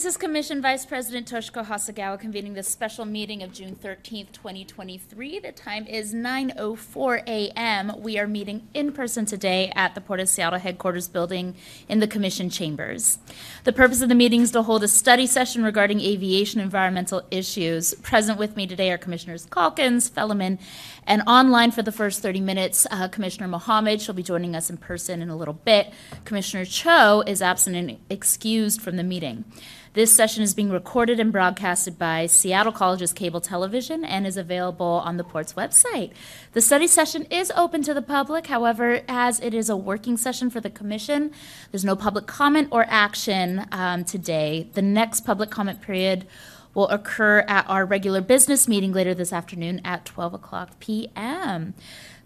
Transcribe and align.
This 0.00 0.14
is 0.14 0.16
Commission 0.16 0.62
Vice 0.62 0.86
President 0.86 1.30
Toshiko 1.30 1.62
Hasegawa 1.62 2.18
convening 2.18 2.54
this 2.54 2.66
special 2.66 3.04
meeting 3.04 3.42
of 3.42 3.52
June 3.52 3.76
13th, 3.76 4.32
2023. 4.32 5.40
The 5.40 5.52
time 5.52 5.86
is 5.86 6.14
9:04 6.14 7.22
a.m. 7.26 7.92
We 7.98 8.18
are 8.18 8.26
meeting 8.26 8.66
in 8.72 8.92
person 8.92 9.26
today 9.26 9.70
at 9.76 9.94
the 9.94 10.00
Port 10.00 10.20
of 10.20 10.30
Seattle 10.30 10.58
headquarters 10.58 11.06
building 11.06 11.54
in 11.86 12.00
the 12.00 12.06
Commission 12.06 12.48
chambers. 12.48 13.18
The 13.64 13.74
purpose 13.74 14.00
of 14.00 14.08
the 14.08 14.14
meeting 14.14 14.40
is 14.40 14.52
to 14.52 14.62
hold 14.62 14.82
a 14.82 14.88
study 14.88 15.26
session 15.26 15.62
regarding 15.62 16.00
aviation 16.00 16.62
environmental 16.62 17.20
issues. 17.30 17.92
Present 17.92 18.38
with 18.38 18.56
me 18.56 18.66
today 18.66 18.90
are 18.92 18.96
Commissioners 18.96 19.44
Calkins, 19.50 20.08
Felleman, 20.08 20.58
and 21.06 21.20
online 21.26 21.72
for 21.72 21.82
the 21.82 21.92
first 21.92 22.22
30 22.22 22.40
minutes, 22.40 22.86
uh, 22.90 23.08
Commissioner 23.08 23.48
Mohamed. 23.48 24.00
She'll 24.00 24.14
be 24.14 24.22
joining 24.22 24.56
us 24.56 24.70
in 24.70 24.78
person 24.78 25.20
in 25.20 25.28
a 25.28 25.36
little 25.36 25.52
bit. 25.52 25.92
Commissioner 26.24 26.64
Cho 26.64 27.22
is 27.26 27.42
absent 27.42 27.76
and 27.76 27.98
excused 28.08 28.80
from 28.80 28.96
the 28.96 29.04
meeting. 29.04 29.44
This 29.92 30.14
session 30.14 30.44
is 30.44 30.54
being 30.54 30.70
recorded 30.70 31.18
and 31.18 31.32
broadcasted 31.32 31.98
by 31.98 32.26
Seattle 32.26 32.70
College's 32.70 33.12
cable 33.12 33.40
television 33.40 34.04
and 34.04 34.24
is 34.24 34.36
available 34.36 35.02
on 35.04 35.16
the 35.16 35.24
port's 35.24 35.54
website. 35.54 36.12
The 36.52 36.60
study 36.60 36.86
session 36.86 37.24
is 37.24 37.50
open 37.56 37.82
to 37.82 37.92
the 37.92 38.00
public, 38.00 38.46
however, 38.46 39.00
as 39.08 39.40
it 39.40 39.52
is 39.52 39.68
a 39.68 39.76
working 39.76 40.16
session 40.16 40.48
for 40.48 40.60
the 40.60 40.70
commission, 40.70 41.32
there's 41.72 41.84
no 41.84 41.96
public 41.96 42.28
comment 42.28 42.68
or 42.70 42.86
action 42.88 43.66
um, 43.72 44.04
today. 44.04 44.68
The 44.74 44.82
next 44.82 45.22
public 45.22 45.50
comment 45.50 45.82
period 45.82 46.24
will 46.72 46.86
occur 46.88 47.40
at 47.48 47.68
our 47.68 47.84
regular 47.84 48.20
business 48.20 48.68
meeting 48.68 48.92
later 48.92 49.12
this 49.12 49.32
afternoon 49.32 49.80
at 49.84 50.04
12 50.04 50.34
o'clock 50.34 50.78
p.m. 50.78 51.74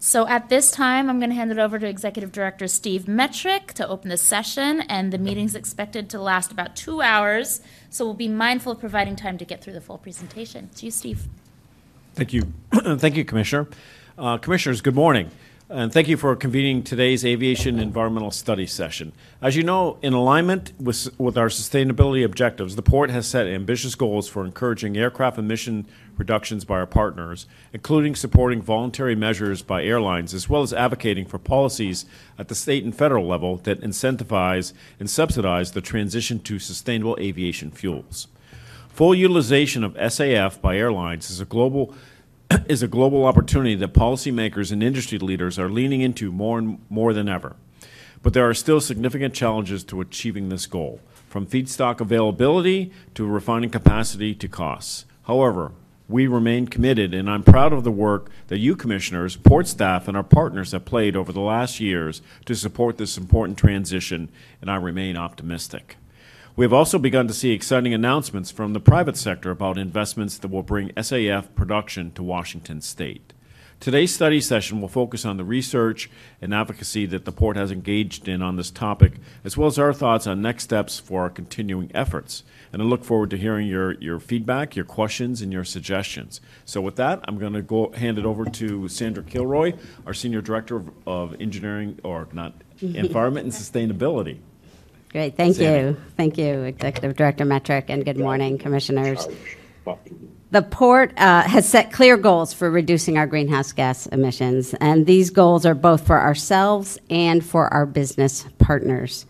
So 0.05 0.27
at 0.27 0.49
this 0.49 0.69
time, 0.69 1.09
I'm 1.09 1.17
going 1.17 1.31
to 1.31 1.35
hand 1.35 1.51
it 1.51 1.57
over 1.57 1.79
to 1.79 1.87
Executive 1.87 2.31
Director 2.31 2.67
Steve 2.67 3.05
Metruck 3.05 3.73
to 3.73 3.87
open 3.87 4.09
the 4.09 4.17
session, 4.17 4.81
and 4.81 5.11
the 5.11 5.17
meeting's 5.17 5.55
expected 5.55 6.11
to 6.11 6.19
last 6.19 6.51
about 6.51 6.75
two 6.75 7.01
hours. 7.01 7.59
So 7.89 8.05
we'll 8.05 8.13
be 8.13 8.27
mindful 8.27 8.73
of 8.73 8.79
providing 8.79 9.15
time 9.15 9.39
to 9.39 9.45
get 9.45 9.63
through 9.63 9.73
the 9.73 9.81
full 9.81 9.97
presentation. 9.97 10.69
To 10.75 10.85
you, 10.85 10.91
Steve. 10.91 11.27
Thank 12.13 12.33
you. 12.33 12.53
Thank 12.71 13.15
you, 13.15 13.25
Commissioner. 13.25 13.67
Uh, 14.15 14.37
Commissioners, 14.37 14.81
good 14.81 14.93
morning. 14.93 15.31
And 15.67 15.91
thank 15.91 16.07
you 16.07 16.15
for 16.15 16.35
convening 16.35 16.83
today's 16.83 17.25
Aviation 17.25 17.79
Environmental 17.79 18.29
Study 18.29 18.67
session. 18.67 19.13
As 19.41 19.55
you 19.55 19.63
know, 19.63 19.97
in 20.03 20.13
alignment 20.13 20.73
with, 20.79 21.09
with 21.19 21.39
our 21.39 21.47
sustainability 21.47 22.23
objectives, 22.23 22.75
the 22.75 22.83
Port 22.83 23.09
has 23.09 23.25
set 23.25 23.47
ambitious 23.47 23.95
goals 23.95 24.29
for 24.29 24.45
encouraging 24.45 24.95
aircraft 24.95 25.39
emission 25.39 25.87
reductions 26.17 26.65
by 26.65 26.75
our 26.75 26.85
partners, 26.85 27.47
including 27.73 28.13
supporting 28.13 28.61
voluntary 28.61 29.15
measures 29.15 29.63
by 29.63 29.83
airlines, 29.83 30.35
as 30.35 30.47
well 30.47 30.61
as 30.61 30.71
advocating 30.71 31.25
for 31.25 31.39
policies 31.39 32.05
at 32.37 32.47
the 32.47 32.53
state 32.53 32.83
and 32.83 32.95
federal 32.95 33.25
level 33.25 33.57
that 33.57 33.81
incentivize 33.81 34.71
and 34.99 35.09
subsidize 35.09 35.71
the 35.71 35.81
transition 35.81 36.37
to 36.37 36.59
sustainable 36.59 37.17
aviation 37.19 37.71
fuels. 37.71 38.27
Full 38.89 39.15
utilization 39.15 39.83
of 39.83 39.95
SAF 39.95 40.61
by 40.61 40.77
airlines 40.77 41.31
is 41.31 41.41
a 41.41 41.45
global 41.45 41.95
is 42.67 42.83
a 42.83 42.87
global 42.87 43.25
opportunity 43.25 43.75
that 43.75 43.93
policymakers 43.93 44.71
and 44.71 44.83
industry 44.83 45.17
leaders 45.17 45.57
are 45.57 45.69
leaning 45.69 46.01
into 46.01 46.31
more 46.31 46.57
and 46.57 46.79
more 46.89 47.13
than 47.13 47.29
ever. 47.29 47.55
But 48.21 48.33
there 48.33 48.47
are 48.49 48.53
still 48.53 48.81
significant 48.81 49.33
challenges 49.33 49.83
to 49.85 50.01
achieving 50.01 50.49
this 50.49 50.65
goal, 50.65 50.99
from 51.29 51.45
feedstock 51.45 51.99
availability 51.99 52.91
to 53.13 53.25
refining 53.25 53.69
capacity 53.69 54.33
to 54.35 54.47
costs. 54.47 55.05
However, 55.23 55.71
we 56.07 56.27
remain 56.27 56.67
committed, 56.67 57.13
and 57.13 57.29
I'm 57.29 57.43
proud 57.43 57.73
of 57.73 57.83
the 57.83 57.91
work 57.91 58.29
that 58.47 58.59
you 58.59 58.75
commissioners, 58.75 59.35
port 59.35 59.67
staff, 59.67 60.07
and 60.07 60.15
our 60.15 60.23
partners 60.23 60.71
have 60.71 60.85
played 60.85 61.15
over 61.15 61.31
the 61.31 61.39
last 61.39 61.79
years 61.79 62.21
to 62.45 62.55
support 62.55 62.97
this 62.97 63.17
important 63.17 63.57
transition, 63.57 64.29
and 64.61 64.69
I 64.69 64.75
remain 64.75 65.17
optimistic. 65.17 65.97
We 66.57 66.63
have 66.63 66.71
also 66.71 66.97
begun 66.97 67.27
to 67.27 67.33
see 67.33 67.51
exciting 67.51 67.93
announcements 67.93 68.49
from 68.49 68.71
the 68.71 68.79
private 68.79 69.17
sector 69.17 69.51
about 69.51 69.77
investments 69.77 70.37
that 70.37 70.47
will 70.47 70.63
bring 70.63 70.87
SAF 70.91 71.53
production 71.53 72.13
to 72.13 72.23
Washington 72.23 72.79
state. 72.79 73.33
Today's 73.81 74.15
study 74.15 74.39
session 74.39 74.79
will 74.79 74.87
focus 74.87 75.25
on 75.25 75.35
the 75.35 75.43
research 75.43 76.09
and 76.41 76.53
advocacy 76.53 77.05
that 77.07 77.25
the 77.25 77.33
port 77.33 77.57
has 77.57 77.71
engaged 77.71 78.29
in 78.29 78.41
on 78.41 78.55
this 78.55 78.71
topic, 78.71 79.15
as 79.43 79.57
well 79.57 79.67
as 79.67 79.77
our 79.77 79.91
thoughts 79.91 80.27
on 80.27 80.41
next 80.41 80.63
steps 80.63 80.97
for 80.97 81.23
our 81.23 81.29
continuing 81.29 81.91
efforts. 81.93 82.43
And 82.71 82.81
I 82.81 82.85
look 82.85 83.03
forward 83.03 83.31
to 83.31 83.37
hearing 83.37 83.67
your, 83.67 83.95
your 83.95 84.21
feedback, 84.21 84.77
your 84.77 84.85
questions, 84.85 85.41
and 85.41 85.51
your 85.51 85.65
suggestions. 85.65 86.39
So 86.63 86.79
with 86.79 86.95
that, 86.95 87.19
I'm 87.25 87.37
going 87.37 87.51
to 87.51 87.61
go 87.61 87.91
hand 87.91 88.17
it 88.17 88.25
over 88.25 88.45
to 88.45 88.87
Sandra 88.87 89.23
Kilroy, 89.23 89.73
our 90.05 90.13
Senior 90.13 90.39
Director 90.39 90.77
of, 90.77 90.89
of 91.05 91.41
Engineering, 91.41 91.99
or 92.01 92.29
not, 92.31 92.53
Environment 92.81 93.43
and 93.43 93.53
Sustainability. 93.53 94.39
Great, 95.15 95.37
thank 95.37 95.55
Sandy. 95.55 95.79
you. 95.79 95.97
Thank 96.17 96.37
you, 96.37 96.63
Executive 96.63 97.15
Director 97.15 97.45
Metruck, 97.45 97.85
and 97.87 98.03
good 98.03 98.17
morning, 98.17 98.57
Commissioners. 98.57 99.25
The 100.51 100.61
Port 100.61 101.13
uh, 101.15 101.43
has 101.43 101.69
set 101.69 101.93
clear 101.93 102.17
goals 102.17 102.53
for 102.53 102.69
reducing 102.69 103.17
our 103.17 103.25
greenhouse 103.25 103.71
gas 103.71 104.07
emissions, 104.07 104.73
and 104.81 105.05
these 105.05 105.29
goals 105.29 105.65
are 105.65 105.73
both 105.73 106.05
for 106.05 106.19
ourselves 106.19 106.99
and 107.09 107.45
for 107.45 107.73
our 107.73 107.85
business 107.85 108.45
partners. 108.57 109.25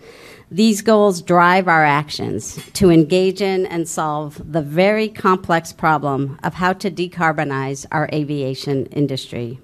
These 0.49 0.81
goals 0.81 1.21
drive 1.21 1.67
our 1.67 1.85
actions 1.85 2.59
to 2.73 2.89
engage 2.89 3.39
in 3.39 3.67
and 3.67 3.87
solve 3.87 4.41
the 4.51 4.63
very 4.63 5.07
complex 5.07 5.71
problem 5.71 6.39
of 6.41 6.55
how 6.55 6.73
to 6.73 6.89
decarbonize 6.89 7.85
our 7.91 8.09
aviation 8.11 8.87
industry. 8.87 9.59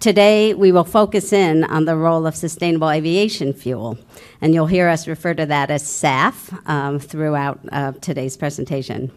Today, 0.00 0.54
we 0.54 0.70
will 0.70 0.84
focus 0.84 1.32
in 1.32 1.64
on 1.64 1.84
the 1.84 1.96
role 1.96 2.24
of 2.24 2.36
sustainable 2.36 2.88
aviation 2.88 3.52
fuel, 3.52 3.98
and 4.40 4.54
you'll 4.54 4.68
hear 4.68 4.88
us 4.88 5.08
refer 5.08 5.34
to 5.34 5.46
that 5.46 5.72
as 5.72 5.82
SAF 5.82 6.56
um, 6.68 7.00
throughout 7.00 7.58
uh, 7.72 7.90
today's 8.00 8.36
presentation. 8.36 9.10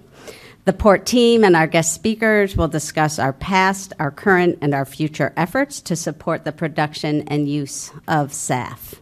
The 0.65 0.73
port 0.73 1.05
team 1.05 1.43
and 1.43 1.55
our 1.55 1.67
guest 1.67 1.93
speakers 1.93 2.57
will 2.57 2.67
discuss 2.67 3.19
our 3.19 3.33
past, 3.33 3.93
our 3.99 4.09
current, 4.09 4.57
and 4.59 4.73
our 4.73 4.85
future 4.85 5.33
efforts 5.37 5.81
to 5.81 5.95
support 5.95 6.45
the 6.45 6.51
production 6.51 7.27
and 7.27 7.47
use 7.47 7.91
of 8.07 8.31
SAF. 8.31 8.95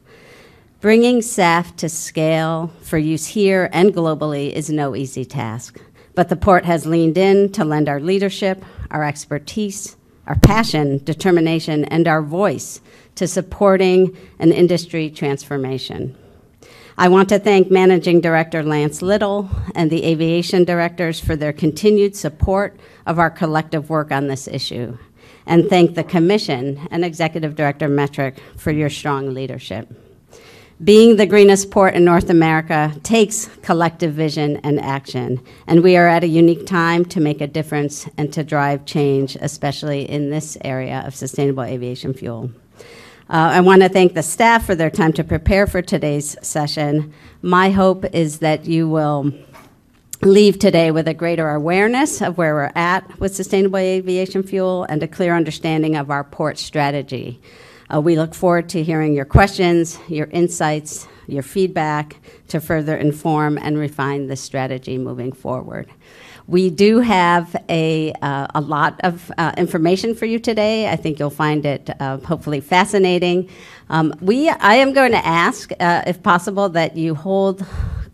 Bringing 0.81 1.21
SAF 1.21 1.77
to 1.77 1.87
scale 1.87 2.73
for 2.81 2.97
use 2.97 3.27
here 3.27 3.69
and 3.71 3.93
globally 3.93 4.51
is 4.51 4.69
no 4.69 4.97
easy 4.97 5.23
task, 5.23 5.79
but 6.13 6.27
the 6.27 6.35
port 6.35 6.65
has 6.65 6.85
leaned 6.85 7.17
in 7.17 7.53
to 7.53 7.63
lend 7.63 7.87
our 7.87 8.01
leadership, 8.01 8.65
our 8.91 9.05
expertise, 9.05 9.95
our 10.29 10.35
passion, 10.35 11.03
determination, 11.03 11.83
and 11.85 12.07
our 12.07 12.21
voice 12.21 12.79
to 13.15 13.27
supporting 13.27 14.15
an 14.37 14.51
industry 14.51 15.09
transformation. 15.09 16.15
I 16.97 17.09
want 17.09 17.29
to 17.29 17.39
thank 17.39 17.71
Managing 17.71 18.21
Director 18.21 18.61
Lance 18.61 19.01
Little 19.01 19.49
and 19.73 19.89
the 19.89 20.05
aviation 20.05 20.65
directors 20.65 21.19
for 21.19 21.35
their 21.35 21.51
continued 21.51 22.15
support 22.15 22.79
of 23.05 23.17
our 23.17 23.31
collective 23.31 23.89
work 23.89 24.11
on 24.11 24.27
this 24.27 24.47
issue, 24.47 24.97
and 25.45 25.67
thank 25.67 25.95
the 25.95 26.03
Commission 26.03 26.87
and 26.91 27.03
Executive 27.03 27.55
Director 27.55 27.89
Metruck 27.89 28.37
for 28.55 28.71
your 28.71 28.89
strong 28.89 29.33
leadership. 29.33 30.08
Being 30.81 31.17
the 31.17 31.25
greenest 31.25 31.71
port 31.71 31.93
in 31.93 32.05
North 32.05 32.29
America 32.29 32.95
takes 33.03 33.47
collective 33.63 34.13
vision 34.13 34.61
and 34.63 34.79
action, 34.79 35.43
and 35.67 35.83
we 35.83 35.97
are 35.97 36.07
at 36.07 36.23
a 36.23 36.27
unique 36.27 36.65
time 36.65 37.03
to 37.05 37.19
make 37.19 37.41
a 37.41 37.47
difference 37.47 38.07
and 38.17 38.31
to 38.31 38.45
drive 38.45 38.85
change, 38.85 39.35
especially 39.41 40.09
in 40.09 40.29
this 40.29 40.57
area 40.63 41.03
of 41.05 41.13
sustainable 41.13 41.63
aviation 41.63 42.13
fuel. 42.13 42.49
Uh, 43.29 43.51
I 43.51 43.59
want 43.59 43.81
to 43.81 43.89
thank 43.89 44.13
the 44.13 44.23
staff 44.23 44.65
for 44.65 44.73
their 44.73 44.89
time 44.89 45.11
to 45.13 45.23
prepare 45.25 45.67
for 45.67 45.81
today's 45.81 46.37
session. 46.41 47.13
My 47.41 47.71
hope 47.71 48.05
is 48.15 48.39
that 48.39 48.63
you 48.63 48.87
will 48.87 49.33
leave 50.21 50.59
today 50.59 50.91
with 50.91 51.09
a 51.09 51.13
greater 51.13 51.49
awareness 51.49 52.21
of 52.21 52.37
where 52.37 52.53
we're 52.53 52.71
at 52.75 53.19
with 53.19 53.35
sustainable 53.35 53.79
aviation 53.79 54.43
fuel 54.43 54.85
and 54.85 55.03
a 55.03 55.09
clear 55.09 55.35
understanding 55.35 55.97
of 55.97 56.09
our 56.09 56.23
port 56.23 56.57
strategy. 56.57 57.41
Uh, 57.91 57.99
we 57.99 58.15
look 58.15 58.35
forward 58.35 58.69
to 58.69 58.83
hearing 58.83 59.13
your 59.13 59.25
questions, 59.25 59.97
your 60.07 60.27
insights, 60.27 61.07
your 61.27 61.43
feedback 61.43 62.17
to 62.47 62.59
further 62.59 62.95
inform 62.95 63.57
and 63.57 63.77
refine 63.77 64.27
the 64.27 64.35
strategy 64.35 64.97
moving 64.97 65.31
forward. 65.31 65.89
We 66.47 66.69
do 66.69 66.99
have 66.99 67.55
a, 67.69 68.11
uh, 68.21 68.47
a 68.55 68.61
lot 68.61 68.99
of 69.03 69.31
uh, 69.37 69.53
information 69.57 70.15
for 70.15 70.25
you 70.25 70.39
today. 70.39 70.89
I 70.89 70.95
think 70.95 71.19
you'll 71.19 71.29
find 71.29 71.65
it 71.65 71.89
uh, 71.99 72.17
hopefully 72.17 72.59
fascinating. 72.59 73.49
Um, 73.89 74.13
we, 74.19 74.49
I 74.49 74.75
am 74.75 74.93
going 74.93 75.11
to 75.11 75.25
ask, 75.25 75.71
uh, 75.79 76.03
if 76.07 76.23
possible, 76.23 76.69
that 76.69 76.97
you 76.97 77.13
hold 77.13 77.65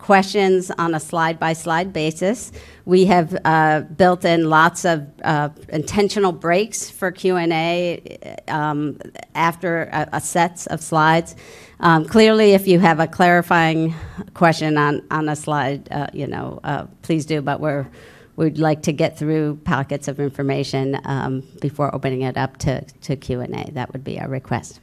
questions 0.05 0.69
on 0.77 0.93
a 0.93 0.99
slide 0.99 1.39
by 1.39 1.51
slide 1.51 1.91
basis. 1.91 2.51
We 2.85 3.05
have 3.05 3.35
uh, 3.43 3.81
built 3.81 4.23
in 4.23 4.51
lots 4.51 4.85
of 4.85 5.07
uh, 5.23 5.49
intentional 5.69 6.31
breaks 6.31 6.91
for 6.91 7.11
Q 7.11 7.37
and 7.37 7.51
A 7.51 8.37
um, 8.47 8.99
after 9.33 9.89
a, 9.91 10.07
a 10.13 10.21
sets 10.21 10.67
of 10.67 10.79
slides. 10.81 11.35
Um, 11.79 12.05
clearly, 12.05 12.51
if 12.51 12.67
you 12.67 12.79
have 12.79 12.99
a 12.99 13.07
clarifying 13.07 13.95
question 14.35 14.77
on 14.77 15.01
on 15.09 15.27
a 15.27 15.35
slide, 15.35 15.91
uh, 15.91 16.05
you 16.13 16.27
know, 16.27 16.59
uh, 16.63 16.85
please 17.01 17.25
do. 17.25 17.41
But 17.41 17.59
we're 17.59 17.87
we'd 18.35 18.59
like 18.59 18.83
to 18.83 18.93
get 18.93 19.17
through 19.17 19.55
packets 19.63 20.07
of 20.07 20.19
information 20.19 20.99
um, 21.05 21.41
before 21.61 21.93
opening 21.95 22.21
it 22.21 22.37
up 22.37 22.57
to, 22.57 22.81
to 23.01 23.15
Q&A. 23.15 23.71
That 23.71 23.93
would 23.93 24.03
be 24.03 24.19
our 24.19 24.27
request. 24.27 24.81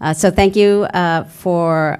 Uh, 0.00 0.14
so 0.14 0.30
thank 0.30 0.54
you 0.54 0.86
uh, 0.94 1.24
for 1.24 1.98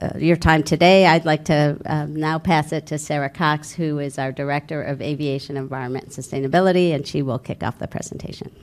uh, 0.00 0.18
your 0.18 0.36
time 0.36 0.62
today. 0.62 1.06
I'd 1.06 1.24
like 1.24 1.44
to 1.46 1.78
um, 1.86 2.16
now 2.16 2.38
pass 2.38 2.72
it 2.72 2.86
to 2.86 2.98
Sarah 2.98 3.30
Cox, 3.30 3.72
who 3.72 3.98
is 3.98 4.18
our 4.18 4.32
Director 4.32 4.82
of 4.82 5.00
Aviation 5.00 5.56
Environment 5.56 6.04
and 6.04 6.12
Sustainability, 6.12 6.94
and 6.94 7.06
she 7.06 7.22
will 7.22 7.38
kick 7.38 7.62
off 7.62 7.78
the 7.78 7.88
presentation. 7.88 8.54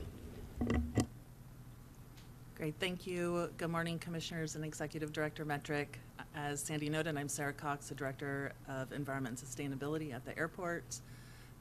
Great, 2.56 2.76
thank 2.80 3.08
you. 3.08 3.50
Good 3.58 3.72
morning, 3.72 3.98
Commissioners 3.98 4.56
and 4.56 4.64
Executive 4.64 5.12
Director 5.12 5.46
Metruck. 5.46 5.88
As 6.36 6.62
Sandy 6.62 6.90
noted, 6.90 7.18
I'm 7.18 7.28
Sarah 7.28 7.54
Cox, 7.54 7.90
the 7.90 7.96
Director 7.96 8.54
of 8.70 8.92
Environment 8.92 9.42
and 9.42 9.50
Sustainability 9.50 10.14
at 10.14 10.26
the 10.26 10.38
airport. 10.38 11.00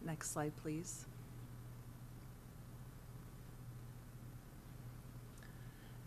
Next 0.05 0.33
slide, 0.33 0.53
please. 0.63 1.07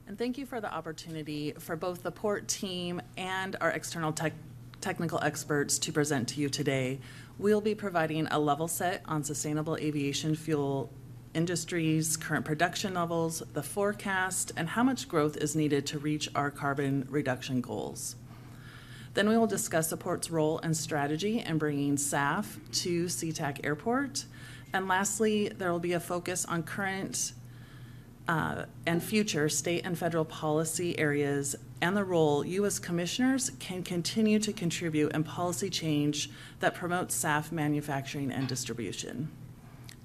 And 0.06 0.18
thank 0.18 0.38
you 0.38 0.46
for 0.46 0.60
the 0.60 0.72
opportunity 0.72 1.54
for 1.60 1.76
both 1.78 2.04
the 2.04 2.12
port 2.12 2.48
team 2.48 3.02
and 3.16 3.56
our 3.62 3.70
external 3.70 4.12
tech, 4.12 4.34
technical 4.82 5.20
experts 5.22 5.80
to 5.80 5.94
present 5.94 6.28
to 6.30 6.42
you 6.42 6.50
today. 6.50 7.00
We'll 7.40 7.62
be 7.62 7.74
providing 7.74 8.28
a 8.28 8.38
level 8.38 8.68
set 8.68 9.02
on 9.06 9.24
sustainable 9.24 9.78
aviation 9.78 10.36
fuel 10.36 10.92
industries, 11.34 12.18
current 12.18 12.44
production 12.44 12.94
levels, 12.94 13.42
the 13.54 13.64
forecast, 13.64 14.52
and 14.58 14.70
how 14.70 14.84
much 14.84 15.08
growth 15.08 15.38
is 15.38 15.56
needed 15.56 15.86
to 15.88 16.00
reach 16.00 16.30
our 16.36 16.52
carbon 16.52 17.08
reduction 17.10 17.62
goals. 17.62 18.18
Then 19.14 19.30
we 19.30 19.38
will 19.38 19.48
discuss 19.48 19.90
the 19.90 19.98
port's 19.98 20.30
role 20.30 20.60
and 20.60 20.76
strategy 20.76 21.40
in 21.40 21.58
bringing 21.58 21.96
SAF 21.96 22.58
to 22.82 23.06
SeaTac 23.06 23.62
Airport. 23.64 24.26
And 24.74 24.88
lastly, 24.88 25.50
there 25.50 25.72
will 25.72 25.80
be 25.80 25.94
a 25.94 26.00
focus 26.00 26.46
on 26.46 26.64
current 26.64 27.34
uh, 28.28 28.66
and 28.86 29.04
future 29.04 29.50
state 29.50 29.86
and 29.86 29.98
federal 29.98 30.26
policy 30.26 30.98
areas 30.98 31.56
and 31.82 31.98
the 31.98 32.04
role 32.04 32.46
you 32.46 32.66
as 32.66 32.80
commissioners 32.80 33.52
can 33.60 33.84
continue 33.84 34.40
to 34.40 34.54
contribute 34.54 35.12
in 35.14 35.24
policy 35.24 35.70
change 35.70 36.30
that 36.62 36.74
promotes 36.74 37.22
SAF 37.22 37.52
manufacturing 37.52 38.32
and 38.32 38.48
distribution. 38.48 39.30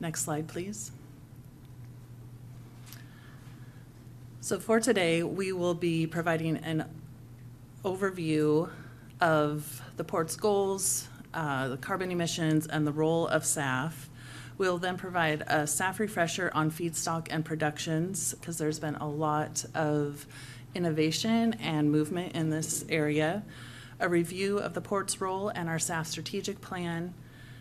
Next 0.01 0.25
slide, 0.25 0.49
please. 0.49 0.91
So 4.41 4.59
for 4.59 4.81
today, 4.81 5.23
we 5.23 5.53
will 5.53 5.75
be 5.75 6.07
providing 6.07 6.57
an 6.57 6.85
overview 7.85 8.71
of 9.21 9.83
the 9.97 10.05
port's 10.05 10.35
goals, 10.35 11.07
uh, 11.35 11.69
the 11.69 11.77
carbon 11.77 12.11
emissions, 12.11 12.67
and 12.67 12.87
the 12.87 12.93
role 12.93 13.29
of 13.29 13.43
SAF. 13.43 14.08
We'll 14.59 14.79
then 14.79 14.97
provide 14.97 15.45
a 15.47 15.69
staff 15.69 16.01
refresher 16.01 16.51
on 16.53 16.73
feedstock 16.73 17.29
and 17.31 17.45
productions 17.45 18.35
because 18.35 18.59
there's 18.59 18.81
been 18.81 18.97
a 18.97 19.09
lot 19.09 19.65
of 19.73 20.27
innovation 20.75 21.55
and 21.55 21.93
movement 21.93 22.35
in 22.35 22.51
this 22.51 22.85
area. 22.89 23.45
A 24.01 24.09
review 24.09 24.59
of 24.59 24.75
the 24.75 24.81
port's 24.81 25.21
role 25.21 25.49
and 25.49 25.69
our 25.69 25.79
SAF 25.79 26.07
strategic 26.07 26.61
plan, 26.61 27.15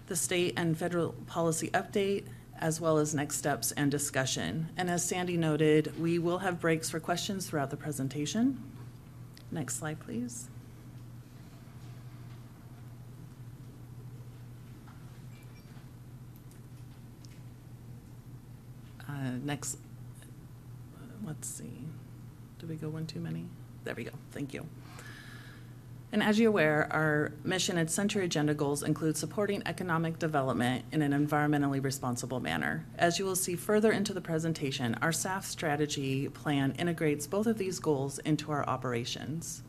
the 0.08 0.16
state 0.16 0.56
and 0.58 0.76
federal 0.76 1.14
policy 1.28 1.70
update, 1.70 2.26
as 2.60 2.82
well 2.82 2.98
as 2.98 3.14
next 3.14 3.38
steps 3.38 3.72
and 3.74 3.92
discussion. 3.92 4.70
And 4.76 4.90
as 4.90 5.06
Sandy 5.06 5.38
noted, 5.38 5.94
we 6.00 6.18
will 6.18 6.40
have 6.40 6.60
breaks 6.60 6.90
for 6.90 7.00
questions 7.00 7.48
throughout 7.48 7.70
the 7.70 7.78
presentation. 7.78 8.60
Next 9.52 9.76
slide, 9.78 10.00
please. 10.00 10.50
Uh, 19.18 19.32
next, 19.44 19.78
let's 21.26 21.48
see. 21.48 21.80
Did 22.60 22.70
we 22.70 22.76
go 22.76 22.90
one 22.90 23.08
too 23.08 23.20
many? 23.20 23.46
There 23.84 23.96
we 23.96 24.04
go. 24.04 24.12
Thank 24.32 24.54
you. 24.54 24.66
And 26.12 26.24
as 26.24 26.40
you're 26.40 26.50
aware, 26.50 26.88
our 26.92 27.34
mission 27.44 27.78
and 27.78 27.92
Century 27.92 28.24
Agenda 28.24 28.54
goals 28.54 28.82
include 28.82 29.18
supporting 29.18 29.62
economic 29.66 30.20
development 30.20 30.86
in 30.92 31.02
an 31.02 31.12
environmentally 31.12 31.84
responsible 31.84 32.40
manner. 32.40 32.86
As 32.98 33.20
you 33.20 33.26
will 33.26 33.36
see 33.36 33.56
further 33.56 33.92
into 33.92 34.14
the 34.14 34.22
presentation, 34.22 34.96
our 35.02 35.12
SAF 35.12 35.44
strategy 35.44 36.30
plan 36.30 36.74
integrates 36.80 37.28
both 37.28 37.46
of 37.46 37.58
these 37.58 37.80
goals 37.80 38.20
into 38.20 38.52
our 38.52 38.68
operations. 38.70 39.64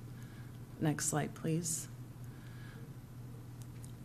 Next 0.81 1.07
slide, 1.07 1.35
please. 1.35 1.89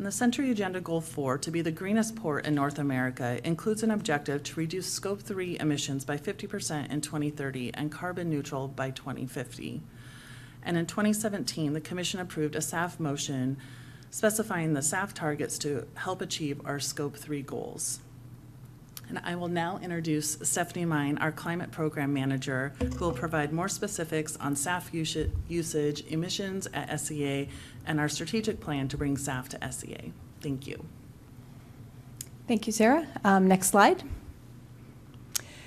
And 0.04 0.08
the 0.10 0.18
Century 0.18 0.52
Agenda 0.52 0.82
Goal 0.82 1.00
4, 1.00 1.38
to 1.38 1.50
be 1.50 1.62
the 1.62 1.72
greenest 1.72 2.18
port 2.18 2.46
in 2.46 2.54
North 2.54 2.78
America, 2.78 3.40
includes 3.46 3.84
an 3.84 3.92
objective 3.92 4.44
to 4.44 4.60
reduce 4.60 4.92
Scope 4.92 5.22
3 5.22 5.58
emissions 5.62 6.04
by 6.04 6.18
50% 6.18 6.92
in 6.92 7.00
2030 7.00 7.74
and 7.74 7.90
carbon 7.90 8.30
neutral 8.30 8.68
by 8.68 8.92
2050. 8.92 9.82
And 10.62 10.76
in 10.76 10.88
2017, 10.88 11.72
the 11.72 11.80
Commission 11.80 12.20
approved 12.20 12.58
a 12.58 12.60
SAF 12.60 13.00
motion 13.00 13.56
specifying 14.12 14.74
the 14.74 14.82
SAF 14.82 15.14
targets 15.14 15.58
to 15.60 15.88
help 15.94 16.22
achieve 16.22 16.60
our 16.66 16.82
Scope 16.82 17.16
3 17.16 17.42
goals. 17.42 18.02
And 19.14 19.24
I 19.24 19.36
will 19.36 19.48
now 19.48 19.80
introduce 19.84 20.40
Stephanie 20.42 20.88
Meyn, 20.88 21.22
our 21.22 21.32
Climate 21.32 21.70
Program 21.70 22.14
Manager, 22.14 22.74
who 22.80 23.06
will 23.06 23.12
provide 23.12 23.54
more 23.54 23.70
specifics 23.70 24.36
on 24.38 24.56
SAF 24.56 24.92
usage, 25.48 26.04
emissions 26.08 26.68
at 26.74 27.00
SEA, 27.00 27.48
and 27.86 28.00
our 28.00 28.10
strategic 28.10 28.60
plan 28.60 28.88
to 28.88 28.98
bring 28.98 29.16
SAF 29.16 29.50
to 29.50 29.72
SEA. 29.72 30.14
Thank 30.42 30.66
you. 30.66 30.84
Thank 32.48 32.66
you, 32.66 32.74
Sarah. 32.74 33.06
Um, 33.24 33.48
next 33.48 33.68
slide. 33.68 34.02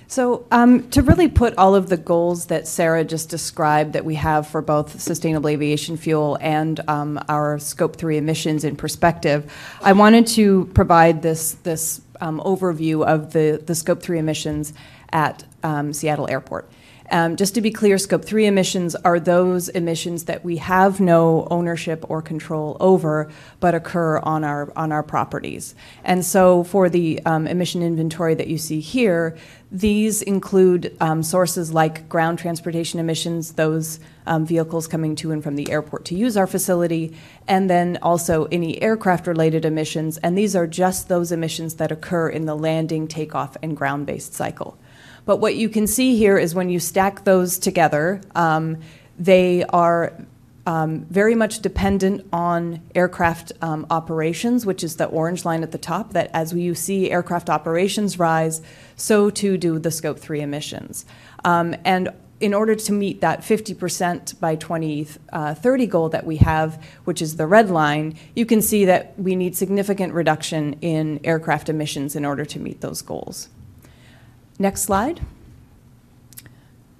So, 0.09 0.45
um, 0.51 0.89
to 0.91 1.01
really 1.01 1.27
put 1.27 1.57
all 1.57 1.75
of 1.75 1.89
the 1.89 1.97
goals 1.97 2.45
that 2.45 2.65
Sarah 2.65 3.03
just 3.03 3.29
described 3.29 3.91
that 3.91 4.05
we 4.05 4.15
have 4.15 4.47
for 4.47 4.61
both 4.61 5.01
sustainable 5.01 5.49
aviation 5.49 5.97
fuel 5.97 6.37
and 6.39 6.79
um, 6.89 7.19
our 7.27 7.59
Scope 7.59 7.97
3 7.97 8.17
emissions 8.17 8.63
in 8.63 8.77
perspective, 8.77 9.53
I 9.81 9.91
wanted 9.91 10.27
to 10.27 10.65
provide 10.73 11.21
this, 11.21 11.53
this 11.63 11.99
um, 12.21 12.41
overview 12.45 13.05
of 13.05 13.33
the, 13.33 13.61
the 13.65 13.75
Scope 13.75 14.01
3 14.01 14.19
emissions 14.19 14.73
at 15.11 15.43
um, 15.63 15.93
Seattle 15.93 16.29
Airport. 16.29 16.69
Um, 17.09 17.37
just 17.37 17.55
to 17.55 17.61
be 17.61 17.71
clear, 17.71 17.97
Scope 17.97 18.25
3 18.25 18.45
emissions 18.45 18.95
are 18.95 19.19
those 19.19 19.69
emissions 19.69 20.25
that 20.25 20.43
we 20.43 20.57
have 20.57 20.99
no 20.99 21.47
ownership 21.49 22.03
or 22.09 22.21
control 22.21 22.75
over, 22.79 23.31
but 23.59 23.73
occur 23.73 24.19
on 24.19 24.43
our, 24.43 24.73
on 24.75 24.91
our 24.91 25.03
properties. 25.03 25.73
And 26.03 26.25
so 26.25 26.63
for 26.65 26.89
the 26.89 27.21
um, 27.25 27.47
emission 27.47 27.81
inventory 27.81 28.35
that 28.35 28.47
you 28.47 28.57
see 28.57 28.81
here, 28.81 29.37
these 29.71 30.21
include 30.21 30.97
um, 30.99 31.23
sources 31.23 31.71
like 31.71 32.09
ground 32.09 32.39
transportation 32.39 32.99
emissions, 32.99 33.53
those 33.53 33.99
um, 34.27 34.45
vehicles 34.45 34.87
coming 34.87 35.15
to 35.15 35.31
and 35.31 35.43
from 35.43 35.55
the 35.55 35.71
airport 35.71 36.05
to 36.05 36.15
use 36.15 36.37
our 36.37 36.47
facility, 36.47 37.15
and 37.47 37.69
then 37.69 37.97
also 38.01 38.45
any 38.51 38.81
aircraft 38.81 39.25
related 39.25 39.65
emissions. 39.65 40.17
And 40.17 40.37
these 40.37 40.55
are 40.55 40.67
just 40.67 41.09
those 41.09 41.31
emissions 41.31 41.75
that 41.75 41.91
occur 41.91 42.29
in 42.29 42.45
the 42.45 42.55
landing, 42.55 43.07
takeoff, 43.07 43.57
and 43.61 43.75
ground 43.75 44.05
based 44.05 44.33
cycle. 44.33 44.77
But 45.25 45.37
what 45.37 45.55
you 45.55 45.67
can 45.69 45.87
see 45.87 46.17
here 46.17 46.37
is 46.37 46.55
when 46.55 46.69
you 46.69 46.79
stack 46.79 47.23
those 47.23 47.57
together, 47.57 48.21
um, 48.35 48.77
they 49.17 49.63
are 49.65 50.13
um, 50.67 51.05
very 51.09 51.33
much 51.33 51.61
dependent 51.61 52.27
on 52.33 52.81
aircraft 52.93 53.53
um, 53.61 53.87
operations, 53.89 54.65
which 54.65 54.83
is 54.83 54.97
the 54.97 55.05
orange 55.05 55.45
line 55.45 55.63
at 55.63 55.71
the 55.71 55.77
top, 55.77 56.11
that 56.11 56.29
as 56.33 56.53
you 56.53 56.75
see 56.75 57.09
aircraft 57.09 57.49
operations 57.49 58.19
rise, 58.19 58.61
so 58.97 59.29
too 59.29 59.57
do 59.57 59.79
the 59.79 59.91
Scope 59.91 60.19
3 60.19 60.41
emissions. 60.41 61.05
Um, 61.45 61.73
and 61.85 62.09
in 62.39 62.53
order 62.53 62.75
to 62.75 62.91
meet 62.93 63.21
that 63.21 63.41
50% 63.41 64.39
by 64.39 64.55
2030 64.55 65.87
goal 65.87 66.09
that 66.09 66.25
we 66.25 66.37
have, 66.37 66.83
which 67.03 67.21
is 67.21 67.35
the 67.35 67.47
red 67.47 67.69
line, 67.69 68.15
you 68.35 68.45
can 68.45 68.61
see 68.61 68.85
that 68.85 69.17
we 69.17 69.35
need 69.35 69.55
significant 69.55 70.13
reduction 70.13 70.73
in 70.81 71.19
aircraft 71.23 71.69
emissions 71.69 72.15
in 72.15 72.25
order 72.25 72.45
to 72.45 72.59
meet 72.59 72.81
those 72.81 73.01
goals. 73.01 73.49
Next 74.59 74.83
slide. 74.83 75.21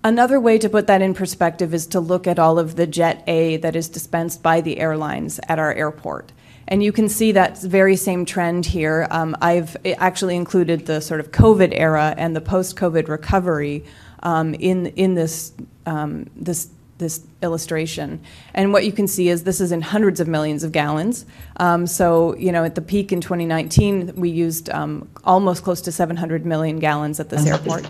Another 0.04 0.40
way 0.40 0.58
to 0.58 0.70
put 0.70 0.88
that 0.88 1.02
in 1.02 1.14
perspective 1.14 1.74
is 1.74 1.86
to 1.88 2.00
look 2.00 2.28
at 2.28 2.40
all 2.40 2.58
of 2.58 2.76
the 2.76 2.88
Jet 2.88 3.24
A 3.28 3.58
that 3.58 3.76
is 3.76 3.90
dispensed 3.90 4.42
by 4.42 4.62
the 4.62 4.80
airlines 4.80 5.40
at 5.48 5.60
our 5.60 5.74
airport. 5.74 6.32
And 6.68 6.84
you 6.84 6.92
can 6.92 7.10
see 7.10 7.32
that 7.32 7.62
very 7.62 7.96
same 7.96 8.26
trend 8.26 8.66
here. 8.66 9.08
Um, 9.10 9.36
I've 9.42 9.76
actually 9.86 10.36
included 10.36 10.86
the 10.86 11.02
sort 11.02 11.20
of 11.20 11.32
COVID 11.32 11.74
era 11.74 12.14
and 12.18 12.36
the 12.36 12.42
post 12.42 12.76
COVID 12.76 13.08
recovery 13.08 13.86
um, 14.24 14.54
in, 14.56 14.88
in 14.88 15.16
this, 15.16 15.54
um, 15.86 16.30
this 16.36 16.70
this 16.98 17.24
illustration. 17.42 18.20
And 18.54 18.74
what 18.74 18.86
you 18.86 18.92
can 18.92 19.08
see 19.08 19.30
is 19.30 19.44
this 19.44 19.62
is 19.62 19.72
in 19.72 19.82
hundreds 19.82 20.20
of 20.20 20.28
millions 20.28 20.64
of 20.64 20.72
gallons. 20.72 21.26
Um, 21.58 21.86
so, 21.86 22.36
you 22.38 22.52
know, 22.52 22.64
at 22.64 22.76
the 22.76 22.82
peak 22.82 23.12
in 23.12 23.22
2019, 23.22 24.14
we 24.16 24.30
used 24.30 24.70
um, 24.70 25.08
almost 25.24 25.64
close 25.64 25.82
to 25.82 25.92
700 25.92 26.46
million 26.46 26.80
gallons 26.80 27.20
at 27.20 27.30
this 27.30 27.46
airport 27.46 27.90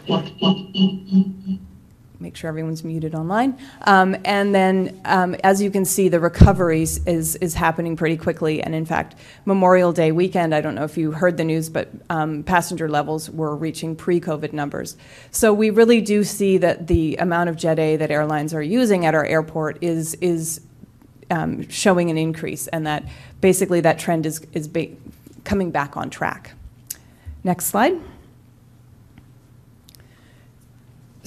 make 2.20 2.36
sure 2.36 2.48
everyone's 2.48 2.84
muted 2.84 3.14
online. 3.14 3.58
Um, 3.82 4.16
and 4.26 4.54
then, 4.54 5.00
um, 5.06 5.36
as 5.44 5.62
you 5.62 5.70
can 5.70 5.86
see, 5.86 6.10
the 6.10 6.20
recovery 6.20 6.82
is, 6.82 7.36
is 7.36 7.54
happening 7.54 7.96
pretty 7.96 8.18
quickly. 8.18 8.62
And 8.62 8.74
in 8.74 8.86
fact, 8.86 9.16
Memorial 9.46 9.92
Day 9.92 10.12
weekend, 10.12 10.54
I 10.54 10.62
don't 10.62 10.76
know 10.76 10.84
if 10.84 10.98
you 10.98 11.12
heard 11.12 11.38
the 11.38 11.44
news, 11.44 11.70
but 11.70 11.90
um, 12.10 12.44
passenger 12.44 12.90
levels 12.90 13.30
were 13.30 13.56
reaching 13.56 13.96
pre 13.96 14.20
COVID 14.20 14.54
numbers. 14.54 14.98
So 15.32 15.54
we 15.54 15.70
really 15.70 16.02
do 16.02 16.24
see 16.24 16.58
that 16.58 16.88
the 16.88 17.18
amount 17.18 17.50
of 17.50 17.56
Jet 17.56 17.80
A 17.80 17.96
that 17.98 18.12
airlines 18.12 18.54
are 18.54 18.64
using 18.64 19.06
at 19.06 19.14
our 19.14 19.26
airport 19.26 19.78
is, 19.82 20.16
is 20.16 20.62
um, 21.30 21.68
showing 21.70 22.10
an 22.10 22.18
increase, 22.18 22.68
and 22.68 22.88
that 22.88 23.04
basically 23.42 23.82
that 23.82 24.00
trend 24.00 24.26
is, 24.26 24.46
is 24.54 24.70
coming 25.44 25.72
back 25.72 25.98
on 25.98 26.10
track. 26.10 26.54
Next 27.44 27.66
slide. 27.66 28.00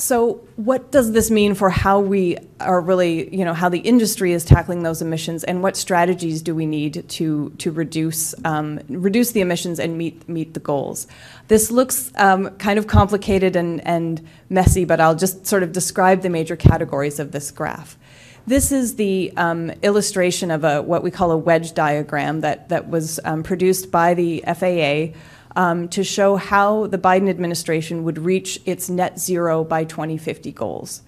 So, 0.01 0.41
what 0.57 0.91
does 0.91 1.13
this 1.13 1.31
mean 1.31 1.55
for 1.55 1.69
how 1.69 2.01
we 2.01 2.39
are 2.59 2.81
really, 2.81 3.35
you 3.37 3.45
know, 3.45 3.53
how 3.53 3.69
the 3.69 3.81
industry 3.81 4.33
is 4.33 4.47
tackling 4.47 4.83
those 4.83 5.03
emissions, 5.03 5.45
and 5.45 5.63
what 5.63 5.77
strategies 5.77 6.41
do 6.41 6.55
we 6.55 6.65
need 6.65 7.07
to 7.07 7.51
to 7.59 7.71
reduce 7.71 8.35
um, 8.47 8.81
reduce 8.89 9.33
the 9.33 9.43
emissions 9.43 9.79
and 9.79 9.99
meet 9.99 10.27
meet 10.27 10.55
the 10.55 10.61
goals? 10.61 11.07
This 11.49 11.71
looks 11.71 12.13
um, 12.17 12.49
kind 12.57 12.79
of 12.79 12.87
complicated 12.87 13.57
and 13.57 13.87
and 13.87 14.27
messy, 14.49 14.87
but 14.87 15.01
I'll 15.01 15.15
just 15.15 15.47
sort 15.47 15.63
of 15.63 15.73
describe 15.73 16.23
the 16.23 16.31
major 16.31 16.57
categories 16.57 17.21
of 17.21 17.33
this 17.33 17.51
graph. 17.51 17.99
This 18.47 18.73
is 18.73 18.97
the 18.97 19.33
um, 19.37 19.71
illustration 19.83 20.51
of 20.51 20.65
a 20.65 20.81
what 20.81 21.03
we 21.03 21.11
call 21.11 21.31
a 21.31 21.37
wedge 21.37 21.75
diagram 21.75 22.41
that 22.41 22.71
that 22.71 22.89
was 22.89 23.21
um, 23.27 23.43
produced 23.43 23.91
by 23.91 24.15
the 24.15 24.43
FAA 24.47 25.15
um, 25.57 25.89
to 25.89 26.05
show 26.05 26.37
how 26.37 26.87
the 26.87 26.99
Biden 26.99 27.29
administration 27.29 28.05
would 28.05 28.19
reach 28.19 28.61
its 28.67 28.89
net 28.89 29.19
zero 29.19 29.65
by 29.65 29.85
2050 29.85 30.53
goals. 30.53 31.03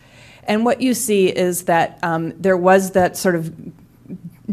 And 0.45 0.65
what 0.65 0.81
you 0.81 0.95
see 0.95 1.29
is 1.29 1.65
that 1.65 1.99
um, 2.03 2.33
there 2.41 2.57
was 2.57 2.93
that 2.93 3.17
sort 3.17 3.37
of 3.37 3.53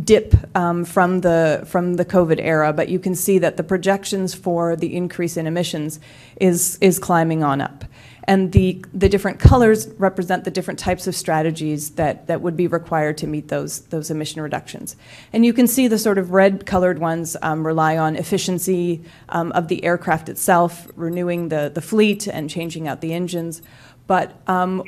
dip 0.06 0.36
um, 0.56 0.86
from 0.86 1.22
the 1.22 1.64
from 1.66 1.96
the 1.96 2.06
COVID 2.06 2.40
era, 2.40 2.72
but 2.72 2.90
you 2.90 3.00
can 3.00 3.16
see 3.16 3.40
that 3.40 3.58
the 3.58 3.64
projections 3.64 4.34
for 4.34 4.76
the 4.76 4.96
increase 4.96 5.36
in 5.36 5.48
emissions 5.48 6.00
is 6.40 6.78
is 6.80 7.00
climbing 7.00 7.44
on 7.44 7.60
up 7.60 7.86
and 8.30 8.52
the, 8.52 8.86
the 8.94 9.10
different 9.10 9.40
colors 9.40 9.88
represent 9.98 10.44
the 10.44 10.52
different 10.52 10.78
types 10.78 11.08
of 11.08 11.16
strategies 11.16 11.90
that, 11.96 12.28
that 12.28 12.42
would 12.42 12.56
be 12.56 12.68
required 12.68 13.18
to 13.18 13.26
meet 13.26 13.48
those, 13.48 13.80
those 13.88 14.12
emission 14.12 14.40
reductions. 14.40 14.96
And 15.34 15.44
you 15.44 15.52
can 15.52 15.66
see 15.66 15.88
the 15.88 15.98
sort 15.98 16.20
of 16.20 16.30
red 16.30 16.68
colored 16.68 17.00
ones 17.00 17.36
um, 17.42 17.66
rely 17.66 17.98
on 17.98 18.16
efficiency 18.16 19.04
um, 19.30 19.52
of 19.54 19.68
the 19.68 19.84
aircraft 19.84 20.30
itself, 20.30 20.88
renewing 20.96 21.50
the, 21.50 21.72
the 21.74 21.82
fleet 21.82 22.28
and 22.28 22.52
changing 22.52 22.88
out 22.88 23.02
the 23.02 23.14
engines. 23.14 23.64
But 24.06 24.40
um, 24.46 24.84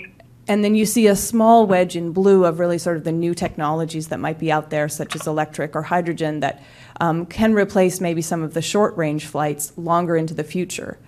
and 0.48 0.64
then 0.64 0.76
you 0.76 0.86
see 0.86 1.08
a 1.08 1.16
small 1.16 1.66
wedge 1.66 1.96
in 1.96 2.12
blue 2.12 2.46
of 2.46 2.60
really 2.60 2.78
sort 2.78 2.98
of 2.98 3.06
the 3.06 3.12
new 3.12 3.34
technologies 3.34 4.10
that 4.10 4.20
might 4.20 4.38
be 4.38 4.52
out 4.52 4.70
there, 4.70 4.88
such 4.88 5.16
as 5.16 5.26
electric 5.26 5.76
or 5.76 5.82
hydrogen, 5.82 6.42
that 6.42 6.62
um, 7.00 7.26
can 7.26 7.54
replace 7.54 8.00
maybe 8.00 8.22
some 8.22 8.44
of 8.44 8.54
the 8.54 8.62
short 8.62 8.96
range 8.98 9.26
flights 9.26 9.74
longer 9.78 10.16
into 10.16 10.36
the 10.36 10.44
future. 10.44 11.00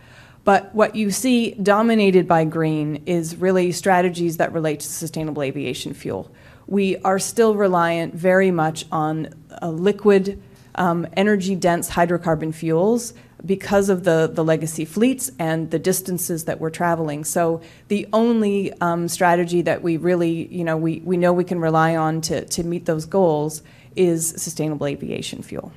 But 0.43 0.73
what 0.75 0.95
you 0.95 1.09
see 1.11 1.51
dominated 1.51 2.27
by 2.27 2.45
green 2.45 3.03
is 3.05 3.35
really 3.37 3.71
strategies 3.71 4.37
that 4.37 4.51
relate 4.51 4.81
to 4.81 4.87
sustainable 4.87 5.41
aviation 5.41 5.93
fuel. 5.93 6.29
We 6.67 6.97
are 6.97 7.19
still 7.19 7.55
reliant 7.55 8.13
very 8.13 8.51
much 8.51 8.85
on 8.91 9.33
liquid, 9.61 10.41
um, 10.75 11.07
energy 11.15 11.55
dense 11.55 11.89
hydrocarbon 11.89 12.53
fuels 12.53 13.13
because 13.45 13.89
of 13.89 14.03
the, 14.03 14.29
the 14.33 14.43
legacy 14.43 14.85
fleets 14.85 15.29
and 15.37 15.69
the 15.71 15.79
distances 15.79 16.45
that 16.45 16.59
we're 16.59 16.69
traveling. 16.69 17.25
So 17.25 17.61
the 17.89 18.07
only 18.13 18.71
um, 18.79 19.07
strategy 19.07 19.61
that 19.63 19.81
we 19.81 19.97
really, 19.97 20.47
you 20.47 20.63
know, 20.63 20.77
we, 20.77 20.99
we 20.99 21.17
know 21.17 21.33
we 21.33 21.43
can 21.43 21.59
rely 21.59 21.95
on 21.95 22.21
to, 22.21 22.45
to 22.45 22.63
meet 22.63 22.85
those 22.85 23.05
goals 23.05 23.61
is 23.95 24.29
sustainable 24.29 24.87
aviation 24.87 25.41
fuel. 25.41 25.71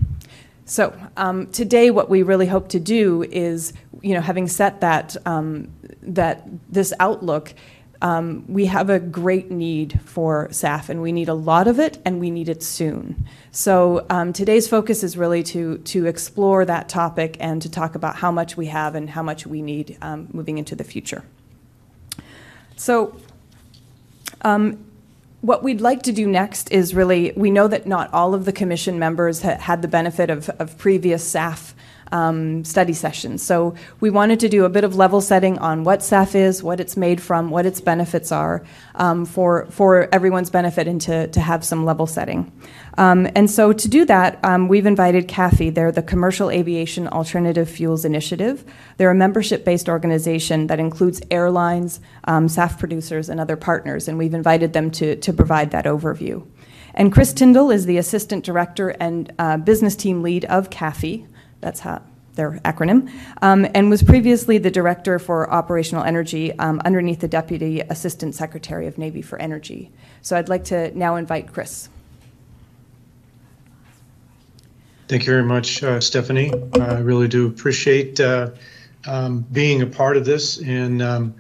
So 0.69 0.93
um, 1.17 1.47
today, 1.53 1.91
what 1.93 2.11
we 2.11 2.25
really 2.25 2.47
hope 2.47 2.69
to 2.71 2.81
do 2.81 3.23
is, 3.23 3.73
you 4.03 4.15
know, 4.15 4.21
having 4.21 4.49
set 4.49 4.81
that 4.81 5.17
um, 5.25 5.69
that 6.03 6.43
this 6.69 6.93
outlook, 6.99 7.55
um, 8.03 8.45
we 8.49 8.67
have 8.67 8.91
a 8.91 8.99
great 8.99 9.49
need 9.49 10.01
for 10.05 10.49
SAF, 10.49 10.89
and 10.89 11.01
we 11.01 11.13
need 11.13 11.29
a 11.29 11.35
lot 11.35 11.69
of 11.69 11.79
it, 11.79 11.99
and 12.05 12.19
we 12.19 12.33
need 12.33 12.49
it 12.49 12.65
soon. 12.65 13.29
So 13.53 14.07
um, 14.11 14.33
today's 14.33 14.67
focus 14.67 15.05
is 15.05 15.17
really 15.17 15.45
to 15.45 15.79
to 15.79 16.07
explore 16.07 16.65
that 16.65 16.89
topic 16.89 17.37
and 17.39 17.63
to 17.63 17.71
talk 17.71 17.95
about 17.95 18.17
how 18.17 18.33
much 18.33 18.57
we 18.57 18.67
have 18.67 18.97
and 18.97 19.09
how 19.09 19.23
much 19.23 19.47
we 19.47 19.63
need 19.63 19.97
um, 20.03 20.27
moving 20.33 20.59
into 20.59 20.75
the 20.75 20.85
future. 20.85 21.23
So. 22.77 23.17
Um, 24.43 24.86
what 25.41 25.63
we'd 25.63 25.81
like 25.81 26.03
to 26.03 26.13
do 26.13 26.27
next 26.27 26.73
is 26.73 26.95
really, 26.95 27.33
we 27.37 27.51
know 27.51 27.69
that 27.69 27.87
not 27.87 28.13
all 28.13 28.35
of 28.35 28.45
the 28.45 28.53
commission 28.53 28.99
members 28.99 29.43
ha- 29.43 29.59
had 29.59 29.83
the 29.83 29.89
benefit 29.89 30.31
of, 30.31 30.49
of 30.59 30.77
previous 30.79 31.33
SAF 31.33 31.75
um, 32.13 32.65
study 32.65 32.93
sessions. 32.93 33.43
So 33.43 33.75
we 34.01 34.11
wanted 34.11 34.41
to 34.41 34.49
do 34.49 34.65
a 34.65 34.69
bit 34.69 34.85
of 34.85 34.97
level 34.97 35.21
setting 35.21 35.59
on 35.59 35.85
what 35.85 36.01
SAF 36.01 36.35
is, 36.35 36.63
what 36.63 36.81
it's 36.81 36.97
made 36.97 37.21
from, 37.21 37.51
what 37.51 37.67
its 37.67 37.81
benefits 37.81 38.33
are, 38.33 38.65
um, 38.95 39.25
for 39.25 39.67
for 39.71 40.09
everyone's 40.13 40.51
benefit, 40.51 40.87
and 40.87 41.01
to 41.03 41.27
to 41.29 41.41
have 41.41 41.65
some 41.65 41.85
level 41.85 42.07
setting. 42.07 42.53
Um, 42.99 43.29
and 43.35 43.51
so 43.51 43.73
to 43.73 43.89
do 43.89 44.05
that, 44.07 44.39
um, 44.43 44.69
we've 44.69 44.87
invited 44.87 45.29
CAAFI. 45.29 45.75
They're 45.75 45.93
the 45.93 46.03
Commercial 46.03 46.51
Aviation 46.51 47.09
Alternative 47.09 47.69
Fuels 47.69 48.05
Initiative. 48.07 48.65
They're 48.97 49.11
a 49.11 49.15
membership-based 49.15 49.89
organization 49.89 50.69
that 50.69 50.81
includes 50.81 51.21
airlines, 51.31 52.01
um, 52.25 52.47
SAF 52.49 52.79
producers, 52.79 53.29
and 53.29 53.39
other 53.39 53.57
partners. 53.57 54.09
And 54.09 54.17
we've 54.17 54.35
invited 54.35 54.73
them 54.73 54.91
to 54.93 55.17
to 55.17 55.33
provide 55.33 55.71
that 55.73 55.85
overview. 55.85 56.47
And 56.97 57.13
Chris 57.13 57.35
Tindal 57.35 57.75
is 57.75 57.85
the 57.85 57.99
Assistant 57.99 58.43
Director 58.43 58.89
and 58.89 59.31
uh, 59.39 59.59
Business 59.59 59.95
Team 59.95 60.23
Lead 60.23 60.47
of 60.47 60.71
CAAFI. 60.71 61.27
That's 61.61 61.81
how 61.81 62.03
their 62.37 62.53
acronym, 62.65 63.11
um, 63.43 63.67
and 63.75 63.91
was 63.91 64.03
previously 64.03 64.59
the 64.59 64.71
Director 64.71 65.19
for 65.19 65.51
Operational 65.51 66.05
Energy 66.05 66.57
um, 66.59 66.81
underneath 66.85 67.21
the 67.21 67.29
Deputy 67.29 67.81
Assistant 67.81 68.35
Secretary 68.35 68.87
of 68.87 68.99
Navy 68.99 69.23
for 69.23 69.39
Energy. 69.41 69.91
So 70.23 70.37
I'd 70.37 70.49
like 70.49 70.65
to 70.65 70.97
now 70.97 71.17
invite 71.17 71.53
Chris. 71.53 71.89
Thank 75.09 75.23
you 75.23 75.33
very 75.33 75.45
much, 75.45 75.83
uh, 75.83 76.01
Stephanie. 76.01 76.53
I 76.75 76.99
really 76.99 77.29
do 77.29 77.47
appreciate 77.47 78.21
uh, 78.21 78.51
um, 79.07 79.47
being 79.53 79.83
a 79.83 79.87
part 79.87 80.17
of 80.17 80.25
this, 80.25 80.59
and 80.59 81.01
um, 81.01 81.35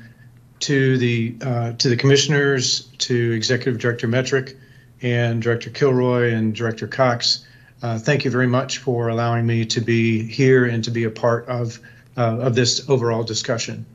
to 0.60 0.96
the 0.98 1.36
uh, 1.42 1.72
to 1.72 1.88
the 1.88 1.96
commissioners, 1.96 2.82
to 2.98 3.32
Executive 3.32 3.80
Director 3.80 4.06
Metruck, 4.06 4.56
and 5.02 5.42
Director 5.42 5.70
Kilroy 5.70 6.32
and 6.32 6.54
Director 6.54 6.86
Cox. 6.86 7.44
Uh, 7.86 7.96
thank 7.96 8.24
you 8.24 8.32
very 8.32 8.48
much 8.48 8.78
for 8.78 9.10
allowing 9.10 9.46
me 9.46 9.64
to 9.64 9.80
be 9.80 10.20
here 10.20 10.64
and 10.64 10.82
to 10.82 10.90
be 10.90 11.04
a 11.04 11.10
part 11.10 11.46
of, 11.46 11.78
uh, 12.16 12.38
of 12.40 12.56
this 12.56 12.90
overall 12.90 13.22
discussion. 13.22 13.86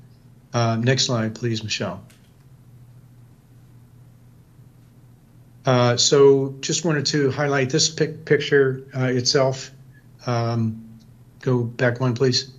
Uh, 0.54 0.78
next 0.78 1.08
slide, 1.08 1.36
please, 1.36 1.62
Michelle. 1.62 2.02
Uh, 5.66 5.98
so 5.98 6.56
just 6.62 6.86
wanted 6.86 7.06
to 7.06 7.32
highlight 7.32 7.70
this 7.70 7.90
pic 7.90 8.24
picture 8.24 8.88
uh, 8.96 9.08
itself. 9.08 9.72
Um, 10.26 10.98
go 11.42 11.62
back 11.62 12.00
one, 12.00 12.14
please. 12.14 12.50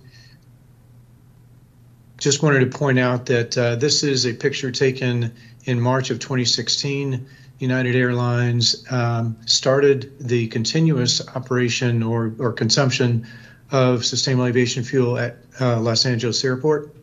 Just 2.19 2.43
wanted 2.43 2.59
to 2.59 2.77
point 2.77 2.99
out 2.99 3.25
that 3.25 3.57
uh, 3.57 3.75
this 3.77 4.03
is 4.03 4.27
a 4.27 4.33
picture 4.33 4.69
taken 4.69 5.33
in 5.65 5.81
March 5.81 6.11
of 6.11 6.19
2016 6.19 7.25
United 7.63 7.95
Airlines 7.95 8.85
um, 8.91 9.37
started 9.45 10.11
the 10.19 10.47
continuous 10.47 11.25
operation 11.29 12.03
or, 12.03 12.35
or 12.37 12.51
consumption 12.51 13.25
of 13.71 14.05
sustainable 14.05 14.45
aviation 14.45 14.83
fuel 14.83 15.17
at 15.17 15.37
uh, 15.61 15.79
Los 15.79 16.05
Angeles 16.05 16.43
Airport, 16.43 16.93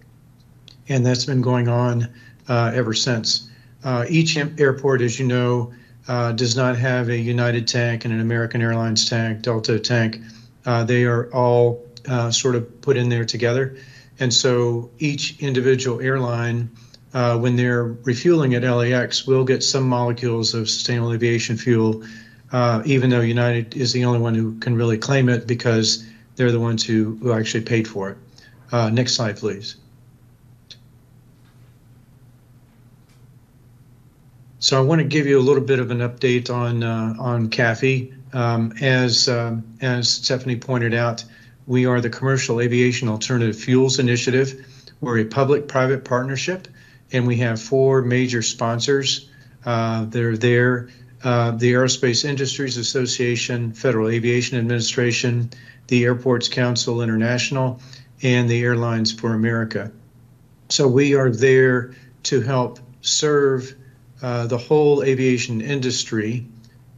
and 0.87 1.05
that's 1.05 1.25
been 1.25 1.41
going 1.41 1.67
on 1.69 2.09
uh, 2.47 2.73
ever 2.75 2.93
since. 2.93 3.49
Uh, 3.83 4.05
each 4.11 4.37
airport, 4.37 5.01
as 5.01 5.19
you 5.19 5.27
know, 5.27 5.73
uh, 6.09 6.33
does 6.33 6.55
not 6.55 6.77
have 6.77 7.09
a 7.09 7.17
United 7.17 7.67
tank 7.67 8.05
and 8.05 8.13
an 8.13 8.21
American 8.21 8.61
Airlines 8.61 9.09
tank, 9.09 9.41
Delta 9.41 9.79
tank. 9.79 10.21
Uh, 10.67 10.85
they 10.85 11.05
are 11.05 11.33
all 11.33 11.87
uh, 12.07 12.31
sort 12.31 12.55
of 12.55 12.83
put 12.83 12.99
in 12.99 13.09
there 13.09 13.25
together. 13.25 13.79
And 14.19 14.35
so 14.35 14.91
each 14.99 15.41
individual 15.41 16.03
airline 16.03 16.71
uh, 17.13 17.39
when 17.39 17.57
they're 17.57 17.85
refueling 17.85 18.55
at 18.55 18.63
LAX, 18.63 19.27
will 19.27 19.45
get 19.45 19.63
some 19.63 19.85
molecules 19.85 20.55
of 20.55 20.69
sustainable 20.69 21.13
aviation 21.13 21.57
fuel, 21.57 22.05
uh, 22.53 22.83
even 22.85 23.11
though 23.11 23.21
United 23.21 23.77
is 23.77 23.93
the 23.93 24.05
only 24.05 24.19
one 24.19 24.35
who 24.35 24.59
can 24.59 24.75
really 24.75 24.99
claim 24.99 25.29
it 25.29 25.47
because 25.47 26.07
they're 26.37 26.53
the 26.53 26.61
ones 26.61 26.85
who, 26.85 27.17
who 27.23 27.33
actually 27.33 27.63
paid 27.63 27.87
for 27.87 28.11
it. 28.11 28.19
Uh, 28.73 28.91
next 28.91 29.15
slide, 29.15 29.37
please. 29.37 29.77
So 34.61 34.77
I 34.77 34.81
want 34.83 35.01
to 35.01 35.07
give 35.07 35.27
you 35.27 35.39
a 35.39 35.41
little 35.41 35.63
bit 35.63 35.79
of 35.79 35.91
an 35.91 35.99
update 35.99 36.51
on 36.51 36.83
uh, 36.83 37.15
on 37.19 37.49
CAAFI. 37.49 38.15
Um, 38.35 38.75
as 38.81 39.27
um, 39.27 39.65
as 39.81 40.09
Stephanie 40.09 40.57
pointed 40.57 40.93
out, 40.93 41.25
we 41.67 41.87
are 41.87 42.01
the 42.01 42.11
Commercial 42.11 42.61
Aviation 42.61 43.09
Alternative 43.09 43.57
Fuels 43.57 43.99
Initiative. 43.99 44.67
We're 45.01 45.21
a 45.21 45.25
public-private 45.25 46.05
partnership 46.05 46.69
and 47.13 47.27
we 47.27 47.37
have 47.37 47.61
four 47.61 48.03
major 48.03 48.43
sponsors 48.43 49.29
uh, 49.65 50.05
that 50.05 50.23
are 50.23 50.37
there 50.37 50.89
uh, 51.23 51.51
the 51.51 51.73
Aerospace 51.73 52.25
Industries 52.25 52.79
Association, 52.79 53.73
Federal 53.73 54.09
Aviation 54.09 54.59
Administration, 54.59 55.51
the 55.89 56.05
Airports 56.05 56.49
Council 56.49 57.03
International, 57.03 57.79
and 58.23 58.49
the 58.49 58.63
Airlines 58.63 59.13
for 59.13 59.35
America. 59.35 59.93
So 60.71 60.89
we 60.89 61.15
are 61.15 61.31
there 61.31 61.95
to 62.25 62.41
help 62.41 62.79
serve 63.03 63.75
uh, 64.23 64.47
the 64.47 64.59
whole 64.59 65.03
aviation 65.03 65.61
industry 65.61 66.47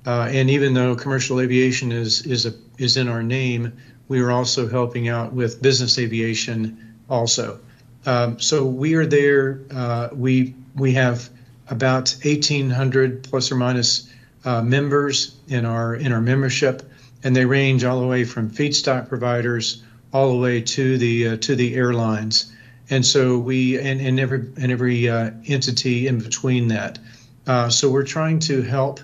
Uh, 0.05 0.29
and 0.33 0.51
even 0.51 0.75
though 0.75 0.97
commercial 0.97 1.41
aviation 1.41 1.93
is 1.93 2.27
is 2.27 2.47
a, 2.47 2.53
is 2.79 2.97
in 2.97 3.09
our 3.09 3.23
name, 3.23 3.73
we 4.09 4.21
are 4.21 4.33
also 4.33 4.69
helping 4.69 5.09
out 5.09 5.33
with 5.33 5.63
business 5.63 5.99
aviation 5.99 6.97
also. 7.09 7.61
Um, 8.05 8.41
so 8.41 8.65
we 8.65 8.95
are 8.95 9.07
there. 9.07 9.61
Uh, 9.71 10.09
we 10.13 10.55
we 10.75 10.93
have 10.93 11.29
about 11.69 12.17
1,800 12.23 13.23
plus 13.25 13.53
or 13.53 13.57
minus 13.57 14.11
uh, 14.45 14.63
members 14.63 15.37
in 15.49 15.65
our 15.65 15.95
in 15.95 16.13
our 16.13 16.21
membership, 16.21 16.83
and 17.23 17.35
they 17.35 17.45
range 17.45 17.85
all 17.85 18.01
the 18.01 18.07
way 18.07 18.25
from 18.25 18.51
feedstock 18.51 19.09
providers 19.09 19.83
all 20.13 20.33
the 20.33 20.39
way 20.39 20.61
to 20.61 20.99
the 20.99 21.29
uh, 21.29 21.37
to 21.39 21.57
the 21.57 21.75
airlines. 21.75 22.53
And 22.91 23.07
so 23.07 23.39
we 23.39 23.79
and, 23.79 24.01
and 24.01 24.21
every 24.21 24.41
and 24.57 24.73
every 24.73 25.09
uh, 25.09 25.31
entity 25.47 26.09
in 26.09 26.19
between 26.19 26.69
that. 26.69 26.99
Uh, 27.47 27.69
so 27.71 27.91
we're 27.91 28.05
trying 28.05 28.39
to 28.41 28.63
help 28.63 29.01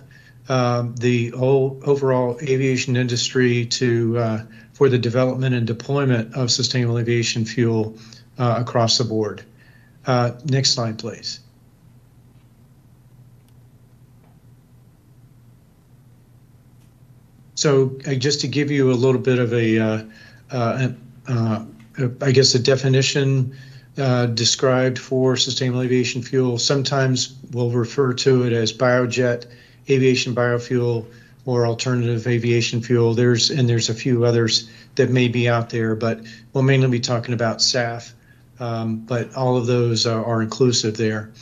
um, 0.49 0.95
the 0.97 1.28
whole 1.31 1.81
overall 1.85 2.38
aviation 2.43 2.97
industry 2.97 3.67
to 3.67 4.19
uh, 4.19 4.43
for 4.73 4.88
the 4.88 4.99
development 4.99 5.55
and 5.55 5.67
deployment 5.67 6.35
of 6.35 6.50
sustainable 6.50 6.99
aviation 6.99 7.45
fuel 7.45 7.97
uh, 7.97 8.17
across 8.38 8.99
the 8.99 9.04
board. 9.04 9.42
Uh, 10.07 10.33
next 10.45 10.71
slide, 10.71 10.99
please. 10.99 11.40
So 17.59 17.99
uh, 18.07 18.14
just 18.14 18.40
to 18.42 18.49
give 18.49 18.71
you 18.71 18.92
a 18.92 18.95
little 18.95 19.21
bit 19.21 19.40
of 19.40 19.52
a, 19.52 19.78
uh, 19.78 20.02
uh, 20.52 20.88
uh, 21.26 21.64
I 22.23 22.30
guess, 22.30 22.54
a 22.54 22.61
definition 22.61 23.57
uh, 23.99 24.26
described 24.26 24.97
for 24.97 25.37
sustainable 25.37 25.83
aviation 25.83 26.23
fuel. 26.23 26.59
Sometimes 26.59 27.37
we'll 27.50 27.73
refer 27.73 28.14
to 28.14 28.45
it 28.45 28.52
as 28.52 28.73
biojet, 28.73 29.47
aviation 29.90 30.37
biofuel, 30.37 31.07
or 31.47 31.66
alternative 31.66 32.28
aviation 32.28 32.80
fuel. 32.80 33.14
There's 33.14 33.50
and 33.50 33.68
there's 33.68 33.88
a 33.88 33.95
few 33.95 34.25
others 34.25 34.71
that 34.95 35.11
may 35.11 35.26
be 35.26 35.49
out 35.49 35.68
there, 35.71 35.97
but 35.97 36.21
we'll 36.52 36.62
mainly 36.62 36.88
be 36.88 37.00
talking 37.00 37.35
about 37.35 37.59
SAF. 37.59 38.12
Um, 38.61 38.97
but 39.00 39.35
all 39.35 39.57
of 39.57 39.67
those 39.67 40.07
are, 40.07 40.25
are 40.25 40.43
inclusive 40.43 40.97
there. 40.97 41.33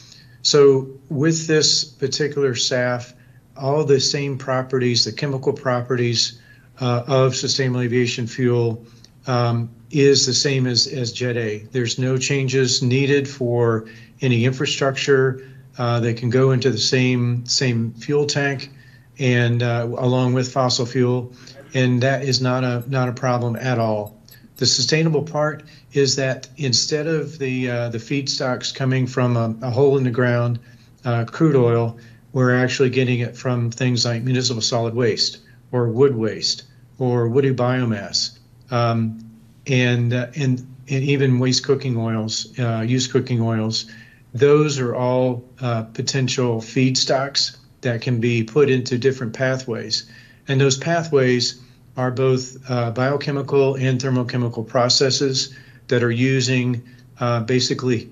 So 0.43 0.89
with 1.09 1.47
this 1.47 1.85
particular 1.85 2.55
SAF, 2.55 3.15
all 3.57 3.85
the 3.85 4.01
same 4.01 4.39
properties, 4.39 5.05
the 5.05 5.13
chemical 5.13 5.53
properties 5.53 6.41
uh, 6.81 7.05
of 7.07 7.35
sustainable 7.35 7.81
aviation 7.81 8.27
fuel 8.27 8.85
um, 9.27 9.71
is 9.91 10.27
the 10.27 10.35
same 10.35 10.67
as, 10.67 10.87
as 10.87 11.13
Jet 11.13 11.37
A. 11.37 11.59
There's 11.73 11.99
no 11.99 12.19
changes 12.19 12.83
needed 12.83 13.29
for 13.29 13.87
any 14.21 14.45
infrastructure. 14.45 15.49
Uh, 15.79 16.01
they 16.01 16.15
can 16.15 16.31
go 16.31 16.53
into 16.53 16.71
the 16.71 16.79
same 16.79 17.45
same 17.47 17.93
fuel 17.95 18.27
tank 18.27 18.71
and 19.19 19.63
uh, 19.63 19.87
along 19.99 20.35
with 20.35 20.53
fossil 20.53 20.87
fuel, 20.87 21.33
and 21.75 22.03
that 22.03 22.23
is 22.23 22.41
not 22.41 22.65
a 22.65 22.85
not 22.89 23.09
a 23.09 23.13
problem 23.13 23.57
at 23.57 23.79
all. 23.79 24.21
The 24.57 24.67
sustainable 24.67 25.23
part 25.23 25.65
is 25.97 26.17
that 26.17 26.49
instead 26.57 27.07
of 27.07 27.39
the 27.39 27.71
uh, 27.71 27.89
the 27.89 27.99
feedstocks 27.99 28.75
coming 28.75 29.07
from 29.07 29.37
a, 29.37 29.55
a 29.63 29.71
hole 29.71 29.97
in 29.99 30.05
the 30.05 30.11
ground, 30.11 30.59
uh, 31.05 31.25
crude 31.25 31.57
oil, 31.57 31.99
we're 32.33 32.55
actually 32.55 32.91
getting 32.91 33.21
it 33.21 33.37
from 33.37 33.71
things 33.71 34.05
like 34.05 34.23
municipal 34.23 34.61
solid 34.61 34.95
waste 34.95 35.39
or 35.73 35.89
wood 35.89 36.15
waste 36.15 36.65
or 36.99 37.29
woody 37.29 37.53
biomass, 37.53 38.39
um, 38.71 39.19
and, 39.67 40.13
uh, 40.13 40.27
and 40.37 40.67
and 40.89 41.03
even 41.03 41.39
waste 41.39 41.65
cooking 41.65 41.97
oils, 41.97 42.57
uh, 42.59 42.85
used 42.87 43.11
cooking 43.11 43.41
oils. 43.41 43.87
Those 44.35 44.79
are 44.79 44.95
all 44.95 45.45
uh, 45.61 45.83
potential 45.83 46.61
feedstocks 46.61 47.57
that 47.81 48.03
can 48.03 48.21
be 48.21 48.45
put 48.45 48.71
into 48.71 48.99
different 48.99 49.33
pathways, 49.33 50.09
and 50.49 50.61
those 50.61 50.77
pathways 50.77 51.61
are 51.97 52.11
both 52.11 52.59
uh, 52.71 52.91
biochemical 52.91 53.75
and 53.77 54.01
thermochemical 54.01 54.67
processes 54.67 55.55
that 55.89 56.03
are 56.03 56.11
using 56.11 56.83
uh, 57.21 57.41
basically 57.41 58.11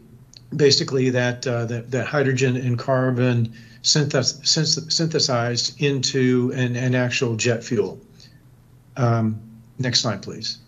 basically 0.55 1.11
that, 1.11 1.47
uh, 1.47 1.65
that 1.67 1.91
that 1.91 2.07
hydrogen 2.07 2.57
and 2.57 2.79
carbon 2.79 3.53
synthesized 3.83 5.83
into 5.83 6.53
an, 6.55 6.77
an 6.77 6.95
actual 6.95 7.37
jet 7.37 7.63
fuel. 7.63 8.01
Um, 8.97 9.41
next 9.79 10.01
slide, 10.01 10.23
please. 10.23 10.59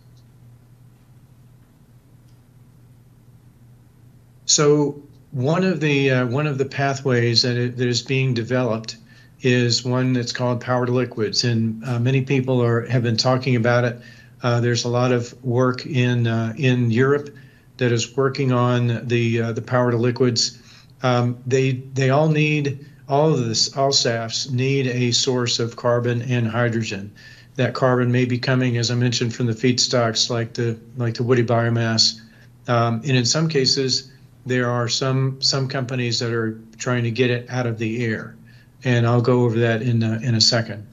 So 4.44 5.02
one 5.30 5.64
of 5.64 5.80
the 5.80 6.10
uh, 6.10 6.26
one 6.26 6.46
of 6.46 6.58
the 6.58 6.64
pathways 6.64 7.42
that, 7.42 7.56
it, 7.56 7.76
that 7.76 7.88
is 7.88 8.02
being 8.02 8.34
developed 8.34 8.96
is 9.42 9.84
one 9.84 10.12
that's 10.12 10.32
called 10.32 10.60
power 10.60 10.86
to 10.86 10.92
liquids, 10.92 11.44
and 11.44 11.84
uh, 11.84 11.98
many 11.98 12.22
people 12.22 12.62
are 12.62 12.86
have 12.86 13.02
been 13.02 13.16
talking 13.16 13.56
about 13.56 13.84
it. 13.84 14.00
Uh, 14.42 14.60
there's 14.60 14.84
a 14.84 14.88
lot 14.88 15.12
of 15.12 15.32
work 15.44 15.86
in 15.86 16.26
uh, 16.26 16.54
in 16.56 16.90
Europe 16.90 17.34
that 17.78 17.92
is 17.92 18.16
working 18.16 18.52
on 18.52 19.06
the 19.06 19.40
uh, 19.40 19.52
the 19.52 19.62
power 19.62 19.90
to 19.90 19.96
liquids. 19.96 20.60
Um, 21.02 21.38
they 21.46 21.72
they 21.72 22.10
all 22.10 22.28
need 22.28 22.86
all 23.08 23.32
of 23.32 23.46
this, 23.46 23.76
all 23.76 23.90
SAFs 23.90 24.50
need 24.50 24.86
a 24.88 25.12
source 25.12 25.58
of 25.58 25.76
carbon 25.76 26.22
and 26.22 26.48
hydrogen. 26.48 27.12
That 27.54 27.74
carbon 27.74 28.10
may 28.12 28.24
be 28.24 28.38
coming, 28.38 28.76
as 28.76 28.90
I 28.90 28.94
mentioned, 28.94 29.34
from 29.34 29.46
the 29.46 29.52
feedstocks 29.52 30.28
like 30.28 30.54
the 30.54 30.78
like 30.96 31.14
the 31.14 31.22
woody 31.22 31.44
biomass, 31.44 32.20
um, 32.68 32.96
and 32.96 33.16
in 33.16 33.24
some 33.24 33.48
cases, 33.48 34.12
there 34.44 34.68
are 34.68 34.88
some 34.88 35.40
some 35.40 35.68
companies 35.68 36.18
that 36.18 36.32
are 36.32 36.60
trying 36.78 37.04
to 37.04 37.10
get 37.10 37.30
it 37.30 37.48
out 37.48 37.66
of 37.66 37.78
the 37.78 38.04
air, 38.04 38.36
and 38.84 39.06
I'll 39.06 39.22
go 39.22 39.44
over 39.44 39.58
that 39.60 39.82
in 39.82 40.02
a, 40.02 40.18
in 40.20 40.34
a 40.34 40.40
second. 40.40 40.86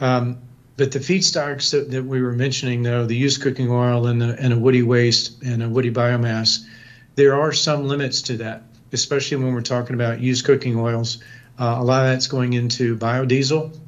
Um, 0.00 0.38
but 0.76 0.90
the 0.90 0.98
feedstocks 0.98 1.70
that, 1.70 1.90
that, 1.92 2.04
we 2.04 2.20
were 2.20 2.32
mentioning, 2.32 2.82
though, 2.82 3.06
the 3.06 3.14
used 3.16 3.40
cooking 3.40 3.70
oil 3.70 4.06
and 4.06 4.20
the 4.20 4.36
and 4.40 4.52
a 4.52 4.58
woody 4.58 4.82
waste 4.82 5.42
and 5.42 5.62
a 5.62 5.68
woody 5.68 5.90
biomass, 5.90 6.66
there 7.14 7.40
are 7.40 7.52
some 7.52 7.86
limits 7.86 8.22
to 8.22 8.36
that, 8.38 8.62
especially 8.92 9.36
when 9.36 9.54
we're 9.54 9.60
talking 9.60 9.94
about 9.94 10.20
used 10.20 10.44
cooking 10.44 10.78
oils. 10.78 11.22
Uh, 11.58 11.76
a 11.78 11.84
lot 11.84 12.04
of 12.04 12.10
that's 12.10 12.26
going 12.26 12.54
into 12.54 12.96
biodiesel 12.96 13.78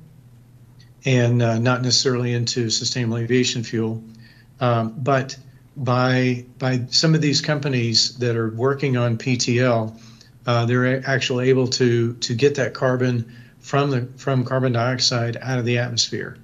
and 1.05 1.43
uh, 1.43 1.59
not 1.59 1.83
necessarily 1.83 2.35
into 2.35 2.71
sustainable 2.71 3.17
aviation 3.17 3.65
fuel. 3.65 4.03
Um, 4.61 4.95
but 4.99 5.37
by 5.77 6.45
by 6.59 6.87
some 6.91 7.15
of 7.17 7.21
these 7.21 7.41
companies 7.41 8.17
that 8.19 8.37
are 8.37 8.51
working 8.51 8.97
on 8.97 9.19
PTL, 9.19 10.01
uh, 10.47 10.67
they're 10.67 11.05
actually 11.09 11.49
able 11.49 11.67
to 11.67 12.15
to 12.15 12.35
get 12.35 12.55
that 12.55 12.75
carbon 12.75 13.33
from 13.59 13.91
the 13.91 14.09
from 14.17 14.45
carbon 14.45 14.73
dioxide 14.73 15.37
out 15.43 15.59
of 15.59 15.65
the 15.65 15.79
atmosphere. 15.79 16.39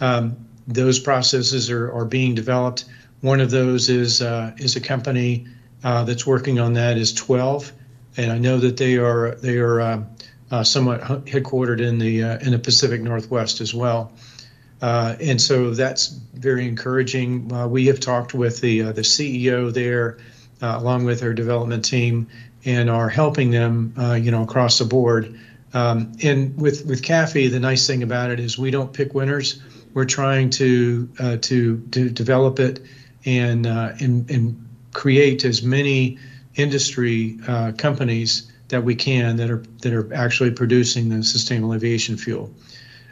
Um, 0.00 0.36
those 0.66 0.98
processes 0.98 1.70
are, 1.70 1.90
are 1.92 2.04
being 2.04 2.34
developed. 2.34 2.84
One 3.20 3.40
of 3.40 3.50
those 3.50 3.88
is 3.88 4.22
uh, 4.22 4.52
is 4.58 4.76
a 4.76 4.80
company 4.80 5.46
uh, 5.82 6.04
that's 6.04 6.26
working 6.26 6.60
on 6.60 6.74
that 6.74 6.96
is 6.96 7.12
Twelve, 7.12 7.72
and 8.16 8.30
I 8.30 8.38
know 8.38 8.58
that 8.58 8.76
they 8.76 8.96
are 8.96 9.34
they 9.36 9.58
are 9.58 9.80
um, 9.80 10.06
uh, 10.50 10.64
somewhat 10.64 11.00
headquartered 11.26 11.80
in 11.80 11.98
the 11.98 12.22
uh, 12.22 12.38
in 12.38 12.52
the 12.52 12.58
Pacific 12.58 13.00
Northwest 13.00 13.60
as 13.60 13.74
well. 13.74 14.12
Uh, 14.80 15.16
and 15.20 15.40
so 15.40 15.70
that's 15.74 16.06
very 16.34 16.68
encouraging. 16.68 17.52
Uh, 17.52 17.66
we 17.66 17.86
have 17.86 17.98
talked 17.98 18.34
with 18.34 18.60
the 18.60 18.82
uh, 18.82 18.92
the 18.92 19.02
CEO 19.02 19.72
there, 19.72 20.18
uh, 20.62 20.76
along 20.78 21.04
with 21.04 21.22
our 21.22 21.32
development 21.32 21.84
team, 21.84 22.28
and 22.64 22.88
are 22.88 23.08
helping 23.08 23.50
them, 23.50 23.92
you 24.20 24.30
know, 24.30 24.42
across 24.42 24.78
the 24.78 24.84
board. 24.84 25.38
Um, 25.74 26.12
and 26.22 26.56
with 26.56 26.86
with 26.86 27.02
CAAFI, 27.02 27.50
the 27.50 27.60
nice 27.60 27.86
thing 27.86 28.02
about 28.02 28.30
it 28.30 28.40
is 28.40 28.58
we 28.58 28.70
don't 28.70 28.92
pick 28.92 29.14
winners. 29.14 29.60
We're 29.98 30.04
trying 30.04 30.50
to 30.50 31.06
to 31.06 31.80
to 31.90 32.10
develop 32.10 32.60
it 32.60 32.80
and 33.24 33.66
and 33.66 34.30
and 34.30 34.68
create 34.92 35.44
as 35.44 35.60
many 35.60 36.18
industry 36.54 37.38
companies 37.76 38.52
that 38.68 38.84
we 38.84 38.94
can 38.94 39.38
that 39.38 39.50
are 39.50 39.64
that 39.82 39.92
are 39.92 40.14
actually 40.14 40.52
producing 40.52 41.08
the 41.08 41.24
sustainable 41.24 41.74
aviation 41.74 42.16
fuel. 42.16 42.54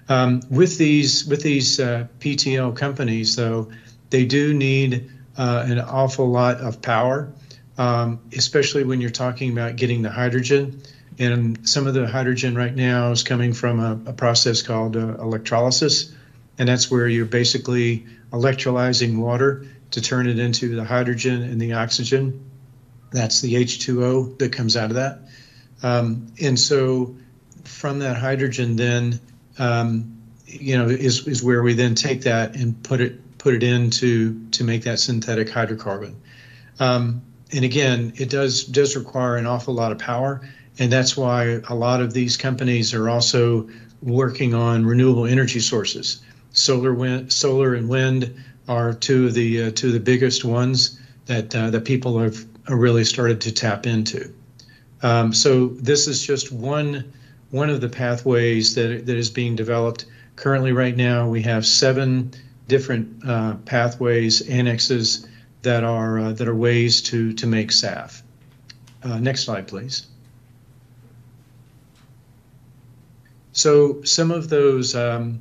Um, 0.08 0.42
with 0.48 0.78
these 0.78 1.26
with 1.26 1.42
these 1.42 1.80
uh, 1.80 2.06
PTL 2.20 2.76
companies, 2.76 3.34
though, 3.34 3.72
they 4.10 4.24
do 4.24 4.54
need 4.54 5.10
uh, 5.36 5.64
an 5.66 5.80
awful 5.80 6.30
lot 6.30 6.58
of 6.58 6.80
power, 6.80 7.32
um, 7.78 8.20
especially 8.32 8.84
when 8.84 9.00
you're 9.00 9.10
talking 9.10 9.50
about 9.50 9.74
getting 9.76 10.02
the 10.02 10.10
hydrogen. 10.10 10.82
And 11.18 11.68
some 11.68 11.86
of 11.86 11.94
the 11.94 12.06
hydrogen 12.06 12.54
right 12.54 12.74
now 12.74 13.10
is 13.10 13.24
coming 13.24 13.54
from 13.54 13.80
a, 13.80 14.10
a 14.10 14.12
process 14.12 14.62
called 14.62 14.96
uh, 14.96 15.16
electrolysis, 15.18 16.14
and 16.58 16.68
that's 16.68 16.90
where 16.90 17.08
you're 17.08 17.26
basically 17.26 18.06
electrolyzing 18.32 19.18
water 19.18 19.66
to 19.90 20.00
turn 20.00 20.28
it 20.28 20.38
into 20.38 20.74
the 20.74 20.84
hydrogen 20.84 21.42
and 21.42 21.60
the 21.60 21.72
oxygen. 21.74 22.48
That's 23.12 23.40
the 23.40 23.54
H2O 23.54 24.38
that 24.38 24.52
comes 24.52 24.76
out 24.76 24.90
of 24.90 24.96
that. 24.96 25.20
Um, 25.82 26.32
and 26.42 26.58
so 26.58 27.14
from 27.64 27.98
that 28.00 28.16
hydrogen, 28.16 28.76
then 28.76 29.20
um, 29.58 30.16
you 30.46 30.76
know 30.76 30.88
is 30.88 31.26
is 31.26 31.42
where 31.42 31.62
we 31.62 31.74
then 31.74 31.94
take 31.94 32.22
that 32.22 32.56
and 32.56 32.82
put 32.82 33.00
it 33.00 33.38
put 33.38 33.54
it 33.54 33.62
into 33.62 34.48
to 34.50 34.64
make 34.64 34.82
that 34.82 34.98
synthetic 34.98 35.48
hydrocarbon. 35.48 36.14
Um, 36.78 37.22
and 37.52 37.64
again, 37.64 38.12
it 38.16 38.30
does 38.30 38.64
does 38.64 38.96
require 38.96 39.36
an 39.36 39.46
awful 39.46 39.74
lot 39.74 39.92
of 39.92 39.98
power, 39.98 40.48
and 40.78 40.90
that's 40.90 41.16
why 41.16 41.60
a 41.68 41.74
lot 41.74 42.00
of 42.00 42.12
these 42.12 42.36
companies 42.36 42.94
are 42.94 43.08
also 43.08 43.68
working 44.02 44.54
on 44.54 44.84
renewable 44.84 45.26
energy 45.26 45.60
sources. 45.60 46.22
Solar, 46.56 46.94
wind, 46.94 47.30
solar 47.30 47.74
and 47.74 47.86
wind 47.86 48.34
are 48.66 48.94
two 48.94 49.26
of 49.26 49.34
the 49.34 49.64
uh, 49.64 49.70
two 49.72 49.88
of 49.88 49.92
the 49.92 50.00
biggest 50.00 50.42
ones 50.42 50.98
that 51.26 51.54
uh, 51.54 51.70
that 51.70 51.84
people 51.84 52.18
have 52.18 52.44
really 52.68 53.04
started 53.04 53.42
to 53.42 53.52
tap 53.52 53.86
into. 53.86 54.32
Um, 55.02 55.34
so 55.34 55.68
this 55.68 56.08
is 56.08 56.26
just 56.26 56.50
one 56.50 57.12
one 57.50 57.68
of 57.68 57.82
the 57.82 57.90
pathways 57.90 58.74
that 58.74 59.04
that 59.04 59.16
is 59.16 59.28
being 59.28 59.54
developed 59.54 60.06
currently. 60.34 60.72
Right 60.72 60.96
now, 60.96 61.28
we 61.28 61.42
have 61.42 61.66
seven 61.66 62.32
different 62.68 63.28
uh, 63.28 63.56
pathways 63.66 64.40
annexes 64.48 65.28
that 65.60 65.84
are 65.84 66.18
uh, 66.18 66.32
that 66.32 66.48
are 66.48 66.54
ways 66.54 67.02
to 67.02 67.34
to 67.34 67.46
make 67.46 67.70
SAF. 67.70 68.22
Uh, 69.02 69.18
next 69.18 69.44
slide, 69.44 69.68
please. 69.68 70.06
So 73.52 74.02
some 74.02 74.30
of 74.30 74.48
those 74.48 74.94
um, 74.94 75.40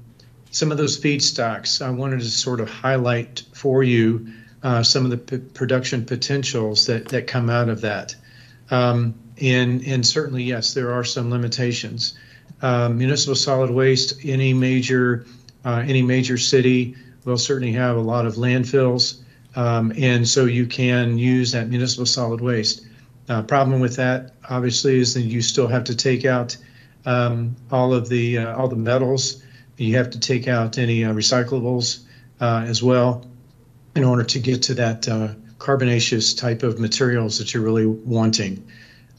some 0.55 0.71
of 0.71 0.77
those 0.77 0.97
feedstocks, 0.97 1.85
I 1.85 1.89
wanted 1.89 2.21
to 2.21 2.29
sort 2.31 2.61
of 2.61 2.69
highlight 2.69 3.43
for 3.53 3.83
you 3.83 4.27
uh, 4.63 4.83
some 4.83 5.03
of 5.03 5.11
the 5.11 5.17
p- 5.17 5.37
production 5.53 6.05
potentials 6.05 6.85
that 6.85 7.09
that 7.09 7.27
come 7.27 7.49
out 7.49 7.67
of 7.67 7.81
that. 7.81 8.15
Um, 8.71 9.15
and 9.41 9.85
and 9.85 10.07
certainly, 10.07 10.43
yes, 10.43 10.73
there 10.73 10.93
are 10.93 11.03
some 11.03 11.29
limitations. 11.29 12.17
Um, 12.61 12.97
municipal 12.97 13.35
solid 13.35 13.69
waste, 13.69 14.21
any 14.23 14.53
major 14.53 15.25
uh, 15.65 15.83
any 15.85 16.01
major 16.01 16.37
city 16.37 16.95
will 17.25 17.37
certainly 17.37 17.73
have 17.73 17.97
a 17.97 18.01
lot 18.01 18.25
of 18.25 18.35
landfills, 18.35 19.23
um, 19.57 19.91
and 19.97 20.25
so 20.25 20.45
you 20.45 20.67
can 20.67 21.17
use 21.17 21.51
that 21.51 21.67
municipal 21.67 22.05
solid 22.05 22.39
waste. 22.39 22.87
Uh, 23.27 23.41
problem 23.41 23.81
with 23.81 23.97
that, 23.97 24.35
obviously, 24.49 24.99
is 24.99 25.15
that 25.15 25.23
you 25.23 25.41
still 25.41 25.67
have 25.67 25.83
to 25.83 25.95
take 25.97 26.23
out 26.23 26.55
um, 27.05 27.57
all 27.71 27.93
of 27.93 28.07
the 28.07 28.37
uh, 28.37 28.55
all 28.55 28.69
the 28.69 28.77
metals. 28.77 29.41
You 29.77 29.97
have 29.97 30.11
to 30.11 30.19
take 30.19 30.47
out 30.47 30.77
any 30.77 31.03
uh, 31.03 31.13
recyclables 31.13 32.03
uh, 32.39 32.65
as 32.67 32.81
well 32.81 33.25
in 33.95 34.03
order 34.03 34.23
to 34.23 34.39
get 34.39 34.63
to 34.63 34.73
that 34.75 35.07
uh, 35.07 35.29
carbonaceous 35.59 36.33
type 36.33 36.63
of 36.63 36.79
materials 36.79 37.37
that 37.39 37.53
you're 37.53 37.63
really 37.63 37.85
wanting. 37.85 38.65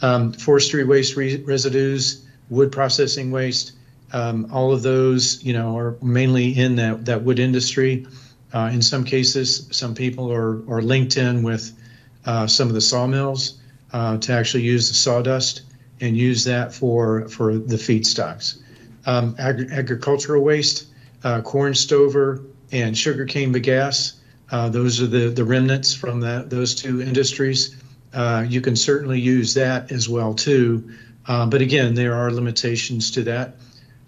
Um, 0.01 0.33
forestry 0.33 0.85
waste 0.85 1.17
re- 1.17 1.43
residues, 1.43 2.25
wood 2.49 2.73
processing 2.73 3.31
waste, 3.31 3.73
um, 4.13 4.49
all 4.53 4.73
of 4.73 4.83
those, 4.83 5.43
you 5.43 5.53
know, 5.53 5.77
are 5.77 5.97
mainly 6.01 6.57
in 6.57 6.77
that 6.77 7.05
that 7.07 7.23
wood 7.23 7.39
industry. 7.39 8.07
Uh, 8.55 8.71
in 8.73 8.81
some 8.81 9.05
cases, 9.05 9.69
some 9.73 9.95
people 9.95 10.33
are 10.33 10.63
are 10.71 10.81
linked 10.81 11.17
in 11.17 11.43
with 11.43 11.73
some 12.47 12.69
of 12.69 12.75
the 12.75 12.81
sawmills 12.81 13.59
to 13.93 14.33
actually 14.33 14.63
use 14.63 14.89
the 14.89 14.95
sawdust 14.95 15.63
and 16.01 16.17
use 16.17 16.45
that 16.45 16.73
for 16.73 17.29
for 17.29 17.59
the 17.59 17.77
feedstocks. 17.77 18.59
Um, 19.07 19.37
agri- 19.39 19.69
agricultural 19.71 20.43
waste, 20.43 20.87
uh, 21.23 21.41
corn 21.41 21.75
stover, 21.75 22.43
and 22.73 22.99
sugarcane 22.99 23.53
bagasse. 23.53 24.15
Uh, 24.51 24.69
those 24.69 25.01
are 25.01 25.07
the, 25.07 25.31
the 25.31 25.45
remnants 25.45 25.95
from 25.95 26.21
that, 26.21 26.51
those 26.51 26.75
two 26.75 27.01
industries. 27.01 27.77
Uh, 28.13 28.45
you 28.47 28.61
can 28.61 28.75
certainly 28.77 29.21
use 29.21 29.55
that 29.55 29.93
as 29.93 30.09
well 30.09 30.35
too, 30.35 30.91
uh, 31.27 31.47
but 31.47 31.61
again, 31.61 31.95
there 31.95 32.15
are 32.15 32.31
limitations 32.33 33.11
to 33.13 33.23
that. 33.23 33.55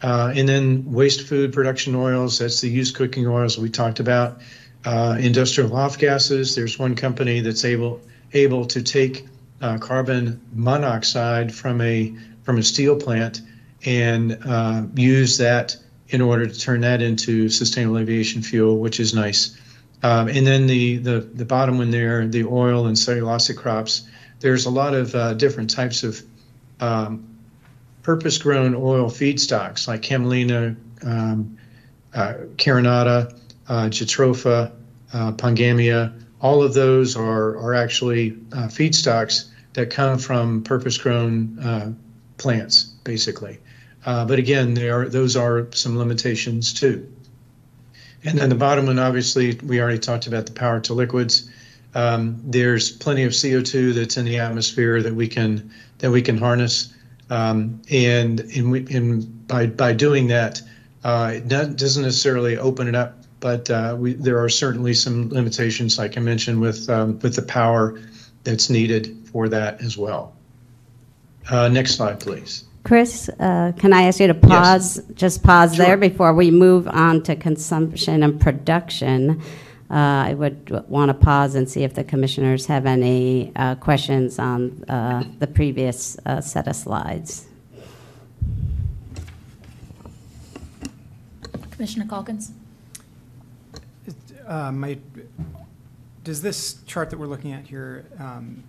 Uh, 0.02 0.32
and 0.34 0.48
then 0.48 0.84
waste 0.84 1.22
food 1.22 1.52
production 1.52 1.94
oils. 1.94 2.38
That's 2.38 2.60
the 2.60 2.68
used 2.68 2.94
cooking 2.94 3.26
oils 3.26 3.58
we 3.58 3.68
talked 3.68 4.00
about. 4.00 4.38
Uh, 4.84 5.16
industrial 5.18 5.74
off 5.76 5.98
gases. 5.98 6.54
There's 6.54 6.78
one 6.78 6.94
company 6.94 7.40
that's 7.40 7.64
able 7.64 8.00
able 8.32 8.66
to 8.66 8.82
take 8.82 9.26
carbon 9.80 10.40
monoxide 10.52 11.52
from 11.52 11.80
a 11.80 12.14
from 12.44 12.58
a 12.58 12.62
steel 12.62 12.94
plant 12.94 13.40
and 13.84 14.38
uh, 14.44 14.82
use 14.94 15.38
that 15.38 15.76
in 16.08 16.20
order 16.20 16.46
to 16.46 16.58
turn 16.58 16.80
that 16.80 17.02
into 17.02 17.48
sustainable 17.48 17.98
aviation 17.98 18.42
fuel, 18.42 18.78
which 18.78 18.98
is 19.00 19.14
nice. 19.14 19.58
Um, 20.02 20.28
and 20.28 20.46
then 20.46 20.66
the, 20.66 20.98
the 20.98 21.20
the 21.20 21.44
bottom 21.44 21.78
one 21.78 21.90
there, 21.90 22.26
the 22.26 22.44
oil 22.44 22.86
and 22.86 22.96
cellulosic 22.96 23.56
crops. 23.56 24.08
There's 24.40 24.66
a 24.66 24.70
lot 24.70 24.94
of 24.94 25.14
uh, 25.14 25.34
different 25.34 25.70
types 25.70 26.04
of 26.04 26.22
um, 26.80 27.26
purpose-grown 28.02 28.74
oil 28.74 29.10
feedstocks 29.10 29.88
like 29.88 30.02
camelina, 30.02 30.76
um, 31.04 31.58
uh, 32.14 32.34
carinata, 32.56 33.36
uh, 33.68 33.88
jatropha, 33.90 34.72
uh, 35.12 35.32
pongamia, 35.32 36.12
all 36.40 36.62
of 36.62 36.74
those 36.74 37.16
are, 37.16 37.56
are 37.58 37.74
actually 37.74 38.36
uh, 38.52 38.68
feedstocks 38.68 39.50
that 39.72 39.90
come 39.90 40.18
from 40.18 40.62
purpose-grown 40.62 41.58
uh, 41.58 41.92
plants, 42.36 42.84
basically. 43.04 43.58
Uh, 44.04 44.24
but 44.24 44.38
again, 44.38 44.74
there 44.74 45.00
are, 45.00 45.08
those 45.08 45.36
are 45.36 45.68
some 45.72 45.98
limitations 45.98 46.72
too. 46.72 47.10
And 48.24 48.38
then 48.38 48.48
the 48.48 48.54
bottom 48.54 48.86
one, 48.86 48.98
obviously, 48.98 49.54
we 49.62 49.80
already 49.80 49.98
talked 49.98 50.26
about 50.26 50.46
the 50.46 50.52
power 50.52 50.80
to 50.80 50.94
liquids. 50.94 51.50
Um, 51.94 52.40
there's 52.44 52.90
plenty 52.90 53.24
of 53.24 53.32
CO2 53.32 53.94
that's 53.94 54.16
in 54.16 54.24
the 54.24 54.38
atmosphere 54.38 55.02
that 55.02 55.14
we 55.14 55.28
can 55.28 55.72
that 55.98 56.10
we 56.10 56.22
can 56.22 56.36
harness, 56.36 56.94
um, 57.30 57.80
and 57.90 59.46
by 59.48 59.66
by 59.66 59.92
doing 59.94 60.28
that, 60.28 60.60
uh, 61.02 61.32
it 61.36 61.48
doesn't 61.48 62.02
necessarily 62.02 62.58
open 62.58 62.88
it 62.88 62.94
up 62.94 63.18
but 63.40 63.70
uh, 63.70 63.96
we, 63.98 64.14
there 64.14 64.42
are 64.42 64.48
certainly 64.48 64.94
some 64.94 65.28
limitations, 65.30 65.98
like 65.98 66.16
I 66.16 66.20
mentioned, 66.20 66.60
with 66.60 66.88
um, 66.88 67.18
with 67.20 67.36
the 67.36 67.42
power 67.42 68.00
that's 68.44 68.70
needed 68.70 69.28
for 69.30 69.48
that 69.48 69.80
as 69.80 69.96
well. 69.96 70.34
Uh, 71.50 71.68
next 71.68 71.94
slide, 71.94 72.20
please. 72.20 72.64
Chris, 72.84 73.28
uh, 73.28 73.72
can 73.76 73.92
I 73.92 74.02
ask 74.04 74.20
you 74.20 74.28
to 74.28 74.34
pause, 74.34 74.96
Yes. 74.96 75.06
just 75.14 75.42
pause 75.42 75.74
Sure. 75.74 75.84
there 75.84 75.96
before 75.96 76.32
we 76.32 76.50
move 76.50 76.88
on 76.88 77.22
to 77.24 77.36
consumption 77.36 78.22
and 78.22 78.40
production? 78.40 79.42
Uh, 79.90 79.94
I 79.94 80.34
would 80.34 80.70
want 80.88 81.08
to 81.08 81.14
pause 81.14 81.54
and 81.54 81.68
see 81.68 81.82
if 81.82 81.94
the 81.94 82.04
commissioners 82.04 82.66
have 82.66 82.86
any 82.86 83.52
uh, 83.56 83.74
questions 83.76 84.38
on 84.38 84.84
uh, 84.88 85.24
the 85.38 85.46
previous 85.46 86.16
uh, 86.26 86.40
set 86.40 86.68
of 86.68 86.76
slides. 86.76 87.46
Commissioner 91.70 92.06
Calkins? 92.06 92.52
Uh, 94.46 94.72
my, 94.72 94.98
does 96.24 96.42
this 96.42 96.82
chart 96.86 97.10
that 97.10 97.18
we're 97.18 97.26
looking 97.26 97.52
at 97.52 97.66
here, 97.66 98.04
um, 98.18 98.62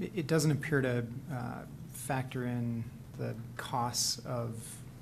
it, 0.00 0.12
it 0.14 0.26
doesn't 0.26 0.50
appear 0.50 0.80
to 0.80 1.04
uh, 1.32 1.62
factor 1.92 2.44
in 2.44 2.84
the 3.18 3.34
costs 3.56 4.20
of 4.26 4.54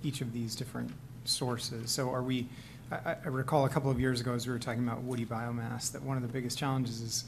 each 0.03 0.21
of 0.21 0.33
these 0.33 0.55
different 0.55 0.91
sources. 1.25 1.91
So 1.91 2.11
are 2.11 2.23
we, 2.23 2.49
I, 2.91 3.17
I 3.25 3.29
recall 3.29 3.65
a 3.65 3.69
couple 3.69 3.91
of 3.91 4.01
years 4.01 4.21
ago 4.21 4.35
as 4.35 4.47
we 4.47 4.53
were 4.53 4.59
talking 4.59 4.87
about 4.87 5.03
woody 5.03 5.25
biomass, 5.25 5.93
that 5.93 6.03
one 6.03 6.17
of 6.17 6.23
the 6.23 6.29
biggest 6.29 6.59
challenges 6.59 7.01
is 7.01 7.25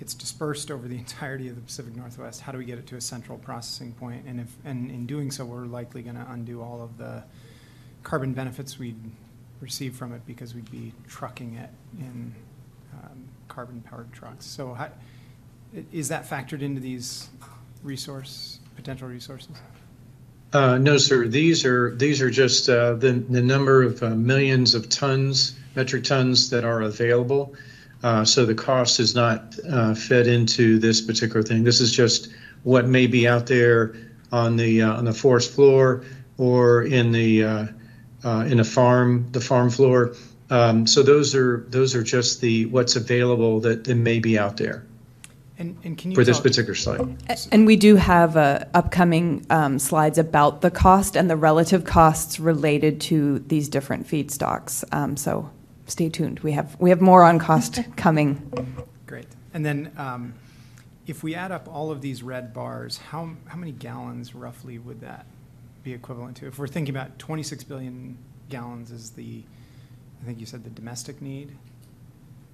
it's 0.00 0.14
dispersed 0.14 0.70
over 0.70 0.88
the 0.88 0.98
entirety 0.98 1.48
of 1.48 1.56
the 1.56 1.62
Pacific 1.62 1.96
Northwest. 1.96 2.40
How 2.40 2.52
do 2.52 2.58
we 2.58 2.64
get 2.64 2.78
it 2.78 2.86
to 2.88 2.96
a 2.96 3.00
central 3.00 3.38
processing 3.38 3.92
point? 3.92 4.24
And 4.26 4.40
if, 4.40 4.54
and 4.64 4.90
in 4.90 5.06
doing 5.06 5.30
so, 5.30 5.44
we're 5.44 5.66
likely 5.66 6.02
going 6.02 6.16
to 6.16 6.26
undo 6.30 6.62
all 6.62 6.82
of 6.82 6.98
the 6.98 7.22
carbon 8.02 8.32
benefits 8.32 8.78
we'd 8.78 9.00
receive 9.60 9.96
from 9.96 10.12
it 10.12 10.24
because 10.26 10.54
we'd 10.54 10.70
be 10.70 10.92
trucking 11.08 11.54
it 11.54 11.70
in 11.98 12.34
um, 12.92 13.28
carbon-powered 13.48 14.12
trucks. 14.12 14.44
So 14.46 14.74
how, 14.74 14.90
is 15.92 16.08
that 16.08 16.28
factored 16.28 16.62
into 16.62 16.80
these 16.80 17.28
resource, 17.82 18.60
potential 18.76 19.08
resources? 19.08 19.56
Uh, 20.52 20.78
no, 20.78 20.96
sir. 20.96 21.26
These 21.26 21.64
are 21.64 21.94
these 21.94 22.22
are 22.22 22.30
just 22.30 22.68
uh, 22.68 22.94
the 22.94 23.12
the 23.12 23.42
number 23.42 23.82
of 23.82 24.02
uh, 24.02 24.10
millions 24.10 24.74
of 24.74 24.88
tons, 24.88 25.56
metric 25.74 26.04
tons 26.04 26.50
that 26.50 26.64
are 26.64 26.82
available. 26.82 27.54
Uh, 28.02 28.24
so 28.24 28.46
the 28.46 28.54
cost 28.54 29.00
is 29.00 29.14
not 29.14 29.56
uh, 29.68 29.94
fed 29.94 30.26
into 30.26 30.78
this 30.78 31.00
particular 31.00 31.42
thing. 31.42 31.64
This 31.64 31.80
is 31.80 31.90
just 31.90 32.28
what 32.62 32.86
may 32.86 33.06
be 33.06 33.26
out 33.26 33.46
there 33.46 33.96
on 34.30 34.56
the 34.56 34.82
uh, 34.82 34.92
on 34.92 35.04
the 35.04 35.12
forest 35.12 35.52
floor 35.52 36.04
or 36.38 36.84
in 36.84 37.10
the 37.12 37.40
in 38.22 38.60
a 38.60 38.64
farm 38.64 39.26
the 39.32 39.40
farm 39.40 39.70
floor. 39.70 40.14
Um, 40.48 40.86
so 40.86 41.02
those 41.02 41.34
are 41.34 41.66
those 41.70 41.96
are 41.96 42.04
just 42.04 42.40
the 42.40 42.66
what's 42.66 42.94
available 42.94 43.60
that, 43.60 43.82
that 43.84 43.94
may 43.96 44.20
be 44.20 44.38
out 44.38 44.56
there 44.56 44.86
And, 45.58 45.78
and 45.84 45.96
can 45.96 46.10
you 46.10 46.14
for 46.14 46.24
this 46.24 46.38
particular 46.38 46.74
slide. 46.74 47.16
And 47.50 47.66
we 47.66 47.76
do 47.76 47.96
have 47.96 48.36
uh, 48.36 48.64
upcoming 48.74 49.46
um, 49.48 49.78
slides 49.78 50.18
about 50.18 50.60
the 50.60 50.70
cost 50.70 51.16
and 51.16 51.30
the 51.30 51.36
relative 51.36 51.84
costs 51.84 52.38
related 52.38 53.00
to 53.02 53.38
these 53.38 53.68
different 53.68 54.06
feedstocks. 54.06 54.84
Um, 54.92 55.16
So 55.16 55.50
stay 55.86 56.08
tuned. 56.10 56.40
We 56.40 56.52
have, 56.52 56.76
we 56.78 56.90
have 56.90 57.00
more 57.00 57.22
on 57.22 57.38
cost 57.38 57.80
coming. 57.96 58.52
Great. 59.06 59.26
And 59.54 59.64
then 59.64 59.92
um, 59.96 60.34
if 61.06 61.22
we 61.22 61.34
add 61.34 61.52
up 61.52 61.68
all 61.68 61.90
of 61.90 62.02
these 62.02 62.22
red 62.22 62.52
bars, 62.52 62.98
how, 62.98 63.30
how 63.46 63.56
many 63.56 63.72
gallons 63.72 64.34
roughly 64.34 64.78
would 64.78 65.00
that 65.00 65.26
be 65.82 65.94
equivalent 65.94 66.36
to? 66.38 66.46
If 66.48 66.58
we're 66.58 66.66
thinking 66.66 66.94
about 66.94 67.18
26 67.18 67.64
billion 67.64 68.18
gallons 68.48 68.90
is 68.90 69.10
the, 69.10 69.42
I 70.20 70.26
think 70.26 70.40
you 70.40 70.46
said 70.46 70.64
the 70.64 70.70
domestic 70.70 71.22
need, 71.22 71.56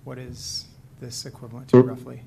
what 0.05 0.19
is 0.19 0.67
this 1.01 1.27
equivalent 1.27 1.69
to 1.69 1.81
roughly? 1.81 2.23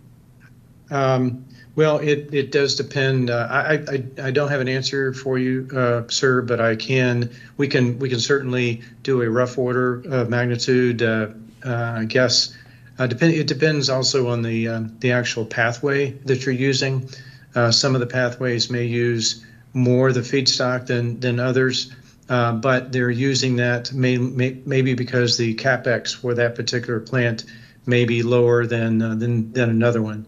Um, 0.91 1.45
well, 1.76 1.98
it, 1.98 2.34
it 2.34 2.52
does 2.52 2.76
depend. 2.76 3.30
Uh, 3.30 3.48
I, 3.50 3.74
I, 3.74 4.04
I 4.28 4.32
don't 4.32 4.50
have 4.50 4.62
an 4.62 4.69
answer 4.69 5.13
for 5.13 5.38
you, 5.38 5.67
uh, 5.76 6.04
sir, 6.08 6.41
but 6.41 6.62
I 6.62 6.76
can, 6.76 7.32
we 7.58 7.67
can, 7.67 8.00
we 8.00 8.08
can 8.08 8.19
certainly 8.19 8.82
do 9.04 9.21
a 9.21 9.30
rough 9.30 9.58
order 9.58 10.02
of 10.10 10.30
magnitude, 10.30 11.02
uh, 11.02 11.28
uh, 11.65 11.95
I 12.00 12.06
guess. 12.06 12.56
Uh, 12.98 13.08
depend, 13.08 13.34
it 13.34 13.48
depends 13.48 13.89
also 13.89 14.30
on 14.30 14.41
the, 14.41 14.69
um, 14.69 14.95
the 15.00 15.12
actual 15.12 15.45
pathway 15.45 16.12
that 16.12 16.45
you're 16.45 16.56
using. 16.56 17.10
Uh, 17.54 17.71
some 17.71 17.93
of 17.93 18.00
the 18.00 18.08
pathways 18.08 18.69
may 18.69 18.86
use 18.86 19.45
more 19.74 20.08
of 20.08 20.13
the 20.13 20.21
feedstock 20.21 20.88
than, 20.88 21.19
than 21.19 21.41
others, 21.41 21.93
uh, 22.30 22.54
but 22.54 22.93
they're 22.93 23.10
using 23.10 23.58
that 23.58 23.91
may, 23.91 24.17
may, 24.17 24.62
maybe 24.65 24.93
because 24.93 25.38
the 25.38 25.54
capex 25.56 26.15
for 26.15 26.36
that 26.36 26.56
particular 26.56 27.02
plant 27.02 27.43
may 27.86 28.06
be 28.06 28.24
lower 28.24 28.65
than, 28.65 29.02
uh, 29.02 29.15
than, 29.15 29.52
than 29.52 29.69
another 29.69 30.02
one. 30.02 30.26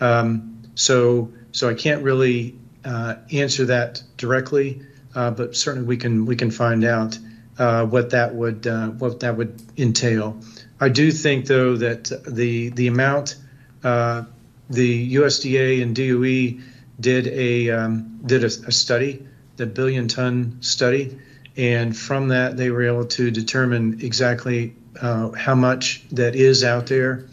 Um, 0.00 0.62
so, 0.74 1.32
so 1.52 1.68
I 1.68 1.74
can't 1.74 2.02
really 2.02 2.54
uh, 2.84 3.16
answer 3.32 3.66
that 3.66 4.02
directly, 4.16 4.80
uh, 5.14 5.30
but 5.30 5.56
certainly 5.56 5.86
we 5.86 5.96
can 5.96 6.26
we 6.26 6.36
can 6.36 6.50
find 6.50 6.84
out 6.84 7.18
uh, 7.58 7.84
what 7.84 8.10
that 8.10 8.34
would 8.34 8.66
uh, 8.66 8.88
what 8.88 9.20
that 9.20 9.36
would 9.36 9.60
entail. 9.76 10.40
I 10.80 10.88
do 10.88 11.10
think 11.10 11.46
though 11.46 11.76
that 11.76 12.10
the 12.26 12.70
the 12.70 12.86
amount 12.86 13.36
uh, 13.82 14.24
the 14.70 15.14
USDA 15.16 15.82
and 15.82 15.94
DOE 15.94 16.62
did 17.00 17.26
a 17.26 17.70
um, 17.70 18.20
did 18.24 18.44
a, 18.44 18.46
a 18.46 18.72
study, 18.72 19.26
the 19.56 19.66
billion 19.66 20.08
ton 20.08 20.58
study, 20.60 21.18
and 21.56 21.96
from 21.96 22.28
that 22.28 22.56
they 22.56 22.70
were 22.70 22.84
able 22.84 23.06
to 23.06 23.30
determine 23.30 24.00
exactly 24.02 24.74
uh, 25.02 25.30
how 25.32 25.54
much 25.54 26.04
that 26.12 26.36
is 26.36 26.64
out 26.64 26.86
there. 26.86 27.26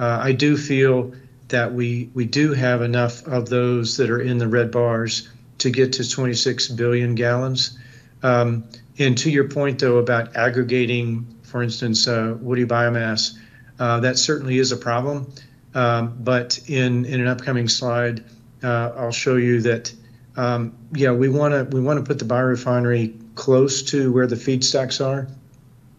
I 0.00 0.30
do 0.30 0.56
feel 0.56 1.12
that 1.48 1.72
we 1.72 2.10
we 2.14 2.24
do 2.24 2.52
have 2.52 2.82
enough 2.82 3.26
of 3.26 3.48
those 3.48 3.96
that 3.96 4.10
are 4.10 4.20
in 4.20 4.38
the 4.38 4.48
red 4.48 4.70
bars 4.70 5.28
to 5.58 5.70
get 5.70 5.94
to 5.94 6.08
26 6.08 6.68
billion 6.68 7.14
gallons. 7.14 7.78
Um, 8.22 8.64
and 8.98 9.16
to 9.18 9.30
your 9.30 9.48
point, 9.48 9.78
though, 9.78 9.98
about 9.98 10.36
aggregating, 10.36 11.26
for 11.42 11.62
instance, 11.62 12.06
uh, 12.06 12.36
woody 12.40 12.64
biomass, 12.64 13.36
uh, 13.78 14.00
that 14.00 14.18
certainly 14.18 14.58
is 14.58 14.72
a 14.72 14.76
problem. 14.76 15.32
Um, 15.74 16.16
but 16.20 16.58
in 16.68 17.04
in 17.04 17.20
an 17.20 17.26
upcoming 17.26 17.68
slide, 17.68 18.24
uh, 18.62 18.92
I'll 18.96 19.12
show 19.12 19.36
you 19.36 19.60
that. 19.62 19.92
Um, 20.36 20.76
yeah, 20.92 21.10
we 21.10 21.28
want 21.28 21.52
to 21.52 21.76
we 21.76 21.82
want 21.82 21.98
to 21.98 22.04
put 22.04 22.18
the 22.18 22.24
biorefinery 22.24 23.34
close 23.34 23.82
to 23.82 24.12
where 24.12 24.26
the 24.26 24.36
feedstocks 24.36 25.04
are, 25.04 25.28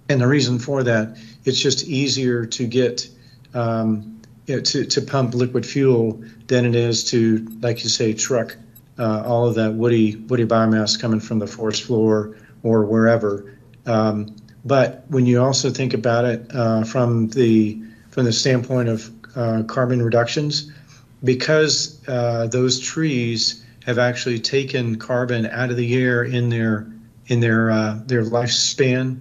and 0.07 0.21
the 0.21 0.27
reason 0.27 0.59
for 0.59 0.83
that, 0.83 1.17
it's 1.45 1.59
just 1.59 1.85
easier 1.87 2.45
to 2.45 2.65
get 2.65 3.09
um, 3.53 4.18
you 4.49 4.55
know, 4.55 4.61
to, 4.61 4.83
to 4.83 5.01
pump 5.01 5.35
liquid 5.35 5.63
fuel 5.63 6.23
than 6.47 6.65
it 6.65 6.73
is 6.73 7.03
to, 7.11 7.47
like 7.61 7.83
you 7.83 7.89
say, 7.89 8.13
truck 8.13 8.57
uh, 8.97 9.23
all 9.23 9.47
of 9.47 9.55
that 9.55 9.75
woody 9.75 10.15
woody 10.15 10.45
biomass 10.45 10.99
coming 10.99 11.19
from 11.19 11.37
the 11.37 11.47
forest 11.47 11.83
floor 11.83 12.35
or 12.63 12.83
wherever. 12.83 13.55
Um, 13.85 14.35
but 14.65 15.05
when 15.07 15.27
you 15.27 15.41
also 15.41 15.69
think 15.69 15.93
about 15.93 16.25
it 16.25 16.47
uh, 16.53 16.83
from 16.83 17.29
the 17.29 17.79
from 18.09 18.25
the 18.25 18.33
standpoint 18.33 18.89
of 18.89 19.11
uh, 19.35 19.63
carbon 19.67 20.01
reductions, 20.01 20.71
because 21.23 22.01
uh, 22.07 22.47
those 22.47 22.79
trees 22.79 23.63
have 23.85 23.99
actually 23.99 24.39
taken 24.39 24.97
carbon 24.97 25.45
out 25.45 25.69
of 25.69 25.77
the 25.77 25.95
air 25.95 26.23
in 26.23 26.49
their 26.49 26.91
in 27.27 27.39
their 27.39 27.69
uh, 27.69 27.99
their 28.07 28.23
lifespan, 28.23 29.19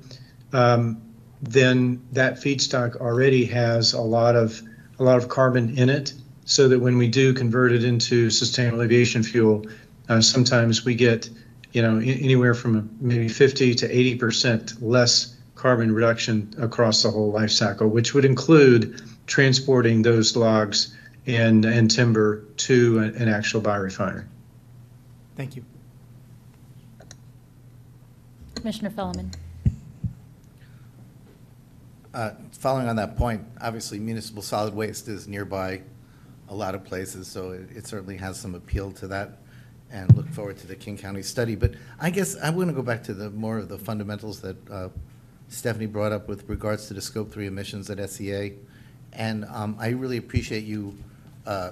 um, 0.54 1.00
then 1.42 2.02
that 2.12 2.36
feedstock 2.36 2.96
already 2.96 3.44
has 3.44 3.92
a 3.92 4.00
lot 4.00 4.34
of 4.34 4.62
a 4.98 5.04
lot 5.04 5.18
of 5.18 5.28
carbon 5.28 5.76
in 5.78 5.88
it, 5.88 6.12
so 6.44 6.68
that 6.68 6.78
when 6.78 6.98
we 6.98 7.08
do 7.08 7.34
convert 7.34 7.72
it 7.72 7.84
into 7.84 8.30
sustainable 8.30 8.82
aviation 8.82 9.22
fuel, 9.22 9.64
uh, 10.08 10.20
sometimes 10.20 10.84
we 10.84 10.94
get, 10.94 11.28
you 11.72 11.82
know, 11.82 11.98
anywhere 11.98 12.54
from 12.54 12.90
maybe 13.00 13.28
50 13.28 13.74
to 13.74 13.90
80 13.90 14.14
percent 14.16 14.82
less 14.82 15.36
carbon 15.54 15.92
reduction 15.92 16.54
across 16.58 17.02
the 17.02 17.10
whole 17.10 17.30
life 17.30 17.50
cycle, 17.50 17.88
which 17.88 18.14
would 18.14 18.24
include 18.24 19.02
transporting 19.26 20.02
those 20.02 20.36
logs 20.36 20.96
and 21.26 21.64
and 21.64 21.90
timber 21.90 22.44
to 22.56 22.98
an, 22.98 23.14
an 23.16 23.28
actual 23.28 23.60
biorefinery. 23.60 24.24
Thank 25.36 25.56
you. 25.56 25.64
Commissioner 28.54 28.90
Felleman. 28.90 29.32
Uh, 32.18 32.34
Following 32.50 32.88
on 32.88 32.96
that 32.96 33.16
point, 33.16 33.44
obviously 33.60 34.00
municipal 34.00 34.42
solid 34.42 34.74
waste 34.74 35.06
is 35.06 35.28
nearby 35.28 35.80
a 36.48 36.54
lot 36.54 36.74
of 36.74 36.82
places, 36.82 37.28
so 37.28 37.52
it 37.52 37.68
it 37.72 37.86
certainly 37.86 38.16
has 38.16 38.36
some 38.40 38.56
appeal 38.56 38.90
to 38.90 39.06
that, 39.06 39.38
and 39.92 40.12
look 40.16 40.28
forward 40.30 40.58
to 40.58 40.66
the 40.66 40.74
King 40.74 40.98
County 40.98 41.22
study. 41.22 41.54
But 41.54 41.74
I 42.00 42.10
guess 42.10 42.36
I 42.36 42.50
want 42.50 42.70
to 42.70 42.74
go 42.74 42.82
back 42.82 43.04
to 43.04 43.14
the, 43.14 43.30
more 43.30 43.58
of 43.58 43.68
the 43.68 43.78
fundamentals 43.78 44.40
that 44.40 44.56
uh, 44.68 44.88
Stephanie 45.46 45.86
brought 45.86 46.10
up 46.10 46.26
with 46.26 46.48
regards 46.48 46.88
to 46.88 46.94
the 46.94 47.00
Scope 47.00 47.30
3 47.30 47.46
emissions 47.46 47.88
at 47.88 48.10
SEA. 48.10 48.54
And 49.12 49.44
um, 49.44 49.76
I 49.78 49.90
really 49.90 50.16
appreciate 50.16 50.64
you 50.64 50.96
uh, 51.46 51.70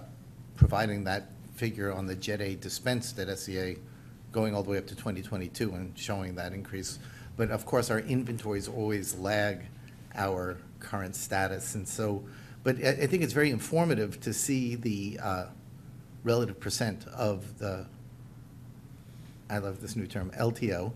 providing 0.55 1.03
that 1.05 1.27
figure 1.57 1.93
on 1.93 2.07
the 2.07 2.15
Jet 2.15 2.41
A 2.41 2.55
dispensed 2.55 3.19
at 3.19 3.37
SEA, 3.37 3.79
going 4.31 4.55
all 4.55 4.63
the 4.63 4.71
way 4.71 4.79
up 4.79 4.87
to 4.87 4.95
2022 4.95 5.73
and 5.75 5.99
showing 5.99 6.37
that 6.37 6.53
increase. 6.53 7.01
But 7.37 7.51
of 7.51 7.67
course, 7.67 7.91
our 7.91 7.99
inventories 7.99 8.69
always 8.69 9.17
lag 9.17 9.63
our 10.17 10.59
current 10.81 11.15
status. 11.15 11.75
And 11.75 11.87
so, 11.87 12.25
but 12.65 12.77
I, 12.85 12.89
I 12.89 13.07
think 13.07 13.23
it's 13.23 13.33
very 13.33 13.51
informative 13.51 14.21
to 14.21 14.33
see 14.33 14.75
the 14.75 15.19
uh, 15.23 15.47
relative 16.25 16.59
percent 16.59 17.07
of 17.09 17.59
the, 17.59 17.87
I 19.49 19.59
love 19.59 19.81
this 19.81 19.95
new 19.95 20.07
term, 20.07 20.31
LTO, 20.33 20.93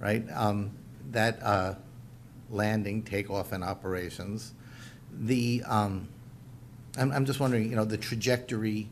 right? 0.00 0.24
Um, 0.34 0.72
that 1.10 1.42
uh, 1.42 1.74
landing, 2.50 3.02
takeoff, 3.02 3.52
and 3.52 3.62
operations. 3.62 4.52
The, 5.12 5.62
um, 5.66 6.08
I'm, 6.96 7.12
I'm 7.12 7.24
just 7.24 7.40
wondering, 7.40 7.70
you 7.70 7.76
know, 7.76 7.84
the 7.84 7.98
trajectory 7.98 8.88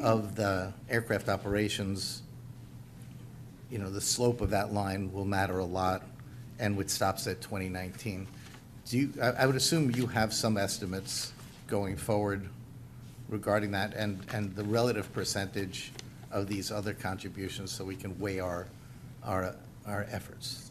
of 0.00 0.36
the 0.36 0.72
aircraft 0.88 1.28
operations, 1.28 2.22
you 3.70 3.78
know, 3.78 3.90
the 3.90 4.00
slope 4.00 4.40
of 4.40 4.50
that 4.50 4.72
line 4.72 5.12
will 5.12 5.24
matter 5.24 5.58
a 5.58 5.64
lot, 5.64 6.02
and 6.58 6.76
which 6.76 6.88
stops 6.88 7.26
at 7.26 7.40
2019. 7.40 8.26
Do 8.88 8.98
you, 8.98 9.12
I, 9.20 9.26
I 9.26 9.46
would 9.46 9.56
assume 9.56 9.90
you 9.94 10.06
have 10.06 10.32
some 10.32 10.56
estimates 10.56 11.32
going 11.66 11.96
forward 11.96 12.48
regarding 13.28 13.72
that 13.72 13.94
and, 13.94 14.24
and 14.32 14.54
the 14.56 14.64
relative 14.64 15.12
percentage 15.12 15.92
of 16.30 16.48
these 16.48 16.72
other 16.72 16.94
contributions 16.94 17.70
so 17.70 17.84
we 17.84 17.96
can 17.96 18.18
weigh 18.18 18.40
our, 18.40 18.66
our, 19.24 19.54
our 19.86 20.06
efforts. 20.10 20.70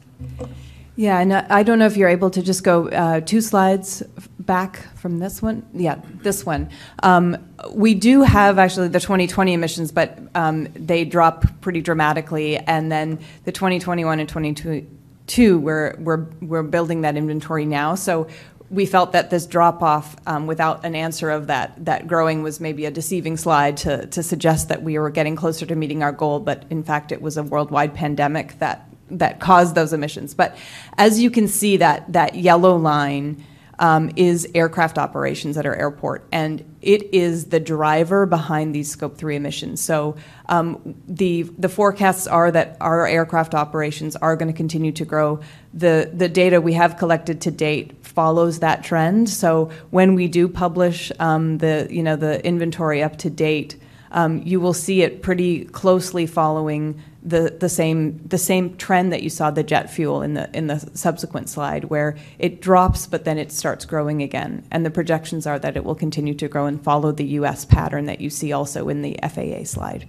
Yeah, 0.96 1.20
and 1.20 1.32
I 1.32 1.62
don't 1.62 1.78
know 1.78 1.86
if 1.86 1.96
you're 1.96 2.10
able 2.10 2.32
to 2.32 2.42
just 2.42 2.64
go 2.64 2.88
uh, 2.88 3.20
two 3.20 3.40
slides 3.40 4.02
back 4.40 4.80
from 4.98 5.20
this 5.20 5.44
one. 5.44 5.64
Yeah, 5.72 6.02
this 6.24 6.44
one. 6.44 6.72
Um, 7.04 7.38
we 7.72 7.94
do 7.94 8.24
have 8.24 8.58
actually 8.58 8.88
the 8.88 9.00
2020 9.00 9.54
emissions, 9.54 9.92
but 9.92 10.18
um, 10.34 10.68
they 10.74 11.06
drop 11.06 11.46
pretty 11.62 11.82
dramatically, 11.82 12.58
and 12.58 12.92
then 12.92 13.20
the 13.44 13.52
2021 13.52 14.20
and 14.20 14.28
2022 14.28 14.82
two, 14.82 14.97
we're, 15.36 15.96
we're, 16.00 16.26
we're 16.42 16.64
building 16.64 17.02
that 17.02 17.18
inventory 17.18 17.66
now. 17.66 17.96
So 17.96 18.28
we 18.70 18.86
felt 18.86 19.14
that 19.14 19.30
this 19.30 19.46
drop 19.46 19.82
off 19.82 20.16
um, 20.26 20.48
without 20.48 20.86
an 20.86 20.96
answer 20.96 21.30
of 21.30 21.48
that, 21.48 21.86
that 21.86 22.08
growing 22.08 22.44
was 22.44 22.60
maybe 22.60 22.86
a 22.86 22.92
deceiving 22.92 23.38
slide 23.38 23.78
to, 23.78 24.08
to 24.08 24.22
suggest 24.22 24.70
that 24.70 24.84
we 24.84 25.00
were 25.00 25.10
getting 25.10 25.36
closer 25.36 25.66
to 25.66 25.76
meeting 25.76 26.04
our 26.04 26.12
goal. 26.12 26.40
But 26.40 26.66
in 26.70 26.84
fact, 26.84 27.12
it 27.12 27.22
was 27.22 27.38
a 27.38 27.44
worldwide 27.44 27.94
pandemic 27.94 28.60
that, 28.60 28.90
that 29.12 29.40
caused 29.40 29.76
those 29.76 29.94
emissions. 29.94 30.34
But 30.34 30.58
as 30.98 31.22
you 31.22 31.32
can 31.32 31.48
see, 31.48 31.78
that, 31.78 32.12
that 32.12 32.36
yellow 32.36 32.76
line 32.76 33.44
um, 33.80 34.12
is 34.16 34.48
aircraft 34.56 34.98
operations 34.98 35.58
at 35.58 35.66
our 35.66 35.76
airport, 35.76 36.28
and 36.32 36.64
it 36.88 37.14
is 37.14 37.48
the 37.48 37.60
driver 37.60 38.26
behind 38.26 38.74
these 38.74 38.90
Scope 38.90 39.18
3 39.18 39.36
emissions. 39.36 39.82
So 39.82 40.16
um, 40.48 40.96
the, 41.06 41.44
the 41.58 41.68
forecasts 41.68 42.28
are 42.28 42.50
that 42.50 42.78
our 42.80 43.06
aircraft 43.06 43.54
operations 43.54 44.16
are 44.16 44.38
going 44.38 44.48
to 44.48 44.56
continue 44.56 44.94
to 44.94 45.04
grow. 45.04 45.42
The, 45.74 46.10
the 46.14 46.30
data 46.30 46.62
we 46.62 46.74
have 46.74 46.98
collected 46.98 47.42
to 47.42 47.52
date 47.52 48.06
follows 48.06 48.60
that 48.60 48.86
trend. 48.86 49.30
So 49.30 49.70
when 49.90 50.16
we 50.16 50.30
do 50.30 50.48
publish 50.48 51.12
um, 51.20 51.58
the, 51.58 51.90
you 51.92 52.02
know, 52.02 52.16
the 52.16 52.44
inventory 52.48 53.04
up 53.04 53.18
to 53.18 53.30
date, 53.30 53.76
um, 54.12 54.42
you 54.44 54.60
will 54.60 54.74
see 54.74 55.02
it 55.02 55.22
pretty 55.22 55.66
closely 55.66 56.26
following 56.26 57.02
the, 57.24 57.56
the 57.60 57.68
same 57.68 58.20
the 58.26 58.38
same 58.38 58.78
trend 58.78 59.12
that 59.12 59.22
you 59.22 59.30
saw 59.30 59.52
the 59.52 59.64
jet 59.64 59.90
fuel 59.90 60.22
in 60.22 60.34
the 60.36 60.50
in 60.56 60.68
the 60.68 60.80
subsequent 60.94 61.50
slide, 61.50 61.86
where 61.86 62.16
it 62.40 62.62
drops 62.62 63.06
but 63.06 63.26
then 63.26 63.38
it 63.38 63.52
starts 63.52 63.86
growing 63.86 64.22
again, 64.22 64.66
and 64.72 64.86
the 64.86 64.92
projections 64.92 65.46
are 65.46 65.60
that 65.60 65.76
it 65.76 65.84
will 65.84 65.96
continue 65.96 66.34
to 66.36 66.48
grow 66.48 66.66
and 66.66 66.82
follow 66.82 67.12
the 67.12 67.26
U.S. 67.26 67.66
pattern 67.66 68.06
that 68.06 68.22
you 68.22 68.30
see 68.30 68.54
also 68.54 68.88
in 68.88 69.02
the 69.02 69.18
FAA 69.22 69.66
slide. 69.66 70.08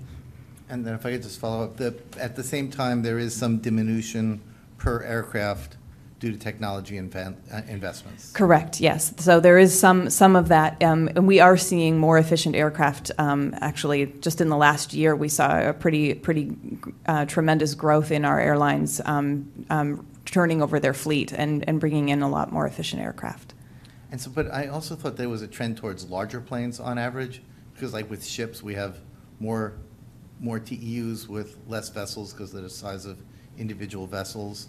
And 0.68 0.84
then 0.84 0.94
if 0.94 1.06
I 1.06 1.12
could 1.12 1.22
just 1.22 1.40
follow 1.40 1.64
up, 1.64 1.78
the, 1.78 1.96
at 2.18 2.37
the 2.37 2.44
same 2.44 2.70
time, 2.70 3.02
there 3.02 3.18
is 3.18 3.34
some 3.34 3.56
diminution 3.58 4.42
per 4.76 5.02
aircraft 5.02 5.77
due 6.18 6.33
to 6.33 6.38
technology 6.38 6.96
inven- 6.96 7.37
uh, 7.52 7.62
investments. 7.68 8.33
Correct, 8.33 8.81
yes. 8.81 9.14
So 9.18 9.38
there 9.38 9.57
is 9.57 9.78
some, 9.78 10.11
some 10.11 10.35
of 10.35 10.48
that, 10.48 10.83
um, 10.83 11.09
and 11.09 11.28
we 11.28 11.38
are 11.38 11.57
seeing 11.57 11.98
more 11.98 12.18
efficient 12.18 12.57
aircraft. 12.57 13.12
Um, 13.18 13.54
actually, 13.61 14.07
just 14.20 14.40
in 14.40 14.48
the 14.48 14.57
last 14.57 14.92
year, 14.92 15.14
we 15.14 15.28
saw 15.28 15.68
a 15.68 15.72
pretty, 15.72 16.14
pretty 16.14 16.57
uh, 17.07 17.24
tremendous 17.26 17.74
growth 17.74 18.11
in 18.11 18.24
our 18.24 18.40
airlines 18.40 19.00
um, 19.04 19.50
um, 19.70 20.07
turning 20.24 20.61
over 20.61 20.81
their 20.81 20.94
fleet 20.94 21.33
and, 21.33 21.66
and 21.68 21.78
bringing 21.78 22.09
in 22.09 22.22
a 22.22 22.28
lot 22.28 22.50
more 22.50 22.66
efficient 22.66 23.00
aircraft. 23.00 23.54
And 24.11 24.20
so, 24.20 24.31
but 24.31 24.52
I 24.52 24.66
also 24.66 24.96
thought 24.96 25.16
there 25.16 25.28
was 25.28 25.42
a 25.42 25.48
trend 25.48 25.76
towards 25.76 26.09
larger 26.11 26.40
planes 26.40 26.81
on 26.81 26.98
average, 26.98 27.42
because 27.74 27.92
like 27.92 28.11
with 28.11 28.26
ships, 28.26 28.62
we 28.62 28.74
have 28.74 28.98
more, 29.38 29.74
more 30.40 30.59
TEUs 30.59 31.28
with 31.28 31.59
less 31.68 31.90
vessels 31.90 32.33
because 32.33 32.52
of 32.54 32.62
the 32.62 32.70
size 32.70 33.07
of 33.07 33.18
individual 33.57 34.07
vessels. 34.07 34.68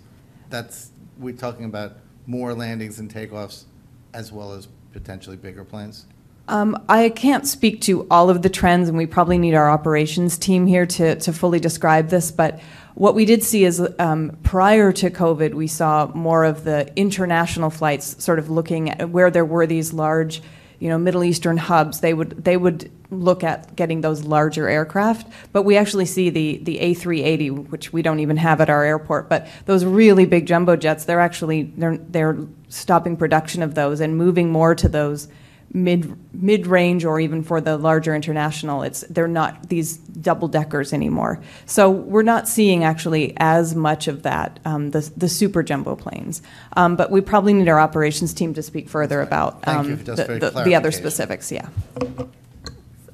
That's, 0.49 0.91
we're 1.17 1.35
talking 1.35 1.65
about 1.65 1.97
more 2.25 2.53
landings 2.53 2.99
and 2.99 3.13
takeoffs 3.13 3.65
as 4.13 4.31
well 4.31 4.53
as 4.53 4.67
potentially 4.91 5.38
bigger 5.38 5.63
planes? 5.63 6.05
Um, 6.47 6.83
I 6.89 7.09
can't 7.09 7.45
speak 7.45 7.81
to 7.81 8.07
all 8.09 8.29
of 8.29 8.41
the 8.41 8.49
trends, 8.49 8.89
and 8.89 8.97
we 8.97 9.05
probably 9.05 9.38
need 9.38 9.53
our 9.53 9.69
operations 9.69 10.38
team 10.38 10.65
here 10.65 10.88
to, 10.88 11.15
to 11.15 11.31
fully 11.31 11.59
describe 11.59 12.09
this. 12.09 12.31
But 12.31 12.59
what 12.95 13.13
we 13.13 13.25
did 13.25 13.43
see 13.43 13.65
is 13.65 13.88
um, 13.99 14.35
prior 14.41 14.91
to 14.93 15.12
COVID, 15.12 15.53
we 15.53 15.67
saw 15.67 16.07
more 16.15 16.43
of 16.43 16.63
the 16.63 16.91
international 16.95 17.69
flights 17.69 18.21
sort 18.23 18.39
of 18.39 18.49
looking 18.49 18.89
at 18.89 19.12
where 19.12 19.29
there 19.29 19.45
were 19.45 19.67
these 19.67 19.93
large, 19.93 20.41
you 20.79 20.89
know, 20.89 20.97
Middle 20.97 21.23
Eastern 21.23 21.57
hubs. 21.57 21.99
They 21.99 22.13
would 22.13 22.43
they 22.43 22.57
would 22.57 22.89
look 23.11 23.43
at 23.43 23.75
getting 23.75 24.01
those 24.01 24.23
larger 24.23 24.69
aircraft. 24.69 25.31
But 25.51 25.63
we 25.63 25.77
actually 25.77 26.05
see 26.05 26.29
the 26.29 26.57
the 26.63 26.79
A380, 26.79 27.69
which 27.69 27.91
we 27.91 28.01
don't 28.01 28.19
even 28.19 28.37
have 28.37 28.61
at 28.61 28.69
our 28.69 28.83
airport. 28.83 29.29
But 29.29 29.47
those 29.65 29.85
really 29.85 30.25
big 30.25 30.45
jumbo 30.45 30.75
jets, 30.75 31.05
they're 31.05 31.19
actually 31.19 31.63
they're 31.77 31.97
they're 31.97 32.37
stopping 32.69 33.17
production 33.17 33.61
of 33.61 33.75
those 33.75 33.99
and 33.99 34.17
moving 34.17 34.51
more 34.51 34.75
to 34.75 34.87
those 34.87 35.27
mid 35.71 36.17
mid 36.34 36.65
range 36.65 37.05
or 37.05 37.19
even 37.19 37.43
for 37.43 37.62
the 37.62 37.77
larger 37.77 38.15
international 38.15 38.82
it's 38.82 39.01
they're 39.10 39.27
not 39.27 39.69
these 39.69 39.97
double 39.97 40.47
deckers 40.47 40.93
anymore. 40.93 41.39
So 41.65 41.89
we're 41.89 42.23
not 42.23 42.47
seeing 42.47 42.84
actually 42.84 43.34
as 43.38 43.75
much 43.75 44.08
of 44.08 44.23
that 44.23 44.60
um, 44.65 44.91
the, 44.91 45.10
the 45.15 45.29
super 45.29 45.62
jumbo 45.63 45.95
planes. 45.95 46.41
Um, 46.75 46.95
but 46.95 47.12
we 47.12 47.21
probably 47.21 47.53
need 47.53 47.69
our 47.69 47.79
operations 47.79 48.34
team 48.34 48.53
to 48.55 48.63
speak 48.63 48.89
further 48.89 49.21
about 49.21 49.65
um, 49.67 50.03
the, 50.03 50.13
the, 50.13 50.63
the 50.65 50.75
other 50.75 50.91
specifics 50.91 51.51
yeah. 51.51 51.69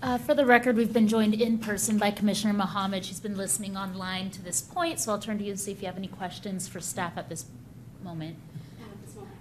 Uh, 0.01 0.19
For 0.19 0.35
the 0.35 0.45
record, 0.45 0.77
we've 0.77 0.93
been 0.93 1.07
joined 1.07 1.33
in 1.33 1.57
person 1.57 1.97
by 1.97 2.11
Commissioner 2.11 2.53
Mohamed. 2.53 3.03
She's 3.03 3.19
been 3.19 3.35
listening 3.35 3.75
online 3.75 4.29
to 4.31 4.41
this 4.41 4.61
point, 4.61 4.99
so 4.99 5.11
I'll 5.11 5.17
turn 5.17 5.39
to 5.39 5.43
you 5.43 5.49
and 5.49 5.59
see 5.59 5.71
if 5.71 5.81
you 5.81 5.87
have 5.87 5.97
any 5.97 6.07
questions 6.07 6.67
for 6.67 6.79
staff 6.79 7.17
at 7.17 7.27
this 7.27 7.45
moment. 8.03 8.35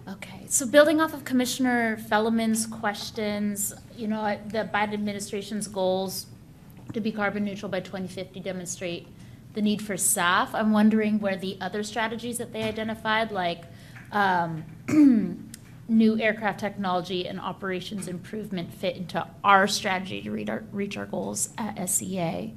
Okay, 0.06 0.42
so 0.48 0.66
building 0.66 1.00
off 1.00 1.14
of 1.14 1.24
Commissioner 1.24 1.96
Felleman's 1.96 2.66
questions, 2.66 3.72
you 3.96 4.06
know, 4.06 4.38
the 4.48 4.68
Biden 4.72 4.92
administration's 4.92 5.66
goals 5.66 6.26
to 6.92 7.00
be 7.00 7.10
carbon 7.10 7.44
neutral 7.44 7.70
by 7.70 7.80
2050 7.80 8.38
demonstrate 8.40 9.08
the 9.54 9.62
need 9.62 9.80
for 9.80 9.94
SAF. 9.94 10.48
I'm 10.52 10.72
wondering 10.72 11.20
where 11.20 11.36
the 11.36 11.56
other 11.60 11.82
strategies 11.82 12.36
that 12.36 12.52
they 12.52 12.64
identified, 12.64 13.32
like 13.32 13.64
um, 14.12 14.64
new 15.88 16.18
aircraft 16.18 16.60
technology 16.60 17.26
and 17.26 17.40
operations 17.40 18.06
improvement 18.06 18.74
fit 18.74 18.96
into 18.96 19.26
our 19.42 19.66
strategy 19.66 20.20
to 20.22 20.30
reach 20.30 20.50
our, 20.50 20.64
reach 20.70 20.98
our 20.98 21.06
goals 21.06 21.48
at 21.56 21.88
SEA. 21.88 22.52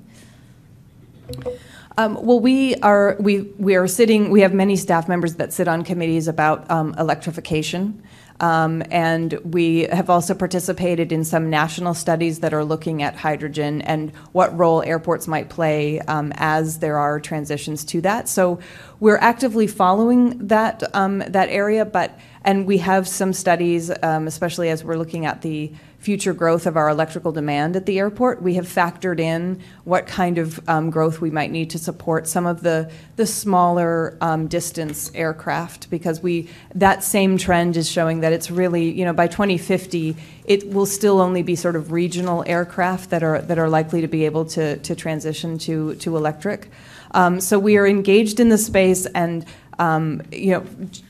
Um, 2.00 2.14
well, 2.24 2.40
we 2.40 2.76
are 2.76 3.16
we 3.20 3.42
we 3.58 3.76
are 3.76 3.88
sitting. 3.88 4.30
We 4.30 4.42
have 4.42 4.54
many 4.54 4.76
staff 4.76 5.08
members 5.08 5.36
that 5.36 5.52
sit 5.52 5.68
on 5.68 5.84
committees 5.84 6.28
about 6.28 6.70
um, 6.70 6.94
electrification, 7.00 8.04
um, 8.40 8.84
and 8.92 9.34
we 9.44 9.82
have 9.82 10.08
also 10.08 10.36
participated 10.36 11.12
in 11.12 11.24
some 11.24 11.50
national 11.50 11.96
studies 11.96 12.42
that 12.42 12.54
are 12.54 12.64
looking 12.64 13.02
at 13.02 13.16
hydrogen 13.16 13.82
and 13.82 14.12
what 14.32 14.56
role 14.56 14.84
airports 14.84 15.28
might 15.28 15.50
play 15.50 16.00
um, 16.02 16.32
as 16.36 16.78
there 16.80 17.00
are 17.00 17.20
transitions 17.20 17.84
to 17.86 18.02
that. 18.02 18.30
So, 18.30 18.60
we're 19.00 19.18
actively 19.18 19.66
following 19.66 20.48
that 20.50 20.84
um, 20.96 21.20
that 21.28 21.50
area, 21.50 21.84
but 21.84 22.20
and 22.44 22.68
we 22.68 22.78
have 22.78 23.08
some 23.08 23.34
studies, 23.34 23.92
um, 24.04 24.28
especially 24.28 24.70
as 24.70 24.84
we're 24.84 24.98
looking 24.98 25.26
at 25.26 25.42
the 25.42 25.74
future 26.08 26.34
growth 26.34 26.66
of 26.66 26.78
our 26.78 26.88
electrical 26.88 27.34
demand 27.34 27.76
at 27.76 27.86
the 27.86 28.00
airport. 28.00 28.42
We 28.42 28.54
have 28.54 28.66
factored 28.66 29.20
in 29.20 29.62
what 29.84 30.08
kind 30.08 30.38
of 30.38 30.58
um, 30.70 30.90
growth 30.90 31.20
we 31.20 31.32
might 31.32 31.52
need 31.52 31.70
to 31.72 31.78
support 31.78 32.30
some 32.30 32.46
of 32.46 32.62
the 32.64 32.90
the 33.18 33.26
smaller 33.26 34.18
um, 34.22 34.48
distance 34.48 35.12
aircraft 35.14 35.90
because 35.90 36.24
we 36.24 36.48
that 36.74 37.04
same 37.04 37.38
trend 37.38 37.76
is 37.76 37.92
showing 37.92 38.22
that 38.22 38.32
it's 38.32 38.50
really 38.50 38.90
you 38.90 39.04
know 39.04 39.12
by 39.12 39.28
2050 39.28 40.16
it 40.46 40.70
will 40.70 40.86
still 40.86 41.20
only 41.20 41.44
be 41.44 41.58
sort 41.58 41.76
of 41.76 41.92
regional 41.92 42.42
aircraft 42.48 43.10
that 43.10 43.22
are 43.22 43.42
that 43.42 43.60
are 43.60 43.68
likely 43.68 44.00
to 44.00 44.08
be 44.08 44.24
able 44.24 44.46
to 44.46 44.78
to 44.78 44.96
transition 44.96 45.58
to 45.58 45.94
to 45.96 46.16
electric. 46.16 46.70
Um, 47.12 47.42
so 47.42 47.60
we 47.60 47.76
are 47.76 47.86
engaged 47.86 48.40
in 48.40 48.48
the 48.48 48.58
space 48.58 49.06
and 49.08 49.46
um, 49.78 50.22
you 50.32 50.52
know, 50.52 50.66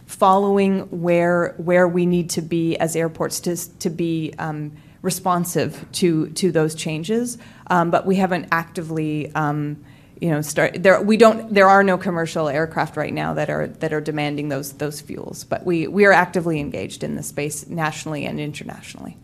following 0.08 0.82
where 0.90 1.54
where 1.58 1.88
we 1.88 2.08
need 2.08 2.32
to 2.32 2.42
be 2.42 2.76
as 2.78 2.96
airports 2.96 3.40
to 3.42 3.56
to 3.78 3.92
be 3.92 4.34
um, 4.40 4.72
responsive 5.02 5.86
to 5.94 6.30
to 6.30 6.52
those 6.52 6.76
changes, 6.76 7.38
um, 7.68 7.92
but 7.92 8.06
we 8.06 8.16
haven't 8.16 8.48
actively. 8.52 9.34
Um, 9.34 9.84
you 10.20 10.32
know, 10.32 10.42
start 10.42 10.82
there. 10.82 11.00
We 11.00 11.16
don't. 11.16 11.54
There 11.54 11.68
are 11.68 11.84
no 11.84 11.96
commercial 11.96 12.50
aircraft 12.50 12.98
right 12.98 13.14
now 13.14 13.36
that 13.36 13.52
are 13.52 13.68
that 13.68 13.94
are 13.94 14.02
demanding 14.02 14.50
those 14.50 14.74
those 14.74 15.00
fuels. 15.00 15.44
But 15.44 15.64
we 15.64 15.86
we 15.86 16.06
are 16.06 16.12
actively 16.12 16.60
engaged 16.60 17.04
in 17.04 17.14
the 17.14 17.22
space 17.22 17.68
nationally 17.68 18.26
and 18.26 18.40
internationally. 18.40 19.16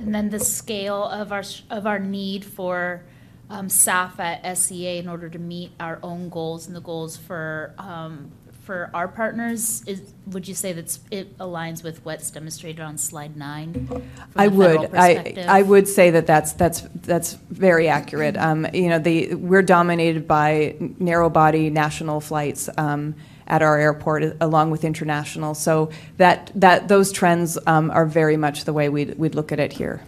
And 0.00 0.14
then 0.14 0.30
the 0.30 0.40
scale 0.40 1.04
of 1.04 1.30
our, 1.32 1.42
of 1.68 1.86
our 1.86 1.98
need 1.98 2.44
for 2.44 3.02
um, 3.50 3.68
SAF 3.68 4.18
at 4.18 4.56
SEA 4.56 4.98
in 4.98 5.08
order 5.08 5.28
to 5.28 5.38
meet 5.38 5.72
our 5.78 5.98
own 6.02 6.28
goals 6.28 6.66
and 6.66 6.76
the 6.76 6.80
goals 6.80 7.16
for, 7.16 7.74
um, 7.78 8.30
for 8.70 8.88
our 8.94 9.08
partners, 9.08 9.82
is, 9.88 10.00
would 10.28 10.46
you 10.46 10.54
say 10.54 10.72
that's, 10.72 11.00
it 11.10 11.36
aligns 11.38 11.82
with 11.82 12.04
what's 12.04 12.30
demonstrated 12.30 12.78
on 12.78 12.96
slide 12.96 13.36
nine? 13.36 13.88
from 13.88 14.04
I 14.36 14.46
the 14.46 14.56
federal 14.56 14.82
would. 14.82 14.94
I, 14.94 15.14
perspective? 15.14 15.46
I 15.48 15.62
would 15.62 15.88
say 15.88 16.10
that 16.12 16.28
that's, 16.28 16.52
that's, 16.52 16.82
that's 16.94 17.32
very 17.32 17.88
accurate. 17.88 18.36
Um, 18.36 18.68
you 18.72 18.88
know, 18.88 19.00
the, 19.00 19.34
we're 19.34 19.62
dominated 19.62 20.28
by 20.28 20.76
narrow-body 21.00 21.68
national 21.70 22.20
flights 22.20 22.70
um, 22.78 23.16
at 23.48 23.60
our 23.60 23.76
airport, 23.76 24.36
along 24.40 24.70
with 24.70 24.84
international. 24.84 25.54
So 25.56 25.90
that, 26.18 26.52
that, 26.54 26.86
those 26.86 27.10
trends 27.10 27.58
um, 27.66 27.90
are 27.90 28.06
very 28.06 28.36
much 28.36 28.66
the 28.66 28.72
way 28.72 28.88
we'd, 28.88 29.18
we'd 29.18 29.34
look 29.34 29.50
at 29.50 29.58
it 29.58 29.72
here. 29.72 30.00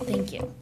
Thank 0.00 0.32
you. 0.32 0.52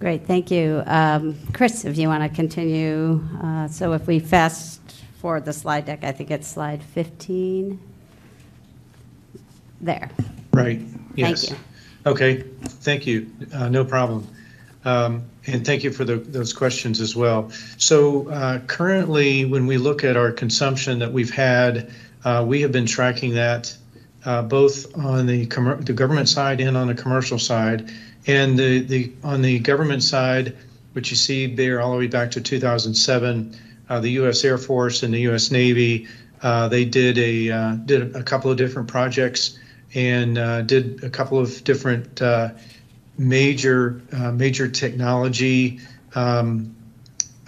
Great, 0.00 0.26
thank 0.26 0.50
you. 0.50 0.82
Um, 0.86 1.36
Chris, 1.52 1.84
if 1.84 1.98
you 1.98 2.06
want 2.08 2.22
to 2.22 2.28
continue, 2.34 3.20
uh, 3.42 3.66
so 3.66 3.94
if 3.94 4.06
we 4.06 4.20
fast 4.20 4.80
forward 5.20 5.44
the 5.44 5.52
slide 5.52 5.86
deck, 5.86 6.04
I 6.04 6.12
think 6.12 6.30
it's 6.30 6.46
slide 6.46 6.82
15. 6.82 7.80
There. 9.80 10.10
Right, 10.52 10.80
yes. 11.16 11.50
you. 11.50 11.56
Okay, 12.06 12.44
thank 12.62 13.06
you, 13.06 13.26
Uh, 13.52 13.68
no 13.68 13.84
problem. 13.84 14.26
Um, 14.84 15.22
And 15.46 15.64
thank 15.64 15.82
you 15.82 15.90
for 15.90 16.04
the- 16.04 16.16
those 16.18 16.52
questions 16.52 17.00
as 17.00 17.16
well. 17.16 17.50
So 17.78 18.28
uh, 18.28 18.58
currently, 18.66 19.46
when 19.46 19.66
we 19.66 19.78
look 19.78 20.04
at 20.04 20.14
our 20.14 20.30
consumption 20.30 20.98
that 20.98 21.10
we've 21.10 21.30
had, 21.30 21.90
uh, 22.24 22.44
we 22.46 22.60
have 22.60 22.70
been 22.70 22.84
tracking 22.84 23.32
that 23.34 23.74
uh, 24.26 24.42
both 24.42 24.94
on 24.98 25.26
the 25.26 25.46
the 25.80 25.92
government 25.94 26.28
side 26.28 26.60
and 26.60 26.76
on 26.76 26.88
the 26.88 26.94
commercial 26.94 27.38
side. 27.38 27.90
And 28.28 28.58
the, 28.58 28.80
the, 28.80 29.12
on 29.24 29.40
the 29.40 29.58
government 29.58 30.02
side, 30.02 30.54
which 30.92 31.08
you 31.10 31.16
see 31.16 31.46
there 31.54 31.80
all 31.80 31.92
the 31.92 31.98
way 31.98 32.06
back 32.08 32.30
to 32.32 32.42
2007, 32.42 33.56
uh, 33.88 34.00
the 34.00 34.10
U.S. 34.10 34.44
Air 34.44 34.58
Force 34.58 35.02
and 35.02 35.14
the 35.14 35.20
U.S. 35.20 35.50
Navy, 35.50 36.06
uh, 36.42 36.68
they 36.68 36.84
did 36.84 37.16
a, 37.16 37.50
uh, 37.50 37.72
did 37.86 38.14
a 38.14 38.22
couple 38.22 38.50
of 38.50 38.58
different 38.58 38.86
projects 38.86 39.58
and 39.94 40.36
uh, 40.36 40.60
did 40.60 41.02
a 41.02 41.08
couple 41.08 41.38
of 41.38 41.64
different 41.64 42.20
uh, 42.20 42.50
major 43.16 44.02
uh, 44.12 44.30
major 44.30 44.68
technology 44.68 45.80
um, 46.14 46.76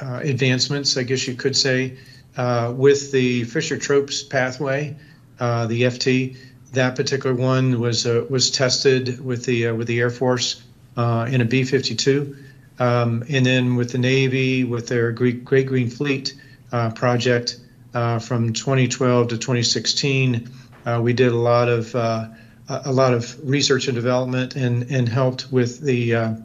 advancements, 0.00 0.96
I 0.96 1.02
guess 1.02 1.28
you 1.28 1.34
could 1.34 1.54
say, 1.54 1.98
with 2.38 3.12
the 3.12 3.44
Fischer-Tropsch 3.44 4.30
pathway, 4.30 4.96
the 5.38 5.82
FT. 5.82 6.38
That 6.72 6.96
particular 6.96 7.34
one 7.34 7.80
was 7.80 8.04
was 8.04 8.50
tested 8.50 9.22
with 9.22 9.44
the 9.44 9.72
with 9.72 9.86
the 9.86 10.00
Air 10.00 10.10
Force 10.10 10.62
uh, 11.01 11.24
in 11.24 11.40
a 11.40 11.46
B-52, 11.46 12.36
um, 12.78 13.24
and 13.30 13.46
then 13.46 13.74
with 13.74 13.92
the 13.92 13.96
Navy 13.96 14.64
with 14.64 14.86
their 14.86 15.12
Great, 15.12 15.46
Great 15.46 15.66
Green 15.66 15.88
Fleet 15.88 16.34
uh, 16.72 16.90
project 16.90 17.59
uh, 17.94 18.18
from 18.18 18.53
2012 18.53 19.28
to 19.28 19.38
2016. 19.38 20.51
Uh, 20.84 21.01
we 21.03 21.14
did 21.14 21.32
a 21.32 21.36
lot 21.36 21.70
of 21.70 21.94
uh, 21.94 22.28
a 22.68 22.92
lot 22.92 23.14
of 23.14 23.34
research 23.48 23.88
and 23.88 23.94
development 23.94 24.57
and, 24.57 24.90
and 24.90 25.09
helped 25.09 25.51
with 25.51 25.80
the 25.80 26.36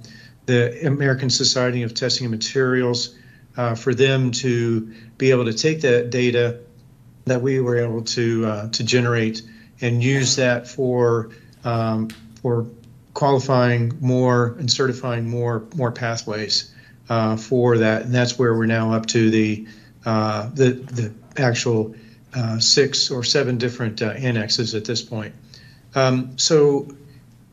the 0.46 0.88
American 0.88 1.30
Society 1.30 1.84
of 1.84 1.94
Testing 1.94 2.26
and 2.26 2.32
Materials 2.32 3.14
for 3.76 3.94
them 3.94 4.32
to 4.32 4.94
be 5.18 5.32
able 5.32 5.46
to 5.46 5.54
take 5.54 5.82
that 5.82 6.12
data 6.12 6.62
that 7.26 7.42
we 7.42 7.60
were 7.60 7.78
able 7.78 8.04
to 8.04 8.70
to 8.70 8.84
generate 8.86 9.42
and 9.82 10.02
use 10.02 10.38
that 10.38 10.66
for 10.68 11.30
um, 11.66 12.08
for 12.42 12.66
qualifying 13.16 13.98
more 14.02 14.56
and 14.60 14.70
certifying 14.70 15.28
more 15.28 15.64
more 15.76 15.92
pathways 15.92 16.72
uh, 17.10 17.36
for 17.36 17.80
that, 17.80 18.04
and 18.04 18.14
that's 18.14 18.38
where 18.38 18.54
we're 18.54 18.68
now 18.68 18.94
up 18.94 19.08
to 19.08 19.32
the 19.32 19.68
uh, 20.06 20.50
the 20.54 20.74
the 20.74 21.12
actual 21.42 21.96
uh, 22.36 22.60
six 22.60 23.10
or 23.10 23.24
seven 23.24 23.58
different 23.58 24.02
uh, 24.04 24.10
annexes 24.12 24.76
at 24.76 24.86
this 24.86 25.02
point. 25.02 25.34
Um, 25.96 26.38
so 26.38 26.88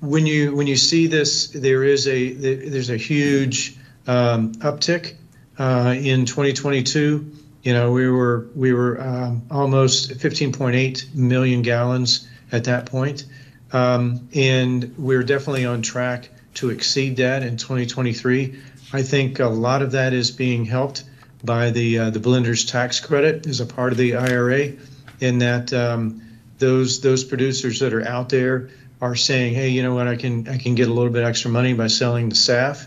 when 0.01 0.27
you 0.27 0.55
when 0.55 0.67
you 0.67 0.77
see 0.77 1.07
this, 1.07 1.49
there 1.49 1.85
is 1.85 2.07
a 2.07 2.33
there's 2.33 2.91
a 2.91 2.97
huge 2.97 3.77
um, 4.07 4.53
uptick 4.57 5.15
uh, 5.59 5.95
in 5.97 6.27
2022. 6.27 7.31
You 7.63 7.73
know, 7.73 7.93
we 7.93 8.11
were 8.11 8.49
we 8.57 8.73
were 8.73 9.01
um, 9.01 9.43
almost 9.51 10.11
15.8 10.11 11.15
million 11.15 11.63
gallons 11.63 12.29
at 12.51 12.65
that 12.65 12.87
point, 12.87 13.27
um, 13.73 14.29
and 14.35 14.95
we're 14.99 15.23
definitely 15.23 15.65
on 15.65 15.83
track 15.83 16.29
to 16.55 16.71
exceed 16.71 17.17
that 17.17 17.43
in 17.43 17.57
2023. 17.57 18.61
I 18.93 19.03
think 19.03 19.41
a 19.41 19.47
lot 19.47 19.83
of 19.83 19.93
that 19.93 20.13
is 20.13 20.31
being 20.31 20.65
helped 20.65 21.05
by 21.45 21.71
the 21.71 21.99
uh, 21.99 22.11
the 22.11 22.21
blenders 22.21 22.69
tax 22.69 23.01
credit 23.01 23.47
as 23.47 23.61
a 23.61 23.67
part 23.67 23.93
of 23.93 23.99
the 23.99 24.17
IRA, 24.17 24.73
in 25.21 25.39
that 25.39 25.73
um, 25.73 26.23
those 26.59 27.01
those 27.01 27.25
producers 27.25 27.81
that 27.81 27.93
are 27.93 28.07
out 28.07 28.29
there 28.29 28.71
are 29.01 29.17
saying, 29.17 29.55
hey, 29.55 29.71
you 29.71 29.83
know 29.83 29.95
what, 29.95 30.07
I 30.07 30.17
can 30.17 30.47
I 30.49 30.59
can 30.59 30.75
get 30.75 30.89
a 30.89 30.93
little 30.93 31.13
bit 31.13 31.25
extra 31.25 31.51
money 31.51 31.73
by 31.73 31.89
selling 31.89 32.29
the 32.29 32.35
SAF, 32.35 32.87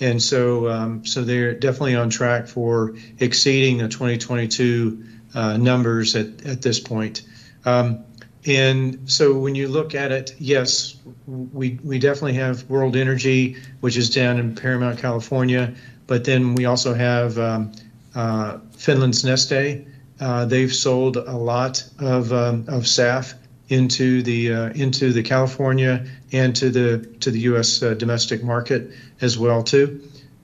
and 0.00 0.22
so 0.22 0.68
um, 0.68 1.04
so 1.06 1.24
they're 1.24 1.54
definitely 1.54 1.96
on 1.96 2.10
track 2.10 2.46
for 2.46 2.94
exceeding 3.18 3.78
the 3.78 3.88
2022 3.88 5.04
uh, 5.34 5.56
numbers 5.56 6.14
at 6.14 6.46
at 6.46 6.62
this 6.62 6.78
point. 6.78 7.22
Um, 7.64 8.04
and 8.48 9.10
so 9.10 9.38
when 9.38 9.54
you 9.54 9.68
look 9.68 9.94
at 9.94 10.10
it, 10.10 10.34
yes, 10.38 10.96
we 11.26 11.78
we 11.84 11.98
definitely 11.98 12.34
have 12.34 12.68
World 12.70 12.96
Energy, 12.96 13.56
which 13.80 13.96
is 13.96 14.08
down 14.08 14.38
in 14.38 14.54
Paramount, 14.54 14.98
California, 14.98 15.74
but 16.06 16.24
then 16.24 16.54
we 16.54 16.64
also 16.64 16.94
have 16.94 17.38
um, 17.38 17.72
uh, 18.14 18.58
Finland's 18.76 19.22
Neste. 19.22 19.86
Uh, 20.18 20.46
they've 20.46 20.74
sold 20.74 21.18
a 21.18 21.36
lot 21.36 21.84
of 21.98 22.32
um, 22.32 22.64
of 22.68 22.84
SAF 22.84 23.34
into 23.68 24.22
the 24.22 24.52
uh, 24.52 24.70
into 24.70 25.12
the 25.12 25.22
California 25.22 26.06
and 26.32 26.56
to 26.56 26.70
the 26.70 27.06
to 27.20 27.30
the 27.30 27.40
U.S. 27.40 27.82
Uh, 27.82 27.94
domestic 27.94 28.42
market 28.42 28.90
as 29.20 29.38
well 29.38 29.62
too. 29.62 30.00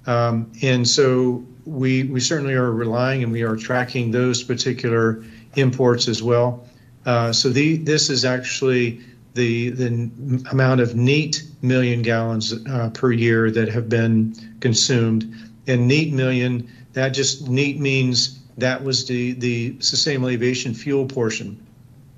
Um, 0.07 0.53
and 0.63 0.87
so 0.87 1.45
we 1.65 2.05
we 2.05 2.21
certainly 2.21 2.55
are 2.55 2.71
relying 2.71 3.23
and 3.23 3.33
we 3.33 3.43
are 3.43 3.57
tracking 3.57 4.11
those 4.11 4.43
particular 4.43 5.25
imports 5.57 6.07
as 6.07 6.23
well. 6.23 6.67
Uh, 7.07 7.33
so 7.33 7.49
the 7.51 7.77
this 7.77 8.11
is 8.11 8.25
actually 8.25 9.01
the 9.35 9.71
the 9.71 10.43
amount 10.51 10.81
of 10.81 10.95
neat 10.95 11.43
million 11.63 12.03
gallons 12.03 12.55
uh, 12.67 12.91
per 12.95 13.13
year 13.13 13.51
that 13.51 13.69
have 13.69 13.89
been 13.89 14.35
consumed. 14.61 15.35
And 15.67 15.89
neat 15.89 16.13
million 16.13 16.71
that 16.93 17.11
just 17.11 17.49
neat 17.49 17.79
means 17.79 18.41
that 18.59 18.83
was 18.83 19.07
the 19.07 19.33
the 19.33 19.77
sustainable 19.81 20.29
aviation 20.29 20.75
fuel 20.75 21.07
portion. 21.07 21.65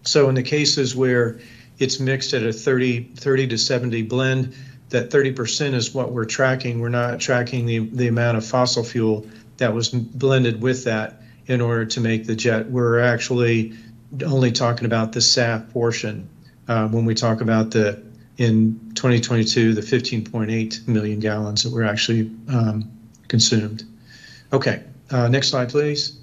So 0.02 0.28
in 0.28 0.34
the 0.34 0.42
cases 0.42 0.94
where 0.94 1.40
it's 1.78 2.00
mixed 2.00 2.32
at 2.32 2.42
a 2.42 2.52
30, 2.52 3.04
30 3.16 3.48
to 3.48 3.58
70 3.58 4.02
blend, 4.02 4.54
that 4.90 5.10
30% 5.10 5.74
is 5.74 5.92
what 5.92 6.12
we're 6.12 6.24
tracking. 6.24 6.80
We're 6.80 6.88
not 6.88 7.20
tracking 7.20 7.66
the, 7.66 7.80
the 7.80 8.06
amount 8.06 8.38
of 8.38 8.46
fossil 8.46 8.84
fuel 8.84 9.26
that 9.58 9.74
was 9.74 9.88
blended 9.88 10.62
with 10.62 10.84
that 10.84 11.22
in 11.46 11.60
order 11.60 11.84
to 11.84 12.00
make 12.00 12.26
the 12.26 12.36
jet. 12.36 12.70
We're 12.70 13.00
actually 13.00 13.74
only 14.22 14.52
talking 14.52 14.86
about 14.86 15.12
the 15.12 15.20
SAF 15.20 15.70
portion 15.72 16.28
uh, 16.68 16.88
when 16.88 17.04
we 17.04 17.14
talk 17.14 17.40
about 17.40 17.70
the 17.70 18.04
in 18.38 18.78
2022 18.94 19.72
the 19.72 19.80
15.8 19.80 20.86
million 20.86 21.20
gallons 21.20 21.62
that 21.62 21.72
were 21.72 21.84
actually 21.84 22.30
um, 22.48 22.90
consumed. 23.28 23.84
Okay, 24.52 24.82
uh, 25.10 25.28
next 25.28 25.48
slide, 25.48 25.70
please. 25.70 26.18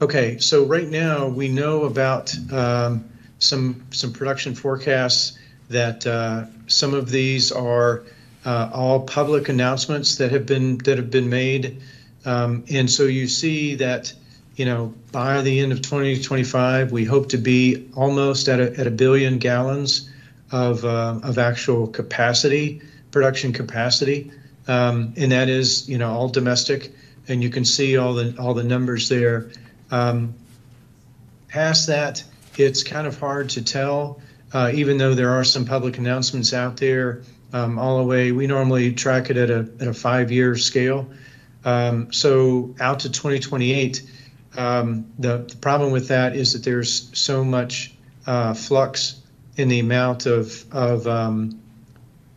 Okay, 0.00 0.38
so 0.38 0.64
right 0.64 0.88
now 0.88 1.28
we 1.28 1.48
know 1.48 1.84
about 1.84 2.34
um, 2.52 3.08
some 3.38 3.86
some 3.90 4.12
production 4.12 4.54
forecasts 4.54 5.38
that 5.68 6.06
uh, 6.06 6.44
some 6.66 6.94
of 6.94 7.10
these 7.10 7.50
are 7.52 8.04
uh, 8.44 8.70
all 8.72 9.00
public 9.00 9.48
announcements 9.48 10.16
that 10.16 10.30
have 10.30 10.46
been 10.46 10.78
that 10.78 10.98
have 10.98 11.10
been 11.10 11.28
made, 11.30 11.80
um, 12.24 12.64
and 12.70 12.90
so 12.90 13.04
you 13.04 13.28
see 13.28 13.76
that 13.76 14.12
you 14.56 14.64
know 14.64 14.94
by 15.12 15.42
the 15.42 15.60
end 15.60 15.72
of 15.72 15.82
2025 15.82 16.92
we 16.92 17.04
hope 17.04 17.28
to 17.30 17.38
be 17.38 17.88
almost 17.94 18.48
at 18.48 18.60
a, 18.60 18.78
at 18.78 18.86
a 18.86 18.90
billion 18.90 19.38
gallons 19.38 20.10
of 20.52 20.84
uh, 20.84 21.18
of 21.22 21.38
actual 21.38 21.86
capacity 21.86 22.80
production 23.14 23.52
capacity, 23.52 24.32
um, 24.66 25.14
and 25.16 25.30
that 25.30 25.48
is 25.48 25.88
you 25.88 25.96
know 25.96 26.10
all 26.10 26.28
domestic, 26.28 26.92
and 27.28 27.42
you 27.42 27.48
can 27.48 27.64
see 27.64 27.96
all 27.96 28.12
the 28.12 28.36
all 28.38 28.52
the 28.52 28.64
numbers 28.64 29.08
there. 29.08 29.50
Um, 29.90 30.34
past 31.48 31.86
that, 31.86 32.24
it's 32.58 32.82
kind 32.82 33.06
of 33.06 33.18
hard 33.18 33.50
to 33.50 33.62
tell, 33.62 34.20
uh, 34.52 34.72
even 34.74 34.98
though 34.98 35.14
there 35.14 35.30
are 35.30 35.44
some 35.44 35.64
public 35.64 35.96
announcements 35.98 36.52
out 36.52 36.76
there 36.76 37.22
um, 37.52 37.78
all 37.78 37.98
the 37.98 38.04
way. 38.04 38.32
We 38.32 38.48
normally 38.48 38.92
track 38.92 39.30
it 39.30 39.36
at 39.36 39.48
a, 39.48 39.68
at 39.80 39.86
a 39.86 39.94
five 39.94 40.32
year 40.32 40.56
scale. 40.56 41.08
Um, 41.64 42.12
so 42.12 42.74
out 42.80 43.00
to 43.00 43.10
2028, 43.10 44.02
um, 44.56 45.10
the, 45.18 45.38
the, 45.38 45.56
problem 45.56 45.92
with 45.92 46.08
that 46.08 46.36
is 46.36 46.52
that 46.52 46.62
there's 46.62 47.10
so 47.18 47.42
much 47.42 47.94
uh, 48.26 48.54
flux 48.54 49.20
in 49.56 49.68
the 49.68 49.80
amount 49.80 50.26
of, 50.26 50.64
of 50.72 51.06
um, 51.06 51.60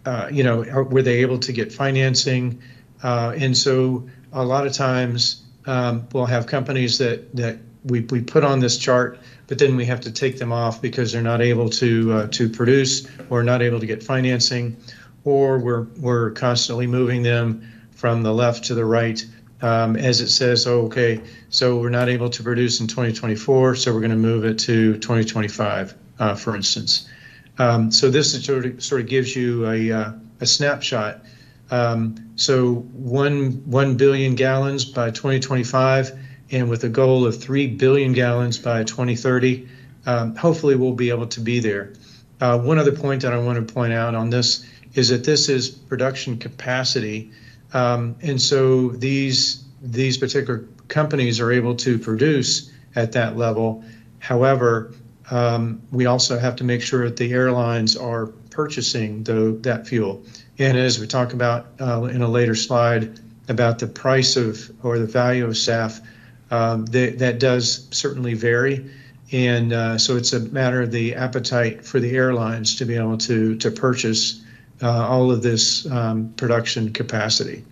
uh, 0.05 0.29
you 0.31 0.43
know, 0.43 0.61
were 0.89 1.01
they 1.01 1.21
able 1.21 1.37
to 1.39 1.51
get 1.51 1.73
financing? 1.73 2.61
Uh, 3.03 3.33
and 3.37 3.55
so 3.55 4.07
a 4.31 4.43
lot 4.43 4.65
of 4.65 4.73
times 4.73 5.43
um, 5.65 6.07
we'll 6.13 6.25
have 6.25 6.47
companies 6.47 6.97
that 6.99 7.35
that 7.35 7.59
we, 7.83 8.01
we 8.01 8.21
put 8.21 8.43
on 8.43 8.59
this 8.59 8.77
chart, 8.77 9.19
but 9.47 9.59
then 9.59 9.75
we 9.75 9.85
have 9.85 10.01
to 10.01 10.11
take 10.11 10.39
them 10.39 10.51
off 10.51 10.81
because 10.81 11.11
they're 11.11 11.21
not 11.21 11.41
able 11.41 11.69
to 11.69 12.13
uh, 12.13 12.27
to 12.27 12.49
produce 12.49 13.07
or 13.29 13.43
not 13.43 13.61
able 13.61 13.79
to 13.79 13.85
get 13.85 14.01
financing, 14.01 14.77
or 15.23 15.59
we're 15.59 15.83
we're 15.99 16.31
constantly 16.31 16.87
moving 16.87 17.23
them 17.23 17.69
from 17.97 18.23
the 18.23 18.33
left 18.33 18.65
to 18.65 18.75
the 18.75 18.85
right. 18.85 19.23
Um, 19.61 19.95
as 19.95 20.21
it 20.21 20.29
says, 20.29 20.67
oh, 20.67 20.85
okay, 20.85 21.19
so 21.49 21.77
we're 21.77 21.89
not 21.89 22.09
able 22.09 22.29
to 22.29 22.43
produce 22.43 22.79
in 22.79 22.87
2024, 22.87 23.75
so 23.75 23.91
we're 23.91 23.99
going 23.99 24.11
to 24.11 24.15
move 24.15 24.45
it 24.45 24.59
to 24.59 24.93
2025, 24.93 25.95
uh, 26.19 26.35
for 26.35 26.55
instance. 26.55 27.09
Um, 27.57 27.91
so 27.91 28.11
this 28.11 28.45
sort 28.45 28.65
of, 28.67 28.83
sort 28.83 29.01
of 29.01 29.07
gives 29.07 29.35
you 29.35 29.67
a, 29.67 29.91
uh, 29.91 30.11
a 30.41 30.45
snapshot 30.45 31.21
um, 31.69 32.31
so 32.35 32.75
one 32.75 33.63
one 33.65 33.97
billion 33.97 34.35
gallons 34.35 34.85
by 34.85 35.11
2025, 35.11 36.17
and 36.51 36.69
with 36.69 36.83
a 36.83 36.89
goal 36.89 37.25
of 37.25 37.41
three 37.41 37.67
billion 37.67 38.13
gallons 38.13 38.57
by 38.57 38.83
2030. 38.83 39.67
Um, 40.05 40.35
hopefully, 40.35 40.75
we'll 40.75 40.93
be 40.93 41.09
able 41.09 41.27
to 41.27 41.41
be 41.41 41.59
there. 41.59 41.93
Uh, 42.39 42.59
one 42.59 42.77
other 42.77 42.93
point 42.93 43.23
that 43.23 43.33
I 43.33 43.39
want 43.39 43.67
to 43.67 43.73
point 43.73 43.91
out 43.91 44.15
on 44.15 44.29
this 44.29 44.65
is 44.93 45.09
that 45.09 45.25
this 45.25 45.49
is 45.49 45.69
production 45.69 46.37
capacity, 46.37 47.31
um, 47.73 48.15
and 48.21 48.41
so 48.41 48.89
these 48.89 49.63
these 49.81 50.17
particular 50.17 50.65
companies 50.87 51.39
are 51.39 51.51
able 51.51 51.75
to 51.75 51.99
produce 51.99 52.71
at 52.95 53.11
that 53.11 53.37
level. 53.37 53.83
However, 54.19 54.93
um, 55.29 55.81
we 55.91 56.05
also 56.05 56.39
have 56.39 56.55
to 56.57 56.63
make 56.63 56.81
sure 56.81 57.05
that 57.05 57.17
the 57.17 57.33
airlines 57.33 57.95
are 57.97 58.27
purchasing 58.49 59.23
the, 59.23 59.57
that 59.61 59.87
fuel. 59.87 60.23
And 60.57 60.77
as 60.77 60.99
we 60.99 61.07
talk 61.07 61.33
about 61.33 61.67
uh, 61.79 62.03
in 62.05 62.21
a 62.21 62.27
later 62.27 62.55
slide 62.55 63.19
about 63.49 63.79
the 63.79 63.87
price 63.87 64.35
of 64.35 64.71
or 64.83 64.97
the 64.97 65.05
value 65.05 65.45
of 65.45 65.51
SAF, 65.51 66.01
um, 66.49 66.85
that 66.87 67.39
does 67.39 67.87
certainly 67.91 68.33
vary. 68.33 68.89
And 69.31 69.73
uh, 69.73 69.97
so 69.97 70.15
it's 70.15 70.31
a 70.33 70.39
matter 70.39 70.81
of 70.81 70.91
the 70.91 71.15
appetite 71.15 71.85
for 71.85 71.99
the 71.99 72.15
airlines 72.15 72.77
to 72.77 72.85
be 72.85 72.95
able 72.95 73.17
to, 73.19 73.57
to 73.57 73.69
purchase 73.69 74.41
uh, 74.81 75.07
all 75.07 75.31
of 75.31 75.41
this 75.41 75.89
um, 75.91 76.33
production 76.37 76.93
capacity. 76.93 77.63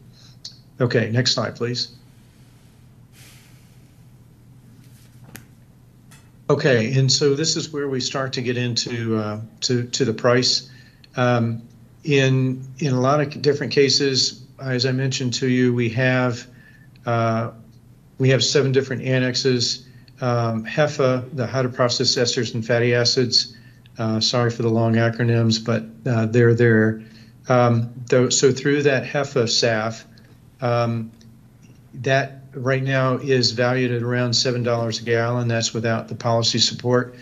Okay, 0.79 1.09
next 1.11 1.33
slide, 1.33 1.55
please. 1.55 1.95
Okay, 6.49 6.93
and 6.93 7.11
so 7.11 7.33
this 7.33 7.55
is 7.55 7.71
where 7.71 7.87
we 7.87 7.99
start 7.99 8.33
to 8.33 8.41
get 8.41 8.55
into 8.55 9.17
uh, 9.17 9.41
to 9.61 9.85
to 9.85 10.05
the 10.05 10.13
price. 10.13 10.69
Um, 11.15 11.63
in 12.03 12.63
in 12.77 12.93
a 12.93 12.99
lot 12.99 13.19
of 13.19 13.41
different 13.41 13.73
cases, 13.73 14.43
as 14.59 14.85
I 14.85 14.91
mentioned 14.91 15.33
to 15.35 15.47
you, 15.47 15.73
we 15.73 15.89
have 15.89 16.45
uh, 17.05 17.51
we 18.19 18.29
have 18.29 18.43
seven 18.43 18.71
different 18.71 19.01
annexes. 19.03 19.87
Um, 20.21 20.65
HEFA, 20.65 21.35
the 21.35 21.45
hydroprocessed 21.47 22.17
esters 22.17 22.53
and 22.53 22.65
fatty 22.65 22.93
acids. 22.93 23.54
Uh, 23.97 24.19
sorry 24.19 24.51
for 24.51 24.61
the 24.61 24.69
long 24.69 24.95
acronyms, 24.95 25.63
but 25.63 25.85
uh, 26.09 26.25
they're 26.25 26.53
there. 26.53 27.01
Um, 27.47 27.93
so 28.09 28.51
through 28.51 28.83
that 28.83 29.03
HEFA 29.03 29.47
SAF, 29.47 30.03
um, 30.61 31.11
that 31.95 32.41
right 32.53 32.83
now 32.83 33.17
is 33.17 33.51
valued 33.51 33.91
at 33.91 34.01
around 34.01 34.31
$7 34.31 35.01
a 35.01 35.05
gallon. 35.05 35.47
That's 35.47 35.73
without 35.73 36.07
the 36.07 36.15
policy 36.15 36.59
support. 36.59 37.15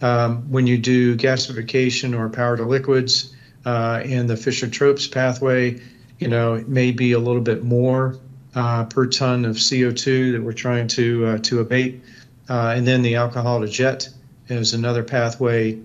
Um, 0.00 0.50
when 0.50 0.66
you 0.66 0.78
do 0.78 1.16
gasification 1.16 2.18
or 2.18 2.28
power 2.28 2.56
to 2.56 2.64
liquids 2.64 3.34
uh, 3.64 4.02
and 4.04 4.28
the 4.28 4.36
Fischer-Tropsch 4.36 5.12
pathway, 5.12 5.80
you 6.18 6.28
know, 6.28 6.54
it 6.54 6.68
may 6.68 6.92
be 6.92 7.12
a 7.12 7.18
little 7.18 7.42
bit 7.42 7.64
more 7.64 8.18
uh, 8.54 8.84
per 8.84 9.06
ton 9.06 9.44
of 9.44 9.56
CO2 9.56 10.32
that 10.32 10.42
we're 10.42 10.52
trying 10.52 10.88
to 10.88 11.26
uh, 11.26 11.38
to 11.38 11.60
abate. 11.60 12.02
Uh, 12.48 12.74
and 12.76 12.86
then 12.86 13.02
the 13.02 13.16
alcohol 13.16 13.60
to 13.60 13.68
jet 13.68 14.08
is 14.48 14.72
another 14.72 15.02
pathway, 15.02 15.78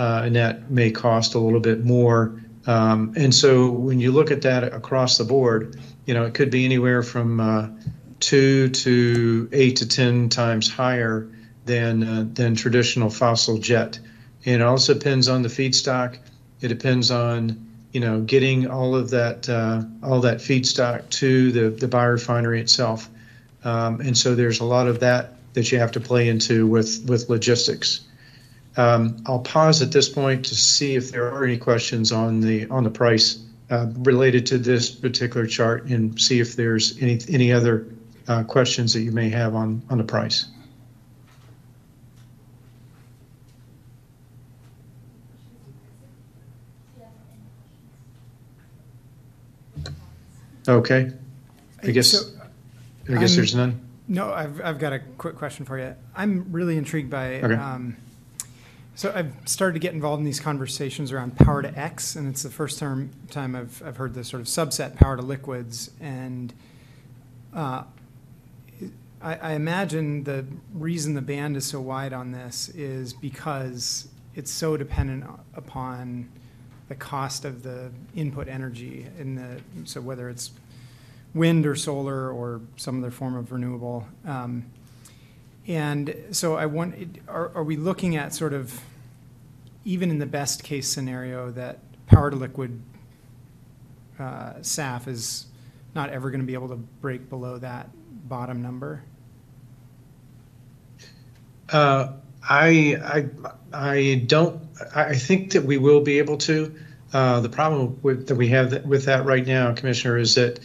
uh, 0.00 0.22
and 0.24 0.34
that 0.34 0.70
may 0.70 0.90
cost 0.90 1.34
a 1.34 1.38
little 1.38 1.60
bit 1.60 1.84
more. 1.84 2.42
Um, 2.66 3.12
and 3.16 3.34
so 3.34 3.70
when 3.70 4.00
you 4.00 4.12
look 4.12 4.30
at 4.30 4.40
that 4.42 4.64
across 4.64 5.18
the 5.18 5.24
board, 5.24 5.78
you 6.06 6.14
know, 6.14 6.24
it 6.24 6.32
could 6.32 6.50
be 6.50 6.64
anywhere 6.64 7.02
from 7.02 7.38
uh, 7.38 7.68
two 8.18 8.70
to 8.70 9.46
eight 9.52 9.76
to 9.76 9.86
ten 9.86 10.30
times 10.30 10.70
higher 10.70 11.30
than 11.66 12.02
uh, 12.02 12.24
than 12.32 12.54
traditional 12.54 13.10
fossil 13.10 13.58
jet. 13.58 13.98
And 14.46 14.62
it 14.62 14.64
also 14.64 14.94
depends 14.94 15.28
on 15.28 15.42
the 15.42 15.50
feedstock. 15.50 16.16
It 16.62 16.68
depends 16.68 17.10
on 17.10 17.68
you 17.92 18.00
know 18.00 18.22
getting 18.22 18.68
all 18.70 18.96
of 18.96 19.10
that 19.10 19.50
uh, 19.50 19.82
all 20.02 20.20
that 20.22 20.38
feedstock 20.38 21.10
to 21.20 21.52
the 21.52 21.68
the 21.68 21.88
biorefinery 21.88 22.60
itself. 22.60 23.10
Um, 23.64 24.00
and 24.00 24.16
so 24.16 24.34
there's 24.34 24.60
a 24.60 24.64
lot 24.64 24.88
of 24.88 25.00
that 25.00 25.34
that 25.52 25.70
you 25.70 25.78
have 25.78 25.92
to 25.92 26.00
play 26.00 26.30
into 26.30 26.66
with 26.66 27.04
with 27.06 27.28
logistics. 27.28 28.06
Um, 28.80 29.22
I'll 29.26 29.40
pause 29.40 29.82
at 29.82 29.92
this 29.92 30.08
point 30.08 30.42
to 30.46 30.54
see 30.54 30.94
if 30.96 31.12
there 31.12 31.30
are 31.30 31.44
any 31.44 31.58
questions 31.58 32.12
on 32.12 32.40
the 32.40 32.66
on 32.70 32.82
the 32.82 32.90
price 32.90 33.44
uh, 33.70 33.88
related 33.98 34.46
to 34.46 34.56
this 34.58 34.88
particular 34.90 35.46
chart, 35.46 35.84
and 35.90 36.18
see 36.18 36.40
if 36.40 36.56
there's 36.56 36.96
any 37.02 37.18
any 37.28 37.52
other 37.52 37.86
uh, 38.26 38.42
questions 38.44 38.94
that 38.94 39.02
you 39.02 39.12
may 39.12 39.28
have 39.28 39.54
on 39.54 39.82
on 39.90 39.98
the 39.98 40.04
price. 40.04 40.46
Okay. 50.68 51.12
I 51.82 51.90
guess 51.90 52.10
So, 52.10 52.18
I 53.08 53.18
guess 53.18 53.30
I'm- 53.30 53.36
there's 53.36 53.54
none. 53.54 53.80
No, 54.08 54.32
I've, 54.32 54.60
I've 54.62 54.78
got 54.80 54.92
a 54.92 54.98
quick 55.18 55.36
question 55.36 55.64
for 55.64 55.78
you. 55.78 55.94
I'm 56.16 56.46
really 56.50 56.76
intrigued 56.76 57.10
by, 57.10 57.34
Okay. 57.42 57.54
um, 57.54 57.96
so 59.00 59.10
I've 59.14 59.32
started 59.46 59.72
to 59.72 59.78
get 59.78 59.94
involved 59.94 60.20
in 60.20 60.26
these 60.26 60.40
conversations 60.40 61.10
around 61.10 61.34
power 61.38 61.62
to 61.62 61.74
X, 61.74 62.16
and 62.16 62.28
it's 62.28 62.42
the 62.42 62.50
first 62.50 62.78
term, 62.78 63.08
time 63.30 63.56
I've, 63.56 63.82
I've 63.82 63.96
heard 63.96 64.12
this 64.12 64.28
sort 64.28 64.42
of 64.42 64.46
subset, 64.46 64.94
power 64.94 65.16
to 65.16 65.22
liquids. 65.22 65.90
And 66.02 66.52
uh, 67.56 67.84
I, 69.22 69.36
I 69.36 69.52
imagine 69.52 70.24
the 70.24 70.44
reason 70.74 71.14
the 71.14 71.22
band 71.22 71.56
is 71.56 71.64
so 71.64 71.80
wide 71.80 72.12
on 72.12 72.32
this 72.32 72.68
is 72.74 73.14
because 73.14 74.08
it's 74.34 74.50
so 74.50 74.76
dependent 74.76 75.24
upon 75.54 76.28
the 76.90 76.94
cost 76.94 77.46
of 77.46 77.62
the 77.62 77.90
input 78.14 78.48
energy 78.48 79.06
in 79.18 79.34
the, 79.34 79.62
so 79.86 80.02
whether 80.02 80.28
it's 80.28 80.50
wind 81.32 81.64
or 81.64 81.74
solar 81.74 82.30
or 82.30 82.60
some 82.76 83.02
other 83.02 83.10
form 83.10 83.34
of 83.34 83.50
renewable. 83.50 84.06
Um, 84.26 84.66
and 85.66 86.14
so 86.32 86.56
I 86.56 86.66
want, 86.66 87.18
are, 87.28 87.50
are 87.54 87.64
we 87.64 87.76
looking 87.76 88.16
at 88.16 88.34
sort 88.34 88.52
of, 88.52 88.78
even 89.84 90.10
in 90.10 90.18
the 90.18 90.26
best 90.26 90.62
case 90.62 90.88
scenario, 90.88 91.50
that 91.50 91.78
power 92.06 92.30
to 92.30 92.36
liquid 92.36 92.80
uh, 94.18 94.54
SAF 94.60 95.08
is 95.08 95.46
not 95.94 96.10
ever 96.10 96.30
going 96.30 96.40
to 96.40 96.46
be 96.46 96.54
able 96.54 96.68
to 96.68 96.76
break 96.76 97.28
below 97.28 97.58
that 97.58 97.88
bottom 98.28 98.62
number? 98.62 99.02
Uh, 101.70 102.12
I, 102.48 102.96
I, 103.04 103.28
I 103.72 104.24
don't, 104.26 104.60
I 104.94 105.14
think 105.14 105.52
that 105.52 105.64
we 105.64 105.78
will 105.78 106.00
be 106.00 106.18
able 106.18 106.36
to. 106.38 106.74
Uh, 107.12 107.40
the 107.40 107.48
problem 107.48 107.98
with, 108.02 108.28
that 108.28 108.36
we 108.36 108.48
have 108.48 108.70
th- 108.70 108.82
with 108.84 109.04
that 109.06 109.24
right 109.24 109.46
now, 109.46 109.72
Commissioner, 109.74 110.16
is 110.16 110.36
that 110.36 110.60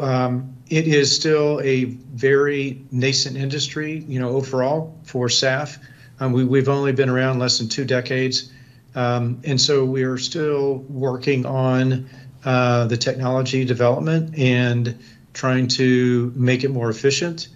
um, 0.00 0.54
it 0.68 0.86
is 0.86 1.14
still 1.14 1.60
a 1.62 1.84
very 1.84 2.84
nascent 2.90 3.36
industry, 3.36 4.04
you 4.06 4.20
know, 4.20 4.30
overall 4.30 4.98
for 5.04 5.28
SAF. 5.28 5.78
Um, 6.22 6.32
we, 6.32 6.44
we've 6.44 6.68
only 6.68 6.92
been 6.92 7.08
around 7.08 7.40
less 7.40 7.58
than 7.58 7.68
two 7.68 7.84
decades. 7.84 8.52
Um, 8.94 9.40
and 9.42 9.60
so 9.60 9.84
we 9.84 10.04
are 10.04 10.18
still 10.18 10.84
working 10.88 11.44
on 11.44 12.08
uh, 12.44 12.86
the 12.86 12.96
technology 12.96 13.64
development 13.64 14.38
and 14.38 14.96
trying 15.34 15.66
to 15.66 16.32
make 16.36 16.62
it 16.62 16.68
more 16.68 16.90
efficient. 16.90 17.48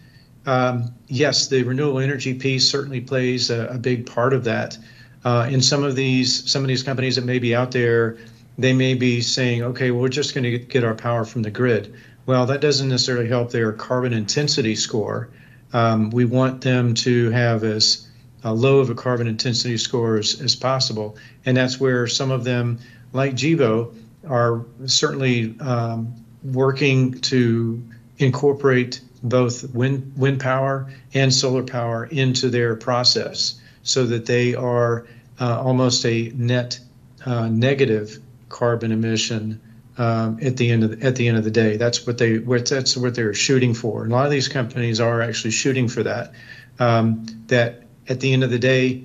Um, 0.46 0.92
yes, 1.06 1.46
the 1.46 1.62
renewable 1.62 2.00
energy 2.00 2.34
piece 2.34 2.68
certainly 2.68 3.00
plays 3.00 3.50
a, 3.50 3.68
a 3.68 3.78
big 3.78 4.04
part 4.04 4.32
of 4.32 4.42
that. 4.44 4.76
Uh, 5.24 5.48
in 5.48 5.62
some 5.62 5.84
of 5.84 5.94
these 5.94 6.50
some 6.50 6.62
of 6.62 6.68
these 6.68 6.82
companies 6.82 7.14
that 7.16 7.24
may 7.24 7.38
be 7.38 7.54
out 7.54 7.70
there, 7.70 8.16
they 8.58 8.72
may 8.72 8.94
be 8.94 9.20
saying, 9.20 9.62
okay, 9.62 9.92
well, 9.92 10.02
we're 10.02 10.08
just 10.08 10.34
going 10.34 10.42
to 10.44 10.58
get 10.58 10.82
our 10.82 10.94
power 10.94 11.24
from 11.24 11.42
the 11.42 11.50
grid. 11.52 11.94
Well, 12.26 12.46
that 12.46 12.60
doesn't 12.60 12.88
necessarily 12.88 13.28
help 13.28 13.52
their 13.52 13.72
carbon 13.72 14.12
intensity 14.12 14.74
score. 14.74 15.28
Um, 15.72 16.10
we 16.10 16.24
want 16.24 16.62
them 16.62 16.94
to 16.94 17.30
have 17.30 17.62
as 17.62 18.05
uh, 18.44 18.52
low 18.52 18.78
of 18.78 18.90
a 18.90 18.94
carbon 18.94 19.26
intensity 19.26 19.76
score 19.76 20.18
as, 20.18 20.40
as 20.40 20.54
possible, 20.54 21.16
and 21.44 21.56
that's 21.56 21.80
where 21.80 22.06
some 22.06 22.30
of 22.30 22.44
them, 22.44 22.78
like 23.12 23.34
Gevo, 23.34 23.94
are 24.28 24.64
certainly 24.86 25.54
um, 25.60 26.14
working 26.42 27.20
to 27.20 27.82
incorporate 28.18 29.00
both 29.22 29.74
wind 29.74 30.12
wind 30.16 30.40
power 30.40 30.92
and 31.14 31.32
solar 31.32 31.62
power 31.62 32.06
into 32.06 32.48
their 32.50 32.76
process, 32.76 33.60
so 33.82 34.06
that 34.06 34.26
they 34.26 34.54
are 34.54 35.06
uh, 35.40 35.60
almost 35.60 36.04
a 36.04 36.32
net 36.34 36.78
uh, 37.24 37.48
negative 37.48 38.18
carbon 38.48 38.92
emission 38.92 39.60
um, 39.98 40.38
at 40.42 40.56
the 40.56 40.70
end 40.70 40.84
of 40.84 40.90
the, 40.98 41.06
at 41.06 41.16
the 41.16 41.28
end 41.28 41.36
of 41.36 41.44
the 41.44 41.50
day. 41.50 41.76
That's 41.76 42.06
what 42.06 42.18
they 42.18 42.38
what 42.38 42.66
that's 42.66 42.96
what 42.96 43.14
they're 43.14 43.34
shooting 43.34 43.74
for. 43.74 44.04
And 44.04 44.12
a 44.12 44.14
lot 44.14 44.26
of 44.26 44.30
these 44.30 44.48
companies 44.48 45.00
are 45.00 45.22
actually 45.22 45.52
shooting 45.52 45.88
for 45.88 46.02
that. 46.02 46.32
Um, 46.78 47.26
that 47.46 47.85
at 48.08 48.20
the 48.20 48.32
end 48.32 48.44
of 48.44 48.50
the 48.50 48.58
day, 48.58 49.04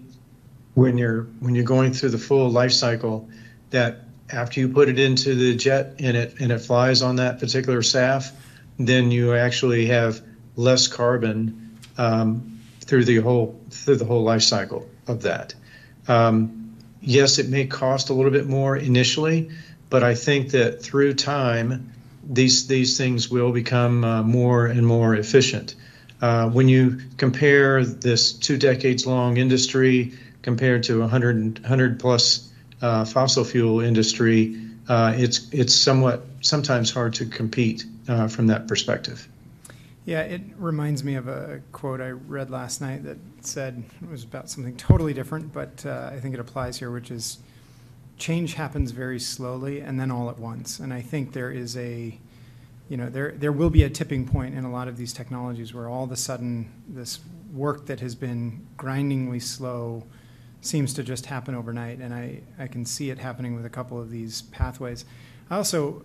when 0.74 0.98
you're 0.98 1.24
when 1.40 1.56
you're 1.56 1.66
going 1.66 1.94
through 1.94 2.10
the 2.10 2.18
full 2.18 2.50
life 2.50 2.72
cycle, 2.72 3.30
that 3.72 4.00
after 4.30 4.60
you 4.60 4.70
put 4.70 4.90
it 4.90 5.00
into 5.00 5.36
the 5.36 5.56
jet 5.56 5.96
and 6.00 6.16
it 6.16 6.40
and 6.40 6.52
it 6.52 6.60
flies 6.60 7.02
on 7.02 7.18
that 7.18 7.40
particular 7.40 7.82
SAF, 7.82 8.32
then 8.78 9.12
you 9.12 9.36
actually 9.36 9.88
have 9.88 10.22
less 10.56 10.88
carbon 10.88 11.78
um, 11.98 12.60
through 12.82 13.06
the 13.06 13.18
whole 13.18 13.60
through 13.70 13.98
the 13.98 14.06
whole 14.06 14.24
life 14.24 14.44
cycle 14.44 14.88
of 15.08 15.24
that. 15.24 15.54
Um, 16.08 16.78
yes, 17.02 17.40
it 17.40 17.50
may 17.50 17.66
cost 17.66 18.10
a 18.10 18.14
little 18.14 18.32
bit 18.32 18.48
more 18.48 18.76
initially, 18.78 19.52
but 19.90 20.04
I 20.04 20.16
think 20.16 20.52
that 20.52 20.82
through 20.82 21.16
time, 21.16 21.92
these 22.28 22.68
these 22.68 22.98
things 22.98 23.30
will 23.30 23.52
become 23.52 24.04
uh, 24.04 24.24
more 24.24 24.68
and 24.68 24.86
more 24.86 25.16
efficient. 25.16 25.76
Uh, 26.22 26.50
when 26.50 26.68
you 26.68 27.00
compare 27.18 27.84
this 27.84 28.32
two 28.32 28.58
decades 28.58 29.08
long 29.08 29.38
industry 29.38 30.14
compared 30.44 30.84
to 30.84 30.98
a 30.98 31.02
100, 31.02 31.60
100 31.60 32.00
plus 32.00 32.52
uh, 32.82 33.04
fossil 33.06 33.44
fuel 33.44 33.80
industry, 33.80 34.56
uh, 34.88 35.14
it's 35.16 35.50
it's 35.52 35.74
somewhat 35.74 36.26
sometimes 36.42 36.92
hard 36.92 37.14
to 37.14 37.26
compete 37.26 37.86
uh, 38.08 38.28
from 38.28 38.48
that 38.48 38.68
perspective. 38.68 39.28
Yeah, 40.06 40.22
it 40.22 40.42
reminds 40.58 41.04
me 41.04 41.16
of 41.16 41.28
a 41.28 41.62
quote 41.72 42.02
I 42.02 42.10
read 42.10 42.50
last 42.50 42.82
night 42.82 43.04
that 43.04 43.18
said 43.42 43.84
it 44.02 44.10
was 44.10 44.24
about 44.24 44.50
something 44.50 44.76
totally 44.76 45.14
different, 45.14 45.54
but 45.54 45.86
uh, 45.86 46.10
I 46.12 46.20
think 46.20 46.34
it 46.34 46.40
applies 46.40 46.80
here, 46.80 46.92
which 46.92 47.12
is 47.12 47.38
change 48.18 48.54
happens 48.54 48.92
very 48.92 49.20
slowly 49.20 49.80
and 49.80 50.00
then 50.00 50.12
all 50.12 50.30
at 50.30 50.40
once. 50.40 50.80
And 50.80 50.94
I 50.94 51.02
think 51.02 51.34
there 51.34 51.52
is 51.52 51.76
a, 51.78 52.18
you 52.92 52.98
know, 52.98 53.08
there 53.08 53.32
there 53.38 53.54
will 53.54 53.70
be 53.70 53.84
a 53.84 53.90
tipping 53.90 54.28
point 54.28 54.54
in 54.54 54.66
a 54.66 54.70
lot 54.70 54.90
of 54.90 54.98
these 54.98 55.14
technologies 55.14 55.74
where 55.74 55.88
all 55.88 56.04
of 56.04 56.12
a 56.12 56.18
sudden 56.18 56.70
this 56.90 57.22
work 57.54 57.86
that 57.86 58.02
has 58.02 58.16
been 58.16 58.68
grindingly 58.76 59.40
slow 59.40 60.04
seems 60.60 60.94
to 60.96 61.02
just 61.02 61.26
happen 61.26 61.56
overnight. 61.56 62.00
And 62.00 62.14
I, 62.14 62.42
I 62.60 62.68
can 62.68 62.86
see 62.86 63.10
it 63.10 63.18
happening 63.18 63.56
with 63.56 63.66
a 63.66 63.70
couple 63.70 63.98
of 63.98 64.12
these 64.12 64.42
pathways. 64.42 65.06
I 65.50 65.56
also 65.56 66.04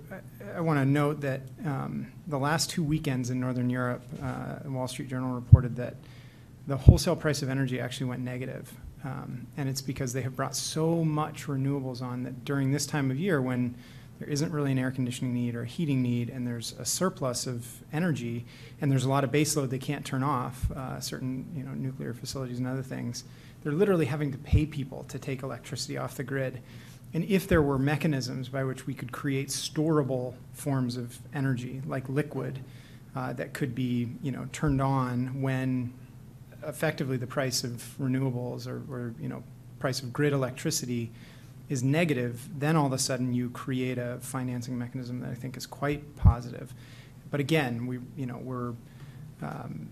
I 0.55 0.61
want 0.61 0.79
to 0.79 0.85
note 0.85 1.23
that 1.23 1.41
um, 1.65 2.13
the 2.29 2.39
last 2.39 2.71
two 2.71 2.85
weekends 2.85 3.31
in 3.31 3.41
Northern 3.41 3.69
Europe, 3.69 4.05
uh, 4.23 4.59
Wall 4.67 4.87
Street 4.87 5.09
Journal 5.09 5.35
reported 5.35 5.75
that 5.75 5.97
the 6.69 6.77
wholesale 6.77 7.17
price 7.17 7.43
of 7.43 7.51
energy 7.51 7.81
actually 7.81 8.07
went 8.07 8.23
negative. 8.23 8.73
Um, 9.03 9.49
and 9.57 9.69
it's 9.69 9.83
because 9.83 10.13
they 10.13 10.23
have 10.23 10.37
brought 10.37 10.55
so 10.55 11.03
much 11.05 11.49
renewables 11.49 12.01
on 12.01 12.23
that 12.23 12.45
during 12.45 12.71
this 12.71 12.87
time 12.87 13.11
of 13.11 13.19
year 13.19 13.43
when 13.43 13.75
there 14.19 14.29
isn't 14.29 14.53
really 14.53 14.73
an 14.73 14.79
air 14.79 14.91
conditioning 14.91 15.35
need 15.35 15.55
or 15.55 15.63
a 15.63 15.67
heating 15.67 16.03
need 16.03 16.31
and 16.31 16.47
there's 16.47 16.75
a 16.79 16.85
surplus 16.85 17.47
of 17.47 17.83
energy 17.93 18.47
and 18.81 18.91
there's 18.91 19.05
a 19.05 19.09
lot 19.09 19.25
of 19.25 19.31
baseload 19.31 19.71
they 19.71 19.79
can't 19.79 20.05
turn 20.05 20.23
off, 20.23 20.71
uh, 20.73 20.99
certain 21.01 21.47
you 21.55 21.63
know, 21.63 21.73
nuclear 21.73 22.15
facilities 22.15 22.59
and 22.59 22.67
other 22.67 22.83
things, 22.83 23.25
they're 23.63 23.73
literally 23.73 24.07
having 24.07 24.33
to 24.33 24.39
pay 24.39 24.65
people 24.65 25.05
to 25.09 25.19
take 25.19 25.43
electricity 25.43 25.99
off 25.99 26.17
the 26.17 26.25
grid. 26.25 26.63
And 27.13 27.25
if 27.25 27.49
there 27.49 27.63
were 27.63 27.79
mechanisms 27.79 28.49
by 28.49 28.65
which 28.65 28.87
we 28.87 28.95
could 28.95 29.13
create 29.13 29.49
storable 29.49 30.35
forms 30.53 30.97
of 30.97 31.19
energy, 31.35 31.83
like 31.87 32.09
liquid, 32.09 32.61
uh, 33.15 33.33
that 33.35 33.55
could 33.55 33.75
be, 33.75 34.09
you 34.23 34.31
know, 34.31 34.47
turned 34.53 34.83
on 34.83 35.41
when 35.41 35.93
effectively 36.63 37.17
the 37.17 37.27
price 37.27 37.65
of 37.65 37.95
renewables 38.01 38.67
or, 38.67 38.83
or, 38.93 39.15
you 39.21 39.29
know, 39.29 39.43
price 39.79 40.01
of 40.01 40.13
grid 40.13 40.33
electricity 40.33 41.11
is 41.69 41.83
negative, 41.83 42.49
then 42.59 42.77
all 42.77 42.87
of 42.87 42.93
a 42.93 42.99
sudden 42.99 43.33
you 43.33 43.51
create 43.51 43.99
a 43.99 44.19
financing 44.21 44.79
mechanism 44.79 45.21
that 45.21 45.31
I 45.31 45.35
think 45.35 45.57
is 45.57 45.67
quite 45.67 46.17
positive. 46.17 46.73
But 47.31 47.41
again, 47.41 47.87
we, 47.87 47.99
you 48.17 48.27
know, 48.27 48.39
we're, 48.39 48.75
um, 49.43 49.89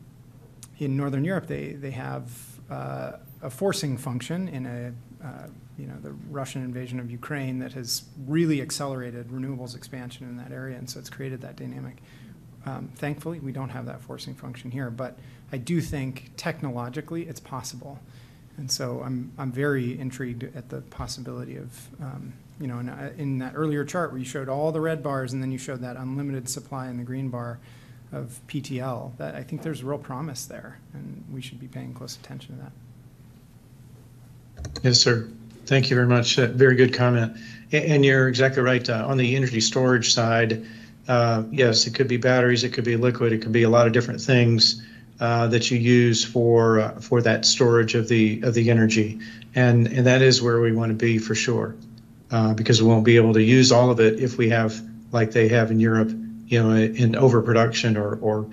in 0.79 0.97
Northern 0.97 1.25
Europe, 1.25 1.47
they, 1.47 1.73
they 1.73 1.91
have 1.91 2.31
uh, 2.71 3.13
a 3.43 3.51
forcing 3.51 3.97
function 3.99 4.49
in 4.49 4.67
a, 4.67 4.93
uh, 5.27 5.49
you 5.79 5.87
know, 5.87 5.97
the 6.01 6.13
Russian 6.31 6.63
invasion 6.63 7.01
of 7.01 7.11
Ukraine 7.11 7.59
that 7.59 7.73
has 7.73 8.05
really 8.27 8.63
accelerated 8.63 9.29
renewables 9.29 9.75
expansion 9.75 10.29
in 10.29 10.37
that 10.37 10.53
area, 10.53 10.79
and 10.79 10.89
so 10.89 11.01
it's 11.01 11.11
created 11.11 11.41
that 11.41 11.57
dynamic. 11.57 11.99
Um, 12.67 12.89
Thankfully, 12.95 13.41
we 13.41 13.53
don't 13.53 13.71
have 13.71 13.87
that 13.87 14.01
forcing 14.01 14.35
function 14.35 14.71
here, 14.71 14.91
but 14.91 15.19
I 15.53 15.59
do 15.59 15.81
think 15.81 16.31
technologically 16.37 17.23
it's 17.23 17.41
possible. 17.41 17.99
And 18.57 18.71
so 18.71 19.03
I'm, 19.05 19.33
I'm 19.39 19.51
very 19.53 19.99
intrigued 19.99 20.45
at 20.57 20.69
the 20.69 20.81
possibility 20.83 21.57
of, 21.57 21.89
um, 22.01 22.33
you 22.61 22.67
know, 22.69 22.79
in, 22.79 22.89
uh, 22.89 23.13
in 23.19 23.39
that 23.39 23.53
earlier 23.57 23.85
chart 23.85 24.11
where 24.13 24.19
you 24.19 24.25
showed 24.25 24.49
all 24.49 24.71
the 24.71 24.81
red 24.81 25.03
bars 25.03 25.33
and 25.33 25.43
then 25.43 25.51
you 25.51 25.59
showed 25.59 25.81
that 25.81 25.97
unlimited 25.97 26.49
supply 26.49 26.89
in 26.89 26.97
the 26.97 27.03
green 27.03 27.29
bar 27.31 27.59
of 28.13 28.39
PTL, 28.47 29.17
that 29.17 29.35
I 29.35 29.43
think 29.43 29.63
there's 29.63 29.83
real 29.83 29.99
promise 29.99 30.45
there, 30.45 30.79
and 30.93 31.25
we 31.33 31.41
should 31.43 31.59
be 31.59 31.67
paying 31.67 31.93
close 31.95 32.17
attention 32.17 32.57
to 32.57 32.63
that. 32.63 32.73
Yes, 34.85 35.01
sir. 35.01 35.29
Thank 35.67 35.91
you 35.91 35.97
very 35.97 36.07
much. 36.07 36.39
Uh, 36.39 36.47
Very 36.49 36.77
good 36.77 36.93
comment. 36.95 37.37
A- 37.73 37.77
And 37.91 38.05
you're 38.05 38.29
exactly 38.29 38.63
right. 38.63 38.89
uh, 38.89 39.07
On 39.09 39.17
the 39.17 39.35
energy 39.35 39.61
storage 39.61 40.13
side, 40.13 40.65
uh, 41.09 41.43
yes, 41.51 41.89
it 41.89 41.95
could 41.95 42.07
be 42.07 42.17
batteries, 42.17 42.63
it 42.63 42.71
could 42.73 42.85
be 42.85 42.97
liquid, 42.97 43.33
it 43.33 43.43
could 43.43 43.51
be 43.53 43.65
a 43.65 43.69
lot 43.71 43.87
of 43.89 43.93
different 43.93 44.21
things 44.21 44.81
uh, 45.25 45.47
that 45.53 45.65
you 45.71 45.79
use 45.79 46.21
for, 46.35 46.81
uh, 46.81 47.01
for 47.01 47.23
that 47.23 47.45
storage 47.45 47.95
of 48.01 48.05
the, 48.09 48.43
of 48.43 48.53
the 48.55 48.71
energy. 48.71 49.19
And, 49.55 49.87
and 49.97 50.07
that 50.07 50.23
is 50.23 50.43
where 50.43 50.61
we 50.61 50.73
want 50.73 50.91
to 50.91 51.07
be 51.07 51.19
for 51.19 51.35
sure. 51.35 51.75
Uh, 52.31 52.53
Because 52.55 52.83
we 52.83 52.89
won't 52.89 53.05
be 53.05 53.17
able 53.17 53.33
to 53.35 53.43
use 53.59 53.69
all 53.77 53.91
of 53.91 54.01
it 54.01 54.21
if 54.21 54.37
we 54.37 54.51
have, 54.51 54.73
like 55.13 55.31
they 55.31 55.49
have 55.49 55.71
in 55.71 55.81
Europe, 55.81 56.11
you 56.53 56.59
know, 56.63 56.71
in 56.75 57.17
overproduction 57.17 57.97
or, 57.97 58.19
or 58.21 58.47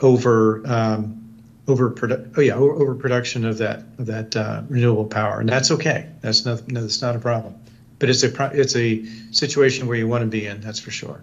over, 0.00 0.62
um, 0.66 1.02
oh 1.68 2.40
yeah, 2.40 2.56
overproduction 2.56 3.44
of 3.44 3.58
that 3.58 3.78
of 3.98 4.06
that 4.06 4.36
uh, 4.36 4.62
renewable 4.68 5.06
power, 5.06 5.40
and 5.40 5.48
that's 5.48 5.70
okay. 5.70 6.06
That's 6.20 6.44
not 6.44 6.68
no, 6.68 6.80
that's 6.80 7.02
not 7.02 7.16
a 7.16 7.18
problem. 7.18 7.54
But 7.98 8.10
it's 8.10 8.24
a 8.24 8.30
it's 8.52 8.76
a 8.76 9.04
situation 9.30 9.86
where 9.86 9.96
you 9.96 10.08
want 10.08 10.22
to 10.22 10.30
be 10.38 10.46
in. 10.50 10.60
That's 10.60 10.80
for 10.80 10.90
sure. 10.90 11.20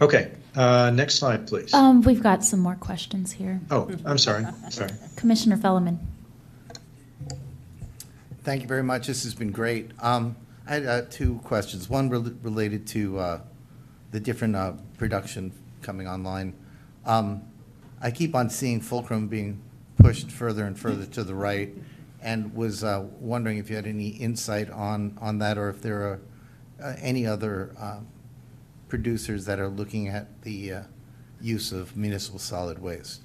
Okay, 0.00 0.32
uh, 0.56 0.90
next 0.90 1.16
slide, 1.16 1.46
please. 1.46 1.72
Um, 1.72 2.02
we've 2.02 2.22
got 2.22 2.44
some 2.44 2.60
more 2.60 2.74
questions 2.74 3.32
here. 3.32 3.60
oh, 3.70 3.90
I'm 4.04 4.18
sorry. 4.18 4.44
Sorry. 4.70 4.90
Commissioner 5.16 5.56
Felleman. 5.56 5.98
Thank 8.42 8.62
you 8.62 8.68
very 8.68 8.82
much. 8.82 9.06
This 9.06 9.22
has 9.24 9.34
been 9.34 9.52
great. 9.52 9.90
Um, 10.00 10.36
I 10.66 10.74
had 10.74 10.86
uh, 10.86 11.02
two 11.08 11.38
questions. 11.44 11.88
One 11.88 12.10
rel- 12.10 12.34
related 12.42 12.86
to 12.88 13.18
uh, 13.18 13.40
the 14.10 14.20
different 14.20 14.56
uh, 14.56 14.72
production 14.98 15.52
coming 15.82 16.08
online. 16.08 16.54
Um, 17.06 17.42
I 18.02 18.10
keep 18.10 18.34
on 18.34 18.50
seeing 18.50 18.80
Fulcrum 18.80 19.28
being 19.28 19.62
pushed 19.96 20.30
further 20.30 20.64
and 20.64 20.78
further 20.78 21.06
to 21.06 21.24
the 21.24 21.34
right, 21.34 21.72
and 22.20 22.54
was 22.54 22.84
uh, 22.84 23.06
wondering 23.20 23.58
if 23.58 23.70
you 23.70 23.76
had 23.76 23.86
any 23.86 24.08
insight 24.08 24.68
on, 24.70 25.16
on 25.20 25.38
that, 25.38 25.56
or 25.56 25.70
if 25.70 25.80
there 25.80 26.02
are 26.02 26.20
uh, 26.82 26.94
any 27.00 27.26
other 27.26 27.74
uh, 27.78 28.00
producers 28.88 29.44
that 29.46 29.58
are 29.58 29.68
looking 29.68 30.08
at 30.08 30.42
the 30.42 30.72
uh, 30.72 30.82
use 31.40 31.72
of 31.72 31.96
municipal 31.96 32.38
solid 32.38 32.80
waste. 32.80 33.20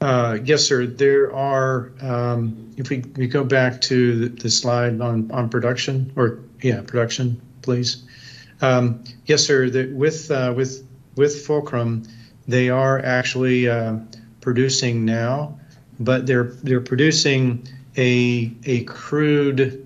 Uh, 0.00 0.38
yes, 0.44 0.62
sir. 0.62 0.86
There 0.86 1.34
are. 1.34 1.90
Um, 2.00 2.70
if 2.76 2.90
we, 2.90 2.98
we 3.16 3.26
go 3.26 3.42
back 3.44 3.80
to 3.82 4.28
the, 4.28 4.42
the 4.42 4.50
slide 4.50 5.00
on 5.00 5.30
on 5.32 5.48
production, 5.48 6.12
or 6.16 6.40
yeah, 6.62 6.82
production, 6.82 7.40
please. 7.62 8.04
Um, 8.60 9.04
yes, 9.24 9.44
sir. 9.44 9.70
The, 9.70 9.86
with 9.92 10.30
uh, 10.30 10.52
with 10.54 10.86
with 11.16 11.46
Fulcrum, 11.46 12.04
they 12.46 12.68
are 12.68 12.98
actually 13.00 13.68
uh, 13.68 13.96
producing 14.40 15.04
now, 15.04 15.58
but 15.98 16.26
they're 16.26 16.52
they're 16.62 16.80
producing 16.80 17.66
a 17.96 18.52
a 18.64 18.84
crude. 18.84 19.85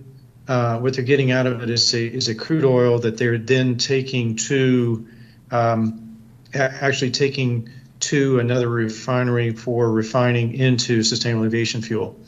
Uh, 0.50 0.80
what 0.80 0.96
they're 0.96 1.04
getting 1.04 1.30
out 1.30 1.46
of 1.46 1.62
it 1.62 1.70
is 1.70 1.94
a 1.94 2.04
is 2.04 2.28
a 2.28 2.34
crude 2.34 2.64
oil 2.64 2.98
that 2.98 3.16
they're 3.16 3.38
then 3.38 3.76
taking 3.76 4.34
to 4.34 5.06
um, 5.52 6.18
actually 6.52 7.12
taking 7.12 7.68
to 8.00 8.40
another 8.40 8.68
refinery 8.68 9.52
for 9.52 9.88
refining 9.92 10.52
into 10.54 11.04
sustainable 11.04 11.44
aviation 11.44 11.82
fuel. 11.82 12.18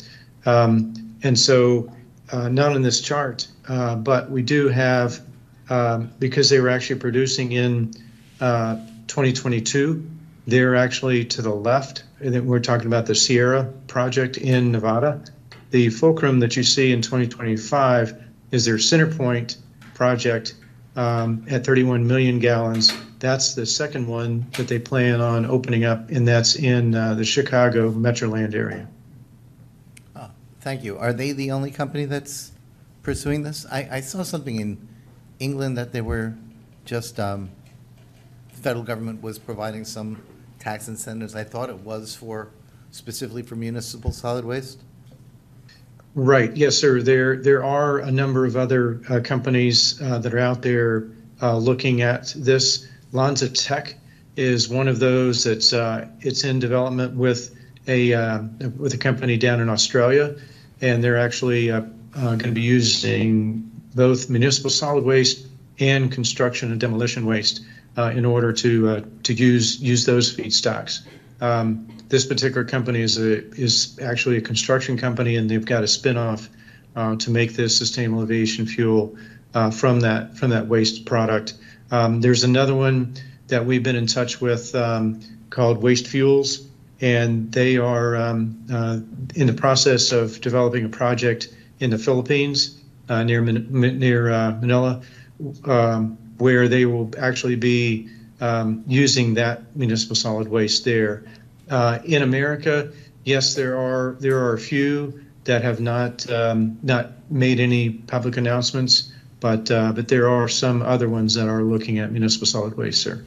Um, 0.46 1.16
and 1.24 1.36
so, 1.36 1.92
uh, 2.30 2.48
not 2.48 2.76
in 2.76 2.82
this 2.82 3.00
chart, 3.00 3.48
uh, 3.66 3.96
but 3.96 4.30
we 4.30 4.42
do 4.42 4.68
have, 4.68 5.20
um, 5.68 6.12
because 6.20 6.48
they 6.48 6.60
were 6.60 6.68
actually 6.68 7.00
producing 7.00 7.50
in 7.50 7.92
uh, 8.40 8.76
2022, 9.08 10.08
they're 10.46 10.76
actually 10.76 11.24
to 11.24 11.42
the 11.42 11.50
left. 11.50 12.04
And 12.20 12.46
we're 12.46 12.60
talking 12.60 12.86
about 12.86 13.06
the 13.06 13.16
Sierra 13.16 13.64
project 13.88 14.36
in 14.36 14.70
Nevada. 14.70 15.24
The 15.72 15.88
fulcrum 15.88 16.38
that 16.40 16.54
you 16.54 16.62
see 16.62 16.92
in 16.92 17.00
2025 17.00 18.22
is 18.50 18.66
their 18.66 18.76
Centerpoint 18.76 19.56
project 19.94 20.54
um, 20.96 21.46
at 21.48 21.64
31 21.64 22.06
million 22.06 22.38
gallons. 22.38 22.92
That's 23.20 23.54
the 23.54 23.64
second 23.64 24.06
one 24.06 24.46
that 24.58 24.68
they 24.68 24.78
plan 24.78 25.22
on 25.22 25.46
opening 25.46 25.84
up, 25.84 26.10
and 26.10 26.28
that's 26.28 26.56
in 26.56 26.94
uh, 26.94 27.14
the 27.14 27.24
Chicago 27.24 27.90
Metroland 27.90 28.54
area. 28.54 28.86
Oh, 30.14 30.30
Thank 30.60 30.84
you. 30.84 30.98
Are 30.98 31.14
they 31.14 31.32
the 31.32 31.50
only 31.52 31.70
company 31.70 32.04
that's 32.04 32.52
pursuing 33.02 33.42
this? 33.42 33.64
I, 33.72 33.88
I 33.90 34.00
saw 34.02 34.24
something 34.24 34.60
in 34.60 34.88
England 35.38 35.78
that 35.78 35.94
they 35.94 36.02
were 36.02 36.34
just, 36.84 37.18
um, 37.18 37.48
the 38.50 38.60
federal 38.60 38.84
government 38.84 39.22
was 39.22 39.38
providing 39.38 39.86
some 39.86 40.22
tax 40.58 40.86
incentives. 40.86 41.34
I 41.34 41.44
thought 41.44 41.70
it 41.70 41.78
was 41.78 42.14
for, 42.14 42.50
specifically 42.90 43.42
for 43.42 43.56
municipal 43.56 44.12
solid 44.12 44.44
waste. 44.44 44.82
Right. 46.14 46.54
Yes, 46.54 46.76
sir. 46.76 47.00
There 47.00 47.36
there 47.36 47.64
are 47.64 47.98
a 47.98 48.10
number 48.10 48.44
of 48.44 48.54
other 48.56 49.00
uh, 49.08 49.20
companies 49.20 50.00
uh, 50.02 50.18
that 50.18 50.34
are 50.34 50.38
out 50.38 50.60
there 50.60 51.08
uh, 51.40 51.56
looking 51.56 52.02
at 52.02 52.34
this. 52.36 52.86
LanzaTech 53.14 53.94
is 54.36 54.68
one 54.68 54.88
of 54.88 54.98
those 54.98 55.44
that's 55.44 55.72
uh, 55.72 56.06
it's 56.20 56.44
in 56.44 56.58
development 56.58 57.14
with 57.14 57.56
a 57.88 58.12
uh, 58.12 58.42
with 58.76 58.92
a 58.92 58.98
company 58.98 59.38
down 59.38 59.60
in 59.60 59.70
Australia, 59.70 60.36
and 60.82 61.02
they're 61.02 61.18
actually 61.18 61.70
uh, 61.70 61.80
going 62.14 62.38
to 62.40 62.52
be 62.52 62.60
using 62.60 63.70
both 63.94 64.28
municipal 64.28 64.68
solid 64.70 65.04
waste 65.04 65.46
and 65.78 66.12
construction 66.12 66.70
and 66.70 66.80
demolition 66.80 67.24
waste 67.24 67.62
in 67.96 68.26
order 68.26 68.52
to 68.52 69.00
to 69.22 69.32
use 69.32 69.80
use 69.80 70.04
those 70.04 70.36
feedstocks. 70.36 71.00
Um, 71.40 71.88
this 72.12 72.26
particular 72.26 72.62
company 72.62 73.00
is 73.00 73.16
a 73.16 73.42
is 73.54 73.98
actually 73.98 74.36
a 74.36 74.40
construction 74.42 74.98
company, 74.98 75.36
and 75.36 75.50
they've 75.50 75.64
got 75.64 75.82
a 75.82 75.86
spinoff 75.86 76.46
uh, 76.94 77.16
to 77.16 77.30
make 77.30 77.54
this 77.54 77.74
sustainable 77.74 78.22
aviation 78.22 78.66
fuel 78.66 79.16
uh, 79.54 79.70
from 79.70 80.00
that 80.00 80.36
from 80.36 80.50
that 80.50 80.68
waste 80.68 81.06
product. 81.06 81.54
Um, 81.90 82.20
there's 82.20 82.44
another 82.44 82.74
one 82.74 83.14
that 83.48 83.64
we've 83.64 83.82
been 83.82 83.96
in 83.96 84.06
touch 84.06 84.42
with 84.42 84.74
um, 84.74 85.20
called 85.48 85.82
Waste 85.82 86.06
Fuels, 86.06 86.66
and 87.00 87.50
they 87.50 87.78
are 87.78 88.14
um, 88.14 88.62
uh, 88.70 89.00
in 89.34 89.46
the 89.46 89.54
process 89.54 90.12
of 90.12 90.38
developing 90.42 90.84
a 90.84 90.90
project 90.90 91.48
in 91.80 91.88
the 91.88 91.98
Philippines 91.98 92.78
uh, 93.08 93.22
near 93.22 93.40
near 93.40 94.30
uh, 94.30 94.50
Manila, 94.60 95.00
um, 95.64 96.18
where 96.36 96.68
they 96.68 96.84
will 96.84 97.10
actually 97.18 97.56
be 97.56 98.10
um, 98.42 98.84
using 98.86 99.32
that 99.34 99.74
municipal 99.74 100.14
solid 100.14 100.48
waste 100.48 100.84
there. 100.84 101.24
Uh, 101.72 101.98
in 102.04 102.22
America, 102.22 102.92
yes, 103.24 103.54
there 103.54 103.78
are 103.78 104.14
there 104.20 104.38
are 104.38 104.52
a 104.52 104.58
few 104.58 105.24
that 105.44 105.62
have 105.62 105.80
not 105.80 106.30
um, 106.30 106.78
not 106.82 107.12
made 107.30 107.58
any 107.58 107.88
public 107.88 108.36
announcements, 108.36 109.10
but 109.40 109.70
uh, 109.70 109.90
but 109.90 110.06
there 110.06 110.28
are 110.28 110.48
some 110.48 110.82
other 110.82 111.08
ones 111.08 111.32
that 111.32 111.48
are 111.48 111.62
looking 111.62 111.98
at 111.98 112.12
municipal 112.12 112.46
solid 112.46 112.76
waste, 112.76 113.00
sir. 113.00 113.24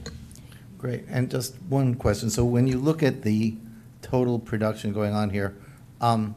Great. 0.77 1.05
And 1.09 1.31
just 1.31 1.55
one 1.69 1.95
question. 1.95 2.29
So 2.29 2.45
when 2.45 2.67
you 2.67 2.77
look 2.77 3.01
at 3.01 3.23
the 3.23 3.55
total 4.03 4.37
production 4.37 4.93
going 4.93 5.15
on 5.15 5.31
here, 5.31 5.57
um, 5.99 6.35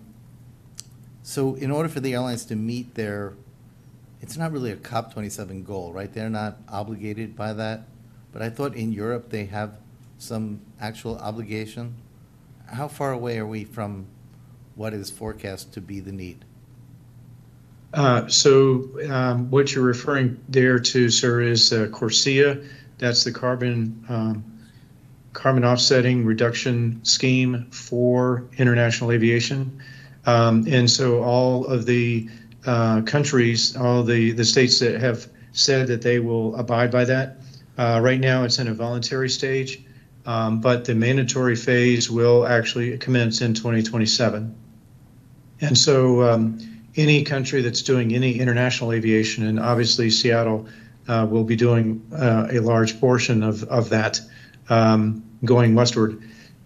so 1.22 1.56
in 1.56 1.70
order 1.70 1.90
for 1.90 2.00
the 2.00 2.14
airlines 2.14 2.46
to 2.46 2.56
meet 2.56 2.94
their, 2.94 3.34
it's 4.22 4.38
not 4.38 4.50
really 4.50 4.70
a 4.70 4.76
COP27 4.76 5.62
goal, 5.66 5.92
right? 5.92 6.11
They're 6.11 6.30
not 6.30 6.56
obligated 6.70 7.36
by 7.36 7.52
that. 7.52 7.82
But 8.32 8.40
I 8.40 8.48
thought 8.48 8.74
in 8.74 8.92
Europe 8.92 9.28
they 9.28 9.44
have 9.44 9.74
some 10.19 10.61
actual 10.81 11.16
obligation. 11.19 11.95
How 12.66 12.89
far 12.89 13.12
away 13.12 13.39
are 13.39 13.47
we 13.47 13.64
from 13.64 14.07
what 14.75 14.93
is 14.93 15.11
forecast 15.11 15.73
to 15.75 15.81
be 15.81 16.01
the 16.01 16.12
need? 16.12 16.45
Uh, 17.95 18.29
so 18.29 18.91
um, 19.11 19.51
what 19.51 19.75
you're 19.75 19.85
referring 19.85 20.39
there 20.49 20.79
to, 20.79 21.09
sir, 21.09 21.41
is 21.41 21.73
uh, 21.73 21.89
Corsia. 21.91 22.62
That's 22.99 23.25
the 23.25 23.33
carbon 23.33 24.05
um, 24.09 24.45
carbon 25.33 25.64
offsetting 25.64 26.25
reduction 26.25 27.03
scheme 27.05 27.66
for 27.71 28.45
international 28.59 29.12
aviation. 29.12 29.81
Um, 30.27 30.66
and 30.69 30.91
so 30.91 31.23
all 31.23 31.64
of 31.66 31.87
the 31.87 32.29
uh, 32.66 33.03
countries, 33.03 33.77
all 33.77 34.03
the, 34.03 34.33
the 34.33 34.45
states 34.45 34.81
that 34.81 35.01
have 35.01 35.29
said 35.53 35.87
that 35.87 36.03
they 36.03 36.19
will 36.19 36.57
abide 36.57 36.91
by 36.91 37.05
that. 37.05 37.37
Uh, 37.79 38.01
right 38.03 38.19
now, 38.19 38.43
it's 38.43 38.59
in 38.59 38.66
a 38.66 38.75
voluntary 38.75 39.31
stage, 39.31 39.85
um, 40.29 40.61
but 40.61 40.85
the 40.85 40.95
mandatory 40.95 41.57
phase 41.57 42.11
will 42.11 42.47
actually 42.47 42.99
commence 42.99 43.41
in 43.41 43.55
2027. 43.55 44.55
And 45.62 45.79
so, 45.79 46.22
um, 46.22 46.59
any 46.97 47.24
country 47.24 47.62
that's 47.62 47.81
doing 47.81 48.14
any 48.14 48.39
international 48.39 48.93
aviation, 48.93 49.47
and 49.47 49.59
obviously 49.59 50.11
Seattle 50.11 50.68
uh, 51.09 51.26
will 51.31 51.45
be 51.45 51.57
doing 51.57 52.07
uh, 52.12 52.49
a 52.51 52.59
large 52.59 53.01
portion 53.01 53.43
of, 53.43 53.64
of 53.64 53.89
that 53.89 54.20
um, 54.68 55.24
going 55.47 55.74
westward, 55.74 56.22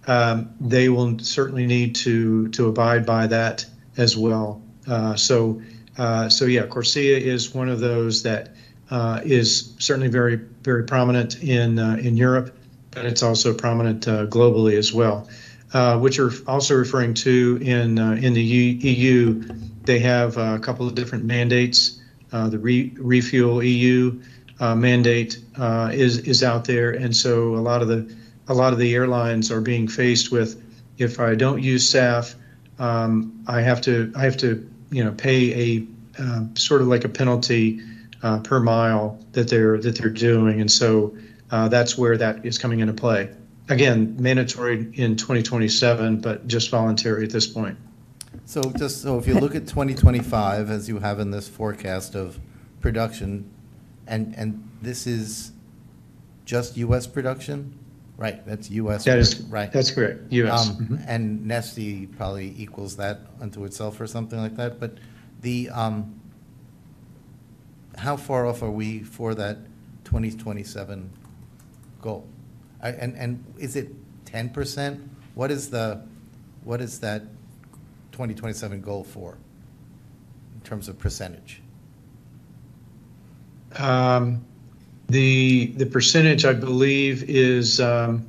um, 0.09 0.53
they 0.61 0.89
will 0.89 1.21
certainly 1.21 1.65
need 1.65 1.95
to 1.95 2.49
to 2.49 2.67
abide 2.67 3.07
by 3.07 3.29
that 3.29 3.65
as 3.97 4.17
well. 4.17 4.61
Uh, 4.89 5.15
so, 5.15 5.63
uh, 5.99 6.29
so 6.29 6.47
yeah, 6.47 6.67
CORSIA 6.67 7.17
is 7.21 7.55
one 7.55 7.69
of 7.69 7.79
those 7.79 8.25
that 8.25 8.57
uh, 8.91 9.21
is 9.25 9.75
certainly 9.79 10.09
very 10.09 10.35
very 10.63 10.83
prominent 10.83 11.41
in 11.45 11.79
uh, 11.79 11.97
in 12.01 12.17
Europe, 12.17 12.57
but 12.93 13.05
it's 13.05 13.23
also 13.23 13.53
prominent 13.53 14.07
globally 14.31 14.77
as 14.77 14.93
well. 14.93 15.29
which 16.01 16.19
are 16.19 16.31
also 16.47 16.75
referring 16.75 17.15
to 17.15 17.59
in 17.61 17.99
in 17.99 18.35
the 18.35 18.43
EU 18.43 19.43
they 19.85 19.99
have 19.99 20.37
a 20.37 20.59
couple 20.59 20.87
of 20.87 20.95
different 20.95 21.25
mandates. 21.25 22.01
Uh, 22.33 22.49
the 22.49 22.59
Re- 22.59 22.93
Refuel 22.97 23.63
EU 23.63 24.21
uh, 24.61 24.75
mandate 24.75 25.39
uh, 25.59 25.91
is 25.93 26.19
is 26.19 26.43
out 26.43 26.65
there, 26.65 26.93
and 26.93 27.15
so 27.15 27.55
a 27.57 27.63
lot 27.63 27.83
of 27.83 27.89
the 27.89 28.15
a 28.49 28.55
lot 28.55 28.73
of 28.73 28.79
the 28.79 28.95
airlines 28.95 29.51
are 29.51 29.61
being 29.61 29.89
faced 29.89 30.31
with 30.33 30.63
if 30.99 31.21
I 31.21 31.35
don't 31.35 31.63
use 31.63 31.91
SAF, 31.91 32.35
um, 32.79 33.45
I 33.47 33.61
have 33.61 33.81
to 33.83 34.13
I 34.17 34.25
have 34.25 34.37
to 34.39 34.69
you 34.91 35.05
know 35.05 35.13
pay 35.13 35.77
a 35.77 35.87
uh, 36.23 36.45
sort 36.55 36.81
of 36.81 36.89
like 36.89 37.05
a 37.05 37.09
penalty 37.09 37.81
uh, 38.23 38.39
per 38.41 38.61
mile 38.61 39.19
that 39.33 39.49
they're 39.49 39.79
that 39.79 39.97
they're 39.97 40.11
doing, 40.11 40.61
and 40.61 40.71
so 40.71 41.15
uh, 41.53 41.69
that's 41.69 41.97
where 41.97 42.17
that 42.17 42.45
is 42.45 42.59
coming 42.59 42.81
into 42.81 42.95
play. 42.95 43.31
Again, 43.69 44.17
mandatory 44.19 44.91
in 44.95 45.17
2027, 45.17 46.21
but 46.21 46.49
just 46.49 46.71
voluntary 46.71 47.25
at 47.25 47.31
this 47.31 47.47
point. 47.47 47.79
So 48.47 48.63
just, 48.77 49.03
so 49.03 49.19
if 49.19 49.27
you 49.29 49.35
look 49.35 49.55
at 49.55 49.69
2025, 49.69 50.71
as 50.71 50.89
you 50.89 50.99
have 50.99 51.21
in 51.21 51.31
this 51.31 51.49
forecast 51.49 52.15
of 52.17 52.41
production, 52.81 53.49
and, 54.07 54.35
and 54.37 54.69
this 54.81 55.07
is 55.07 55.53
just 56.45 56.77
US 56.79 57.07
production? 57.07 57.79
Right, 58.17 58.45
that's 58.47 58.71
US. 58.71 59.05
That 59.05 59.19
is, 59.19 59.43
Right. 59.43 59.71
that's 59.71 59.91
correct, 59.91 60.33
US. 60.33 60.71
Um, 60.71 60.77
Mhm. 60.77 61.05
And 61.07 61.47
Neste 61.47 62.11
probably 62.17 62.55
equals 62.59 62.97
that 62.97 63.21
unto 63.41 63.65
itself 63.65 64.01
or 64.01 64.07
something 64.07 64.39
like 64.39 64.57
that, 64.57 64.81
but 64.81 64.97
the, 65.43 65.69
um, 65.71 66.15
how 67.97 68.17
far 68.17 68.47
off 68.47 68.63
are 68.63 68.71
we 68.71 69.01
for 69.01 69.35
that 69.35 69.59
2027 70.05 71.11
goal? 72.03 72.29
I- 72.83 72.91
And, 72.91 73.17
and 73.17 73.43
is 73.59 73.77
it 73.77 73.89
10%? 74.27 75.01
What 75.35 75.51
is 75.51 75.71
the, 75.71 76.03
what 76.65 76.83
is 76.83 76.99
that 77.01 77.23
2027 78.13 78.83
goal 78.83 79.05
for 79.05 79.39
in 80.55 80.61
terms 80.61 80.89
of 80.89 80.99
percentage? 80.99 81.63
Um, 83.79 84.45
the 85.09 85.73
the 85.77 85.87
percentage 85.87 86.45
I 86.45 86.53
believe 86.53 87.25
is 87.25 87.81
um, 87.81 88.27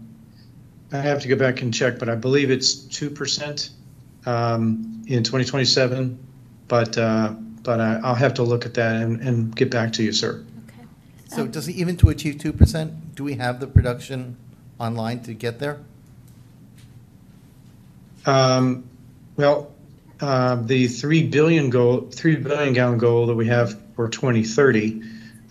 I 0.94 0.98
have 0.98 1.22
to 1.22 1.28
go 1.28 1.36
back 1.36 1.62
and 1.62 1.74
check, 1.74 2.00
but 2.00 2.08
I 2.10 2.16
believe 2.16 2.50
it's 2.50 2.76
two 2.76 3.10
percent 3.10 3.72
um, 4.26 5.04
in 5.08 5.24
2027. 5.24 6.18
But 6.70 6.98
uh, 6.98 7.34
but 7.64 7.80
I, 7.82 8.00
I'll 8.04 8.16
have 8.16 8.34
to 8.36 8.44
look 8.44 8.66
at 8.66 8.74
that 8.76 8.96
and, 9.02 9.20
and 9.22 9.54
get 9.56 9.70
back 9.70 9.92
to 9.94 10.04
you, 10.04 10.12
sir. 10.14 10.44
Okay. 10.70 10.88
So 11.28 11.46
does 11.48 11.68
it, 11.68 11.76
even 11.76 11.96
to 11.98 12.10
achieve 12.10 12.36
2%, 12.36 12.96
do 13.16 13.24
we 13.24 13.36
have 13.36 13.60
the 13.60 13.68
production 13.68 14.38
online 14.80 15.22
to 15.22 15.34
get 15.34 15.60
there? 15.60 15.80
Um, 18.26 18.86
well, 19.36 19.72
uh, 20.22 20.56
the 20.56 20.88
three 20.88 21.28
billion 21.28 21.70
goal, 21.70 22.10
three 22.12 22.36
billion 22.38 22.74
gallon 22.74 22.98
goal 22.98 23.28
that 23.28 23.36
we 23.36 23.48
have 23.48 23.80
for 23.96 24.08
2030, 24.08 25.02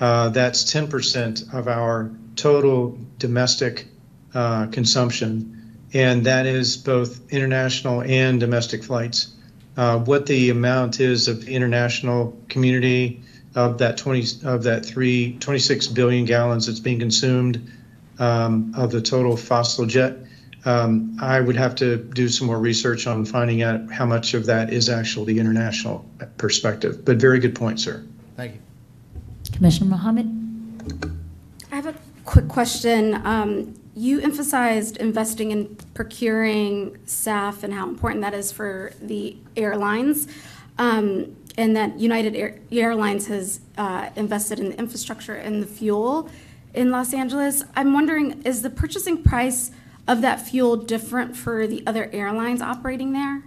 uh, 0.00 0.30
that's 0.30 0.64
10% 0.64 1.54
of 1.54 1.68
our 1.68 2.10
total 2.36 2.98
domestic 3.18 3.86
uh, 4.34 4.66
consumption, 4.68 5.78
and 5.92 6.24
that 6.26 6.46
is 6.46 6.76
both 6.76 7.30
international 7.30 8.02
and 8.02 8.40
domestic 8.40 8.82
flights. 8.82 9.34
Uh, 9.76 9.98
what 9.98 10.26
the 10.26 10.50
amount 10.50 11.00
is 11.00 11.28
of 11.28 11.44
the 11.44 11.54
international 11.54 12.36
community 12.48 13.22
of 13.54 13.78
that 13.78 13.96
20 13.96 14.24
of 14.44 14.62
that 14.62 14.84
three 14.84 15.36
26 15.38 15.88
billion 15.88 16.24
gallons 16.24 16.66
that's 16.66 16.80
being 16.80 16.98
consumed 16.98 17.70
um, 18.18 18.72
of 18.76 18.90
the 18.90 19.00
total 19.00 19.36
fossil 19.36 19.86
jet 19.86 20.16
um, 20.64 21.16
I 21.20 21.40
would 21.40 21.56
have 21.56 21.74
to 21.76 21.96
do 21.96 22.28
some 22.28 22.46
more 22.46 22.58
research 22.58 23.06
on 23.06 23.24
finding 23.24 23.62
out 23.62 23.90
how 23.90 24.06
much 24.06 24.34
of 24.34 24.46
that 24.46 24.72
is 24.72 24.88
actually 24.88 25.34
the 25.34 25.40
international 25.40 26.08
perspective. 26.36 27.04
But 27.04 27.16
very 27.16 27.40
good 27.40 27.54
point, 27.54 27.80
sir. 27.80 28.04
Thank 28.36 28.54
you. 28.54 28.60
Commissioner 29.52 29.90
Mohamed? 29.90 31.10
I 31.72 31.76
have 31.76 31.86
a 31.86 31.94
quick 32.24 32.48
question. 32.48 33.14
Um, 33.26 33.74
You 33.94 34.20
emphasized 34.20 34.96
investing 34.98 35.50
in 35.50 35.76
procuring 35.94 36.96
SAF 37.04 37.62
and 37.62 37.74
how 37.74 37.86
important 37.88 38.22
that 38.22 38.32
is 38.32 38.50
for 38.50 38.92
the 39.02 39.36
airlines, 39.54 40.28
um, 40.78 41.36
and 41.56 41.76
that 41.76 41.98
United 41.98 42.34
Air- 42.34 42.58
Airlines 42.70 43.26
has 43.26 43.60
uh, 43.76 44.10
invested 44.16 44.58
in 44.58 44.70
the 44.70 44.78
infrastructure 44.78 45.34
and 45.34 45.62
the 45.62 45.66
fuel 45.66 46.28
in 46.74 46.90
Los 46.90 47.12
Angeles. 47.12 47.62
I'm 47.76 47.92
wondering, 47.92 48.42
is 48.42 48.62
the 48.62 48.70
purchasing 48.70 49.22
price 49.22 49.70
of 50.08 50.22
that 50.22 50.40
fuel 50.40 50.76
different 50.76 51.36
for 51.36 51.66
the 51.66 51.86
other 51.86 52.10
airlines 52.12 52.62
operating 52.62 53.12
there? 53.12 53.42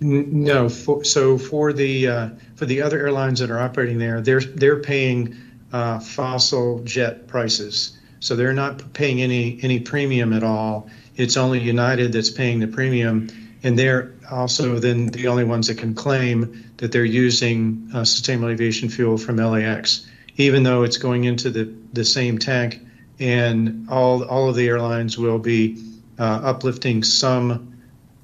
No, 0.00 0.68
for, 0.68 1.04
so 1.04 1.38
for 1.38 1.72
the 1.72 2.08
uh, 2.08 2.28
for 2.56 2.66
the 2.66 2.82
other 2.82 2.98
airlines 2.98 3.38
that 3.38 3.50
are 3.50 3.58
operating 3.58 3.98
there, 3.98 4.20
they're 4.20 4.40
they're 4.40 4.80
paying 4.80 5.36
uh, 5.72 5.98
fossil 5.98 6.80
jet 6.84 7.26
prices. 7.26 7.98
So 8.20 8.36
they're 8.36 8.52
not 8.52 8.92
paying 8.92 9.22
any 9.22 9.58
any 9.62 9.80
premium 9.80 10.32
at 10.32 10.42
all. 10.42 10.90
It's 11.16 11.36
only 11.36 11.60
United 11.60 12.12
that's 12.12 12.30
paying 12.30 12.58
the 12.58 12.66
premium, 12.66 13.28
and 13.64 13.78
they're 13.78 14.12
also 14.30 14.78
then 14.78 15.06
the 15.06 15.26
only 15.26 15.42
ones 15.42 15.66
that 15.66 15.78
can 15.78 15.94
claim 15.94 16.70
that 16.76 16.92
they're 16.92 17.04
using 17.04 17.90
uh, 17.94 18.04
sustainable 18.04 18.50
aviation 18.50 18.90
fuel 18.90 19.16
from 19.18 19.36
LAX, 19.36 20.06
even 20.36 20.62
though 20.62 20.84
it's 20.84 20.98
going 20.98 21.24
into 21.24 21.50
the 21.50 21.74
the 21.92 22.04
same 22.04 22.38
tank, 22.38 22.80
and 23.18 23.88
all 23.90 24.22
all 24.24 24.48
of 24.48 24.54
the 24.54 24.68
airlines 24.68 25.18
will 25.18 25.38
be 25.38 25.82
uh, 26.18 26.40
uplifting 26.44 27.02
some 27.02 27.74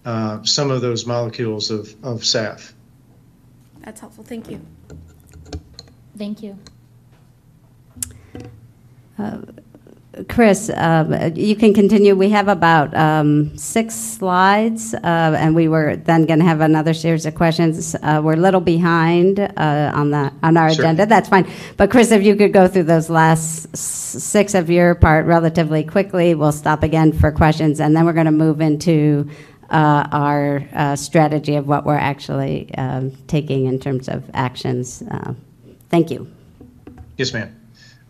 uh, 0.04 0.42
some 0.44 0.70
of 0.70 0.82
those 0.82 1.06
molecules 1.06 1.70
of, 1.70 1.88
of 2.04 2.20
SAF. 2.20 2.72
That's 3.80 4.00
helpful, 4.00 4.24
thank 4.24 4.50
you. 4.50 4.60
Thank 6.16 6.42
you. 6.42 6.58
Chris, 10.28 10.70
um, 10.74 11.14
you 11.36 11.54
can 11.54 11.72
continue. 11.72 12.16
We 12.16 12.30
have 12.30 12.48
about 12.48 12.92
um, 12.96 13.56
six 13.56 13.94
slides, 13.94 14.92
uh, 14.92 14.98
and 15.38 15.54
we 15.54 15.68
were 15.68 15.96
then 15.96 16.26
going 16.26 16.40
to 16.40 16.44
have 16.44 16.60
another 16.60 16.94
series 16.94 17.26
of 17.26 17.36
questions. 17.36 17.94
Uh, 18.02 18.20
we're 18.22 18.32
a 18.32 18.36
little 18.36 18.60
behind 18.60 19.38
uh, 19.38 19.92
on 19.94 20.10
the 20.10 20.32
on 20.42 20.56
our 20.56 20.72
Sure. 20.72 20.84
agenda. 20.84 21.06
That's 21.06 21.28
fine. 21.28 21.48
But 21.76 21.92
Chris, 21.92 22.10
if 22.10 22.24
you 22.24 22.34
could 22.34 22.52
go 22.52 22.66
through 22.66 22.84
those 22.84 23.08
last 23.08 23.74
six 23.76 24.54
of 24.54 24.68
your 24.68 24.96
part 24.96 25.26
relatively 25.26 25.84
quickly, 25.84 26.34
we'll 26.34 26.50
stop 26.50 26.82
again 26.82 27.12
for 27.12 27.30
questions, 27.30 27.78
and 27.80 27.94
then 27.94 28.04
we're 28.04 28.12
going 28.12 28.26
to 28.26 28.32
move 28.32 28.60
into 28.60 29.30
uh, 29.70 30.08
our 30.10 30.64
uh, 30.74 30.96
strategy 30.96 31.54
of 31.54 31.68
what 31.68 31.86
we're 31.86 31.94
actually 31.94 32.74
um, 32.74 33.12
taking 33.28 33.66
in 33.66 33.78
terms 33.78 34.08
of 34.08 34.28
actions. 34.34 35.02
Uh, 35.08 35.34
thank 35.88 36.10
you. 36.10 36.26
Yes, 37.16 37.32
ma'am. 37.32 37.54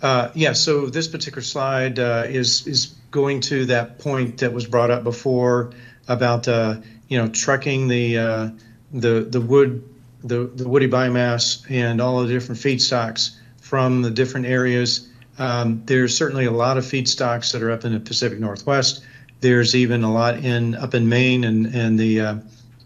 Uh, 0.03 0.31
yeah, 0.35 0.53
so 0.53 0.87
this 0.87 1.09
particular 1.09 1.43
slide 1.43 1.99
uh, 1.99 2.25
is 2.27 2.67
is 2.67 2.95
going 3.11 3.41
to 3.41 3.67
that 3.67 3.99
point 3.99 4.39
that 4.39 4.53
was 4.53 4.67
brought 4.67 4.91
up 4.91 5.05
before 5.05 5.73
about 6.09 6.49
uh, 6.49 6.77
you 7.09 7.19
know 7.19 7.29
trucking 7.29 7.89
the 7.89 8.19
uh, 8.19 8.51
the 8.93 9.27
the 9.29 9.41
wood 9.41 9.85
the, 10.25 10.47
the 10.55 10.69
woody 10.69 10.89
biomass 10.89 11.69
and 11.71 12.01
all 12.01 12.23
the 12.23 12.29
different 12.29 12.61
feedstocks 12.61 13.37
from 13.61 14.03
the 14.03 14.11
different 14.11 14.47
areas. 14.47 15.09
Um, 15.39 15.83
there's 15.87 16.17
certainly 16.17 16.45
a 16.45 16.51
lot 16.51 16.77
of 16.77 16.85
feedstocks 16.85 17.53
that 17.53 17.63
are 17.63 17.71
up 17.71 17.85
in 17.85 17.93
the 17.93 18.01
Pacific 18.01 18.39
Northwest. 18.39 19.03
There's 19.41 19.75
even 19.75 20.05
a 20.05 20.13
lot 20.13 20.37
in 20.37 20.75
up 20.75 20.95
in 20.95 21.09
Maine 21.09 21.45
and 21.45 21.67
and 21.75 21.99
the 21.99 22.21
uh, 22.21 22.37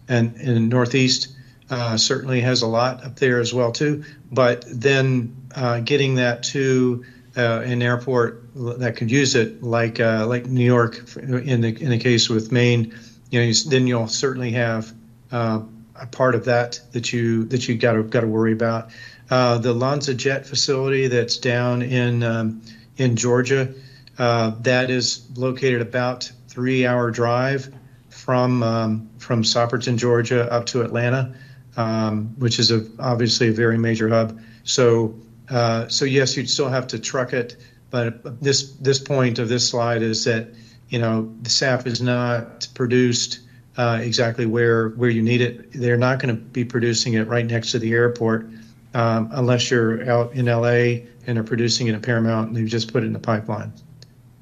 and 0.07 0.35
in 0.37 0.69
Northeast. 0.69 1.29
uh, 1.69 1.97
certainly 1.97 2.41
has 2.41 2.61
a 2.61 2.67
lot 2.67 3.03
up 3.03 3.15
there 3.15 3.39
as 3.39 3.53
well 3.53 3.71
too. 3.71 4.03
But 4.31 4.65
then 4.67 5.35
uh, 5.55 5.79
getting 5.79 6.15
that 6.15 6.43
to 6.43 7.05
uh, 7.37 7.61
an 7.65 7.81
airport 7.81 8.43
that 8.55 8.95
could 8.95 9.11
use 9.11 9.35
it, 9.35 9.61
like 9.61 9.99
uh, 9.99 10.25
like 10.27 10.45
New 10.45 10.65
York, 10.65 11.15
in 11.17 11.61
the 11.61 11.75
in 11.81 11.89
the 11.89 11.99
case 11.99 12.29
with 12.29 12.51
Maine, 12.51 12.93
you 13.29 13.39
know, 13.39 13.45
you, 13.45 13.53
then 13.69 13.87
you'll 13.87 14.07
certainly 14.07 14.51
have 14.51 14.93
uh, 15.31 15.61
a 15.99 16.07
part 16.07 16.35
of 16.35 16.45
that 16.45 16.79
that 16.91 17.11
you 17.11 17.45
that 17.45 17.67
you 17.67 17.75
got 17.75 17.93
to 17.93 18.03
got 18.03 18.21
to 18.21 18.27
worry 18.27 18.53
about. 18.53 18.89
Uh, 19.29 19.57
the 19.57 19.73
LanzaJet 19.73 20.45
facility 20.45 21.07
that's 21.07 21.37
down 21.37 21.81
in 21.81 22.23
um, 22.23 22.61
in 22.97 23.15
Georgia, 23.15 23.73
uh, 24.17 24.51
that 24.61 24.89
is 24.89 25.27
located 25.35 25.81
about 25.81 26.31
three 26.47 26.85
hour 26.85 27.11
drive 27.11 27.73
from 28.09 28.63
um, 28.63 29.09
from 29.17 29.43
Soperton, 29.43 29.97
Georgia, 29.97 30.51
up 30.51 30.67
to 30.67 30.83
Atlanta, 30.83 31.35
um, 31.75 32.35
which 32.37 32.59
is 32.59 32.71
a, 32.71 32.85
obviously 32.99 33.49
a 33.49 33.51
very 33.51 33.77
major 33.77 34.07
hub. 34.07 34.39
So 34.63 35.15
uh, 35.49 35.87
so 35.87 36.05
yes, 36.05 36.35
you'd 36.35 36.49
still 36.49 36.69
have 36.69 36.87
to 36.87 36.99
truck 36.99 37.33
it, 37.33 37.57
but 37.91 38.41
this 38.41 38.71
this 38.73 38.99
point 38.99 39.39
of 39.39 39.49
this 39.49 39.67
slide 39.67 40.01
is 40.01 40.23
that 40.25 40.47
you 40.89 40.99
know 40.99 41.33
the 41.41 41.49
SAF 41.49 41.85
is 41.85 42.01
not 42.01 42.67
produced 42.73 43.41
uh, 43.77 43.99
exactly 44.01 44.45
where 44.45 44.89
where 44.89 45.09
you 45.09 45.21
need 45.21 45.41
it. 45.41 45.71
They're 45.73 45.97
not 45.97 46.19
going 46.19 46.35
to 46.35 46.41
be 46.41 46.65
producing 46.65 47.13
it 47.13 47.27
right 47.27 47.45
next 47.45 47.71
to 47.71 47.79
the 47.79 47.93
airport 47.93 48.47
um, 48.93 49.29
unless 49.33 49.69
you're 49.69 50.09
out 50.09 50.33
in 50.33 50.45
LA 50.45 51.05
and 51.27 51.37
are 51.37 51.43
producing 51.43 51.87
it 51.87 51.93
in 51.93 52.01
Paramount 52.01 52.47
and 52.47 52.55
they've 52.55 52.67
just 52.67 52.91
put 52.91 53.03
it 53.03 53.07
in 53.07 53.13
the 53.13 53.19
pipeline. 53.19 53.71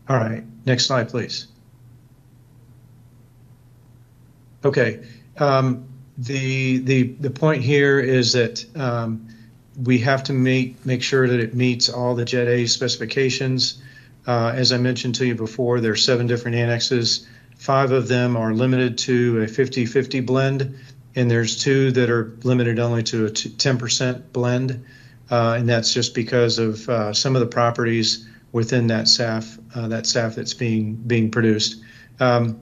All 0.07 0.17
right, 0.17 0.43
next 0.65 0.85
slide, 0.85 1.09
please. 1.09 1.47
Okay, 4.65 5.03
um, 5.37 5.85
the 6.17 6.77
the 6.79 7.03
the 7.19 7.29
point 7.29 7.63
here 7.63 7.99
is 7.99 8.33
that 8.33 8.65
um, 8.77 9.27
we 9.81 9.97
have 9.99 10.23
to 10.25 10.33
make 10.33 10.85
make 10.85 11.01
sure 11.01 11.27
that 11.27 11.39
it 11.39 11.55
meets 11.55 11.89
all 11.89 12.15
the 12.15 12.25
Jet 12.25 12.47
A 12.47 12.65
specifications. 12.67 13.81
Uh, 14.25 14.53
as 14.55 14.71
I 14.71 14.77
mentioned 14.77 15.15
to 15.15 15.25
you 15.25 15.35
before, 15.35 15.79
there 15.79 15.91
are 15.91 15.97
seven 15.97 16.27
different 16.27 16.55
annexes. 16.55 17.27
Five 17.57 17.91
of 17.91 18.07
them 18.07 18.37
are 18.37 18.53
limited 18.53 18.97
to 18.99 19.41
a 19.41 19.45
50-50 19.45 20.25
blend, 20.25 20.77
and 21.15 21.29
there's 21.29 21.61
two 21.61 21.91
that 21.91 22.09
are 22.09 22.37
limited 22.43 22.79
only 22.79 23.03
to 23.03 23.25
a 23.25 23.29
10% 23.29 24.31
blend, 24.31 24.85
uh, 25.29 25.55
and 25.57 25.67
that's 25.67 25.93
just 25.93 26.15
because 26.15 26.57
of 26.57 26.87
uh, 26.89 27.13
some 27.13 27.35
of 27.35 27.41
the 27.41 27.47
properties 27.47 28.27
within 28.51 28.87
that 28.87 29.05
SAF, 29.05 29.59
uh, 29.75 29.87
that 29.89 30.05
SAF 30.05 30.35
that's 30.35 30.53
being 30.53 30.95
being 30.95 31.31
produced. 31.31 31.81
Um, 32.19 32.59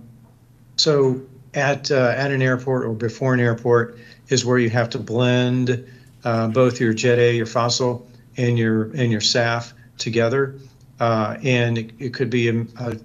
so 0.78 1.22
at 1.54 1.92
uh, 1.92 2.14
at 2.16 2.32
an 2.32 2.42
airport 2.42 2.86
or 2.86 2.94
before 2.94 3.34
an 3.34 3.40
airport 3.40 4.00
is 4.30 4.46
where 4.46 4.58
you 4.58 4.70
have 4.70 4.90
to 4.92 5.00
blend 5.00 5.86
uh, 6.24 6.48
both 6.48 6.80
your 6.80 6.94
Jet 6.94 7.20
A, 7.20 7.36
your 7.36 7.46
fossil, 7.46 8.08
and 8.38 8.58
your 8.58 8.92
and 8.92 9.12
your 9.12 9.22
SAF 9.22 9.74
together. 9.98 10.56
Uh, 11.00 11.36
and 11.44 11.80
it, 11.80 11.92
it, 11.98 12.14
could 12.14 12.30
be 12.30 12.48
a, 12.48 12.62
a, 12.80 12.96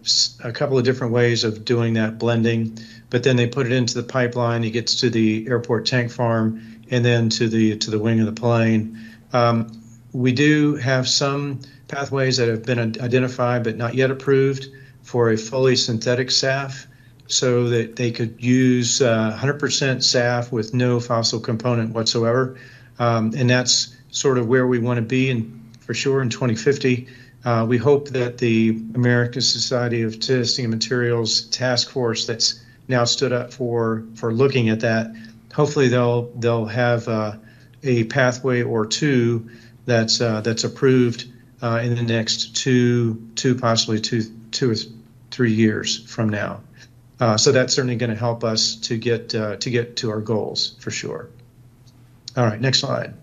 a, 0.44 0.52
couple 0.52 0.76
of 0.76 0.84
different 0.84 1.14
ways 1.14 1.44
of 1.44 1.64
doing 1.64 1.94
that 1.94 2.18
blending. 2.18 2.78
But 3.08 3.22
then 3.22 3.36
they 3.36 3.46
put 3.46 3.64
it 3.64 3.72
into 3.72 3.94
the 3.94 4.02
pipeline. 4.02 4.64
It 4.64 4.72
gets 4.72 5.00
to 5.00 5.08
the 5.08 5.46
airport 5.48 5.86
tank 5.86 6.10
farm, 6.10 6.82
and 6.90 7.02
then 7.02 7.30
to 7.30 7.48
the 7.48 7.76
to 7.78 7.90
the 7.90 7.98
wing 7.98 8.20
of 8.20 8.26
the 8.26 8.38
plane. 8.38 8.98
Um, 9.32 9.82
we 10.12 10.32
do 10.32 10.76
have 10.76 11.08
some 11.08 11.60
pathways 11.88 12.36
that 12.36 12.48
have 12.48 12.64
been 12.64 12.78
identified 12.78 13.64
but 13.64 13.76
not 13.76 13.94
yet 13.94 14.10
approved 14.10 14.66
for 15.02 15.30
a 15.30 15.36
fully 15.36 15.76
synthetic 15.76 16.28
SAF 16.28 16.86
so 17.28 17.68
that 17.68 17.96
they 17.96 18.10
could 18.10 18.42
use 18.42 19.02
uh, 19.02 19.36
100% 19.40 19.58
SAF 19.58 20.52
with 20.52 20.74
no 20.74 21.00
fossil 21.00 21.40
component 21.40 21.92
whatsoever. 21.92 22.56
Um, 22.98 23.32
and 23.36 23.48
that's 23.48 23.94
sort 24.10 24.38
of 24.38 24.46
where 24.46 24.66
we 24.66 24.78
want 24.78 24.98
to 24.98 25.02
be, 25.02 25.30
and 25.30 25.76
for 25.80 25.94
sure 25.94 26.22
in 26.22 26.30
2050. 26.30 27.08
Uh, 27.44 27.64
we 27.68 27.78
hope 27.78 28.08
that 28.08 28.38
the 28.38 28.70
American 28.94 29.40
Society 29.40 30.02
of 30.02 30.18
Testing 30.18 30.64
and 30.64 30.74
Materials 30.74 31.42
Task 31.42 31.90
Force 31.90 32.26
that's 32.26 32.60
now 32.88 33.04
stood 33.04 33.32
up 33.32 33.52
for 33.52 34.04
for 34.14 34.32
looking 34.32 34.68
at 34.68 34.80
that, 34.80 35.14
hopefully 35.52 35.88
they'll 35.88 36.30
they'll 36.36 36.66
have 36.66 37.08
uh, 37.08 37.36
a 37.82 38.04
pathway 38.04 38.62
or 38.62 38.86
two 38.86 39.48
that's 39.84 40.20
uh, 40.20 40.40
that's 40.40 40.64
approved 40.64 41.26
uh, 41.62 41.80
in 41.82 41.94
the 41.94 42.02
next 42.02 42.56
two 42.56 43.28
two 43.34 43.54
possibly 43.54 44.00
two 44.00 44.22
two 44.50 44.72
or 44.72 44.76
three 45.30 45.52
years 45.52 46.04
from 46.06 46.28
now. 46.28 46.60
Uh, 47.18 47.36
so 47.36 47.50
that's 47.52 47.74
certainly 47.74 47.96
going 47.96 48.10
to 48.10 48.16
help 48.16 48.44
us 48.44 48.76
to 48.76 48.98
get 48.98 49.34
uh, 49.34 49.56
to 49.56 49.70
get 49.70 49.96
to 49.96 50.10
our 50.10 50.20
goals 50.20 50.76
for 50.80 50.90
sure. 50.90 51.28
All 52.36 52.44
right, 52.44 52.60
next 52.60 52.80
slide. 52.80 53.14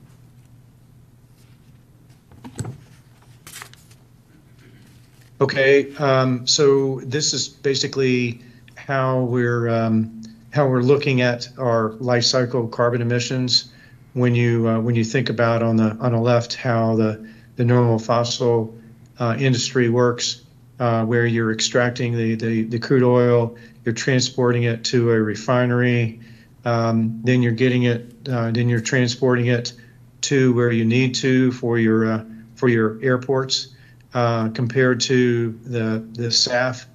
Okay, 5.39 5.93
um, 5.97 6.47
so 6.47 7.01
this 7.03 7.33
is 7.33 7.49
basically 7.49 8.41
how 8.75 9.21
we're 9.21 9.67
um, 9.69 10.21
how 10.51 10.67
we're 10.67 10.81
looking 10.81 11.21
at 11.21 11.49
our 11.57 11.91
life 11.93 12.23
cycle 12.23 12.67
carbon 12.67 13.01
emissions. 13.01 13.71
When 14.13 14.35
you 14.35 14.67
uh, 14.67 14.79
when 14.79 14.95
you 14.95 15.03
think 15.03 15.29
about 15.29 15.61
on 15.61 15.75
the 15.75 15.97
on 15.99 16.13
the 16.13 16.19
left 16.19 16.55
how 16.55 16.95
the 16.95 17.27
the 17.55 17.65
normal 17.65 17.99
fossil 17.99 18.73
uh, 19.19 19.35
industry 19.37 19.89
works, 19.89 20.43
uh, 20.79 21.05
where 21.05 21.25
you're 21.25 21.51
extracting 21.51 22.15
the, 22.15 22.35
the, 22.35 22.63
the 22.63 22.79
crude 22.79 23.03
oil, 23.03 23.55
you're 23.85 23.93
transporting 23.93 24.63
it 24.63 24.83
to 24.85 25.11
a 25.11 25.21
refinery, 25.21 26.19
um, 26.65 27.21
then 27.23 27.41
you're 27.41 27.51
getting 27.51 27.83
it, 27.83 28.27
uh, 28.29 28.51
then 28.51 28.69
you're 28.69 28.81
transporting 28.81 29.47
it 29.47 29.73
to 30.21 30.53
where 30.53 30.71
you 30.71 30.85
need 30.85 31.15
to 31.15 31.51
for 31.51 31.77
your 31.77 32.11
uh, 32.11 32.25
for 32.55 32.69
your 32.69 32.99
airports. 33.03 33.69
Uh, 34.13 34.47
compared 34.49 34.99
to 34.99 35.59
the 35.63 36.05
the 36.11 36.29
SAF, 36.29 36.85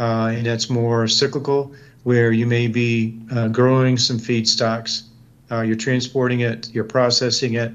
uh, 0.00 0.32
and 0.34 0.46
that's 0.46 0.70
more 0.70 1.06
cyclical, 1.06 1.74
where 2.02 2.32
you 2.32 2.46
may 2.46 2.66
be 2.66 3.20
uh, 3.30 3.48
growing 3.48 3.98
some 3.98 4.18
feedstocks, 4.18 5.02
uh, 5.50 5.60
you're 5.60 5.76
transporting 5.76 6.40
it, 6.40 6.70
you're 6.72 6.82
processing 6.82 7.54
it, 7.54 7.72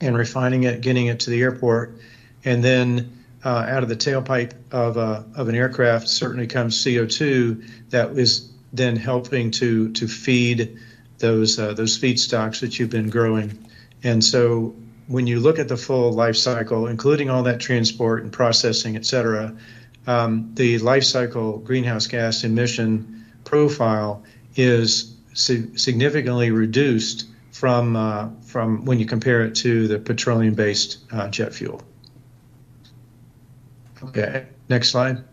and 0.00 0.16
refining 0.16 0.62
it, 0.62 0.80
getting 0.80 1.08
it 1.08 1.20
to 1.20 1.28
the 1.28 1.42
airport, 1.42 1.98
and 2.46 2.64
then 2.64 3.12
out 3.44 3.82
of 3.82 3.90
the 3.90 3.96
tailpipe 3.96 4.54
of, 4.72 4.96
a, 4.96 5.22
of 5.36 5.50
an 5.50 5.54
aircraft 5.54 6.08
certainly 6.08 6.46
comes 6.46 6.82
CO2 6.82 7.90
that 7.90 8.08
is 8.12 8.53
then 8.76 8.96
helping 8.96 9.50
to 9.52 9.90
to 9.92 10.06
feed 10.08 10.78
those 11.18 11.58
uh, 11.58 11.72
those 11.74 11.98
feedstocks 11.98 12.60
that 12.60 12.78
you've 12.78 12.90
been 12.90 13.10
growing. 13.10 13.66
And 14.02 14.22
so 14.22 14.74
when 15.06 15.26
you 15.26 15.40
look 15.40 15.58
at 15.58 15.68
the 15.68 15.76
full 15.76 16.12
life 16.12 16.36
cycle, 16.36 16.88
including 16.88 17.30
all 17.30 17.44
that 17.44 17.60
transport 17.60 18.22
and 18.22 18.32
processing, 18.32 18.96
et 18.96 19.06
cetera, 19.06 19.56
um, 20.06 20.50
the 20.54 20.78
life 20.78 21.04
cycle 21.04 21.58
greenhouse 21.58 22.06
gas 22.06 22.44
emission 22.44 23.24
profile 23.44 24.22
is 24.56 25.14
significantly 25.34 26.50
reduced 26.50 27.26
from 27.52 27.96
uh, 27.96 28.28
from 28.42 28.84
when 28.84 28.98
you 28.98 29.06
compare 29.06 29.42
it 29.42 29.54
to 29.54 29.88
the 29.88 29.98
petroleum-based 29.98 30.98
uh, 31.12 31.28
jet 31.28 31.54
fuel. 31.54 31.80
Okay, 34.02 34.46
next 34.68 34.90
slide. 34.90 35.24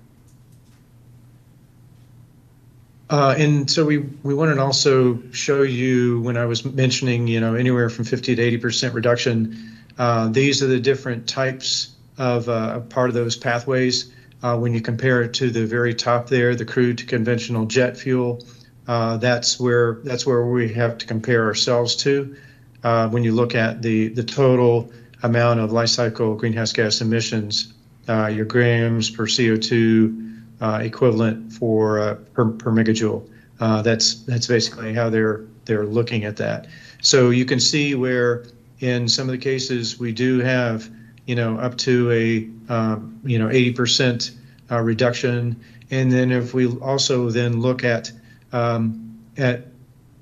Uh, 3.12 3.36
and 3.38 3.70
so 3.70 3.86
we, 3.86 3.98
we 3.98 4.34
wanted 4.34 4.56
to 4.56 4.62
also 4.62 5.22
show 5.34 5.64
you 5.64 6.22
when 6.22 6.38
I 6.38 6.46
was 6.46 6.64
mentioning, 6.64 7.28
you 7.28 7.42
know, 7.42 7.56
anywhere 7.56 7.90
from 7.90 8.06
50 8.06 8.38
to 8.38 8.58
80% 8.60 8.94
reduction, 8.94 9.78
uh, 10.00 10.30
these 10.30 10.64
are 10.64 10.68
the 10.68 10.80
different 10.80 11.28
types 11.28 11.94
of 12.18 12.48
uh, 12.48 12.80
part 12.80 13.10
of 13.10 13.14
those 13.14 13.36
pathways. 13.36 14.14
Uh, 14.42 14.58
when 14.58 14.74
you 14.74 14.80
compare 14.80 15.22
it 15.24 15.34
to 15.36 15.50
the 15.50 15.66
very 15.66 15.94
top 15.94 16.30
there, 16.30 16.56
the 16.56 16.64
crude 16.64 17.00
to 17.00 17.06
conventional 17.06 17.66
jet 17.66 17.98
fuel, 17.98 18.46
uh, 18.88 19.18
that's 19.18 19.60
where 19.60 20.00
that's 20.06 20.26
where 20.26 20.46
we 20.46 20.74
have 20.74 20.98
to 20.98 21.06
compare 21.06 21.44
ourselves 21.44 21.98
to. 21.98 22.38
Uh, 22.82 23.10
when 23.10 23.26
you 23.26 23.34
look 23.34 23.56
at 23.56 23.82
the 23.82 24.08
the 24.08 24.24
total 24.24 24.92
amount 25.22 25.60
of 25.60 25.72
life 25.72 25.90
cycle 25.90 26.36
greenhouse 26.36 26.72
gas 26.72 27.02
emissions, 27.02 27.74
your 28.08 28.46
grams 28.46 29.10
per 29.10 29.28
CO2 29.28 30.28
uh, 30.28 30.31
equivalent 30.82 31.52
for 31.54 32.00
uh, 32.00 32.16
per, 32.34 32.50
per 32.52 32.72
megajoule. 32.72 33.28
Uh, 33.60 33.82
that's 33.82 34.16
that's 34.24 34.48
basically 34.48 34.94
how 34.94 35.10
they're 35.10 35.46
they're 35.66 35.86
looking 35.86 36.24
at 36.24 36.38
that. 36.38 36.68
So 37.02 37.30
you 37.30 37.46
can 37.46 37.60
see 37.60 37.96
where 37.96 38.46
in 38.80 39.08
some 39.08 39.28
of 39.28 39.32
the 39.32 39.38
cases 39.38 40.00
we 40.00 40.12
do 40.12 40.40
have 40.40 40.90
you 41.26 41.36
know 41.36 41.58
up 41.58 41.78
to 41.78 42.12
a 42.12 42.50
um, 42.72 43.20
you 43.24 43.38
know 43.38 43.48
80% 43.48 44.36
uh, 44.72 44.82
reduction, 44.82 45.60
and 45.92 46.12
then 46.12 46.32
if 46.32 46.54
we 46.54 46.68
also 46.68 47.30
then 47.30 47.60
look 47.60 47.84
at 47.84 48.12
um, 48.52 49.20
at 49.38 49.68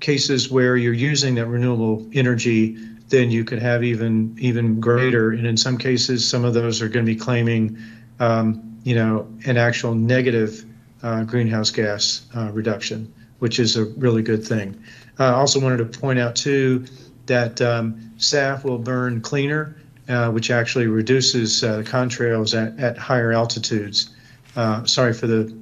cases 0.00 0.50
where 0.50 0.76
you're 0.76 0.92
using 0.92 1.34
that 1.36 1.46
renewable 1.46 2.06
energy, 2.12 2.76
then 3.08 3.30
you 3.30 3.44
could 3.44 3.60
have 3.60 3.84
even 3.84 4.36
even 4.38 4.80
greater. 4.80 5.30
And 5.30 5.46
in 5.46 5.56
some 5.56 5.78
cases, 5.78 6.28
some 6.28 6.44
of 6.44 6.54
those 6.54 6.82
are 6.82 6.88
going 6.88 7.04
to 7.04 7.12
be 7.12 7.18
claiming 7.18 7.78
um, 8.18 8.69
you 8.84 8.94
know, 8.94 9.28
an 9.46 9.56
actual 9.56 9.94
negative 9.94 10.64
uh, 11.02 11.24
greenhouse 11.24 11.70
gas 11.70 12.26
uh, 12.36 12.50
reduction, 12.52 13.12
which 13.38 13.58
is 13.58 13.76
a 13.76 13.84
really 13.84 14.22
good 14.22 14.44
thing. 14.44 14.82
I 15.18 15.28
also 15.28 15.60
wanted 15.60 15.78
to 15.78 15.98
point 15.98 16.18
out 16.18 16.36
too 16.36 16.86
that 17.26 17.60
um, 17.60 18.12
SAF 18.16 18.64
will 18.64 18.78
burn 18.78 19.20
cleaner, 19.20 19.76
uh, 20.08 20.30
which 20.30 20.50
actually 20.50 20.86
reduces 20.86 21.62
uh, 21.62 21.82
contrails 21.86 22.54
at, 22.54 22.78
at 22.78 22.98
higher 22.98 23.32
altitudes. 23.32 24.10
Uh, 24.56 24.84
sorry 24.84 25.12
for 25.12 25.26
the 25.26 25.54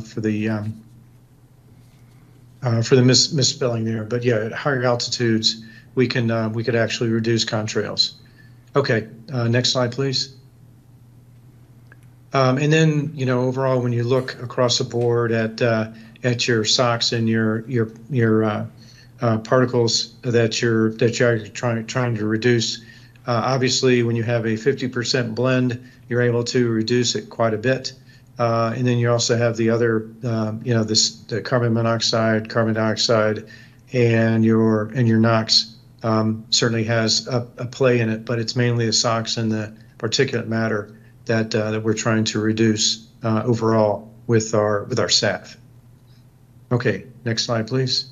for 0.00 0.20
the 0.20 0.48
um, 0.48 0.82
uh, 2.62 2.82
for 2.82 2.96
the 2.96 3.02
mis- 3.02 3.32
misspelling 3.32 3.84
there, 3.84 4.04
but 4.04 4.22
yeah, 4.22 4.36
at 4.36 4.52
higher 4.52 4.84
altitudes 4.84 5.64
we 5.94 6.06
can 6.06 6.30
uh, 6.30 6.48
we 6.48 6.64
could 6.64 6.74
actually 6.74 7.10
reduce 7.10 7.44
contrails. 7.44 8.14
Okay, 8.76 9.08
uh, 9.32 9.48
next 9.48 9.70
slide, 9.70 9.92
please. 9.92 10.36
Um, 12.32 12.58
and 12.58 12.72
then, 12.72 13.12
you 13.14 13.26
know, 13.26 13.42
overall, 13.42 13.80
when 13.80 13.92
you 13.92 14.04
look 14.04 14.40
across 14.40 14.78
the 14.78 14.84
board 14.84 15.32
at 15.32 15.60
uh, 15.60 15.90
at 16.22 16.46
your 16.46 16.64
SOx 16.64 17.12
and 17.12 17.28
your 17.28 17.68
your 17.68 17.90
your 18.08 18.44
uh, 18.44 18.66
uh, 19.20 19.38
particles 19.38 20.14
that 20.22 20.62
you're 20.62 20.92
that 20.94 21.18
you're 21.18 21.48
trying 21.48 21.86
trying 21.86 22.14
to 22.16 22.26
reduce, 22.26 22.78
uh, 23.26 23.42
obviously, 23.44 24.02
when 24.02 24.14
you 24.14 24.22
have 24.22 24.44
a 24.44 24.50
50% 24.50 25.34
blend, 25.34 25.90
you're 26.08 26.22
able 26.22 26.44
to 26.44 26.68
reduce 26.68 27.16
it 27.16 27.30
quite 27.30 27.54
a 27.54 27.58
bit. 27.58 27.94
Uh, 28.38 28.72
and 28.74 28.86
then 28.86 28.96
you 28.96 29.10
also 29.10 29.36
have 29.36 29.56
the 29.56 29.68
other, 29.68 30.08
um, 30.24 30.62
you 30.64 30.72
know, 30.72 30.84
this 30.84 31.16
the 31.24 31.42
carbon 31.42 31.74
monoxide, 31.74 32.48
carbon 32.48 32.74
dioxide, 32.74 33.48
and 33.92 34.44
your 34.44 34.84
and 34.94 35.08
your 35.08 35.18
NOx 35.18 35.76
um, 36.04 36.46
certainly 36.50 36.84
has 36.84 37.26
a, 37.26 37.48
a 37.58 37.66
play 37.66 37.98
in 37.98 38.08
it, 38.08 38.24
but 38.24 38.38
it's 38.38 38.54
mainly 38.54 38.86
the 38.86 38.92
SOx 38.92 39.36
and 39.36 39.50
the 39.50 39.74
particulate 39.98 40.46
matter 40.46 40.96
that 41.30 41.54
uh, 41.54 41.70
that 41.70 41.82
we're 41.84 41.94
trying 41.94 42.24
to 42.24 42.40
reduce 42.40 43.06
uh, 43.22 43.42
overall 43.44 44.12
with 44.26 44.52
our 44.52 44.82
with 44.84 44.98
our 44.98 45.06
SAF. 45.06 45.56
Okay, 46.72 47.06
next 47.24 47.44
slide, 47.44 47.68
please. 47.68 48.10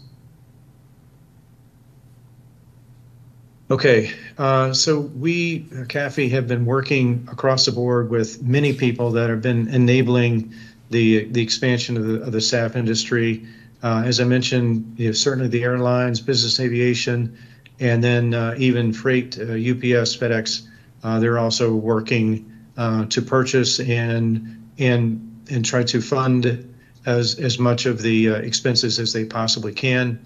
Okay, 3.70 4.12
uh, 4.38 4.72
so 4.72 5.00
we, 5.00 5.64
CAAFI, 5.64 6.30
have 6.30 6.48
been 6.48 6.64
working 6.64 7.28
across 7.30 7.66
the 7.66 7.72
board 7.72 8.08
with 8.08 8.42
many 8.42 8.72
people 8.72 9.10
that 9.10 9.28
have 9.28 9.42
been 9.42 9.66
enabling 9.68 10.54
the 10.90 11.24
the 11.24 11.42
expansion 11.42 11.96
of 11.96 12.06
the, 12.06 12.22
of 12.22 12.30
the 12.32 12.38
SAF 12.38 12.76
industry. 12.76 13.46
Uh, 13.82 14.04
as 14.06 14.20
I 14.20 14.24
mentioned, 14.24 14.94
you 14.96 15.06
know, 15.06 15.12
certainly 15.12 15.48
the 15.48 15.64
airlines, 15.64 16.20
business 16.20 16.60
aviation, 16.60 17.36
and 17.80 18.02
then 18.02 18.32
uh, 18.32 18.54
even 18.58 18.92
freight, 18.92 19.38
UPS, 19.38 20.16
FedEx. 20.16 20.68
Uh, 21.02 21.18
they're 21.20 21.38
also 21.38 21.74
working 21.74 22.57
uh, 22.78 23.04
to 23.06 23.20
purchase 23.20 23.80
and 23.80 24.70
and 24.78 25.46
and 25.50 25.64
try 25.64 25.82
to 25.82 26.00
fund 26.00 26.74
as 27.04 27.38
as 27.38 27.58
much 27.58 27.84
of 27.86 28.00
the 28.00 28.30
uh, 28.30 28.34
expenses 28.36 28.98
as 28.98 29.12
they 29.12 29.24
possibly 29.24 29.74
can. 29.74 30.18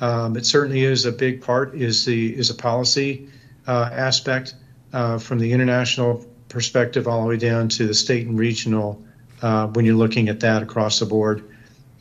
Um, 0.00 0.36
it 0.36 0.44
certainly 0.44 0.82
is 0.82 1.06
a 1.06 1.12
big 1.12 1.40
part 1.40 1.74
is 1.74 2.04
the 2.04 2.36
is 2.36 2.50
a 2.50 2.54
policy 2.54 3.28
uh, 3.66 3.88
aspect 3.90 4.54
uh, 4.92 5.18
from 5.18 5.38
the 5.38 5.50
international 5.50 6.24
perspective 6.48 7.08
all 7.08 7.22
the 7.22 7.28
way 7.28 7.36
down 7.38 7.68
to 7.70 7.86
the 7.86 7.94
state 7.94 8.26
and 8.26 8.38
regional 8.38 9.02
uh, 9.40 9.66
when 9.68 9.84
you're 9.84 9.96
looking 9.96 10.28
at 10.28 10.40
that 10.40 10.62
across 10.62 10.98
the 10.98 11.06
board. 11.06 11.50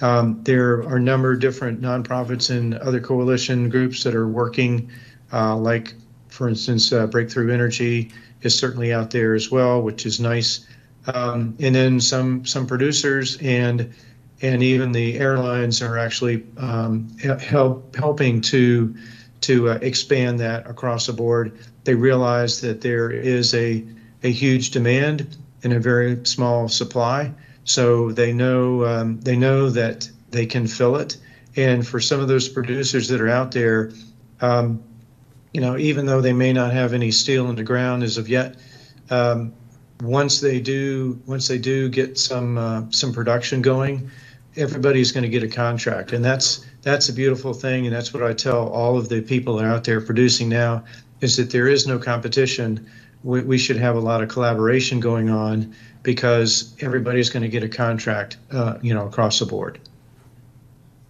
Um, 0.01 0.43
there 0.43 0.83
are 0.83 0.97
a 0.97 0.99
number 0.99 1.31
of 1.31 1.39
different 1.39 1.81
nonprofits 1.81 2.49
and 2.49 2.75
other 2.75 2.99
coalition 2.99 3.69
groups 3.69 4.03
that 4.03 4.15
are 4.15 4.27
working, 4.27 4.91
uh, 5.31 5.55
like, 5.55 5.93
for 6.27 6.49
instance, 6.49 6.89
Breakthrough 6.89 7.53
Energy 7.53 8.11
is 8.45 8.57
certainly 8.57 8.93
out 8.93 9.11
there 9.11 9.33
as 9.33 9.51
well, 9.51 9.81
which 9.81 10.05
is 10.05 10.19
nice. 10.19 10.65
Um, 11.05 11.55
and 11.59 11.75
then 11.75 11.99
some 11.99 12.45
some 12.45 12.65
producers 12.67 13.37
and 13.41 13.93
and 14.41 14.61
even 14.61 14.91
the 14.91 15.19
airlines 15.19 15.81
are 15.81 15.97
actually 15.97 16.45
um, 16.57 17.09
help 17.19 17.95
helping 17.95 18.41
to 18.41 18.95
to 19.41 19.69
uh, 19.69 19.79
expand 19.81 20.39
that 20.39 20.69
across 20.69 21.07
the 21.07 21.13
board. 21.13 21.57
They 21.83 21.95
realize 21.95 22.61
that 22.61 22.81
there 22.81 23.11
is 23.11 23.53
a 23.53 23.85
a 24.23 24.31
huge 24.31 24.71
demand 24.71 25.35
and 25.63 25.73
a 25.73 25.79
very 25.79 26.25
small 26.25 26.67
supply, 26.69 27.33
so 27.63 28.11
they 28.11 28.33
know 28.33 28.85
um, 28.85 29.19
they 29.21 29.35
know 29.35 29.69
that 29.69 30.09
they 30.31 30.45
can 30.45 30.67
fill 30.67 30.97
it. 30.97 31.17
And 31.55 31.85
for 31.87 31.99
some 31.99 32.19
of 32.19 32.27
those 32.27 32.49
producers 32.49 33.09
that 33.09 33.21
are 33.21 33.29
out 33.29 33.51
there, 33.51 33.91
um, 34.41 34.83
you 35.53 35.61
know, 35.61 35.77
even 35.77 36.05
though 36.05 36.21
they 36.21 36.33
may 36.33 36.51
not 36.51 36.73
have 36.73 36.93
any 36.93 37.11
steel 37.11 37.49
in 37.49 37.55
the 37.55 37.63
ground 37.63 38.03
as 38.03 38.17
of 38.17 38.27
yet, 38.27 38.55
um, 39.09 39.53
once 40.01 40.41
they 40.41 40.59
do, 40.59 41.19
once 41.25 41.47
they 41.47 41.59
do 41.59 41.89
get 41.89 42.17
some 42.17 42.57
uh, 42.57 42.83
some 42.89 43.13
production 43.13 43.61
going, 43.61 44.09
everybody's 44.55 45.11
going 45.11 45.23
to 45.23 45.29
get 45.29 45.43
a 45.43 45.47
contract, 45.47 46.11
and 46.11 46.25
that's 46.25 46.65
that's 46.81 47.07
a 47.09 47.13
beautiful 47.13 47.53
thing, 47.53 47.85
and 47.85 47.95
that's 47.95 48.13
what 48.13 48.23
I 48.23 48.33
tell 48.33 48.67
all 48.69 48.97
of 48.97 49.09
the 49.09 49.21
people 49.21 49.57
that 49.57 49.65
are 49.65 49.71
out 49.71 49.83
there 49.83 50.01
producing 50.01 50.49
now, 50.49 50.83
is 51.21 51.37
that 51.37 51.51
there 51.51 51.67
is 51.67 51.87
no 51.87 51.99
competition. 51.99 52.89
We, 53.23 53.41
we 53.41 53.57
should 53.57 53.77
have 53.77 53.95
a 53.95 54.01
lot 54.01 54.21
of 54.21 54.29
collaboration 54.29 54.99
going 54.99 55.29
on 55.29 55.73
because 56.01 56.75
everybody's 56.81 57.29
going 57.29 57.43
to 57.43 57.49
get 57.49 57.63
a 57.63 57.69
contract, 57.69 58.35
uh, 58.51 58.77
you 58.81 58.93
know, 58.93 59.07
across 59.07 59.39
the 59.39 59.45
board. 59.45 59.79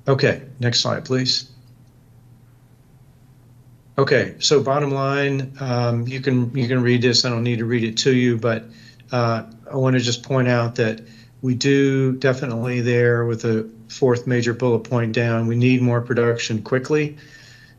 Okay, 0.07 0.43
next 0.59 0.81
slide, 0.81 1.05
please. 1.05 1.52
Okay, 3.95 4.35
so 4.39 4.63
bottom 4.63 4.89
line, 4.89 5.53
um, 5.59 6.07
you 6.07 6.19
can 6.19 6.55
you 6.57 6.67
can 6.67 6.81
read 6.81 7.03
this. 7.03 7.25
I 7.25 7.29
don't 7.29 7.43
need 7.43 7.59
to 7.59 7.65
read 7.65 7.83
it 7.83 7.97
to 7.97 8.15
you, 8.15 8.37
but 8.37 8.65
uh, 9.11 9.43
I 9.71 9.75
want 9.75 9.95
to 9.95 9.99
just 9.99 10.23
point 10.23 10.47
out 10.47 10.75
that 10.75 11.01
we 11.43 11.53
do 11.53 12.13
definitely 12.13 12.81
there 12.81 13.25
with 13.25 13.43
the 13.43 13.69
fourth 13.89 14.25
major 14.25 14.55
bullet 14.55 14.79
point 14.79 15.13
down. 15.13 15.45
We 15.45 15.55
need 15.55 15.83
more 15.83 16.01
production 16.01 16.63
quickly, 16.63 17.17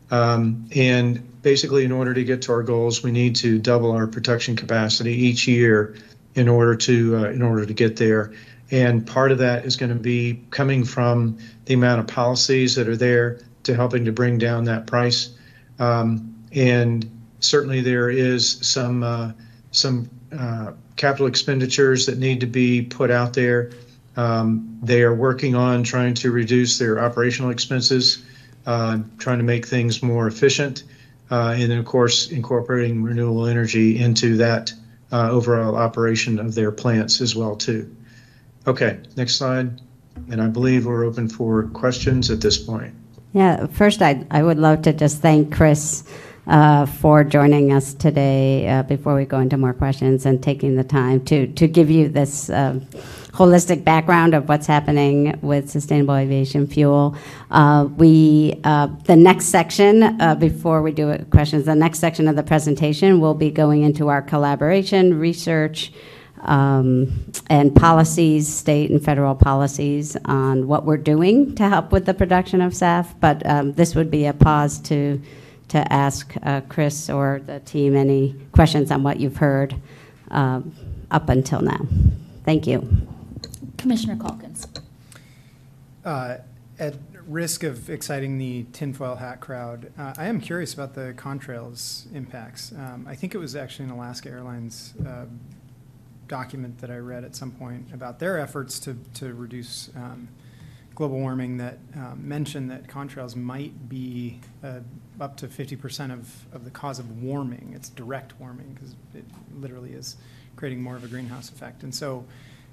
um, 0.09 0.69
and 0.73 1.41
basically, 1.41 1.83
in 1.83 1.91
order 1.91 2.13
to 2.13 2.23
get 2.23 2.43
to 2.43 2.53
our 2.53 2.63
goals, 2.63 3.03
we 3.03 3.11
need 3.11 3.35
to 3.37 3.59
double 3.59 3.91
our 3.91 4.07
production 4.07 4.55
capacity 4.55 5.11
each 5.11 5.49
year 5.49 5.97
in 6.33 6.47
order 6.47 6.77
to 6.77 7.17
uh, 7.17 7.29
in 7.31 7.41
order 7.41 7.65
to 7.65 7.73
get 7.73 7.97
there. 7.97 8.31
And 8.71 9.05
part 9.05 9.33
of 9.33 9.39
that 9.39 9.65
is 9.65 9.75
going 9.75 9.91
to 9.91 10.01
be 10.01 10.43
coming 10.49 10.85
from 10.85 11.39
the 11.65 11.73
amount 11.73 11.99
of 11.99 12.07
policies 12.07 12.75
that 12.75 12.87
are 12.87 12.95
there 12.95 13.41
to 13.63 13.75
helping 13.75 14.05
to 14.05 14.13
bring 14.13 14.37
down 14.37 14.63
that 14.65 14.87
price. 14.87 15.34
Um, 15.79 16.35
and 16.51 17.09
certainly 17.39 17.81
there 17.81 18.09
is 18.09 18.59
some 18.61 19.03
uh, 19.03 19.31
some 19.71 20.09
uh, 20.37 20.71
capital 20.95 21.27
expenditures 21.27 22.05
that 22.05 22.17
need 22.17 22.39
to 22.39 22.45
be 22.45 22.81
put 22.81 23.11
out 23.11 23.33
there. 23.33 23.71
Um, 24.17 24.79
they 24.81 25.03
are 25.03 25.13
working 25.13 25.55
on 25.55 25.83
trying 25.83 26.13
to 26.15 26.31
reduce 26.31 26.77
their 26.77 26.99
operational 26.99 27.51
expenses, 27.51 28.23
uh, 28.65 28.99
trying 29.17 29.39
to 29.39 29.43
make 29.43 29.65
things 29.65 30.01
more 30.01 30.27
efficient, 30.27 30.83
uh, 31.29 31.55
and 31.57 31.69
then 31.69 31.77
of 31.77 31.85
course 31.85 32.31
incorporating 32.31 33.03
renewable 33.03 33.45
energy 33.45 33.97
into 33.97 34.37
that 34.37 34.71
uh, 35.11 35.29
overall 35.29 35.75
operation 35.75 36.39
of 36.39 36.55
their 36.55 36.71
plants 36.71 37.21
as 37.21 37.35
well 37.35 37.55
too. 37.55 37.93
Okay, 38.67 38.99
next 39.15 39.35
slide. 39.35 39.81
And 40.31 40.41
I 40.41 40.47
believe 40.47 40.85
we're 40.85 41.05
open 41.05 41.27
for 41.27 41.63
questions 41.63 42.31
at 42.31 42.39
this 42.39 42.57
point. 42.57 42.95
Yeah, 43.35 43.67
first, 43.67 44.01
I, 44.01 44.25
I 44.31 44.41
would 44.41 44.57
love 44.57 44.83
to 44.83 44.93
just 44.93 45.21
thank 45.21 45.53
Chris 45.53 46.05
uh, 46.47 46.85
for 46.85 47.25
joining 47.25 47.73
us 47.73 47.93
today 47.93 48.65
uh, 48.65 48.83
before 48.83 49.13
we 49.13 49.25
go 49.25 49.39
into 49.39 49.57
more 49.57 49.73
questions 49.73 50.25
and 50.25 50.41
taking 50.41 50.77
the 50.77 50.85
time 50.85 51.19
to, 51.25 51.47
to 51.47 51.67
give 51.67 51.91
you 51.91 52.07
this 52.07 52.49
uh, 52.49 52.79
holistic 53.33 53.83
background 53.83 54.35
of 54.35 54.47
what's 54.47 54.67
happening 54.67 55.37
with 55.41 55.69
sustainable 55.69 56.15
aviation 56.15 56.65
fuel. 56.65 57.17
Uh, 57.51 57.89
we, 57.97 58.57
uh, 58.63 58.87
the 59.03 59.17
next 59.17 59.47
section, 59.47 60.03
uh, 60.21 60.33
before 60.35 60.81
we 60.81 60.93
do 60.93 61.17
questions, 61.29 61.65
the 61.65 61.75
next 61.75 61.99
section 61.99 62.29
of 62.29 62.37
the 62.37 62.43
presentation 62.43 63.19
will 63.19 63.33
be 63.33 63.51
going 63.51 63.81
into 63.83 64.07
our 64.07 64.21
collaboration, 64.21 65.19
research, 65.19 65.91
um, 66.45 67.31
and 67.49 67.75
policies, 67.75 68.47
state 68.47 68.89
and 68.89 69.03
federal 69.03 69.35
policies 69.35 70.17
on 70.25 70.67
what 70.67 70.85
we're 70.85 70.97
doing 70.97 71.55
to 71.55 71.67
help 71.67 71.91
with 71.91 72.05
the 72.05 72.13
production 72.13 72.61
of 72.61 72.73
SAF. 72.73 73.13
But 73.19 73.45
um, 73.45 73.73
this 73.73 73.95
would 73.95 74.09
be 74.09 74.25
a 74.25 74.33
pause 74.33 74.79
to 74.81 75.21
to 75.67 75.91
ask 75.91 76.35
uh, 76.43 76.61
Chris 76.69 77.09
or 77.09 77.41
the 77.43 77.59
team 77.61 77.95
any 77.95 78.35
questions 78.51 78.91
on 78.91 79.01
what 79.01 79.19
you've 79.19 79.37
heard 79.37 79.75
um, 80.29 80.75
up 81.09 81.27
until 81.29 81.61
now. 81.61 81.87
Thank 82.43 82.67
you. 82.67 82.87
Commissioner 83.77 84.15
Calkins. 84.15 84.67
Uh, 86.03 86.37
at 86.77 86.95
risk 87.27 87.63
of 87.63 87.89
exciting 87.89 88.37
the 88.37 88.65
tinfoil 88.73 89.15
hat 89.15 89.39
crowd, 89.39 89.91
uh, 89.97 90.13
I 90.17 90.27
am 90.27 90.39
curious 90.39 90.73
about 90.73 90.93
the 90.93 91.13
contrails 91.17 92.13
impacts. 92.13 92.71
Um, 92.71 93.07
I 93.09 93.15
think 93.15 93.33
it 93.33 93.39
was 93.39 93.55
actually 93.55 93.85
an 93.85 93.91
Alaska 93.91 94.29
Airlines 94.29 94.93
uh, 95.05 95.25
document 96.27 96.79
that 96.79 96.89
I 96.89 96.97
read 96.97 97.23
at 97.23 97.35
some 97.35 97.51
point 97.51 97.87
about 97.93 98.19
their 98.19 98.39
efforts 98.39 98.79
to, 98.81 98.97
to 99.15 99.33
reduce 99.33 99.89
um, 99.95 100.27
global 100.95 101.19
warming 101.19 101.57
that 101.57 101.77
um, 101.95 102.19
mentioned 102.27 102.71
that 102.71 102.87
contrails 102.87 103.35
might 103.35 103.89
be 103.89 104.39
uh, 104.63 104.79
up 105.19 105.35
to 105.37 105.47
50% 105.47 106.11
of, 106.11 106.45
of 106.53 106.63
the 106.63 106.71
cause 106.71 106.99
of 106.99 107.21
warming. 107.21 107.73
It's 107.75 107.89
direct 107.89 108.39
warming 108.39 108.73
because 108.73 108.95
it 109.13 109.25
literally 109.59 109.91
is 109.91 110.15
creating 110.55 110.81
more 110.81 110.95
of 110.95 111.03
a 111.03 111.07
greenhouse 111.07 111.49
effect. 111.49 111.83
And 111.83 111.93
so, 111.93 112.25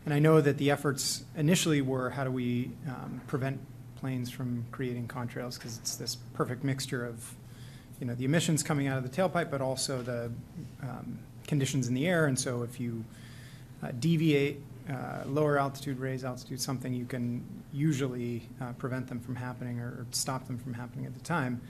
and 0.04 0.14
I 0.14 0.20
know 0.20 0.40
that 0.40 0.56
the 0.58 0.70
efforts 0.70 1.24
initially 1.36 1.82
were 1.82 2.10
how 2.10 2.24
do 2.24 2.30
we 2.30 2.70
um, 2.88 3.20
prevent 3.26 3.60
planes 3.96 4.30
from 4.30 4.64
creating 4.70 5.08
contrails 5.08 5.56
because 5.58 5.78
it's 5.78 5.96
this 5.96 6.16
perfect 6.34 6.64
mixture 6.64 7.04
of, 7.04 7.34
you 8.00 8.06
know, 8.06 8.14
the 8.14 8.24
emissions 8.24 8.62
coming 8.62 8.86
out 8.86 8.98
of 8.98 9.02
the 9.02 9.08
tailpipe, 9.08 9.50
but 9.50 9.60
also 9.60 10.02
the 10.02 10.30
um, 10.82 11.18
conditions 11.46 11.88
in 11.88 11.94
the 11.94 12.06
air. 12.06 12.26
And 12.26 12.38
so 12.38 12.62
if 12.62 12.80
you 12.80 13.04
deviate, 13.90 14.60
uh, 14.88 15.22
lower 15.26 15.58
altitude, 15.58 15.98
raise 15.98 16.24
altitude, 16.24 16.60
something, 16.60 16.92
you 16.92 17.04
can 17.04 17.44
usually 17.72 18.48
uh, 18.60 18.72
prevent 18.72 19.08
them 19.08 19.20
from 19.20 19.34
happening 19.34 19.80
or, 19.80 19.88
or 19.88 20.06
stop 20.10 20.46
them 20.46 20.58
from 20.58 20.74
happening 20.74 21.06
at 21.06 21.14
the 21.14 21.20
time. 21.20 21.60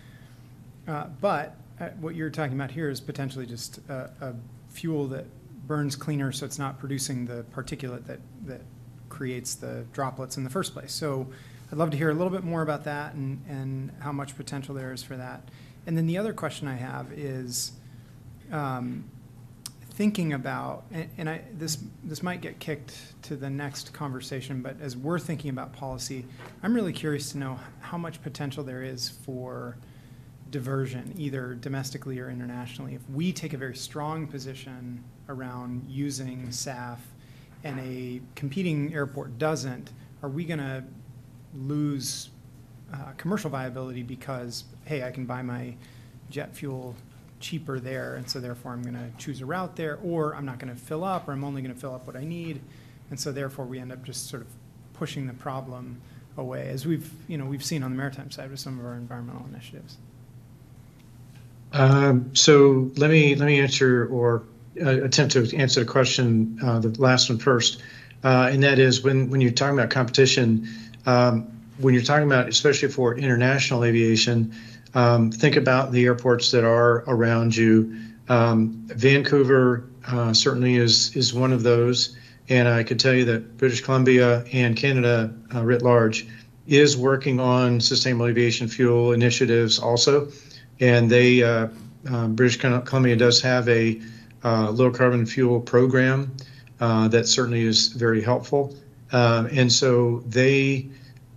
Uh, 0.87 1.05
but 1.21 1.57
uh, 1.81 1.89
what 2.01 2.15
you're 2.15 2.31
talking 2.31 2.55
about 2.55 2.71
here 2.71 2.91
is 2.91 3.01
potentially 3.01 3.47
just 3.47 3.79
a, 3.89 4.11
a 4.21 4.35
fuel 4.71 5.07
that 5.09 5.27
burns 5.67 5.97
cleaner, 5.97 6.33
so 6.33 6.45
it's 6.45 6.59
not 6.59 6.79
producing 6.79 7.25
the 7.25 7.45
particulate 7.55 8.05
that, 8.07 8.21
that 8.45 8.61
creates 9.09 9.55
the 9.55 9.85
droplets 9.93 10.37
in 10.37 10.45
the 10.45 10.51
first 10.51 10.73
place. 10.73 10.93
So 10.93 11.27
I'd 11.71 11.79
love 11.79 11.91
to 11.91 11.97
hear 11.97 12.11
a 12.11 12.15
little 12.15 12.31
bit 12.31 12.45
more 12.45 12.63
about 12.63 12.85
that 12.85 13.15
and, 13.15 13.43
and 13.49 13.91
how 14.01 14.13
much 14.13 14.37
potential 14.37 14.75
there 14.75 14.93
is 14.93 15.03
for 15.03 15.17
that. 15.17 15.49
And 15.87 15.97
then 15.97 16.07
the 16.07 16.19
other 16.19 16.33
question 16.33 16.69
I 16.69 16.75
have 16.75 17.13
is 17.13 17.73
um, 18.51 19.05
thinking 19.93 20.32
about, 20.32 20.84
and, 20.90 21.09
and 21.18 21.30
I, 21.30 21.43
this, 21.53 21.78
this 22.03 22.22
might 22.22 22.40
get 22.40 22.59
kicked 22.59 23.22
to 23.22 23.36
the 23.36 23.51
next 23.51 23.93
conversation, 23.93 24.62
but 24.62 24.80
as 24.80 24.97
we're 24.97 25.18
thinking 25.18 25.51
about 25.51 25.72
policy, 25.72 26.24
I'm 26.62 26.74
really 26.74 26.93
curious 26.93 27.32
to 27.32 27.38
know 27.38 27.59
how 27.80 27.99
much 27.99 28.22
potential 28.22 28.64
there 28.64 28.82
is 28.82 29.09
for 29.09 29.76
diversion, 30.51 31.14
either 31.16 31.55
domestically 31.55 32.18
or 32.18 32.30
internationally. 32.30 32.95
If 32.95 33.09
we 33.11 33.32
take 33.32 33.53
a 33.53 33.57
very 33.57 33.76
strong 33.76 34.26
position 34.26 35.03
around 35.28 35.84
using 35.88 36.49
SAF 36.49 36.99
and 37.64 37.78
a 37.80 38.20
competing 38.34 38.95
airport 38.95 39.38
doesn't, 39.38 39.93
are 40.22 40.28
we 40.28 40.45
going 40.45 40.59
to 40.59 40.84
lose 41.55 42.30
uh, 42.93 43.12
commercial 43.16 43.51
viability 43.51 44.03
because, 44.03 44.64
hey, 44.84 45.03
I 45.03 45.11
can 45.11 45.26
buy 45.26 45.43
my 45.43 45.74
jet 46.30 46.55
fuel 46.55 46.95
cheaper 47.43 47.78
there, 47.78 48.14
and 48.14 48.30
so 48.30 48.40
therefore 48.40 48.72
I'm 48.72 48.82
going 48.82 48.95
to 48.95 49.11
choose 49.18 49.43
a 49.43 49.47
route 49.47 49.76
there, 49.76 49.99
or 50.03 50.34
I'm 50.34 50.47
not 50.47 50.59
going 50.59 50.72
to 50.72 50.80
fill 50.80 51.05
up, 51.05 51.28
or 51.28 51.32
I'm 51.32 51.45
only 51.45 51.61
going 51.61 51.74
to 51.74 51.80
fill 51.80 51.95
up 51.95 52.07
what 52.07 52.16
I 52.16 52.24
need, 52.24 52.61
and 53.11 53.20
so 53.20 53.32
therefore 53.32 53.66
we 53.66 53.78
end 53.78 53.93
up 53.93 54.03
just 54.05 54.30
sort 54.30 54.40
of 54.40 54.49
pushing 54.95 55.26
the 55.26 55.34
problem 55.34 56.01
away, 56.38 56.68
as 56.68 56.86
we've, 56.86 57.11
you 57.28 57.36
know, 57.36 57.45
we've 57.45 57.64
seen 57.64 57.82
on 57.82 57.90
the 57.90 57.97
maritime 57.97 58.30
side 58.30 58.51
with 58.51 58.61
some 58.61 58.78
of 58.78 58.86
our 58.86 58.95
environmental 58.95 59.45
initiatives. 59.53 59.99
Um, 61.72 62.34
so 62.34 62.90
let 62.97 63.11
me 63.11 63.34
let 63.34 63.47
me 63.47 63.61
answer 63.61 64.07
or 64.07 64.43
uh, 64.80 65.03
attempt 65.03 65.32
to 65.34 65.57
answer 65.57 65.80
the 65.80 65.90
question, 65.90 66.59
uh, 66.62 66.78
the 66.78 66.90
last 67.01 67.28
one 67.28 67.38
first, 67.38 67.82
uh, 68.24 68.51
and 68.53 68.62
that 68.62 68.78
is 68.78 69.03
when 69.03 69.28
when 69.30 69.40
you're 69.40 69.51
talking 69.51 69.78
about 69.78 69.90
competition, 69.90 70.68
um, 71.07 71.51
when 71.78 71.95
you're 71.95 72.03
talking 72.03 72.26
about 72.26 72.49
especially 72.49 72.88
for 72.88 73.16
international 73.16 73.84
aviation, 73.84 74.55
um, 74.95 75.30
think 75.30 75.57
about 75.57 75.93
the 75.93 76.05
airports 76.05 76.51
that 76.51 76.64
are 76.64 77.05
around 77.07 77.57
you. 77.57 77.97
Um, 78.28 78.82
Vancouver 78.86 79.88
uh, 80.07 80.32
certainly 80.32 80.76
is 80.76 81.14
is 81.16 81.32
one 81.34 81.53
of 81.53 81.62
those, 81.62 82.16
and 82.49 82.68
I 82.68 82.82
could 82.82 83.01
tell 83.01 83.14
you 83.14 83.24
that 83.26 83.57
British 83.57 83.80
Columbia 83.80 84.45
and 84.53 84.76
Canada 84.76 85.32
uh, 85.55 85.62
writ 85.64 85.82
large 85.82 86.26
is 86.66 86.97
working 86.97 87.40
on 87.40 87.80
sustainable 87.80 88.26
aviation 88.26 88.68
fuel 88.68 89.12
initiatives 89.12 89.78
also. 89.78 90.28
And 90.80 91.11
they 91.11 91.43
uh, 91.43 91.68
uh, 92.11 92.28
British 92.28 92.59
Columbia 92.59 93.16
does 93.16 93.40
have 93.43 93.68
a 93.68 94.01
uh, 94.45 94.70
low 94.70 94.90
carbon 94.90 95.24
fuel 95.26 95.61
program 95.61 96.34
uh, 96.80 97.09
that 97.09 97.28
certainly 97.28 97.62
is 97.62 97.88
very 97.88 98.20
helpful, 98.20 98.76
um, 99.12 99.47
and 99.53 99.70
so 99.72 100.22
they 100.26 100.88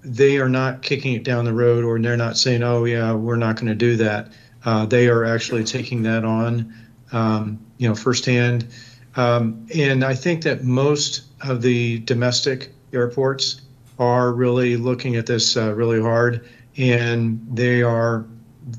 they 0.05 0.37
are 0.37 0.49
not 0.49 0.81
kicking 0.81 1.13
it 1.13 1.23
down 1.23 1.45
the 1.45 1.53
road, 1.53 1.83
or 1.83 1.99
they're 1.99 2.15
not 2.15 2.37
saying, 2.37 2.63
"Oh 2.63 2.85
yeah, 2.85 3.13
we're 3.13 3.35
not 3.35 3.55
going 3.55 3.67
to 3.67 3.75
do 3.75 3.95
that." 3.97 4.31
Uh, 4.63 4.85
they 4.85 5.07
are 5.07 5.25
actually 5.25 5.63
taking 5.63 6.03
that 6.03 6.23
on, 6.23 6.73
um, 7.11 7.59
you 7.77 7.87
know, 7.87 7.95
firsthand, 7.95 8.67
um, 9.15 9.67
and 9.75 10.03
I 10.03 10.15
think 10.15 10.43
that 10.43 10.63
most 10.63 11.23
of 11.41 11.61
the 11.61 11.99
domestic 11.99 12.71
airports 12.93 13.61
are 13.99 14.33
really 14.33 14.77
looking 14.77 15.15
at 15.15 15.25
this 15.25 15.57
uh, 15.57 15.73
really 15.73 16.01
hard, 16.01 16.47
and 16.77 17.45
they 17.51 17.81
are 17.81 18.25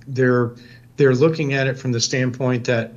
they're 0.07 0.55
they're 0.97 1.15
looking 1.15 1.55
at 1.55 1.67
it 1.67 1.79
from 1.79 1.93
the 1.93 2.01
standpoint 2.01 2.65
that 2.65 2.93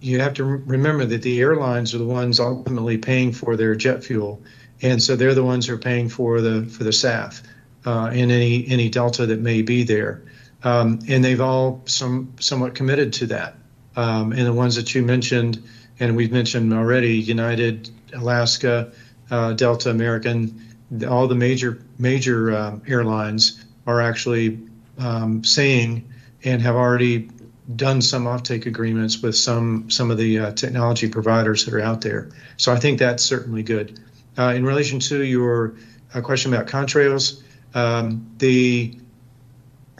you 0.00 0.20
have 0.20 0.34
to 0.34 0.44
remember 0.44 1.04
that 1.04 1.22
the 1.22 1.40
airlines 1.40 1.94
are 1.94 1.98
the 1.98 2.04
ones 2.04 2.38
ultimately 2.38 2.98
paying 2.98 3.32
for 3.32 3.56
their 3.56 3.74
jet 3.74 4.04
fuel, 4.04 4.40
and 4.82 5.02
so 5.02 5.16
they're 5.16 5.34
the 5.34 5.44
ones 5.44 5.66
who 5.66 5.74
are 5.74 5.78
paying 5.78 6.08
for 6.08 6.40
the 6.40 6.64
for 6.66 6.84
the 6.84 6.90
SAF 6.90 7.42
uh, 7.84 8.10
and 8.12 8.30
any 8.30 8.66
any 8.68 8.88
delta 8.88 9.26
that 9.26 9.40
may 9.40 9.62
be 9.62 9.82
there, 9.84 10.22
um, 10.64 10.98
and 11.08 11.24
they've 11.24 11.40
all 11.40 11.82
some 11.86 12.32
somewhat 12.40 12.74
committed 12.74 13.12
to 13.14 13.26
that. 13.26 13.56
Um, 13.96 14.32
and 14.32 14.46
the 14.46 14.52
ones 14.52 14.76
that 14.76 14.94
you 14.94 15.02
mentioned, 15.02 15.62
and 15.98 16.16
we've 16.16 16.32
mentioned 16.32 16.72
already, 16.74 17.16
United, 17.16 17.88
Alaska, 18.12 18.92
uh, 19.30 19.54
Delta, 19.54 19.90
American, 19.90 20.62
all 21.08 21.26
the 21.26 21.34
major 21.34 21.82
major 21.98 22.52
uh, 22.54 22.78
airlines 22.86 23.64
are 23.86 24.00
actually 24.00 24.58
um, 24.98 25.42
saying 25.44 26.12
and 26.44 26.60
have 26.62 26.76
already 26.76 27.30
done 27.74 28.00
some 28.00 28.24
offtake 28.24 28.66
agreements 28.66 29.22
with 29.22 29.36
some 29.36 29.90
some 29.90 30.10
of 30.10 30.18
the 30.18 30.38
uh, 30.38 30.52
technology 30.52 31.08
providers 31.08 31.64
that 31.64 31.74
are 31.74 31.80
out 31.80 32.00
there. 32.00 32.30
So 32.56 32.72
I 32.72 32.78
think 32.78 32.98
that's 32.98 33.24
certainly 33.24 33.62
good. 33.62 33.98
Uh, 34.38 34.52
in 34.54 34.64
relation 34.64 34.98
to 34.98 35.24
your 35.24 35.74
uh, 36.14 36.20
question 36.20 36.52
about 36.52 36.66
contrails, 36.66 37.42
um, 37.74 38.26
the 38.38 38.96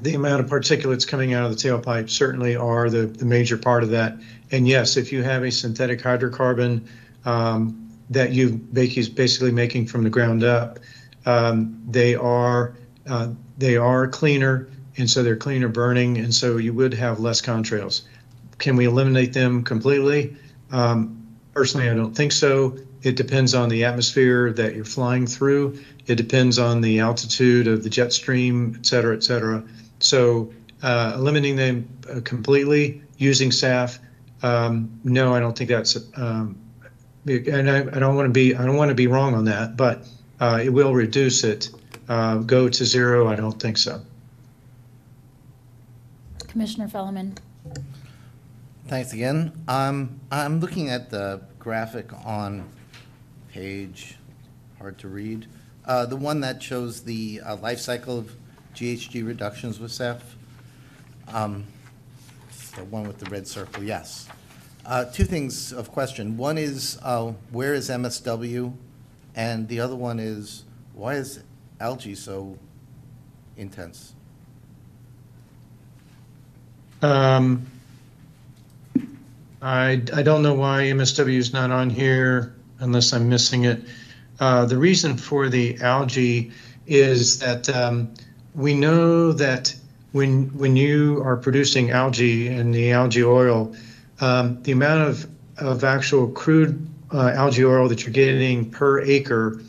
the 0.03 0.14
amount 0.14 0.41
of 0.41 0.51
particulates 0.51 1.09
coming 1.09 1.32
out 1.32 1.51
of 1.51 1.57
the 1.57 1.57
tailpipe 1.57 2.11
certainly 2.11 2.55
are 2.55 2.91
the, 2.91 3.07
the 3.07 3.24
major 3.24 3.57
part 3.57 3.82
of 3.82 3.89
that. 3.89 4.18
And 4.51 4.68
yes, 4.68 4.99
if 4.99 5.11
you 5.11 5.22
have 5.22 5.43
a 5.43 5.51
synthetic 5.51 6.03
hydrocarbon 6.03 6.87
um, 7.24 7.91
that 8.11 8.32
you 8.32 8.51
basically 8.51 9.53
making 9.53 9.87
from 9.87 10.05
the 10.05 10.11
ground 10.11 10.45
up, 10.45 10.78
um, 11.24 11.82
they 11.89 12.14
are 12.14 12.74
uh, 13.09 13.28
they 13.57 13.76
are 13.76 14.07
cleaner 14.07 14.68
and 14.99 15.11
so 15.11 15.22
they're 15.22 15.37
cleaner 15.37 15.68
burning, 15.68 16.18
and 16.18 16.34
so 16.34 16.57
you 16.57 16.72
would 16.72 16.95
have 16.95 17.20
less 17.20 17.41
contrails. 17.41 18.02
Can 18.59 18.77
we 18.77 18.86
eliminate 18.86 19.32
them 19.32 19.62
completely? 19.62 20.35
Um, 20.70 21.27
personally, 21.52 21.90
I 21.90 21.94
don't 21.94 22.15
think 22.15 22.32
so. 22.32 22.77
It 23.07 23.15
depends 23.15 23.55
on 23.55 23.69
the 23.69 23.85
atmosphere 23.85 24.53
that 24.55 24.74
you're 24.74 24.85
flying 24.85 25.28
through. 25.28 25.78
It 26.09 26.16
depends 26.16 26.59
on 26.59 26.81
the 26.81 26.99
altitude 26.99 27.69
of 27.69 27.85
the 27.85 27.89
jet 27.89 28.12
stream, 28.12 28.74
et 28.77 28.85
cetera, 28.85 29.15
et 29.15 29.23
cetera. 29.23 29.62
So 30.01 30.53
uh, 30.83 31.12
eliminating 31.15 31.55
them 31.55 31.89
uh, 32.11 32.20
completely 32.24 33.01
using 33.16 33.51
SAF, 33.51 34.01
um, 34.43 34.91
no, 35.05 35.33
I 35.33 35.39
don't 35.39 35.57
think 35.57 35.70
that's. 35.70 35.97
Um, 36.16 36.59
and 37.28 37.70
I, 37.70 37.78
I 37.78 37.99
don't 38.01 38.16
want 38.16 38.27
to 38.27 38.33
be 38.33 38.57
I 38.57 38.66
don't 38.66 38.77
want 38.77 38.89
to 38.89 38.95
be 38.97 39.07
wrong 39.07 39.35
on 39.35 39.45
that, 39.45 39.77
but 39.77 40.05
uh, 40.41 40.59
it 40.61 40.70
will 40.70 40.93
reduce 40.93 41.45
it. 41.45 41.70
Uh, 42.09 42.39
go 42.39 42.69
to 42.69 42.85
zero? 42.85 43.28
I 43.28 43.37
don't 43.37 43.61
think 43.62 43.78
so. 43.78 44.01
Commissioner 46.49 46.89
Felleman. 46.89 47.37
Thanks 48.89 49.12
again. 49.12 49.53
Um, 49.69 50.20
I'm 50.33 50.59
looking 50.59 50.91
at 50.91 51.11
the 51.11 51.43
graphic 51.61 52.12
on 52.24 52.69
page, 53.57 54.16
hard 54.78 54.99
to 54.99 55.09
read, 55.09 55.47
uh, 55.87 56.05
the 56.05 56.16
one 56.16 56.41
that 56.41 56.62
shows 56.62 57.01
the 57.01 57.41
uh, 57.41 57.57
life 57.57 57.81
cycle 57.81 58.19
of 58.19 58.37
GHG 58.74 59.27
reductions 59.27 59.81
with 59.81 59.91
SAF. 59.91 60.20
Um, 61.28 61.65
the 62.77 62.85
one 62.85 63.07
with 63.07 63.19
the 63.19 63.31
red 63.31 63.49
circle, 63.49 63.83
yes. 63.83 64.28
Uh, 64.85 65.07
two 65.07 65.24
things 65.24 65.73
of 65.73 65.91
question. 65.91 66.37
One 66.37 66.59
is 66.59 66.99
uh, 67.03 67.33
where 67.51 67.73
is 67.73 67.89
MSW, 67.89 68.74
and 69.35 69.66
the 69.69 69.81
other 69.81 69.97
one 69.97 70.20
is 70.20 70.65
why 70.93 71.15
is 71.15 71.43
algae 71.81 72.15
so 72.15 72.59
intense? 73.57 74.12
Um, 77.01 77.66
I, 79.62 80.03
I 80.12 80.23
don't 80.23 80.43
know 80.43 80.55
why 80.55 80.83
MSW 80.83 81.39
is 81.39 81.55
not 81.55 81.70
on 81.70 81.89
here 81.89 82.56
unless 82.81 83.12
I'm 83.12 83.28
missing 83.28 83.65
it. 83.65 83.82
Uh, 84.39 84.66
the 84.66 84.77
reason 84.77 85.16
for 85.16 85.48
the 85.48 85.81
algae 85.81 86.53
is 86.86 87.39
that 87.40 87.69
um, 87.74 88.12
we 88.55 88.74
know 88.74 89.32
that 89.32 89.74
when 90.12 90.47
when 90.57 90.77
you 90.77 91.23
are 91.24 91.36
producing 91.36 91.90
algae 91.90 92.48
and 92.48 92.74
the 92.74 92.93
algae 92.93 93.24
oil, 93.24 93.74
um, 94.20 94.62
the 94.62 94.73
amount 94.73 95.09
of 95.09 95.27
of 95.59 95.85
actual 95.85 96.28
crude 96.28 96.86
uh, 97.12 97.31
algae 97.35 97.65
oil 97.65 97.89
that 97.89 98.03
you're 98.03 98.12
getting 98.12 98.70
per 98.70 99.01
acre 99.01 99.61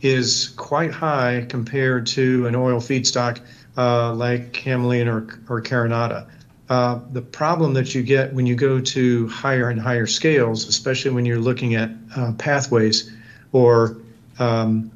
is 0.00 0.48
quite 0.56 0.92
high 0.92 1.46
compared 1.48 2.06
to 2.06 2.46
an 2.46 2.54
oil 2.54 2.80
feedstock 2.80 3.40
uh, 3.76 4.12
like 4.12 4.52
camelina 4.52 5.12
or, 5.12 5.40
or 5.48 5.62
carinata. 5.62 6.28
Uh, 6.68 7.00
the 7.12 7.22
problem 7.22 7.74
that 7.74 7.94
you 7.94 8.02
get 8.02 8.32
when 8.32 8.44
you 8.44 8.56
go 8.56 8.80
to 8.80 9.28
higher 9.28 9.68
and 9.68 9.80
higher 9.80 10.06
scales, 10.06 10.66
especially 10.66 11.12
when 11.12 11.24
you're 11.24 11.38
looking 11.38 11.76
at 11.76 11.90
uh, 12.16 12.32
pathways 12.38 13.12
or 13.52 13.98
um, 14.40 14.90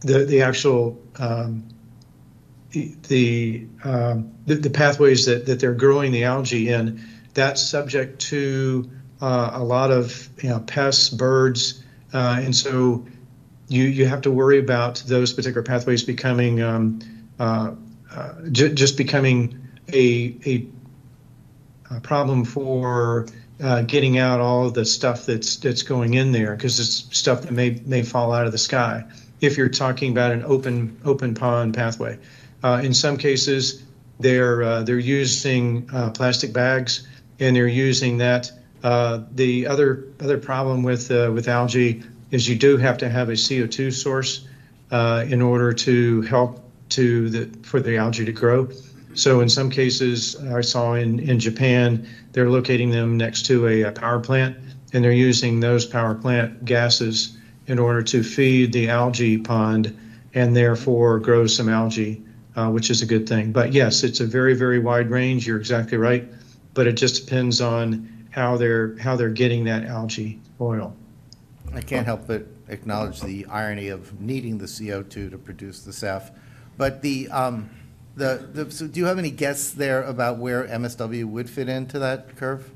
the 0.00 0.24
the 0.26 0.42
actual 0.42 1.00
um, 1.18 1.64
the, 2.72 3.66
um, 3.84 4.32
the 4.46 4.56
the 4.56 4.70
pathways 4.70 5.24
that, 5.26 5.46
that 5.46 5.60
they're 5.60 5.74
growing 5.74 6.12
the 6.12 6.24
algae 6.24 6.68
in, 6.68 7.02
that's 7.32 7.62
subject 7.62 8.20
to 8.20 8.90
uh, 9.20 9.52
a 9.54 9.64
lot 9.64 9.90
of 9.90 10.28
you 10.42 10.50
know, 10.50 10.60
pests, 10.60 11.08
birds, 11.08 11.82
uh, 12.12 12.38
and 12.40 12.54
so 12.54 13.06
you 13.68 13.84
you 13.84 14.06
have 14.06 14.20
to 14.22 14.30
worry 14.30 14.58
about 14.58 15.02
those 15.06 15.32
particular 15.32 15.62
pathways 15.62 16.02
becoming 16.02 16.62
um, 16.62 17.00
uh, 17.38 17.72
uh, 18.12 18.34
j- 18.52 18.74
just 18.74 18.96
becoming 18.96 19.65
a, 19.92 20.36
a 20.46 20.66
a 21.90 22.00
problem 22.00 22.44
for 22.44 23.26
uh, 23.62 23.82
getting 23.82 24.18
out 24.18 24.40
all 24.40 24.66
of 24.66 24.74
the 24.74 24.84
stuff 24.84 25.26
that's 25.26 25.56
that's 25.56 25.82
going 25.82 26.14
in 26.14 26.32
there 26.32 26.54
because 26.54 26.78
it's 26.78 27.16
stuff 27.16 27.42
that 27.42 27.52
may 27.52 27.80
may 27.86 28.02
fall 28.02 28.32
out 28.32 28.46
of 28.46 28.52
the 28.52 28.58
sky. 28.58 29.04
If 29.40 29.56
you're 29.56 29.68
talking 29.68 30.12
about 30.12 30.32
an 30.32 30.42
open 30.44 31.00
open 31.04 31.34
pond 31.34 31.74
pathway, 31.74 32.18
uh, 32.62 32.80
in 32.82 32.94
some 32.94 33.16
cases 33.16 33.82
they're 34.18 34.62
uh, 34.62 34.82
they're 34.82 34.98
using 34.98 35.88
uh, 35.92 36.10
plastic 36.10 36.52
bags 36.52 37.06
and 37.38 37.54
they're 37.54 37.66
using 37.66 38.18
that. 38.18 38.50
Uh, 38.82 39.22
the 39.32 39.66
other 39.66 40.04
other 40.20 40.38
problem 40.38 40.82
with 40.82 41.10
uh, 41.10 41.30
with 41.32 41.48
algae 41.48 42.02
is 42.30 42.48
you 42.48 42.56
do 42.56 42.76
have 42.76 42.98
to 42.98 43.08
have 43.08 43.28
a 43.28 43.32
CO2 43.32 43.92
source 43.92 44.46
in 44.90 45.40
order 45.40 45.72
to 45.72 46.22
help 46.22 46.62
to 46.88 47.30
the 47.30 47.58
for 47.66 47.80
the 47.80 47.96
algae 47.96 48.24
to 48.24 48.32
grow. 48.32 48.68
So 49.16 49.40
in 49.40 49.48
some 49.48 49.70
cases, 49.70 50.36
I 50.36 50.60
saw 50.60 50.92
in, 50.92 51.18
in 51.20 51.40
Japan, 51.40 52.06
they're 52.32 52.50
locating 52.50 52.90
them 52.90 53.16
next 53.16 53.46
to 53.46 53.66
a, 53.66 53.82
a, 53.84 53.92
power 53.92 54.20
plant, 54.20 54.58
and 54.92 55.02
they're 55.02 55.10
using 55.10 55.58
those 55.58 55.86
power 55.86 56.14
plant 56.14 56.66
gases 56.66 57.38
in 57.66 57.78
order 57.78 58.02
to 58.02 58.22
feed 58.22 58.74
the 58.74 58.90
algae 58.90 59.38
pond 59.38 59.96
and 60.34 60.54
therefore 60.54 61.18
grow 61.18 61.46
some 61.46 61.70
algae, 61.70 62.22
uh, 62.56 62.68
which 62.68 62.90
is 62.90 63.00
a 63.00 63.06
good 63.06 63.26
thing. 63.26 63.52
But 63.52 63.72
yes, 63.72 64.04
it's 64.04 64.20
a 64.20 64.26
very, 64.26 64.54
very 64.54 64.78
wide 64.78 65.08
range. 65.08 65.46
You're 65.46 65.58
exactly 65.58 65.96
right. 65.96 66.28
But 66.74 66.86
it 66.86 66.92
just 66.92 67.24
depends 67.24 67.62
on 67.62 68.28
how 68.30 68.58
they're 68.58 68.98
how 68.98 69.16
they're 69.16 69.30
getting 69.30 69.64
that 69.64 69.86
algae 69.86 70.38
oil. 70.60 70.94
I 71.72 71.80
can't 71.80 72.04
help 72.04 72.26
but 72.26 72.46
acknowledge 72.68 73.22
the 73.22 73.46
irony 73.46 73.88
of 73.88 74.20
needing 74.20 74.58
the 74.58 74.66
CO2 74.66 75.30
to 75.30 75.38
produce 75.38 75.80
the 75.80 75.92
SAF. 75.92 76.32
But 76.76 77.00
the 77.00 77.30
um, 77.30 77.70
the, 78.16 78.48
the, 78.52 78.70
so 78.70 78.86
do 78.86 78.98
you 78.98 79.06
have 79.06 79.18
any 79.18 79.30
guess 79.30 79.70
there 79.70 80.02
about 80.02 80.38
where 80.38 80.64
MSW 80.64 81.26
would 81.26 81.50
fit 81.50 81.68
into 81.68 81.98
that 81.98 82.34
curve? 82.36 82.70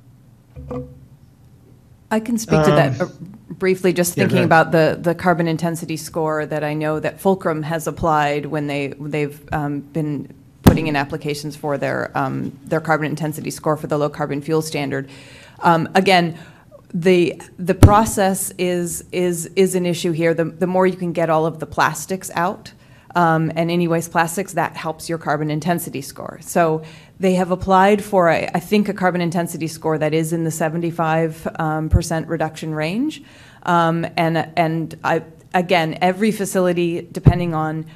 I 2.10 2.20
can 2.20 2.36
speak 2.38 2.62
to 2.64 2.70
that 2.70 3.00
uh, 3.00 3.06
briefly, 3.48 3.92
just 3.92 4.16
yeah, 4.16 4.24
thinking 4.24 4.38
ahead. 4.38 4.46
about 4.46 4.72
the, 4.72 4.98
the 5.00 5.14
carbon 5.14 5.48
intensity 5.48 5.96
score 5.96 6.44
that 6.44 6.62
I 6.62 6.74
know 6.74 7.00
that 7.00 7.20
Fulcrum 7.20 7.62
has 7.62 7.86
applied 7.86 8.46
when 8.46 8.66
they, 8.66 8.88
they've 8.98 9.42
um, 9.52 9.80
been 9.80 10.34
putting 10.62 10.88
in 10.88 10.96
applications 10.96 11.56
for 11.56 11.78
their, 11.78 12.16
um, 12.16 12.56
their 12.64 12.80
carbon 12.80 13.06
intensity 13.06 13.50
score 13.50 13.76
for 13.76 13.86
the 13.86 13.96
low 13.96 14.10
carbon 14.10 14.42
fuel 14.42 14.60
standard. 14.60 15.08
Um, 15.60 15.88
Again, 15.94 16.38
the, 16.92 17.40
the 17.58 17.74
process 17.74 18.52
is, 18.58 19.04
is, 19.10 19.46
is 19.56 19.74
an 19.74 19.86
issue 19.86 20.12
here. 20.12 20.34
The, 20.34 20.44
the 20.44 20.66
more 20.66 20.86
you 20.86 20.96
can 20.96 21.12
get 21.12 21.30
all 21.30 21.46
of 21.46 21.60
the 21.60 21.66
plastics 21.66 22.30
out, 22.34 22.72
um, 23.14 23.50
and 23.56 23.70
any 23.70 23.88
waste 23.88 24.10
plastics, 24.10 24.52
that 24.54 24.76
helps 24.76 25.08
your 25.08 25.18
carbon 25.18 25.50
intensity 25.50 26.02
score. 26.02 26.38
So 26.42 26.82
they 27.18 27.34
have 27.34 27.50
applied 27.50 28.02
for, 28.02 28.28
a, 28.28 28.48
I 28.54 28.60
think, 28.60 28.88
a 28.88 28.94
carbon 28.94 29.20
intensity 29.20 29.66
score 29.66 29.98
that 29.98 30.14
is 30.14 30.32
in 30.32 30.44
the 30.44 30.50
75 30.50 31.48
um, 31.58 31.88
percent 31.88 32.28
reduction 32.28 32.74
range. 32.74 33.22
Um, 33.64 34.06
and 34.16 34.50
and 34.56 34.98
I, 35.04 35.22
again, 35.54 35.98
every 36.00 36.32
facility, 36.32 37.06
depending 37.10 37.54
on 37.54 37.86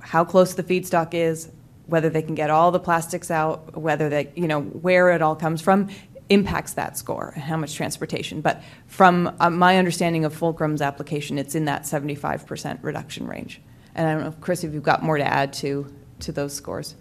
how 0.00 0.24
close 0.24 0.54
the 0.54 0.62
feedstock 0.62 1.12
is, 1.12 1.50
whether 1.86 2.10
they 2.10 2.22
can 2.22 2.34
get 2.34 2.50
all 2.50 2.70
the 2.70 2.78
plastics 2.78 3.30
out, 3.30 3.76
whether 3.76 4.08
they, 4.08 4.30
you 4.34 4.46
know, 4.46 4.60
where 4.60 5.10
it 5.10 5.22
all 5.22 5.34
comes 5.34 5.60
from, 5.60 5.88
impacts 6.28 6.74
that 6.74 6.96
score 6.98 7.32
and 7.34 7.42
how 7.42 7.56
much 7.56 7.74
transportation. 7.74 8.40
But 8.40 8.62
from 8.86 9.34
uh, 9.40 9.50
my 9.50 9.78
understanding 9.78 10.24
of 10.24 10.38
Fulcrum's 10.38 10.82
application, 10.82 11.38
it's 11.38 11.54
in 11.54 11.64
that 11.64 11.82
75% 11.82 12.78
reduction 12.82 13.26
range. 13.26 13.60
And 13.98 14.06
I 14.06 14.14
don't 14.14 14.22
know, 14.22 14.34
Chris, 14.40 14.62
if 14.62 14.72
you've 14.72 14.84
got 14.84 15.02
more 15.02 15.18
to 15.18 15.24
add 15.24 15.52
to, 15.54 15.92
to 16.20 16.30
those 16.30 16.54
scores. 16.54 16.94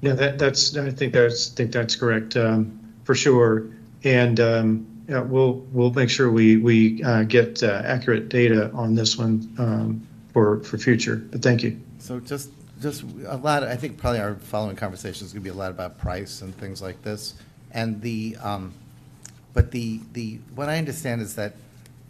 Yeah, 0.00 0.14
that, 0.14 0.38
that's, 0.38 0.74
I 0.74 0.90
think 0.90 1.12
that's, 1.12 1.52
I 1.52 1.54
think 1.54 1.72
that's 1.72 1.94
correct, 1.94 2.38
um, 2.38 2.94
for 3.04 3.14
sure. 3.14 3.66
And, 4.02 4.40
um, 4.40 4.86
yeah, 5.08 5.20
we'll, 5.20 5.56
we'll 5.72 5.92
make 5.92 6.08
sure 6.08 6.30
we, 6.30 6.56
we, 6.56 7.04
uh, 7.04 7.24
get, 7.24 7.62
uh, 7.62 7.82
accurate 7.84 8.30
data 8.30 8.70
on 8.72 8.94
this 8.94 9.18
one, 9.18 9.54
um, 9.58 10.08
for, 10.32 10.60
for 10.60 10.78
future, 10.78 11.16
but 11.16 11.42
thank 11.42 11.62
you. 11.62 11.78
So 11.98 12.18
just, 12.18 12.50
just 12.80 13.04
a 13.26 13.36
lot, 13.36 13.62
I 13.62 13.76
think 13.76 13.98
probably 13.98 14.20
our 14.20 14.36
following 14.36 14.76
conversation 14.76 15.26
is 15.26 15.34
going 15.34 15.44
to 15.44 15.50
be 15.50 15.54
a 15.54 15.58
lot 15.58 15.70
about 15.70 15.98
price 15.98 16.40
and 16.40 16.56
things 16.56 16.80
like 16.80 17.02
this. 17.02 17.34
And 17.72 18.00
the, 18.00 18.38
um, 18.42 18.72
but 19.52 19.70
the, 19.70 20.00
the, 20.14 20.38
what 20.54 20.70
I 20.70 20.78
understand 20.78 21.20
is 21.20 21.34
that 21.34 21.56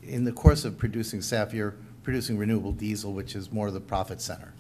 in 0.05 0.23
the 0.23 0.33
course 0.33 0.65
of 0.65 0.79
producing 0.79 1.21
SAF, 1.21 1.53
you're 1.53 1.75
producing 2.07 2.39
renewable 2.39 2.71
diesel, 2.71 3.13
which 3.13 3.35
is 3.35 3.51
more 3.51 3.67
of 3.67 3.75
the 3.75 3.81
profit 3.81 4.21
center. 4.21 4.53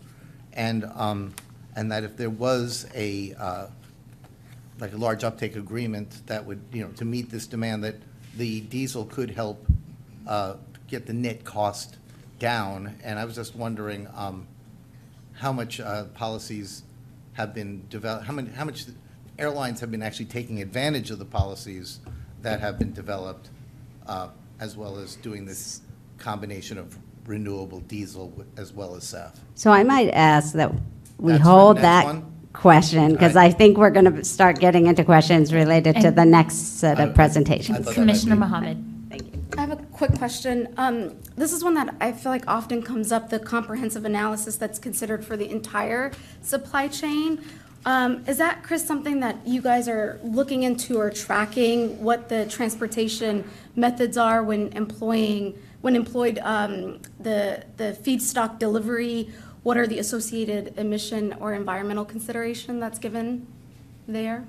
And, 0.55 0.85
um, 0.97 1.33
and 1.77 1.93
that 1.93 2.03
if 2.03 2.17
there 2.17 2.29
was 2.29 2.89
a, 2.93 3.35
uh, 3.39 3.67
like 4.81 4.93
a 4.93 4.97
large 4.97 5.23
uptake 5.23 5.55
agreement 5.55 6.27
that 6.27 6.45
would, 6.45 6.61
you 6.73 6.83
know, 6.83 6.91
to 6.95 7.05
meet 7.05 7.31
this 7.31 7.47
demand, 7.47 7.85
that 7.85 7.95
the 8.37 8.63
diesel 8.63 9.05
could 9.05 9.31
help 9.31 9.65
uh, 10.27 10.57
get 10.89 11.07
the 11.07 11.13
net 11.13 11.45
cost 11.45 11.99
down. 12.41 12.97
And 13.05 13.17
I 13.17 13.25
was 13.25 13.37
just 13.37 13.55
wondering 13.55 14.09
um, 14.17 14.49
how 15.35 15.53
much 15.53 15.79
uh, 15.79 16.07
policies 16.15 16.83
have 17.35 17.55
been 17.55 17.87
developed, 17.89 18.27
how 18.27 18.33
many, 18.33 18.51
how 18.51 18.65
much 18.65 18.87
airlines 19.39 19.79
have 19.79 19.93
been 19.93 20.03
actually 20.03 20.27
taking 20.27 20.61
advantage 20.61 21.13
of 21.13 21.21
the 21.21 21.25
policies 21.25 22.01
that 22.43 22.59
have 22.59 22.77
been 22.77 22.93
developed, 22.93 23.51
uh, 24.09 24.31
as 24.59 24.77
well 24.77 24.99
as 24.99 25.15
doing 25.15 25.45
this 25.45 25.83
combination 26.19 26.77
of 26.77 26.99
renewable 27.27 27.81
diesel 27.81 28.45
as 28.57 28.73
well 28.73 28.95
as 28.95 29.05
SAF. 29.05 29.33
So 29.55 29.71
I 29.71 29.83
might 29.83 30.09
ask 30.11 30.55
that 30.55 30.73
we 31.19 31.33
That's 31.33 31.45
hold 31.45 31.79
that 31.79 32.05
one? 32.05 32.25
question, 32.53 33.13
because 33.13 33.37
All 33.37 33.43
I 33.43 33.51
think 33.51 33.77
we're 33.79 33.91
going 33.91 34.13
to 34.13 34.25
start 34.25 34.59
getting 34.61 34.87
into 34.87 35.05
questions 35.05 35.53
related 35.53 35.97
to 36.01 36.11
the 36.11 36.25
next 36.25 36.79
set 36.81 37.01
of 37.01 37.11
I- 37.11 37.13
presentations. 37.13 37.79
I 37.79 37.83
thought 37.83 37.95
that 37.95 38.01
might 38.01 38.03
Commissioner 38.03 38.37
Mohamed. 38.37 38.93
I 39.57 39.61
have 39.61 39.73
a 39.73 39.77
quick 39.77 40.13
question. 40.19 40.69
Um, 40.77 41.15
This 41.37 41.53
is 41.53 41.65
one 41.65 41.75
that 41.75 41.95
I 42.01 42.13
feel 42.13 42.31
like 42.33 42.45
often 42.47 42.83
comes 42.83 43.13
up, 43.13 43.31
the 43.31 43.39
comprehensive 43.39 44.05
analysis 44.05 44.57
that's 44.57 44.79
considered 44.79 45.25
for 45.25 45.37
the 45.37 45.49
entire 45.51 46.13
supply 46.43 46.89
chain. 46.89 47.43
Um, 47.87 48.23
Is 48.27 48.37
that, 48.39 48.63
Chris, 48.65 48.85
something 48.85 49.21
that 49.21 49.47
you 49.47 49.63
guys 49.63 49.89
are 49.89 50.19
looking 50.25 50.65
into 50.65 50.99
or 50.99 51.09
tracking, 51.11 52.03
what 52.03 52.29
the 52.29 52.45
transportation 52.47 53.45
methods 53.77 54.17
are 54.19 54.43
when 54.43 54.69
employing, 54.73 55.55
when 55.87 55.95
employed 55.95 56.41
um, 56.43 56.99
the, 57.21 57.63
the 57.77 57.97
feedstock 58.03 58.59
delivery? 58.59 59.31
What 59.63 59.77
are 59.77 59.87
the 59.87 60.01
associated 60.01 60.77
emission 60.79 61.33
or 61.35 61.55
environmental 61.55 62.05
consideration 62.05 62.81
that's 62.81 62.99
given 62.99 63.47
there? 64.09 64.49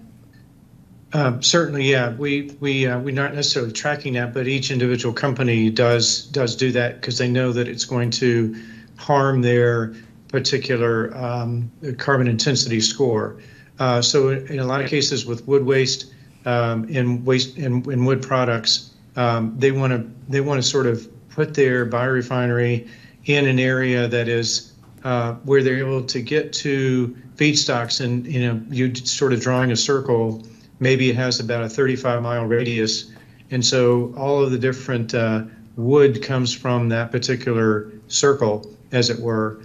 Um, 1.13 1.43
certainly, 1.43 1.83
yeah. 1.83 2.09
We 2.15 2.57
we 2.59 2.87
uh, 2.87 2.99
we're 2.99 3.13
not 3.13 3.35
necessarily 3.35 3.71
tracking 3.71 4.13
that, 4.13 4.33
but 4.33 4.47
each 4.47 4.71
individual 4.71 5.13
company 5.13 5.69
does 5.69 6.23
does 6.25 6.55
do 6.55 6.71
that 6.71 7.01
because 7.01 7.19
they 7.19 7.29
know 7.29 7.51
that 7.51 7.67
it's 7.67 7.85
going 7.85 8.09
to 8.11 8.59
harm 8.95 9.43
their 9.43 9.93
particular 10.29 11.15
um, 11.15 11.71
carbon 11.99 12.27
intensity 12.27 12.81
score. 12.81 13.37
Uh, 13.77 14.01
so 14.01 14.29
in 14.29 14.57
a 14.57 14.65
lot 14.65 14.81
of 14.81 14.89
cases 14.89 15.27
with 15.27 15.47
wood 15.47 15.63
waste 15.63 16.11
um, 16.47 16.87
and 16.91 17.23
waste 17.27 17.57
and, 17.57 17.85
and 17.85 18.07
wood 18.07 18.23
products, 18.23 18.89
um, 19.15 19.53
they 19.59 19.71
want 19.71 19.93
to 19.93 20.03
they 20.27 20.41
want 20.41 20.59
to 20.59 20.67
sort 20.67 20.87
of 20.87 21.07
put 21.37 21.53
their 21.53 21.85
biorefinery 21.85 22.89
in 23.25 23.45
an 23.45 23.59
area 23.59 24.07
that 24.07 24.27
is 24.27 24.73
uh, 25.03 25.35
where 25.45 25.61
they're 25.63 25.77
able 25.77 26.03
to 26.03 26.19
get 26.19 26.51
to 26.51 27.15
feedstocks 27.35 28.03
and 28.03 28.25
you 28.25 28.41
know 28.45 28.61
you 28.69 28.93
sort 28.95 29.31
of 29.31 29.39
drawing 29.39 29.71
a 29.71 29.75
circle 29.75 30.43
maybe 30.79 31.09
it 31.09 31.15
has 31.15 31.39
about 31.39 31.63
a 31.63 31.69
35 31.69 32.21
mile 32.21 32.45
radius. 32.45 33.11
And 33.51 33.65
so 33.65 34.13
all 34.17 34.43
of 34.43 34.51
the 34.51 34.57
different 34.57 35.13
uh, 35.13 35.43
wood 35.75 36.21
comes 36.21 36.53
from 36.53 36.89
that 36.89 37.11
particular 37.11 37.91
circle 38.07 38.65
as 38.91 39.09
it 39.09 39.19
were. 39.19 39.59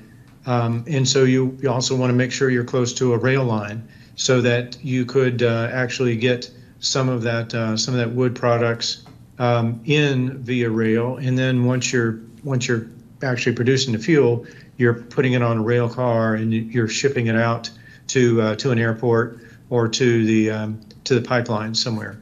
Um, 0.47 0.85
and 0.86 1.09
so 1.09 1.24
you, 1.24 1.57
you 1.62 1.70
also 1.70 1.97
want 1.97 2.11
to 2.11 2.15
make 2.15 2.32
sure 2.32 2.51
you're 2.51 2.65
close 2.65 2.93
to 2.94 3.15
a 3.15 3.19
rail 3.19 3.44
line 3.44 3.86
so 4.16 4.40
that 4.40 4.77
you 4.85 5.05
could 5.05 5.43
uh, 5.43 5.69
actually 5.73 6.16
get 6.16 6.51
some 6.81 7.09
of 7.09 7.23
that 7.23 7.55
uh, 7.55 7.77
some 7.77 7.94
of 7.94 8.01
that 8.01 8.11
wood 8.11 8.35
products 8.35 9.05
um, 9.43 9.81
in 9.85 10.39
via 10.39 10.70
rail 10.70 11.16
and 11.16 11.39
then 11.39 11.64
once 11.64 11.93
you're 11.93 12.20
once 12.44 12.69
you're 12.69 12.86
actually 13.23 13.55
producing 13.55 13.93
the 13.93 13.98
fuel 13.98 14.47
you're 14.77 14.94
putting 14.94 15.32
it 15.32 15.43
on 15.43 15.59
a 15.59 15.62
rail 15.62 15.89
car 15.89 16.35
and 16.35 16.52
you're 16.52 16.89
shipping 16.89 17.27
it 17.27 17.36
out 17.36 17.70
to 18.09 18.40
uh, 18.43 18.56
to 18.56 18.70
an 18.70 18.78
airport 18.78 19.39
or 19.70 19.89
to 19.89 20.24
the 20.27 20.51
um, 20.51 20.81
to 21.05 21.14
the 21.19 21.23
pipeline 21.23 21.74
somewhere. 21.74 22.19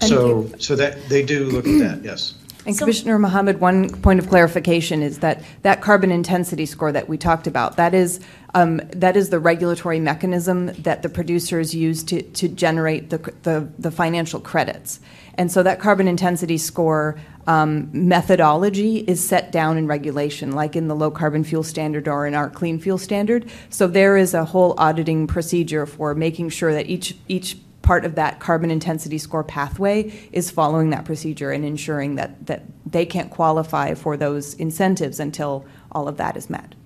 So 0.00 0.50
so 0.58 0.76
that 0.76 1.08
they 1.08 1.24
do 1.24 1.46
look 1.46 1.66
at 1.66 1.78
that, 1.78 2.04
yes. 2.04 2.34
And 2.64 2.76
So- 2.76 2.84
Commissioner 2.84 3.18
Mohamed, 3.18 3.60
one 3.60 3.90
point 4.02 4.20
of 4.20 4.28
clarification 4.28 5.02
is 5.02 5.18
that 5.18 5.42
that 5.62 5.80
carbon 5.80 6.12
intensity 6.12 6.64
score 6.64 6.92
that 6.92 7.08
we 7.08 7.18
talked 7.18 7.48
about, 7.48 7.76
that 7.76 7.92
is 7.92 8.20
Um, 8.54 8.80
That 8.94 9.16
is 9.16 9.30
the 9.30 9.40
regulatory 9.40 9.98
mechanism 9.98 10.66
that 10.82 11.02
the 11.02 11.08
producers 11.08 11.74
use 11.74 12.04
to, 12.04 12.22
to 12.22 12.48
generate 12.48 13.10
the, 13.10 13.18
the, 13.42 13.68
the 13.78 13.90
financial 13.90 14.40
credits. 14.40 15.00
And 15.42 15.50
so 15.50 15.64
that 15.64 15.80
carbon 15.80 16.06
intensity 16.06 16.56
score 16.56 17.18
um, 17.48 17.90
methodology 17.92 18.98
is 18.98 19.20
set 19.20 19.50
down 19.50 19.76
in 19.76 19.88
regulation, 19.88 20.52
like 20.52 20.76
in 20.76 20.86
the 20.86 20.94
low 20.94 21.10
carbon 21.10 21.42
fuel 21.42 21.64
standard 21.64 22.06
or 22.06 22.28
in 22.28 22.34
our 22.36 22.48
clean 22.48 22.78
fuel 22.78 22.96
standard. 22.96 23.50
So 23.68 23.88
there 23.88 24.16
is 24.16 24.34
a 24.34 24.44
whole 24.44 24.76
auditing 24.78 25.26
procedure 25.26 25.84
for 25.84 26.14
making 26.14 26.50
sure 26.50 26.72
that 26.72 26.86
each, 26.86 27.16
each 27.26 27.56
part 27.82 28.04
of 28.04 28.14
that 28.14 28.38
carbon 28.38 28.70
intensity 28.70 29.18
score 29.18 29.42
pathway 29.42 30.12
is 30.30 30.48
following 30.48 30.90
that 30.90 31.04
procedure 31.04 31.50
and 31.50 31.64
ensuring 31.64 32.14
that, 32.14 32.46
that 32.46 32.62
they 32.86 33.04
can't 33.04 33.32
qualify 33.32 33.94
for 33.94 34.16
those 34.16 34.54
incentives 34.54 35.18
until 35.18 35.66
all 35.90 36.06
of 36.06 36.18
that 36.18 36.36
is 36.36 36.48
met. 36.48 36.76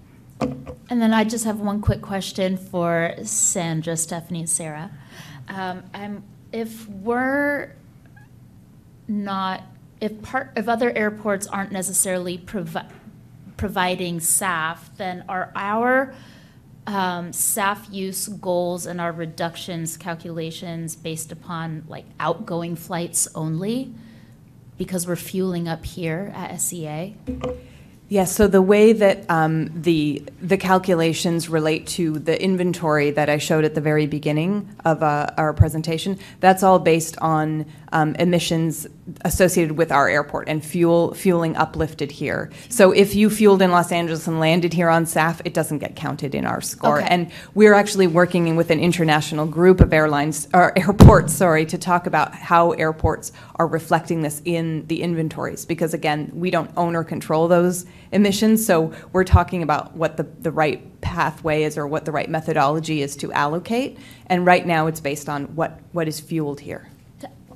And 0.41 1.03
then 1.03 1.13
I 1.13 1.25
just 1.25 1.45
have 1.45 1.61
one 1.61 1.83
quick 1.83 2.01
question 2.01 2.57
for 2.57 3.17
Sandra, 3.23 3.99
Stephanie, 3.99 4.39
and 4.39 4.49
Sarah. 4.49 4.93
Um, 5.47 6.23
if 6.53 6.89
we're 6.89 7.75
not, 9.09 9.63
if 10.01 10.23
part, 10.23 10.53
if 10.57 10.69
other 10.69 10.91
airports 10.91 11.47
aren't 11.47 11.73
necessarily 11.73 12.39
provi- 12.39 12.81
providing 13.57 14.19
SAF, 14.19 14.79
then 14.97 15.25
are 15.29 15.53
our 15.55 16.15
um, 16.87 17.31
SAF 17.31 17.93
use 17.93 18.29
goals 18.29 18.87
and 18.87 19.01
our 19.01 19.13
reductions 19.13 19.97
calculations 19.97 20.95
based 20.95 21.33
upon 21.33 21.85
like 21.89 22.05
outgoing 22.21 22.77
flights 22.77 23.29
only? 23.35 23.93
Because 24.79 25.07
we're 25.07 25.17
fueling 25.17 25.69
up 25.69 25.85
here 25.85 26.33
at 26.35 26.61
SEA? 26.61 27.17
Yes, 28.09 28.37
so 28.37 28.47
the 28.47 28.63
way 28.63 28.93
that 28.93 29.29
um, 29.29 29.83
the, 29.83 30.23
the 30.41 30.57
calculations 30.57 31.49
relate 31.49 31.89
to 31.89 32.21
the 32.21 32.41
inventory 32.41 33.11
that 33.11 33.29
I 33.29 33.39
showed 33.39 33.65
at 33.65 33.75
the 33.75 33.81
very 33.81 34.07
beginning 34.07 34.69
of 34.85 35.03
uh, 35.03 35.31
our 35.37 35.53
presentation, 35.53 36.21
that's 36.39 36.63
all 36.63 36.79
based 36.79 37.19
on 37.19 37.67
um, 37.93 38.15
emissions 38.17 38.87
associated 39.25 39.77
with 39.77 39.93
our 39.93 40.09
airport 40.09 40.49
and 40.49 40.65
fuel, 40.65 41.15
fueling 41.15 41.57
uplifted 41.57 42.11
here. 42.11 42.51
So 42.69 42.91
if 42.91 43.15
you 43.15 43.31
fueled 43.31 43.63
in 43.63 43.71
Los 43.71 43.93
Angeles 43.93 44.27
and 44.27 44.41
landed 44.41 44.73
here 44.73 44.89
on 44.89 45.05
SAF, 45.05 45.41
it 45.45 45.55
doesn't 45.55 45.79
get 45.79 45.95
counted 45.95 46.35
in 46.35 46.45
our 46.45 46.61
score. 46.61 46.99
Okay. 46.99 47.09
And 47.09 47.31
we're 47.55 47.75
actually 47.75 48.07
working 48.07 48.57
with 48.57 48.71
an 48.71 48.81
international 48.81 49.47
group 49.47 49.81
of 49.81 49.93
airlines, 49.93 50.49
or 50.53 50.77
airports, 50.79 51.33
sorry, 51.33 51.67
to 51.67 51.79
talk 51.79 52.07
about 52.07 52.35
how 52.35 52.73
airports 52.73 53.33
are 53.57 53.67
reflecting 53.67 54.23
this 54.23 54.43
in 54.45 54.87
the 54.89 55.03
inventories. 55.03 55.65
Because 55.65 55.95
again, 55.95 56.31
we 56.35 56.51
don't 56.51 56.71
own 56.77 56.97
or 56.97 57.05
control 57.05 57.49
those 57.49 57.87
emissions, 58.13 58.65
so 58.65 58.93
we're 59.13 59.25
talking 59.25 59.63
about 59.63 59.95
what 59.95 60.17
the, 60.17 60.25
the 60.25 60.51
right 60.51 61.01
pathway 61.01 61.63
is 61.63 61.79
or 61.79 61.87
what 61.87 62.05
the 62.05 62.13
right 62.13 62.29
methodology 62.29 63.03
is 63.03 63.17
to 63.17 63.33
allocate. 63.33 63.99
And 64.27 64.45
right 64.45 64.67
now, 64.67 64.89
it's 64.89 65.01
based 65.01 65.29
on 65.29 65.55
what, 65.55 65.79
what 65.93 66.09
is 66.09 66.19
fueled 66.19 66.61
here. 66.61 66.89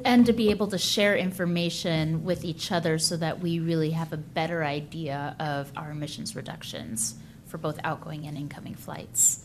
And 0.05 0.27
to 0.27 0.33
be 0.33 0.51
able 0.51 0.69
to 0.69 0.79
share 0.79 1.17
information 1.17 2.25
with 2.25 2.45
each 2.45 2.73
other 2.73 2.99
so 2.99 3.17
that 3.17 3.41
we 3.41 3.59
really 3.59 3.91
have 3.91 4.13
a 4.13 4.17
better 4.17 4.65
idea 4.65 5.37
of 5.39 5.71
our 5.77 5.91
emissions 5.91 6.35
reductions 6.35 7.15
for 7.47 7.59
both 7.59 7.79
outgoing 7.85 8.27
and 8.27 8.37
incoming 8.37 8.75
flights. 8.75 9.45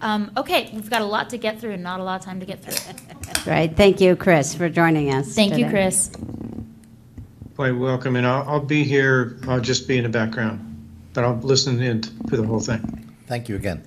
Um, 0.00 0.30
okay, 0.36 0.70
we've 0.72 0.90
got 0.90 1.00
a 1.00 1.06
lot 1.06 1.30
to 1.30 1.38
get 1.38 1.60
through 1.60 1.72
and 1.72 1.82
not 1.82 2.00
a 2.00 2.04
lot 2.04 2.20
of 2.20 2.24
time 2.24 2.40
to 2.40 2.46
get 2.46 2.62
through. 2.62 2.94
Right, 3.46 3.74
thank 3.76 4.00
you, 4.00 4.16
Chris, 4.16 4.56
for 4.56 4.68
joining 4.68 5.14
us. 5.14 5.32
Thank 5.32 5.56
you. 5.56 5.68
Chris. 5.70 6.10
Quite 7.54 7.72
welcome, 7.72 8.16
and 8.16 8.26
I'll, 8.26 8.42
I'll 8.48 8.60
be 8.60 8.82
here, 8.82 9.38
I'll 9.46 9.60
just 9.60 9.86
be 9.86 9.98
in 9.98 10.02
the 10.02 10.08
background, 10.08 10.60
but 11.14 11.22
I'll 11.22 11.36
listen 11.36 11.80
in 11.80 12.02
for 12.28 12.36
the 12.36 12.44
whole 12.44 12.58
thing. 12.58 13.14
Thank 13.28 13.48
you 13.48 13.54
again. 13.54 13.86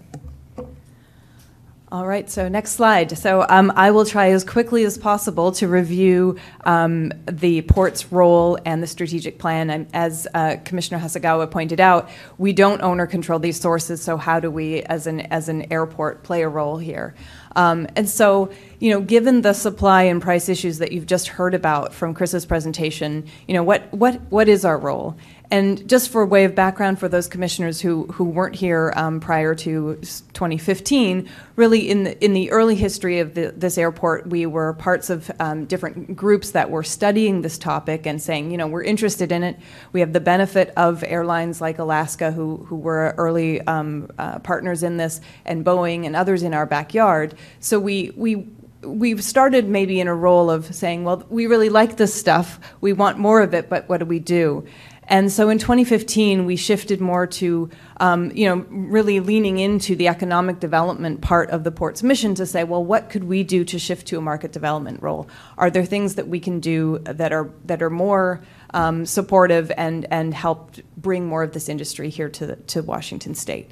All 1.92 2.06
right, 2.06 2.30
so 2.30 2.48
next 2.48 2.74
slide. 2.74 3.18
So 3.18 3.44
um, 3.50 3.74
I 3.76 3.90
will 3.90 4.06
try 4.06 4.30
as 4.30 4.44
quickly 4.44 4.84
as 4.84 4.96
possible 4.96 5.52
to 5.54 5.68
review 5.68 6.38
um, 6.64 7.12
the 7.26 7.64
port's 7.64 8.12
role 8.12 8.60
and 8.64 8.84
the 8.84 8.86
strategic 8.86 9.40
plan. 9.40 9.72
And 9.72 9.88
as 9.92 10.28
uh, 10.36 10.58
Commissioner 10.66 11.00
Hasegawa 11.00 11.50
pointed 11.50 11.80
out, 11.80 12.08
we 12.38 12.54
don't 12.54 12.82
own 12.84 13.00
or 13.00 13.08
control 13.08 13.40
these 13.40 13.60
sources, 13.60 14.04
so 14.04 14.18
how 14.18 14.40
do 14.40 14.52
we, 14.52 14.84
as 14.84 15.08
an, 15.08 15.22
as 15.22 15.50
an 15.50 15.74
airport, 15.74 16.22
play 16.22 16.44
a 16.44 16.48
role 16.48 16.78
here? 16.78 17.16
Um, 17.56 17.88
and 17.96 18.08
so, 18.08 18.52
you 18.80 18.92
know, 18.92 19.02
given 19.02 19.42
the 19.42 19.54
supply 19.54 20.04
and 20.04 20.22
price 20.22 20.48
issues 20.48 20.78
that 20.78 20.92
you've 20.92 21.08
just 21.08 21.28
heard 21.28 21.56
about 21.56 21.96
from 21.96 22.14
Chris's 22.14 22.46
presentation, 22.46 23.26
you 23.48 23.56
know, 23.56 23.64
what, 23.64 23.92
what, 23.92 24.22
what 24.30 24.48
is 24.48 24.64
our 24.64 24.78
role? 24.78 25.18
And 25.52 25.90
just 25.90 26.10
for 26.10 26.22
a 26.22 26.28
way 26.28 26.44
of 26.46 26.54
background 26.54 27.00
for 27.00 27.10
those 27.10 27.28
commissioners 27.28 27.82
who, 27.82 28.06
who 28.08 28.24
weren't 28.24 28.56
here 28.56 28.94
um, 28.96 29.20
prior 29.20 29.56
to 29.56 29.96
2015, 29.96 31.28
really 31.56 31.90
in 31.90 32.04
the, 32.04 32.24
in 32.24 32.34
the 32.34 32.52
early 32.52 32.76
history 32.76 33.18
of 33.18 33.34
the, 33.34 33.52
this 33.58 33.80
airport, 33.80 34.28
we 34.28 34.46
were 34.46 34.74
parts 34.74 35.10
of 35.10 35.32
um, 35.40 35.66
different 35.66 36.16
groups 36.16 36.52
that 36.52 36.70
were 36.70 36.84
studying 36.84 37.42
this 37.42 37.58
topic 37.58 38.06
and 38.06 38.22
saying, 38.22 38.52
you 38.52 38.58
know, 38.58 38.68
we're 38.68 38.84
interested 38.84 39.32
in 39.32 39.42
it. 39.42 39.58
We 39.92 40.02
have 40.02 40.14
the 40.14 40.20
benefit 40.20 40.72
of 40.78 41.04
airlines 41.04 41.62
like 41.62 41.80
Alaska, 41.80 42.32
who, 42.32 42.58
who 42.58 42.76
were 42.76 43.16
early 43.18 43.60
um, 43.62 44.12
uh, 44.20 44.38
partners 44.40 44.84
in 44.84 44.98
this, 44.98 45.20
and 45.46 45.66
Boeing 45.66 46.06
and 46.06 46.16
others 46.16 46.44
in 46.44 46.54
our 46.54 46.68
backyard. 46.68 47.34
So 47.60 47.80
we, 47.80 48.12
we 48.16 48.48
we've 48.82 49.24
started 49.24 49.68
maybe 49.68 50.00
in 50.00 50.08
a 50.08 50.16
role 50.16 50.50
of 50.50 50.74
saying, 50.74 51.04
well, 51.04 51.26
we 51.30 51.48
really 51.48 51.70
like 51.70 51.98
this 51.98 52.14
stuff, 52.14 52.60
we 52.82 52.94
want 52.94 53.18
more 53.18 53.42
of 53.42 53.54
it, 53.54 53.70
but 53.70 53.90
what 53.90 53.98
do 53.98 54.06
we 54.06 54.20
do? 54.20 54.66
And 55.10 55.32
so 55.32 55.50
in 55.50 55.58
2015, 55.58 56.46
we 56.46 56.56
shifted 56.56 57.02
more 57.02 57.26
to, 57.26 57.72
um, 57.98 58.32
you 58.32 58.48
know, 58.48 58.64
really 58.70 59.20
leaning 59.20 59.58
into 59.58 59.96
the 59.96 60.08
economic 60.08 60.60
development 60.60 61.22
part 61.22 61.50
of 61.50 61.64
the 61.64 61.72
port's 61.72 62.04
mission 62.04 62.36
to 62.36 62.46
say, 62.46 62.64
well, 62.64 62.86
what 62.86 63.10
could 63.10 63.24
we 63.24 63.44
do 63.44 63.66
to 63.66 63.80
shift 63.80 64.06
to 64.08 64.20
a 64.20 64.22
market 64.22 64.52
development 64.52 65.02
role? 65.02 65.28
Are 65.58 65.72
there 65.72 65.84
things 65.84 66.14
that 66.16 66.28
we 66.28 66.40
can 66.40 66.60
do 66.60 67.00
that 67.00 67.34
are 67.34 67.50
that 67.66 67.82
are 67.82 67.90
more 67.90 68.42
um, 68.76 69.04
supportive 69.08 69.72
and 69.76 70.06
and 70.12 70.32
help 70.32 70.76
bring 70.96 71.26
more 71.26 71.42
of 71.42 71.54
this 71.54 71.70
industry 71.70 72.10
here 72.10 72.30
to 72.30 72.56
to 72.56 72.84
Washington 72.84 73.34
State? 73.34 73.72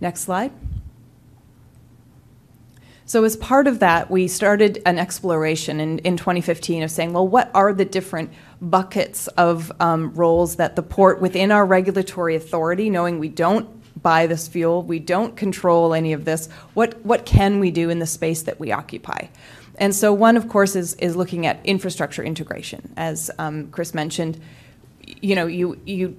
Next 0.00 0.22
slide. 0.22 0.50
So, 3.10 3.24
as 3.24 3.36
part 3.36 3.66
of 3.66 3.80
that, 3.80 4.08
we 4.08 4.28
started 4.28 4.80
an 4.86 4.96
exploration 4.96 5.80
in, 5.80 5.98
in 5.98 6.16
2015 6.16 6.84
of 6.84 6.92
saying, 6.92 7.12
well, 7.12 7.26
what 7.26 7.50
are 7.54 7.72
the 7.72 7.84
different 7.84 8.30
buckets 8.60 9.26
of 9.28 9.72
um, 9.80 10.12
roles 10.14 10.56
that 10.56 10.76
the 10.76 10.82
port 10.82 11.20
within 11.20 11.50
our 11.50 11.64
regulatory 11.64 12.36
authority, 12.36 12.90
knowing 12.90 13.18
we 13.18 13.28
don't 13.28 13.68
buy 14.02 14.26
this 14.26 14.48
fuel, 14.48 14.82
we 14.82 14.98
don't 14.98 15.36
control 15.36 15.94
any 15.94 16.12
of 16.12 16.24
this, 16.24 16.48
what, 16.74 17.04
what 17.04 17.26
can 17.26 17.60
we 17.60 17.70
do 17.70 17.90
in 17.90 17.98
the 17.98 18.06
space 18.06 18.42
that 18.42 18.60
we 18.60 18.72
occupy? 18.72 19.26
And 19.78 19.94
so, 19.94 20.12
one, 20.12 20.36
of 20.36 20.48
course, 20.48 20.76
is, 20.76 20.94
is 20.94 21.16
looking 21.16 21.46
at 21.46 21.64
infrastructure 21.64 22.22
integration. 22.22 22.92
As 22.96 23.30
um, 23.38 23.70
Chris 23.70 23.94
mentioned, 23.94 24.38
you 25.22 25.34
know, 25.34 25.46
you, 25.46 25.80
you 25.86 26.18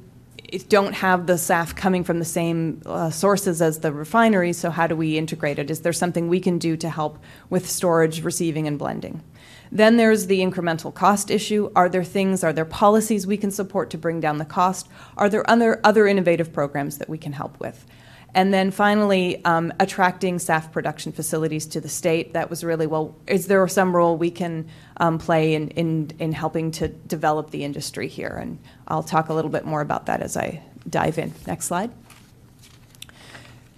don't 0.67 0.93
have 0.93 1.27
the 1.27 1.33
SAF 1.33 1.75
coming 1.75 2.03
from 2.03 2.19
the 2.19 2.25
same 2.25 2.81
uh, 2.85 3.11
sources 3.11 3.61
as 3.61 3.79
the 3.79 3.91
refineries, 3.93 4.57
so 4.57 4.71
how 4.71 4.87
do 4.87 4.95
we 4.95 5.17
integrate 5.17 5.59
it? 5.59 5.69
Is 5.69 5.81
there 5.81 5.93
something 5.93 6.27
we 6.27 6.39
can 6.39 6.57
do 6.57 6.75
to 6.77 6.89
help 6.89 7.19
with 7.49 7.69
storage, 7.69 8.23
receiving, 8.23 8.67
and 8.67 8.79
blending? 8.79 9.21
Then 9.71 9.97
there's 9.97 10.27
the 10.27 10.41
incremental 10.41 10.93
cost 10.93 11.31
issue. 11.31 11.71
Are 11.75 11.87
there 11.87 12.03
things, 12.03 12.43
are 12.43 12.51
there 12.51 12.65
policies 12.65 13.25
we 13.25 13.37
can 13.37 13.51
support 13.51 13.89
to 13.91 13.97
bring 13.97 14.19
down 14.19 14.37
the 14.37 14.45
cost? 14.45 14.89
Are 15.15 15.29
there 15.29 15.49
other, 15.49 15.79
other 15.83 16.07
innovative 16.07 16.51
programs 16.51 16.97
that 16.97 17.07
we 17.07 17.17
can 17.17 17.33
help 17.33 17.59
with? 17.59 17.85
And 18.33 18.53
then 18.53 18.71
finally, 18.71 19.43
um, 19.43 19.73
attracting 19.79 20.37
SAF 20.37 20.71
production 20.71 21.11
facilities 21.11 21.65
to 21.67 21.81
the 21.81 21.89
state. 21.89 22.33
That 22.33 22.49
was 22.49 22.63
really, 22.63 22.87
well, 22.87 23.15
is 23.27 23.47
there 23.47 23.65
some 23.67 23.93
role 23.95 24.17
we 24.17 24.31
can 24.31 24.69
um, 24.97 25.17
play 25.17 25.53
in, 25.53 25.69
in, 25.69 26.11
in 26.19 26.31
helping 26.31 26.71
to 26.71 26.87
develop 26.87 27.51
the 27.51 27.63
industry 27.65 28.07
here? 28.07 28.37
And 28.41 28.59
I'll 28.87 29.03
talk 29.03 29.29
a 29.29 29.33
little 29.33 29.51
bit 29.51 29.65
more 29.65 29.81
about 29.81 30.05
that 30.05 30.21
as 30.21 30.37
I 30.37 30.63
dive 30.89 31.17
in. 31.17 31.33
Next 31.45 31.65
slide. 31.65 31.91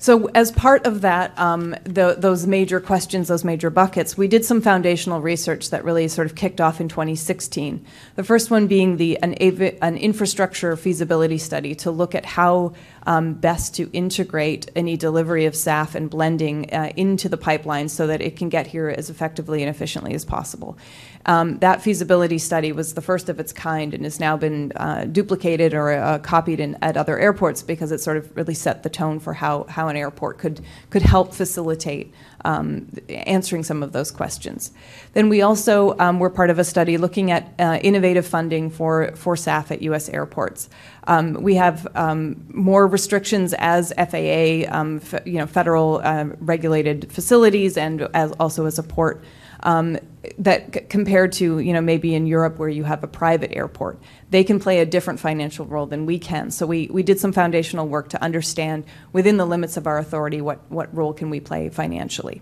So, 0.04 0.26
as 0.36 0.52
part 0.52 0.86
of 0.86 1.00
that, 1.00 1.32
um, 1.40 1.78
the, 1.86 2.18
those 2.20 2.46
major 2.46 2.82
questions, 2.82 3.30
those 3.30 3.46
major 3.46 3.70
buckets, 3.70 4.18
we 4.18 4.28
did 4.28 4.44
some 4.44 4.60
foundational 4.60 5.22
research 5.22 5.70
that 5.70 5.86
really 5.86 6.10
sort 6.10 6.28
of 6.28 6.36
kicked 6.36 6.60
off 6.60 6.82
in 6.82 6.90
2016. 6.90 7.86
The 8.16 8.24
first 8.26 8.52
one 8.52 8.68
being 8.68 8.98
the 8.98 9.18
an, 9.24 9.34
an 9.36 9.96
infrastructure 9.96 10.76
feasibility 10.76 11.38
study 11.38 11.74
to 11.76 11.90
look 11.90 12.16
at 12.16 12.26
how 12.26 12.74
um, 13.04 13.36
best 13.36 13.76
to 13.76 13.90
integrate 13.94 14.70
any 14.76 14.98
delivery 14.98 15.46
of 15.46 15.54
SAF 15.54 15.96
and 15.96 16.10
blending 16.10 16.74
uh, 16.74 16.92
into 16.98 17.30
the 17.30 17.38
pipeline 17.38 17.88
so 17.88 18.06
that 18.08 18.22
it 18.22 18.36
can 18.36 18.50
get 18.50 18.68
here 18.68 18.90
as 18.90 19.10
effectively 19.10 19.64
and 19.64 19.70
efficiently 19.70 20.14
as 20.14 20.26
possible. 20.26 20.78
Um, 21.26 21.58
that 21.60 21.82
feasibility 21.82 22.38
study 22.38 22.72
was 22.72 22.96
the 22.96 23.02
first 23.02 23.30
of 23.30 23.40
its 23.40 23.54
kind 23.54 23.94
and 23.94 24.04
has 24.04 24.20
now 24.20 24.36
been 24.36 24.74
uh, 24.76 25.06
duplicated 25.06 25.74
or 25.74 25.92
uh, 25.92 26.20
copied 26.20 26.60
in, 26.60 26.78
at 26.82 26.98
other 26.98 27.18
airports 27.18 27.64
because 27.64 27.92
it 27.92 28.00
sort 28.00 28.18
of 28.18 28.36
really 28.36 28.54
set 28.54 28.84
the 28.84 28.90
tone 28.90 29.20
for 29.20 29.34
how, 29.34 29.64
how 29.70 29.88
an 29.88 29.96
airport 29.96 30.38
could, 30.38 30.60
could 30.90 31.02
help 31.02 31.34
facilitate 31.34 32.14
um, 32.46 32.92
answering 33.10 33.64
some 33.64 33.82
of 33.82 33.94
those 33.94 34.12
questions. 34.12 34.72
Then 35.14 35.30
we 35.30 35.42
also 35.42 35.98
um, 35.98 36.20
were 36.20 36.30
part 36.30 36.50
of 36.50 36.60
a 36.60 36.66
study 36.66 36.98
looking 36.98 37.32
at 37.32 37.54
uh, 37.58 37.80
innovative 37.82 38.28
funding 38.28 38.70
for, 38.70 39.16
for 39.16 39.36
SAF 39.36 39.72
at 39.72 39.82
U.S. 39.84 40.10
airports. 40.10 40.70
Um, 41.08 41.36
we 41.36 41.56
have 41.56 41.88
um, 41.96 42.46
more 42.50 42.86
restrictions 42.86 43.54
as 43.58 43.94
FAA, 43.98 44.70
um, 44.70 45.02
you 45.26 45.38
know, 45.38 45.48
federal 45.48 46.02
uh, 46.04 46.26
regulated 46.40 47.12
facilities, 47.12 47.78
and 47.78 48.10
as 48.14 48.32
also 48.34 48.66
as 48.66 48.78
a 48.78 48.84
port 48.84 49.24
um, 49.64 49.98
that 50.38 50.90
compared 50.90 51.32
to 51.34 51.60
you 51.60 51.74
know 51.74 51.82
maybe 51.82 52.14
in 52.16 52.28
Europe 52.28 52.58
where 52.58 52.70
you 52.70 52.84
have 52.84 53.04
a 53.04 53.08
private 53.08 53.52
airport, 53.54 54.00
they 54.30 54.44
can 54.44 54.60
play 54.60 54.80
a 54.80 54.86
different 54.86 55.20
financial 55.20 55.66
role 55.66 55.86
than 55.86 56.06
we 56.06 56.20
can. 56.20 56.52
So 56.52 56.66
we, 56.66 56.88
we 56.92 57.04
did 57.04 57.20
some 57.20 57.32
foundational 57.34 57.88
work 57.88 58.10
to 58.10 58.22
understand 58.22 58.86
within 59.12 59.38
the 59.38 59.46
limits 59.46 59.78
of 59.78 59.88
our 59.88 59.98
authority 59.98 60.42
what, 60.42 60.60
what 60.72 60.96
role 60.96 61.14
can 61.14 61.30
we 61.30 61.40
play 61.40 61.70
financially. 61.70 62.42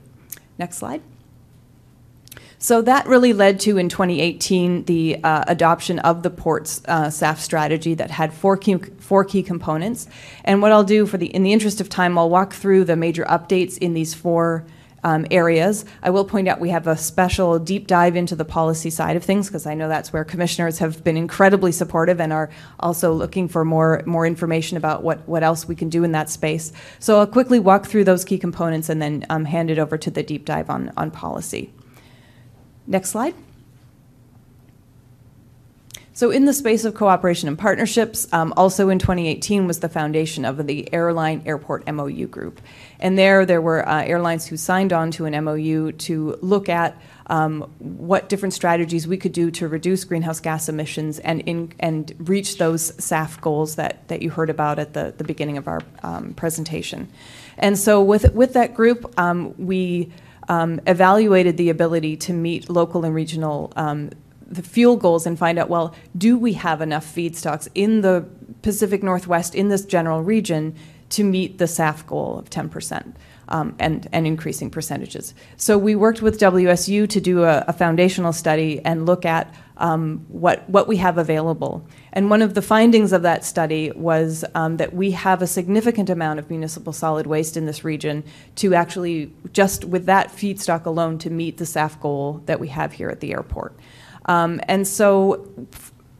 Next 0.57 0.77
slide. 0.77 1.02
So 2.60 2.84
that 2.84 3.07
really 3.07 3.34
led 3.34 3.60
to, 3.61 3.80
in 3.80 3.89
2018, 3.89 4.85
the 4.85 5.18
uh, 5.23 5.43
adoption 5.48 5.98
of 5.99 6.22
the 6.22 6.30
port's 6.30 6.81
uh, 6.88 7.06
SAF 7.07 7.39
strategy 7.39 7.95
that 7.95 8.11
had 8.11 8.34
four 8.34 8.56
key, 8.56 8.77
four 8.99 9.26
key 9.26 9.41
components. 9.41 10.07
And 10.45 10.61
what 10.61 10.72
I'll 10.72 10.84
do 10.84 11.07
for 11.07 11.18
the, 11.18 11.26
in 11.26 11.41
the 11.41 11.53
interest 11.53 11.81
of 11.81 11.89
time, 11.89 12.19
I'll 12.19 12.30
walk 12.30 12.53
through 12.53 12.85
the 12.85 12.95
major 12.95 13.26
updates 13.26 13.80
in 13.80 13.95
these 13.95 14.14
four 14.14 14.64
um, 15.03 15.25
areas. 15.31 15.85
I 16.03 16.09
will 16.09 16.25
point 16.25 16.47
out 16.47 16.59
we 16.59 16.69
have 16.69 16.87
a 16.87 16.97
special 16.97 17.59
deep 17.59 17.87
dive 17.87 18.15
into 18.15 18.35
the 18.35 18.45
policy 18.45 18.89
side 18.89 19.15
of 19.15 19.23
things 19.23 19.47
because 19.47 19.65
I 19.65 19.73
know 19.73 19.87
that's 19.87 20.13
where 20.13 20.23
commissioners 20.23 20.79
have 20.79 21.03
been 21.03 21.17
incredibly 21.17 21.71
supportive 21.71 22.21
and 22.21 22.31
are 22.31 22.49
also 22.79 23.13
looking 23.13 23.47
for 23.47 23.65
more 23.65 24.03
more 24.05 24.25
information 24.25 24.77
about 24.77 25.03
what 25.03 25.27
what 25.27 25.43
else 25.43 25.67
we 25.67 25.75
can 25.75 25.89
do 25.89 26.03
in 26.03 26.11
that 26.11 26.29
space. 26.29 26.71
So 26.99 27.19
I'll 27.19 27.27
quickly 27.27 27.59
walk 27.59 27.85
through 27.85 28.03
those 28.03 28.23
key 28.25 28.37
components 28.37 28.89
and 28.89 29.01
then 29.01 29.25
um, 29.29 29.45
hand 29.45 29.69
it 29.69 29.79
over 29.79 29.97
to 29.97 30.11
the 30.11 30.23
deep 30.23 30.45
dive 30.45 30.69
on 30.69 30.91
on 30.97 31.11
policy. 31.11 31.73
Next 32.87 33.09
slide. 33.09 33.35
So, 36.13 36.29
in 36.29 36.43
the 36.43 36.53
space 36.53 36.83
of 36.83 36.93
cooperation 36.93 37.47
and 37.47 37.57
partnerships, 37.57 38.27
um, 38.33 38.53
also 38.57 38.89
in 38.89 38.99
2018 38.99 39.65
was 39.65 39.79
the 39.79 39.88
foundation 39.88 40.43
of 40.43 40.67
the 40.67 40.93
Airline 40.93 41.41
Airport 41.45 41.88
MOU 41.91 42.27
Group. 42.27 42.59
And 42.99 43.17
there, 43.17 43.45
there 43.45 43.61
were 43.61 43.88
uh, 43.88 44.03
airlines 44.03 44.45
who 44.45 44.57
signed 44.57 44.91
on 44.91 45.11
to 45.11 45.25
an 45.25 45.41
MOU 45.45 45.93
to 45.93 46.38
look 46.41 46.67
at 46.67 47.01
um, 47.27 47.61
what 47.79 48.27
different 48.27 48.53
strategies 48.53 49.07
we 49.07 49.15
could 49.15 49.31
do 49.31 49.51
to 49.51 49.69
reduce 49.69 50.03
greenhouse 50.03 50.41
gas 50.41 50.67
emissions 50.67 51.19
and, 51.19 51.39
in, 51.41 51.71
and 51.79 52.13
reach 52.19 52.57
those 52.57 52.91
SAF 52.97 53.39
goals 53.39 53.75
that, 53.75 54.05
that 54.09 54.21
you 54.21 54.31
heard 54.31 54.49
about 54.49 54.79
at 54.79 54.93
the, 54.93 55.13
the 55.17 55.23
beginning 55.23 55.57
of 55.57 55.69
our 55.69 55.79
um, 56.03 56.33
presentation. 56.33 57.09
And 57.57 57.79
so, 57.79 58.03
with, 58.03 58.33
with 58.33 58.51
that 58.53 58.73
group, 58.73 59.17
um, 59.17 59.55
we 59.57 60.11
um, 60.49 60.81
evaluated 60.88 61.55
the 61.55 61.69
ability 61.69 62.17
to 62.17 62.33
meet 62.33 62.69
local 62.69 63.05
and 63.05 63.15
regional 63.15 63.71
um, 63.77 64.09
the 64.51 64.61
fuel 64.61 64.97
goals 64.97 65.25
and 65.25 65.37
find 65.39 65.57
out 65.57 65.69
well 65.69 65.95
do 66.17 66.37
we 66.37 66.53
have 66.53 66.81
enough 66.81 67.05
feedstocks 67.05 67.67
in 67.73 68.01
the 68.01 68.25
pacific 68.61 69.01
northwest 69.01 69.55
in 69.55 69.69
this 69.69 69.85
general 69.85 70.21
region 70.21 70.75
to 71.09 71.23
meet 71.23 71.57
the 71.57 71.65
saf 71.65 72.05
goal 72.07 72.39
of 72.39 72.49
10% 72.49 73.13
um, 73.49 73.75
and, 73.79 74.07
and 74.11 74.25
increasing 74.25 74.69
percentages? 74.69 75.33
So 75.57 75.77
we 75.77 75.95
worked 75.95 76.21
with 76.21 76.39
wsu 76.39 77.09
to 77.09 77.21
do 77.21 77.43
a, 77.43 77.65
a 77.67 77.73
foundational 77.73 78.33
study 78.33 78.81
and 78.83 79.05
look 79.05 79.25
at 79.25 79.53
um, 79.77 80.25
what, 80.29 80.69
what 80.69 80.87
we 80.87 80.97
have 80.97 81.17
available. 81.17 81.85
And 82.13 82.29
one 82.29 82.43
of 82.43 82.53
the 82.53 82.61
findings 82.61 83.11
of 83.11 83.23
that 83.23 83.43
study 83.43 83.91
was 83.95 84.45
um, 84.53 84.77
that 84.77 84.93
we 84.93 85.11
have 85.11 85.41
a 85.41 85.47
significant 85.47 86.09
amount 86.09 86.37
of 86.37 86.49
municipal 86.49 86.93
solid 86.93 87.25
waste 87.25 87.57
in 87.57 87.65
this 87.65 87.83
region 87.83 88.23
to 88.57 88.75
actually 88.75 89.33
just 89.53 89.83
with 89.83 90.05
that 90.05 90.29
feedstock 90.29 90.85
alone 90.85 91.17
to 91.17 91.29
meet 91.29 91.57
the 91.57 91.65
saf 91.65 91.99
goal 91.99 92.43
that 92.45 92.59
we 92.59 92.67
have 92.67 92.93
here 92.93 93.09
at 93.09 93.21
the 93.21 93.33
airport 93.33 93.75
um, 94.26 94.61
and 94.68 94.88
so, 94.88 95.48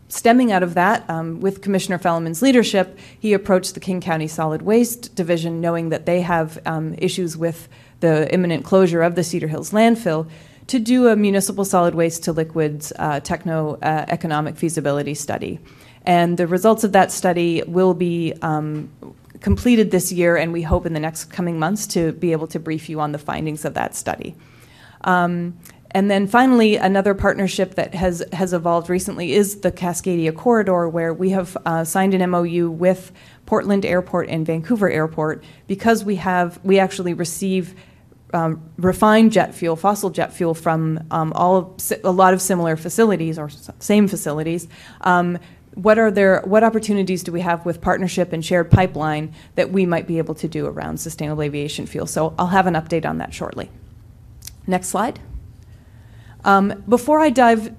stemming 0.10 0.52
out 0.52 0.64
of 0.64 0.74
that, 0.74 1.08
um, 1.10 1.40
with 1.40 1.62
Commissioner 1.62 2.00
Felleman's 2.00 2.42
leadership, 2.42 2.98
he 3.20 3.34
approached 3.34 3.74
the 3.74 3.80
King 3.80 4.02
County 4.02 4.28
Solid 4.28 4.62
Waste 4.62 5.16
Division, 5.16 5.62
knowing 5.62 5.90
that 5.90 6.06
they 6.06 6.22
have 6.22 6.60
um, 6.66 6.96
issues 6.98 7.38
with 7.38 7.70
the 8.00 8.32
imminent 8.34 8.66
closure 8.66 9.02
of 9.02 9.16
the 9.16 9.24
Cedar 9.24 9.48
Hills 9.48 9.72
landfill, 9.72 10.30
to 10.68 10.80
do 10.80 11.08
a 11.08 11.16
municipal 11.16 11.66
solid 11.66 11.96
waste 11.96 12.24
to 12.24 12.32
liquids 12.32 12.94
uh, 12.98 13.20
techno 13.20 13.76
uh, 13.82 14.06
economic 14.08 14.56
feasibility 14.58 15.14
study. 15.14 15.60
And 16.04 16.38
the 16.38 16.48
results 16.48 16.84
of 16.84 16.94
that 16.94 17.12
study 17.12 17.62
will 17.68 17.94
be 17.94 18.34
um, 18.42 18.90
completed 19.42 19.92
this 19.92 20.12
year, 20.12 20.36
and 20.36 20.52
we 20.52 20.62
hope 20.62 20.86
in 20.86 20.94
the 20.94 21.00
next 21.00 21.26
coming 21.26 21.60
months 21.60 21.86
to 21.88 22.14
be 22.14 22.32
able 22.32 22.48
to 22.48 22.60
brief 22.60 22.90
you 22.90 23.00
on 23.00 23.12
the 23.12 23.18
findings 23.20 23.66
of 23.66 23.76
that 23.76 23.96
study. 23.96 24.36
Um, 25.04 25.58
and 25.94 26.10
then 26.10 26.26
finally, 26.26 26.78
another 26.78 27.14
partnership 27.14 27.76
that 27.76 27.94
has, 27.94 28.24
has 28.32 28.54
evolved 28.54 28.90
recently 28.90 29.34
is 29.34 29.60
the 29.60 29.72
Cascadia 29.72 30.36
Corridor, 30.36 30.88
where 30.88 31.14
we 31.14 31.32
have 31.32 31.58
uh, 31.66 31.84
signed 31.84 32.14
an 32.14 32.30
MOU 32.30 32.70
with 32.70 33.12
Portland 33.46 33.86
Airport 33.86 34.30
and 34.30 34.46
Vancouver 34.46 34.90
Airport 34.90 35.44
because 35.68 36.06
we 36.06 36.16
have 36.16 36.60
we 36.64 36.80
actually 36.80 37.14
receive 37.14 37.76
um, 38.34 38.62
refined 38.78 39.34
jet 39.34 39.54
fuel, 39.54 39.76
fossil 39.76 40.10
jet 40.10 40.32
fuel 40.34 40.54
from 40.54 41.06
um, 41.12 41.34
all 41.36 41.76
a 42.04 42.12
lot 42.12 42.34
of 42.34 42.42
similar 42.42 42.78
facilities 42.78 43.38
or 43.38 43.50
same 43.80 44.08
facilities. 44.08 44.70
Um, 45.02 45.38
what 45.74 45.98
are 45.98 46.12
there? 46.12 46.42
What 46.42 46.64
opportunities 46.64 47.24
do 47.24 47.32
we 47.32 47.42
have 47.42 47.66
with 47.66 47.82
partnership 47.82 48.32
and 48.32 48.46
shared 48.46 48.72
pipeline 48.72 49.34
that 49.56 49.72
we 49.72 49.86
might 49.86 50.08
be 50.08 50.18
able 50.18 50.36
to 50.36 50.48
do 50.48 50.66
around 50.68 51.00
sustainable 51.00 51.44
aviation 51.44 51.86
fuel? 51.86 52.08
So 52.08 52.34
I'll 52.38 52.48
have 52.48 52.68
an 52.68 52.76
update 52.76 53.06
on 53.06 53.18
that 53.18 53.34
shortly. 53.34 53.70
Next 54.68 54.88
slide. 54.88 55.20
Um, 56.44 56.84
before 56.88 57.20
I 57.20 57.30
dive 57.30 57.74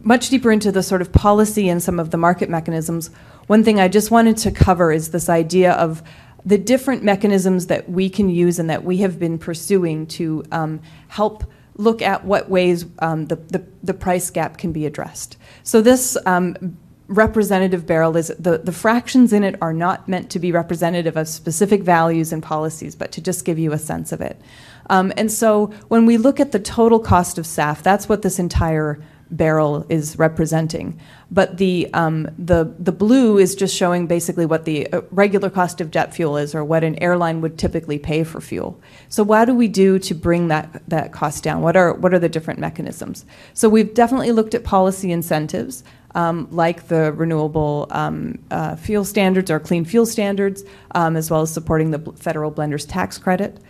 much 0.00 0.28
deeper 0.28 0.52
into 0.52 0.70
the 0.70 0.82
sort 0.82 1.02
of 1.02 1.12
policy 1.12 1.68
and 1.68 1.82
some 1.82 1.98
of 1.98 2.10
the 2.10 2.16
market 2.16 2.48
mechanisms, 2.48 3.10
one 3.46 3.64
thing 3.64 3.80
I 3.80 3.88
just 3.88 4.10
wanted 4.10 4.36
to 4.38 4.50
cover 4.50 4.92
is 4.92 5.10
this 5.10 5.28
idea 5.28 5.72
of 5.72 6.02
the 6.44 6.58
different 6.58 7.02
mechanisms 7.02 7.66
that 7.66 7.90
we 7.90 8.08
can 8.08 8.28
use 8.28 8.58
and 8.58 8.70
that 8.70 8.84
we 8.84 8.98
have 8.98 9.18
been 9.18 9.38
pursuing 9.38 10.06
to 10.06 10.44
um, 10.52 10.80
help 11.08 11.44
look 11.76 12.02
at 12.02 12.24
what 12.24 12.48
ways 12.48 12.86
um, 13.00 13.26
the, 13.26 13.36
the, 13.36 13.64
the, 13.82 13.94
price 13.94 14.30
gap 14.30 14.58
can 14.58 14.72
be 14.72 14.84
addressed. 14.84 15.36
So 15.62 15.80
this 15.80 16.16
um, 16.26 16.76
representative 17.06 17.86
barrel 17.86 18.16
is 18.16 18.28
the, 18.38 18.58
the 18.58 18.72
fractions 18.72 19.32
in 19.32 19.44
it 19.44 19.56
are 19.62 19.72
not 19.72 20.08
meant 20.08 20.30
to 20.30 20.38
be 20.38 20.52
representative 20.52 21.16
of 21.16 21.28
specific 21.28 21.82
values 21.82 22.32
and 22.32 22.42
policies, 22.42 22.94
but 22.94 23.12
to 23.12 23.20
just 23.20 23.44
give 23.44 23.58
you 23.58 23.72
a 23.72 23.78
sense 23.78 24.12
of 24.12 24.20
it. 24.20 24.40
Um, 24.90 25.12
and 25.16 25.30
so 25.30 25.66
when 25.88 26.06
we 26.06 26.16
look 26.16 26.40
at 26.40 26.52
the 26.52 26.58
total 26.58 26.98
cost 26.98 27.38
of 27.38 27.44
SAF, 27.44 27.82
that's 27.82 28.08
what 28.08 28.22
this 28.22 28.38
entire 28.38 29.00
barrel 29.30 29.84
is 29.88 30.18
representing. 30.18 30.98
But 31.30 31.58
the, 31.58 31.92
um, 31.92 32.30
the, 32.38 32.74
the 32.78 32.92
blue 32.92 33.36
is 33.38 33.54
just 33.54 33.76
showing 33.76 34.06
basically 34.06 34.46
what 34.46 34.64
the 34.64 34.90
uh, 34.92 35.02
regular 35.10 35.50
cost 35.50 35.80
of 35.80 35.90
jet 35.90 36.14
fuel 36.14 36.36
is 36.36 36.54
or 36.54 36.64
what 36.64 36.84
an 36.84 37.00
airline 37.02 37.40
would 37.42 37.58
typically 37.58 37.98
pay 37.98 38.24
for 38.24 38.40
fuel. 38.40 38.80
So 39.08 39.22
what 39.22 39.44
do 39.44 39.54
we 39.54 39.68
do 39.68 39.98
to 39.98 40.14
bring 40.14 40.48
that, 40.48 40.82
that 40.88 41.12
cost 41.12 41.44
down? 41.44 41.60
What 41.60 41.76
are, 41.76 41.92
what 41.92 42.14
are 42.14 42.18
the 42.18 42.28
different 42.28 42.60
mechanisms? 42.60 43.26
So 43.52 43.68
we've 43.68 43.92
definitely 43.92 44.32
looked 44.32 44.54
at 44.54 44.64
policy 44.64 45.12
incentives. 45.12 45.84
Um, 46.14 46.48
like 46.50 46.88
the 46.88 47.12
renewable 47.12 47.86
um, 47.90 48.38
uh, 48.50 48.76
fuel 48.76 49.04
standards 49.04 49.50
or 49.50 49.60
clean 49.60 49.84
fuel 49.84 50.06
standards, 50.06 50.64
um, 50.94 51.16
as 51.16 51.30
well 51.30 51.42
as 51.42 51.52
supporting 51.52 51.90
the 51.90 51.98
federal 52.16 52.50
blender's 52.50 52.86
tax 52.86 53.18
credit. 53.18 53.60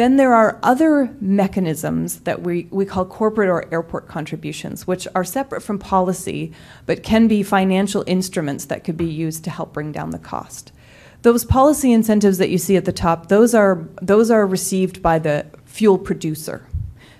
Then 0.00 0.16
there 0.16 0.34
are 0.34 0.58
other 0.62 1.14
mechanisms 1.20 2.20
that 2.20 2.40
we, 2.40 2.66
we 2.70 2.86
call 2.86 3.04
corporate 3.04 3.50
or 3.50 3.70
airport 3.70 4.08
contributions, 4.08 4.86
which 4.86 5.06
are 5.14 5.24
separate 5.24 5.60
from 5.60 5.78
policy, 5.78 6.54
but 6.86 7.02
can 7.02 7.28
be 7.28 7.42
financial 7.42 8.02
instruments 8.06 8.64
that 8.64 8.82
could 8.82 8.96
be 8.96 9.04
used 9.04 9.44
to 9.44 9.50
help 9.50 9.74
bring 9.74 9.92
down 9.92 10.08
the 10.08 10.18
cost. 10.18 10.72
Those 11.20 11.44
policy 11.44 11.92
incentives 11.92 12.38
that 12.38 12.48
you 12.48 12.56
see 12.56 12.78
at 12.78 12.86
the 12.86 12.94
top, 12.94 13.28
those 13.28 13.54
are, 13.54 13.86
those 14.00 14.30
are 14.30 14.46
received 14.46 15.02
by 15.02 15.18
the 15.18 15.44
fuel 15.66 15.98
producer. 15.98 16.66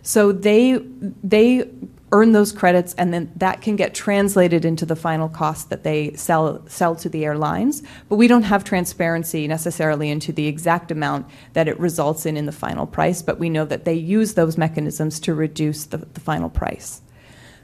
So 0.01 0.32
they, 0.32 0.78
they 1.23 1.69
earn 2.12 2.32
those 2.32 2.53
credits, 2.53 2.95
and 2.95 3.15
then 3.15 3.31
that 3.37 3.61
can 3.61 3.77
get 3.77 3.95
translated 3.95 4.65
into 4.65 4.85
the 4.85 4.97
final 4.97 5.28
cost 5.28 5.70
that 5.70 5.85
they 5.85 6.12
sell 6.15 6.66
sell 6.66 6.97
to 6.97 7.09
the 7.09 7.24
airlines. 7.24 7.82
But 8.09 8.16
we 8.16 8.27
don't 8.27 8.43
have 8.43 8.65
transparency 8.65 9.47
necessarily 9.47 10.11
into 10.11 10.32
the 10.32 10.47
exact 10.47 10.91
amount 10.91 11.27
that 11.53 11.69
it 11.69 11.78
results 11.78 12.27
in 12.27 12.37
in 12.37 12.47
the 12.47 12.53
final 12.53 12.87
price. 12.87 13.23
But 13.23 13.39
we 13.39 13.49
know 13.49 13.65
that 13.65 13.85
they 13.85 13.95
use 13.95 14.35
those 14.35 14.59
mechanisms 14.59 15.20
to 15.20 15.35
reduce 15.35 15.85
the, 15.85 15.99
the 15.99 16.20
final 16.20 16.51
price. 16.51 17.03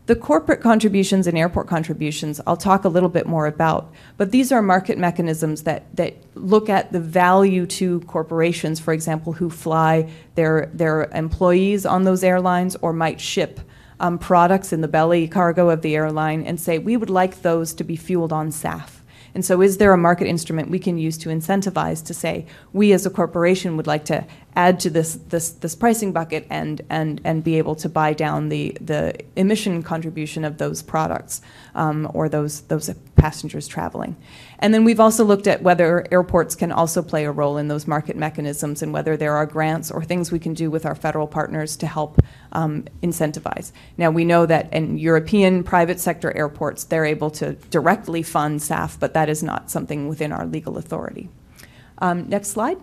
The 0.06 0.14
corporate 0.14 0.60
contributions 0.60 1.26
and 1.26 1.36
airport 1.36 1.66
contributions, 1.66 2.40
I'll 2.46 2.56
talk 2.56 2.84
a 2.84 2.88
little 2.88 3.08
bit 3.08 3.26
more 3.26 3.48
about, 3.48 3.92
but 4.16 4.30
these 4.30 4.52
are 4.52 4.62
market 4.62 4.98
mechanisms 4.98 5.64
that, 5.64 5.84
that 5.96 6.14
look 6.36 6.68
at 6.68 6.92
the 6.92 7.00
value 7.00 7.66
to 7.66 7.98
corporations, 8.02 8.78
for 8.78 8.94
example, 8.94 9.32
who 9.32 9.50
fly 9.50 10.08
their, 10.36 10.70
their 10.72 11.10
employees 11.12 11.84
on 11.84 12.04
those 12.04 12.22
airlines 12.22 12.76
or 12.76 12.92
might 12.92 13.20
ship 13.20 13.58
um, 14.00 14.18
products 14.18 14.72
in 14.72 14.80
the 14.80 14.88
belly 14.88 15.26
cargo 15.28 15.70
of 15.70 15.82
the 15.82 15.96
airline 15.96 16.44
and 16.44 16.60
say, 16.60 16.78
we 16.78 16.96
would 16.96 17.10
like 17.10 17.42
those 17.42 17.74
to 17.74 17.84
be 17.84 17.96
fueled 17.96 18.32
on 18.32 18.50
SAF. 18.50 19.00
And 19.34 19.44
so, 19.44 19.60
is 19.60 19.76
there 19.76 19.92
a 19.92 19.98
market 19.98 20.26
instrument 20.26 20.70
we 20.70 20.78
can 20.78 20.96
use 20.96 21.18
to 21.18 21.28
incentivize 21.28 22.02
to 22.06 22.14
say, 22.14 22.46
we 22.72 22.92
as 22.92 23.04
a 23.04 23.10
corporation 23.10 23.76
would 23.76 23.86
like 23.86 24.06
to 24.06 24.26
add 24.56 24.80
to 24.80 24.90
this, 24.90 25.14
this, 25.28 25.50
this 25.50 25.74
pricing 25.74 26.12
bucket 26.12 26.46
and, 26.48 26.80
and, 26.88 27.20
and 27.24 27.44
be 27.44 27.58
able 27.58 27.74
to 27.76 27.88
buy 27.90 28.14
down 28.14 28.48
the, 28.48 28.76
the 28.80 29.14
emission 29.36 29.82
contribution 29.82 30.44
of 30.44 30.56
those 30.56 30.82
products 30.82 31.42
um, 31.74 32.10
or 32.14 32.28
those, 32.30 32.62
those 32.62 32.90
passengers 33.16 33.68
traveling. 33.68 34.16
And 34.58 34.72
then 34.72 34.82
we've 34.84 34.98
also 34.98 35.24
looked 35.24 35.46
at 35.46 35.62
whether 35.62 36.06
airports 36.10 36.54
can 36.54 36.72
also 36.72 37.02
play 37.02 37.26
a 37.26 37.30
role 37.30 37.58
in 37.58 37.68
those 37.68 37.86
market 37.86 38.16
mechanisms 38.16 38.82
and 38.82 38.94
whether 38.94 39.14
there 39.14 39.36
are 39.36 39.44
grants 39.44 39.90
or 39.90 40.02
things 40.02 40.32
we 40.32 40.38
can 40.38 40.54
do 40.54 40.70
with 40.70 40.86
our 40.86 40.94
federal 40.94 41.26
partners 41.26 41.76
to 41.76 41.86
help 41.86 42.22
um, 42.52 42.84
incentivize. 43.02 43.72
Now, 43.98 44.10
we 44.10 44.24
know 44.24 44.46
that 44.46 44.72
in 44.72 44.96
European 44.96 45.64
private 45.64 46.00
sector 46.00 46.34
airports, 46.34 46.84
they're 46.84 47.04
able 47.04 47.30
to 47.32 47.52
directly 47.70 48.22
fund 48.22 48.60
SAF, 48.60 48.98
but 48.98 49.12
that 49.12 49.28
is 49.28 49.42
not 49.42 49.70
something 49.70 50.08
within 50.08 50.32
our 50.32 50.46
legal 50.46 50.78
authority. 50.78 51.28
Um, 51.98 52.28
next 52.28 52.48
slide. 52.48 52.78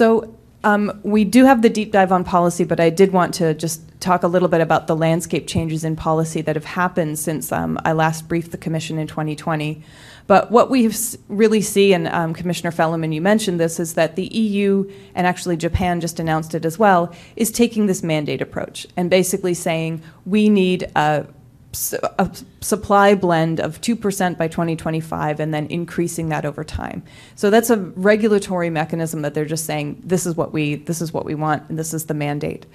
So 0.00 0.34
um, 0.64 0.98
we 1.02 1.24
do 1.24 1.44
have 1.44 1.60
the 1.60 1.68
deep 1.68 1.92
dive 1.92 2.10
on 2.10 2.24
policy, 2.24 2.64
but 2.64 2.80
I 2.80 2.88
did 2.88 3.12
want 3.12 3.34
to 3.34 3.52
just 3.52 3.82
talk 4.00 4.22
a 4.22 4.28
little 4.28 4.48
bit 4.48 4.62
about 4.62 4.86
the 4.86 4.96
landscape 4.96 5.46
changes 5.46 5.84
in 5.84 5.94
policy 5.94 6.40
that 6.40 6.56
have 6.56 6.64
happened 6.64 7.18
since 7.18 7.52
um, 7.52 7.78
I 7.84 7.92
last 7.92 8.26
briefed 8.26 8.50
the 8.50 8.56
Commission 8.56 8.98
in 8.98 9.06
2020. 9.06 9.82
But 10.26 10.50
what 10.50 10.70
we 10.70 10.90
really 11.28 11.60
see, 11.60 11.92
and 11.92 12.08
um, 12.08 12.32
Commissioner 12.32 12.72
Felleman, 12.72 13.12
you 13.12 13.20
mentioned 13.20 13.60
this, 13.60 13.78
is 13.78 13.92
that 13.92 14.16
the 14.16 14.24
EU, 14.28 14.90
and 15.14 15.26
actually 15.26 15.58
Japan 15.58 16.00
just 16.00 16.18
announced 16.18 16.54
it 16.54 16.64
as 16.64 16.78
well, 16.78 17.14
is 17.36 17.50
taking 17.50 17.84
this 17.84 18.02
mandate 18.02 18.40
approach 18.40 18.86
and 18.96 19.10
basically 19.10 19.52
saying 19.52 20.00
we 20.24 20.48
need 20.48 20.90
a 20.96 21.26
a 21.72 22.30
supply 22.60 23.14
blend 23.14 23.60
of 23.60 23.80
2% 23.80 24.36
by 24.36 24.48
2025 24.48 25.38
and 25.38 25.54
then 25.54 25.66
increasing 25.66 26.28
that 26.30 26.44
over 26.44 26.64
time. 26.64 27.02
So 27.36 27.48
that's 27.48 27.70
a 27.70 27.76
regulatory 27.76 28.70
mechanism 28.70 29.22
that 29.22 29.34
they're 29.34 29.44
just 29.44 29.66
saying 29.66 30.02
this 30.04 30.26
is 30.26 30.36
what 30.36 30.52
we 30.52 30.76
this 30.76 31.00
is 31.00 31.12
what 31.12 31.24
we 31.24 31.34
want 31.34 31.68
and 31.68 31.78
this 31.78 31.94
is 31.94 32.06
the 32.06 32.14
mandate. 32.14 32.66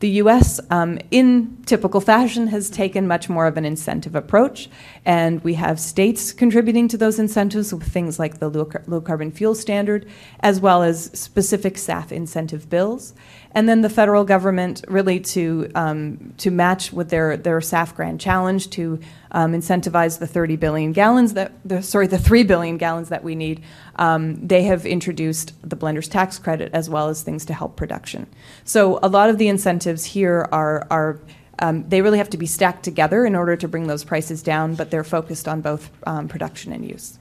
The 0.00 0.10
US, 0.22 0.60
um, 0.70 0.98
in 1.10 1.56
typical 1.66 2.00
fashion, 2.00 2.48
has 2.48 2.68
taken 2.68 3.06
much 3.06 3.28
more 3.28 3.46
of 3.46 3.56
an 3.56 3.64
incentive 3.64 4.14
approach, 4.14 4.68
and 5.04 5.42
we 5.44 5.54
have 5.54 5.78
states 5.78 6.32
contributing 6.32 6.88
to 6.88 6.98
those 6.98 7.18
incentives 7.18 7.72
with 7.72 7.84
things 7.84 8.18
like 8.18 8.38
the 8.38 8.50
low, 8.50 8.68
low 8.86 9.00
carbon 9.00 9.30
fuel 9.30 9.54
standard, 9.54 10.06
as 10.40 10.60
well 10.60 10.82
as 10.82 11.04
specific 11.18 11.76
SAF 11.76 12.10
incentive 12.10 12.68
bills 12.68 13.14
and 13.54 13.68
then 13.68 13.82
the 13.82 13.88
federal 13.88 14.24
government 14.24 14.84
really 14.88 15.20
to 15.20 15.70
um, 15.74 16.34
to 16.38 16.50
match 16.50 16.92
with 16.92 17.08
their 17.10 17.36
their 17.36 17.60
SAF 17.60 17.94
Grand 17.94 18.20
Challenge 18.20 18.68
to 18.70 19.00
um, 19.30 19.52
incentivize 19.52 20.18
the 20.18 20.26
30 20.26 20.56
billion 20.56 20.92
gallons 20.92 21.34
that 21.34 21.52
the, 21.64 21.82
sorry 21.82 22.06
the 22.06 22.18
3 22.18 22.42
billion 22.42 22.76
gallons 22.76 23.08
that 23.08 23.22
we 23.22 23.34
need. 23.34 23.62
Um, 23.96 24.46
they 24.46 24.64
have 24.64 24.84
introduced 24.84 25.54
the 25.68 25.76
blender's 25.76 26.08
tax 26.08 26.38
credit 26.38 26.72
as 26.74 26.90
well 26.90 27.08
as 27.08 27.22
things 27.22 27.44
to 27.46 27.54
help 27.54 27.76
production. 27.76 28.26
So 28.64 28.98
a 29.02 29.08
lot 29.08 29.30
of 29.30 29.38
the 29.38 29.48
incentives 29.48 30.04
here 30.04 30.48
are 30.50 30.86
are 30.90 31.20
um, 31.60 31.88
they 31.88 32.02
really 32.02 32.18
have 32.18 32.30
to 32.30 32.36
be 32.36 32.46
stacked 32.46 32.82
together 32.82 33.24
in 33.24 33.36
order 33.36 33.56
to 33.56 33.68
bring 33.68 33.86
those 33.86 34.02
prices 34.02 34.42
down, 34.42 34.74
but 34.74 34.90
they're 34.90 35.04
focused 35.04 35.46
on 35.46 35.60
both 35.60 35.90
um, 36.06 36.26
production 36.26 36.72
and 36.72 36.84
use. 36.84 37.18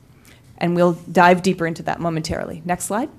And 0.58 0.76
we'll 0.76 0.94
dive 0.94 1.44
deeper 1.44 1.68
into 1.68 1.84
that 1.84 2.00
momentarily. 2.00 2.64
Next 2.66 2.86
slide. 2.86 3.10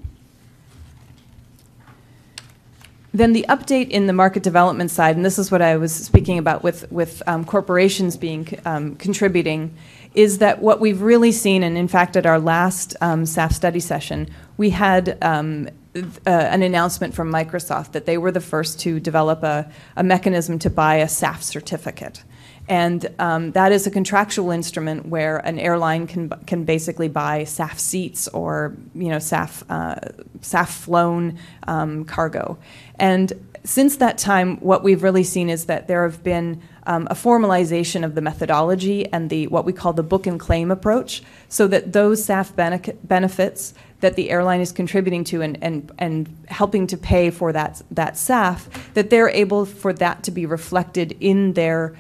Then 3.15 3.33
the 3.33 3.47
update 3.49 3.91
in 3.91 4.09
the 4.09 4.13
market 4.13 4.43
development 4.43 4.91
side, 4.91 5.15
and 5.15 5.25
this 5.25 5.39
is 5.39 5.53
what 5.53 5.63
I 5.63 5.77
was 5.77 5.95
speaking 5.95 6.37
about 6.37 6.65
with, 6.65 6.91
with 6.91 7.23
um, 7.29 7.45
corporations 7.45 8.17
being 8.17 8.49
um, 8.65 8.97
contributing, 8.97 9.77
is 10.15 10.39
that 10.39 10.61
what 10.61 10.81
we've 10.81 11.01
really 11.01 11.31
seen, 11.31 11.63
and 11.63 11.79
in 11.79 11.87
fact 11.87 12.17
at 12.17 12.27
our 12.27 12.41
last 12.41 12.97
um, 13.01 13.23
SAF 13.23 13.53
study 13.53 13.79
session, 13.79 14.29
we 14.57 14.71
had 14.71 15.17
um, 15.23 15.69
uh, 15.95 16.01
an 16.27 16.65
announcement 16.65 17.15
from 17.15 17.31
Microsoft 17.31 17.93
that 17.93 18.05
they 18.05 18.19
were 18.19 18.33
the 18.33 18.41
first 18.41 18.81
to 18.81 18.99
develop 18.99 19.45
a, 19.45 19.71
a 19.97 20.03
mechanism 20.03 20.59
to 20.59 20.69
buy 20.69 20.97
a 20.97 21.07
SAF 21.07 21.41
certificate. 21.41 22.25
And 22.67 23.07
um, 23.19 23.53
that 23.53 23.73
is 23.73 23.87
a 23.87 23.91
contractual 23.91 24.51
instrument 24.51 25.07
where 25.07 25.37
an 25.39 25.59
airline 25.59 26.07
can, 26.07 26.31
can 26.47 26.65
basically 26.65 27.09
buy 27.09 27.43
SAF 27.43 27.79
seats 27.79 28.27
or 28.29 28.75
you 28.95 29.09
know 29.09 29.19
SAF, 29.19 29.63
uh, 29.69 29.97
SAF 30.41 30.69
flown 30.69 31.39
um, 31.67 32.05
cargo. 32.07 32.59
And 32.99 33.33
since 33.65 33.97
that 33.97 34.19
time, 34.19 34.59
what 34.59 34.85
we've 34.85 35.03
really 35.03 35.25
seen 35.25 35.49
is 35.49 35.67
that 35.67 35.89
there 35.89 36.03
have 36.03 36.23
been 36.23 36.61
um, 36.87 37.09
a 37.11 37.15
formalization 37.15 38.05
of 38.05 38.15
the 38.15 38.21
methodology 38.21 39.11
and 39.11 39.31
the 39.31 39.47
what 39.47 39.65
we 39.65 39.73
call 39.73 39.95
the 39.95 40.03
book 40.03 40.27
and 40.27 40.39
claim 40.39 40.71
approach, 40.71 41.23
so 41.49 41.67
that 41.69 41.93
those 41.95 42.27
SAF 42.27 42.55
benefits 43.03 43.75
that 44.01 44.17
the 44.17 44.29
airline 44.31 44.61
is 44.61 44.71
contributing 44.71 45.25
to 45.25 45.41
and, 45.41 45.57
and, 45.63 45.91
and 45.99 46.37
helping 46.49 46.87
to 46.89 46.97
pay 46.99 47.31
for 47.31 47.53
that, 47.53 47.81
that 47.91 48.15
SAF, 48.15 48.93
that 48.93 49.09
they're 49.09 49.31
able 49.31 49.65
for 49.65 49.95
that 49.95 50.23
to 50.25 50.31
be 50.31 50.45
reflected 50.45 51.17
in 51.21 51.55
their 51.55 51.97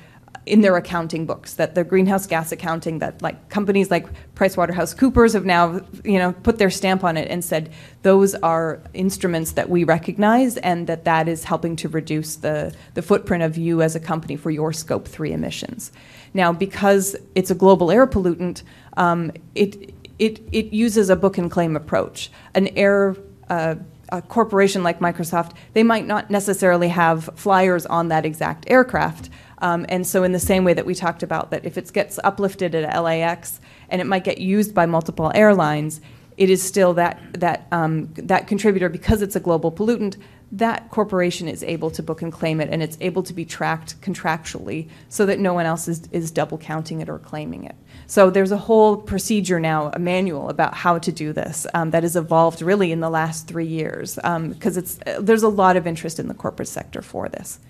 in 0.46 0.60
their 0.60 0.76
accounting 0.76 1.24
books 1.24 1.54
that 1.54 1.74
the 1.74 1.84
greenhouse 1.84 2.26
gas 2.26 2.52
accounting 2.52 2.98
that 2.98 3.20
like 3.22 3.48
companies 3.48 3.90
like 3.90 4.06
PricewaterhouseCoopers 4.34 5.32
have 5.32 5.46
now 5.46 5.80
you 6.04 6.18
know 6.18 6.32
put 6.32 6.58
their 6.58 6.70
stamp 6.70 7.02
on 7.02 7.16
it 7.16 7.30
and 7.30 7.44
said 7.44 7.72
those 8.02 8.34
are 8.36 8.80
instruments 8.92 9.52
that 9.52 9.70
we 9.70 9.84
recognize 9.84 10.56
and 10.58 10.86
that 10.86 11.04
that 11.04 11.28
is 11.28 11.44
helping 11.44 11.76
to 11.76 11.88
reduce 11.88 12.36
the 12.36 12.74
the 12.94 13.02
footprint 13.02 13.42
of 13.42 13.56
you 13.56 13.80
as 13.80 13.94
a 13.94 14.00
company 14.00 14.36
for 14.36 14.50
your 14.50 14.72
scope 14.72 15.08
3 15.08 15.32
emissions. 15.32 15.92
Now 16.34 16.52
because 16.52 17.16
it's 17.34 17.50
a 17.50 17.54
global 17.54 17.90
air 17.90 18.06
pollutant 18.06 18.62
um, 18.96 19.32
it 19.54 19.94
it 20.18 20.40
it 20.52 20.72
uses 20.72 21.10
a 21.10 21.16
book 21.16 21.38
and 21.38 21.50
claim 21.50 21.74
approach. 21.76 22.30
An 22.54 22.68
air 22.68 23.16
uh, 23.48 23.76
a 24.10 24.22
corporation 24.22 24.82
like 24.82 25.00
Microsoft, 25.00 25.52
they 25.72 25.82
might 25.82 26.06
not 26.06 26.30
necessarily 26.30 26.88
have 26.88 27.30
flyers 27.34 27.86
on 27.86 28.08
that 28.08 28.24
exact 28.24 28.64
aircraft, 28.68 29.30
um, 29.64 29.86
and 29.88 30.06
so, 30.06 30.24
in 30.24 30.32
the 30.32 30.38
same 30.38 30.62
way 30.62 30.74
that 30.74 30.84
we 30.84 30.94
talked 30.94 31.22
about, 31.22 31.50
that 31.50 31.64
if 31.64 31.78
it 31.78 31.90
gets 31.90 32.20
uplifted 32.22 32.74
at 32.74 33.02
LAX 33.02 33.60
and 33.88 34.02
it 34.02 34.04
might 34.04 34.22
get 34.22 34.36
used 34.36 34.74
by 34.74 34.84
multiple 34.84 35.32
airlines, 35.34 36.02
it 36.36 36.50
is 36.50 36.62
still 36.62 36.92
that 36.94 37.18
that 37.32 37.66
um, 37.72 38.12
that 38.16 38.46
contributor 38.46 38.90
because 38.90 39.22
it's 39.22 39.34
a 39.34 39.40
global 39.40 39.72
pollutant. 39.72 40.18
That 40.52 40.90
corporation 40.90 41.48
is 41.48 41.62
able 41.62 41.90
to 41.92 42.02
book 42.02 42.20
and 42.20 42.30
claim 42.30 42.60
it, 42.60 42.68
and 42.70 42.82
it's 42.82 42.98
able 43.00 43.22
to 43.22 43.32
be 43.32 43.46
tracked 43.46 43.98
contractually, 44.02 44.90
so 45.08 45.24
that 45.24 45.38
no 45.38 45.54
one 45.54 45.64
else 45.64 45.88
is, 45.88 46.06
is 46.12 46.30
double 46.30 46.58
counting 46.58 47.00
it 47.00 47.08
or 47.08 47.18
claiming 47.18 47.64
it. 47.64 47.74
So 48.06 48.28
there's 48.28 48.52
a 48.52 48.58
whole 48.58 48.98
procedure 48.98 49.58
now, 49.58 49.90
a 49.94 49.98
manual 49.98 50.50
about 50.50 50.74
how 50.74 50.98
to 50.98 51.10
do 51.10 51.32
this 51.32 51.66
um, 51.72 51.90
that 51.92 52.02
has 52.02 52.16
evolved 52.16 52.60
really 52.60 52.92
in 52.92 53.00
the 53.00 53.08
last 53.08 53.48
three 53.48 53.66
years 53.66 54.16
because 54.16 54.26
um, 54.26 54.54
it's 54.60 54.98
there's 55.18 55.42
a 55.42 55.48
lot 55.48 55.78
of 55.78 55.86
interest 55.86 56.18
in 56.18 56.28
the 56.28 56.34
corporate 56.34 56.68
sector 56.68 57.00
for 57.00 57.30
this. 57.30 57.60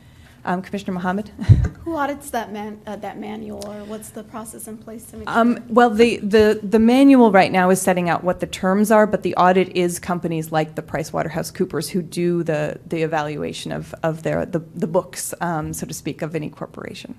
Um, 0.46 0.60
Commissioner 0.60 0.92
Mohamed? 0.92 1.28
Who 1.84 1.96
audits 1.96 2.30
that 2.30 2.52
man, 2.52 2.80
uh, 2.86 2.96
that 2.96 3.18
manual, 3.18 3.66
or 3.66 3.84
what's 3.84 4.10
the 4.10 4.22
process 4.22 4.68
in 4.68 4.76
place 4.76 5.06
to 5.06 5.16
make 5.18 5.30
um, 5.30 5.56
sure? 5.56 5.64
Well, 5.68 5.90
the, 5.90 6.18
the, 6.18 6.60
the 6.62 6.78
manual 6.78 7.32
right 7.32 7.50
now 7.50 7.70
is 7.70 7.80
setting 7.80 8.10
out 8.10 8.22
what 8.24 8.40
the 8.40 8.46
terms 8.46 8.90
are, 8.90 9.06
but 9.06 9.22
the 9.22 9.34
audit 9.36 9.70
is 9.70 9.98
companies 9.98 10.52
like 10.52 10.74
the 10.74 10.82
PricewaterhouseCoopers 10.82 11.90
who 11.90 12.02
do 12.02 12.42
the, 12.42 12.78
the 12.86 13.02
evaluation 13.02 13.72
of, 13.72 13.94
of 14.02 14.22
their, 14.22 14.44
the, 14.44 14.58
the 14.74 14.86
books, 14.86 15.32
um, 15.40 15.72
so 15.72 15.86
to 15.86 15.94
speak, 15.94 16.20
of 16.20 16.34
any 16.34 16.50
corporation. 16.50 17.16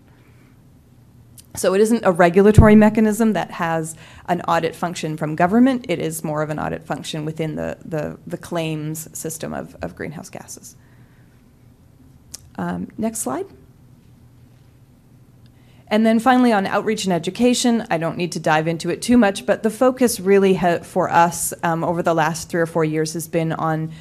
So 1.55 1.73
it 1.73 1.81
isn't 1.81 2.03
a 2.03 2.11
regulatory 2.11 2.75
mechanism 2.75 3.33
that 3.33 3.51
has 3.51 3.95
an 4.27 4.41
audit 4.41 4.75
function 4.75 5.17
from 5.17 5.35
government. 5.35 5.85
It 5.89 5.99
is 5.99 6.23
more 6.23 6.41
of 6.41 6.49
an 6.49 6.59
audit 6.59 6.83
function 6.83 7.25
within 7.25 7.55
the, 7.55 7.77
the, 7.83 8.19
the 8.27 8.37
claims 8.37 9.07
system 9.17 9.53
of, 9.53 9.75
of 9.81 9.95
greenhouse 9.95 10.29
gases. 10.29 10.75
Um, 12.57 12.87
next 12.97 13.19
slide. 13.19 13.45
And 15.87 16.05
then 16.05 16.19
finally, 16.19 16.51
on 16.51 16.65
outreach 16.65 17.05
and 17.05 17.13
education, 17.13 17.85
I 17.91 17.97
don't 17.97 18.17
need 18.17 18.31
to 18.33 18.39
dive 18.39 18.67
into 18.67 18.89
it 18.89 19.01
too 19.01 19.17
much, 19.17 19.45
but 19.45 19.61
the 19.61 19.69
focus 19.69 20.19
really 20.19 20.57
for 20.81 21.09
us 21.09 21.53
um, 21.63 21.83
over 21.83 22.01
the 22.01 22.13
last 22.13 22.49
three 22.49 22.61
or 22.61 22.65
four 22.65 22.83
years 22.83 23.13
has 23.13 23.27
been 23.27 23.51
on 23.51 23.91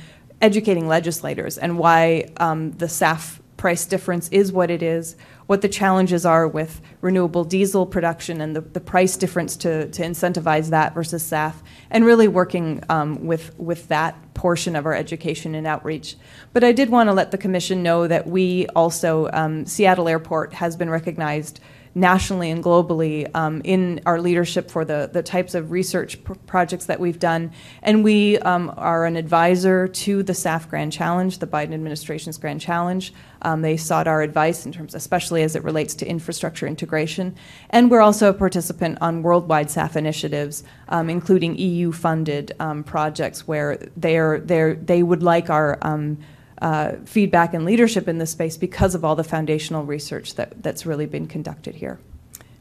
educating 0.40 0.88
legislators 0.88 1.58
and 1.58 1.78
why 1.78 2.30
um, 2.38 2.72
the 2.72 2.86
SAF 2.86 3.38
price 3.56 3.86
difference 3.86 4.28
is 4.30 4.50
what 4.50 4.70
it 4.70 4.82
is, 4.82 5.16
what 5.46 5.60
the 5.60 5.68
challenges 5.68 6.24
are 6.24 6.48
with 6.48 6.80
renewable 7.00 7.44
diesel 7.44 7.86
production 7.86 8.40
and 8.40 8.56
the, 8.56 8.60
the 8.60 8.80
price 8.80 9.16
difference 9.16 9.56
to, 9.56 9.88
to 9.90 10.02
incentivize 10.02 10.70
that 10.70 10.94
versus 10.94 11.22
SAF, 11.22 11.54
and 11.90 12.04
really 12.04 12.28
working 12.28 12.82
um, 12.88 13.26
with, 13.26 13.58
with 13.58 13.88
that 13.88 14.16
portion 14.34 14.74
of 14.74 14.86
our 14.86 14.94
education 14.94 15.54
and 15.54 15.66
outreach. 15.66 16.16
But 16.52 16.64
I 16.64 16.72
did 16.72 16.88
want 16.88 17.08
to 17.08 17.12
let 17.12 17.30
the 17.30 17.38
Commission 17.38 17.82
know 17.82 18.08
that 18.08 18.26
we 18.26 18.66
also, 18.68 19.28
um, 19.32 19.66
Seattle 19.66 20.08
Airport 20.08 20.54
has 20.54 20.76
been 20.76 20.90
recognized 20.90 21.60
nationally 21.94 22.50
and 22.50 22.62
globally 22.62 23.30
um, 23.34 23.60
in 23.64 24.00
our 24.04 24.20
leadership 24.20 24.70
for 24.70 24.84
the, 24.84 25.08
the 25.12 25.22
types 25.22 25.54
of 25.54 25.70
research 25.70 26.22
pr- 26.24 26.34
projects 26.46 26.86
that 26.86 26.98
we've 26.98 27.18
done. 27.18 27.52
And 27.82 28.02
we 28.02 28.38
um, 28.40 28.72
are 28.76 29.06
an 29.06 29.16
advisor 29.16 29.86
to 29.86 30.22
the 30.22 30.32
SAF 30.32 30.68
Grand 30.68 30.92
Challenge, 30.92 31.38
the 31.38 31.46
Biden 31.46 31.72
administration's 31.72 32.36
Grand 32.36 32.60
Challenge. 32.60 33.12
Um, 33.42 33.62
they 33.62 33.76
sought 33.76 34.08
our 34.08 34.22
advice 34.22 34.66
in 34.66 34.72
terms, 34.72 34.94
especially 34.94 35.42
as 35.42 35.54
it 35.54 35.62
relates 35.62 35.94
to 35.96 36.06
infrastructure 36.06 36.66
integration. 36.66 37.36
And 37.70 37.90
we're 37.90 38.00
also 38.00 38.30
a 38.30 38.34
participant 38.34 38.98
on 39.00 39.22
worldwide 39.22 39.68
SAF 39.68 39.96
initiatives, 39.96 40.64
um, 40.88 41.08
including 41.08 41.56
EU-funded 41.56 42.52
um, 42.58 42.82
projects 42.82 43.46
where 43.46 43.76
they 43.96 44.16
are 44.16 44.40
they 44.40 45.02
would 45.02 45.22
like 45.22 45.50
our 45.50 45.78
um, 45.82 46.18
uh, 46.64 46.96
feedback 47.04 47.52
and 47.52 47.66
leadership 47.66 48.08
in 48.08 48.16
this 48.16 48.30
space 48.30 48.56
because 48.56 48.94
of 48.94 49.04
all 49.04 49.14
the 49.14 49.22
foundational 49.22 49.84
research 49.84 50.34
that, 50.36 50.62
that's 50.62 50.86
really 50.86 51.04
been 51.04 51.26
conducted 51.26 51.74
here. 51.74 52.00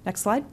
Next 0.05 0.19
slide. 0.19 0.43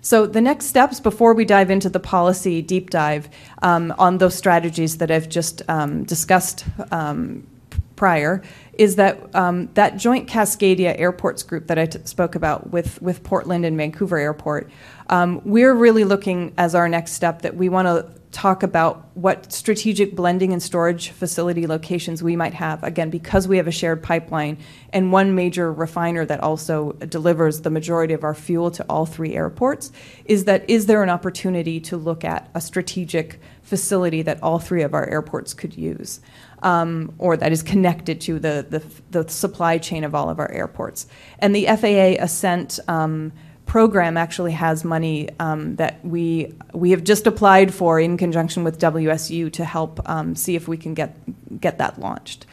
So 0.00 0.24
the 0.24 0.40
next 0.40 0.64
steps 0.66 1.00
before 1.00 1.34
we 1.34 1.44
dive 1.44 1.70
into 1.70 1.90
the 1.90 2.00
policy 2.00 2.62
deep 2.62 2.88
dive 2.88 3.28
um, 3.60 3.94
on 3.98 4.16
those 4.16 4.34
strategies 4.34 4.96
that 4.96 5.10
I've 5.10 5.28
just 5.28 5.60
um, 5.68 6.04
discussed 6.04 6.64
um, 6.90 7.46
prior 7.94 8.42
is 8.72 8.96
that 8.96 9.34
um, 9.34 9.68
that 9.74 9.98
joint 9.98 10.30
Cascadia 10.30 10.98
Airports 10.98 11.42
group 11.42 11.66
that 11.66 11.78
I 11.78 11.86
spoke 12.04 12.36
about 12.36 12.70
with, 12.70 13.02
with 13.02 13.22
Portland 13.22 13.66
and 13.66 13.76
Vancouver 13.76 14.16
Airport, 14.16 14.70
um, 15.10 15.42
we're 15.44 15.74
really 15.74 16.04
looking 16.04 16.54
as 16.56 16.74
our 16.74 16.88
next 16.88 17.12
step 17.12 17.42
that 17.42 17.54
we 17.54 17.68
want 17.68 17.84
to 17.86 18.19
talk 18.32 18.62
about 18.62 19.08
what 19.14 19.52
strategic 19.52 20.14
blending 20.14 20.52
and 20.52 20.62
storage 20.62 21.10
facility 21.10 21.66
locations 21.66 22.22
we 22.22 22.36
might 22.36 22.54
have. 22.54 22.82
Again, 22.84 23.10
because 23.10 23.48
we 23.48 23.56
have 23.56 23.66
a 23.66 23.72
shared 23.72 24.02
pipeline 24.02 24.58
and 24.92 25.10
one 25.10 25.34
major 25.34 25.72
refiner 25.72 26.24
that 26.24 26.40
also 26.40 26.92
delivers 26.92 27.62
the 27.62 27.70
majority 27.70 28.14
of 28.14 28.22
our 28.22 28.34
fuel 28.34 28.70
to 28.70 28.84
all 28.88 29.04
three 29.04 29.34
airports, 29.34 29.90
is 30.26 30.44
that 30.44 30.68
is 30.70 30.86
there 30.86 31.02
an 31.02 31.10
opportunity 31.10 31.80
to 31.80 31.96
look 31.96 32.24
at 32.24 32.48
a 32.54 32.60
strategic 32.60 33.40
facility 33.62 34.22
that 34.22 34.40
all 34.42 34.60
three 34.60 34.82
of 34.82 34.94
our 34.94 35.08
airports 35.08 35.52
could 35.52 35.76
use? 35.76 36.20
Um, 36.62 37.14
or 37.18 37.36
that 37.38 37.52
is 37.52 37.62
connected 37.62 38.20
to 38.22 38.38
the, 38.38 38.66
the, 38.68 38.82
the, 39.22 39.28
supply 39.30 39.78
chain 39.78 40.04
of 40.04 40.14
all 40.14 40.28
of 40.28 40.38
our 40.38 40.50
airports. 40.52 41.06
And 41.38 41.56
the 41.56 41.64
FAA 41.64 42.22
Ascent 42.22 42.78
um, 42.86 43.32
program 43.70 44.16
actually 44.16 44.50
has 44.50 44.84
money 44.84 45.28
um, 45.38 45.76
that 45.76 46.04
we 46.04 46.52
we 46.72 46.90
have 46.90 47.04
just 47.04 47.24
applied 47.28 47.72
for 47.72 48.00
in 48.00 48.16
conjunction 48.16 48.64
with 48.64 48.80
WSU 48.80 49.52
to 49.52 49.64
help 49.64 50.00
um, 50.08 50.34
see 50.34 50.56
if 50.56 50.66
we 50.66 50.76
can 50.76 50.92
get 50.92 51.14
get 51.60 51.78
that 51.78 52.00
launched. 52.00 52.46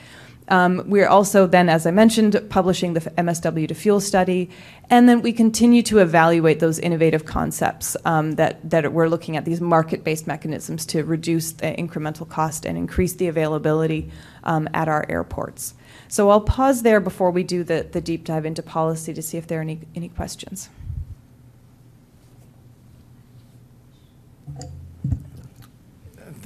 Um, 0.49 0.83
we're 0.85 1.07
also 1.07 1.47
then, 1.47 1.69
as 1.69 1.87
I 1.87 1.91
mentioned, 1.91 2.39
publishing 2.49 2.93
the 2.93 3.01
MSW 3.01 3.67
to 3.67 3.73
Fuel 3.73 3.99
study, 3.99 4.51
and 4.91 5.09
then 5.09 5.23
we 5.23 5.33
continue 5.33 5.81
to 5.89 5.97
evaluate 5.97 6.59
those 6.59 6.77
innovative 6.77 7.25
concepts 7.25 7.97
um, 8.05 8.33
that 8.33 8.69
that 8.69 8.93
we're 8.93 9.09
looking 9.09 9.35
at 9.37 9.43
these 9.43 9.59
market-based 9.59 10.27
mechanisms 10.27 10.85
to 10.85 11.03
reduce 11.03 11.51
the 11.51 11.73
incremental 11.73 12.29
cost 12.29 12.63
and 12.63 12.77
increase 12.77 13.13
the 13.13 13.27
availability 13.27 14.11
um, 14.43 14.69
at 14.71 14.87
our 14.87 15.03
airports. 15.09 15.73
So 16.09 16.29
I'll 16.29 16.41
pause 16.41 16.83
there 16.83 16.99
before 16.99 17.31
we 17.31 17.41
do 17.41 17.63
the, 17.63 17.87
the 17.91 18.01
deep 18.01 18.23
dive 18.23 18.45
into 18.45 18.61
policy 18.61 19.15
to 19.15 19.21
see 19.23 19.39
if 19.39 19.47
there 19.47 19.57
are 19.57 19.63
any, 19.63 19.79
any 19.95 20.09
questions. 20.09 20.69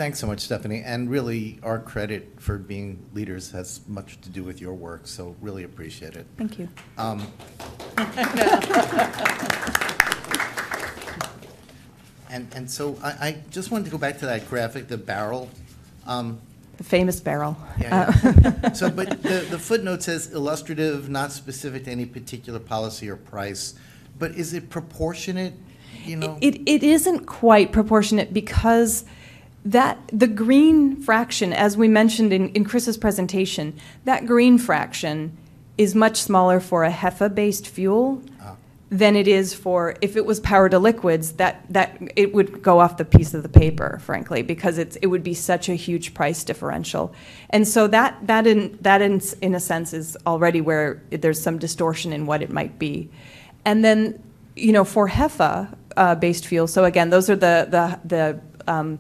Thanks 0.01 0.17
so 0.17 0.25
much, 0.25 0.39
Stephanie. 0.39 0.81
And 0.83 1.11
really, 1.11 1.59
our 1.61 1.77
credit 1.77 2.27
for 2.39 2.57
being 2.57 3.05
leaders 3.13 3.51
has 3.51 3.81
much 3.87 4.19
to 4.21 4.29
do 4.29 4.43
with 4.43 4.59
your 4.59 4.73
work, 4.73 5.05
so 5.05 5.35
really 5.41 5.63
appreciate 5.63 6.15
it. 6.15 6.25
Thank 6.39 6.57
you. 6.57 6.67
Um, 6.97 7.19
and, 12.31 12.47
and 12.55 12.67
so 12.67 12.97
I, 13.03 13.09
I 13.09 13.37
just 13.51 13.69
wanted 13.69 13.85
to 13.85 13.91
go 13.91 13.99
back 13.99 14.17
to 14.17 14.25
that 14.25 14.49
graphic, 14.49 14.87
the 14.87 14.97
barrel. 14.97 15.51
Um, 16.07 16.41
the 16.77 16.83
famous 16.83 17.19
barrel. 17.19 17.55
Yeah, 17.79 18.11
yeah. 18.23 18.71
so, 18.73 18.89
but 18.89 19.21
the, 19.21 19.45
the 19.51 19.59
footnote 19.59 20.01
says 20.01 20.33
illustrative, 20.33 21.09
not 21.09 21.31
specific 21.31 21.83
to 21.83 21.91
any 21.91 22.07
particular 22.07 22.57
policy 22.57 23.07
or 23.07 23.17
price. 23.17 23.75
But 24.17 24.31
is 24.31 24.55
it 24.55 24.71
proportionate? 24.71 25.53
You 26.03 26.15
know, 26.15 26.39
it, 26.41 26.67
it 26.67 26.81
isn't 26.81 27.27
quite 27.27 27.71
proportionate 27.71 28.33
because 28.33 29.05
that 29.65 29.99
the 30.11 30.27
green 30.27 30.99
fraction, 31.01 31.53
as 31.53 31.77
we 31.77 31.87
mentioned 31.87 32.33
in, 32.33 32.49
in 32.49 32.65
Chris's 32.65 32.97
presentation, 32.97 33.75
that 34.05 34.25
green 34.25 34.57
fraction 34.57 35.37
is 35.77 35.93
much 35.95 36.17
smaller 36.17 36.59
for 36.59 36.83
a 36.83 36.91
HEFA-based 36.91 37.67
fuel 37.67 38.21
Ah. 38.41 38.55
than 38.89 39.15
it 39.15 39.27
is 39.27 39.53
for 39.53 39.95
if 40.01 40.15
it 40.15 40.25
was 40.25 40.39
power 40.39 40.67
to 40.67 40.79
liquids. 40.79 41.33
That 41.33 41.63
that 41.69 41.97
it 42.15 42.33
would 42.33 42.61
go 42.61 42.79
off 42.79 42.97
the 42.97 43.05
piece 43.05 43.33
of 43.33 43.43
the 43.43 43.49
paper, 43.49 43.99
frankly, 44.03 44.41
because 44.41 44.77
it's 44.77 44.95
it 44.97 45.07
would 45.07 45.23
be 45.23 45.33
such 45.33 45.69
a 45.69 45.75
huge 45.75 46.13
price 46.13 46.43
differential. 46.43 47.13
And 47.51 47.67
so 47.67 47.87
that 47.87 48.17
that 48.27 48.47
in 48.47 48.77
that 48.81 49.01
in, 49.01 49.21
in 49.41 49.55
a 49.55 49.59
sense 49.59 49.93
is 49.93 50.17
already 50.25 50.59
where 50.59 51.01
there's 51.11 51.41
some 51.41 51.57
distortion 51.57 52.11
in 52.13 52.25
what 52.25 52.41
it 52.41 52.51
might 52.51 52.77
be. 52.79 53.09
And 53.63 53.85
then 53.85 54.21
you 54.55 54.73
know 54.73 54.83
for 54.83 55.07
HEFA 55.07 55.73
uh, 55.95 56.15
based 56.15 56.45
fuel. 56.47 56.67
So 56.67 56.83
again, 56.83 57.11
those 57.11 57.29
are 57.29 57.35
the 57.35 57.67
the 57.69 57.99
the 58.03 58.71
um, 58.71 58.99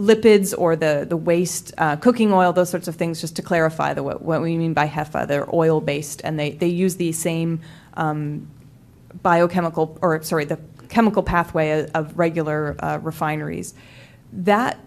lipids 0.00 0.54
or 0.56 0.76
the, 0.76 1.06
the 1.08 1.16
waste, 1.16 1.72
uh, 1.78 1.96
cooking 1.96 2.32
oil, 2.32 2.52
those 2.52 2.70
sorts 2.70 2.88
of 2.88 2.96
things, 2.96 3.20
just 3.20 3.36
to 3.36 3.42
clarify 3.42 3.94
the, 3.94 4.02
what, 4.02 4.22
what 4.22 4.40
we 4.40 4.56
mean 4.56 4.72
by 4.72 4.88
HEFA. 4.88 5.28
They're 5.28 5.54
oil 5.54 5.80
based 5.80 6.20
and 6.24 6.38
they, 6.38 6.52
they 6.52 6.68
use 6.68 6.96
the 6.96 7.12
same 7.12 7.60
um, 7.94 8.48
biochemical, 9.22 9.98
or 10.00 10.22
sorry, 10.22 10.44
the 10.44 10.58
chemical 10.88 11.22
pathway 11.22 11.88
of, 11.90 12.18
regular 12.18 12.76
uh, 12.80 12.98
refineries. 13.02 13.74
That 14.32 14.78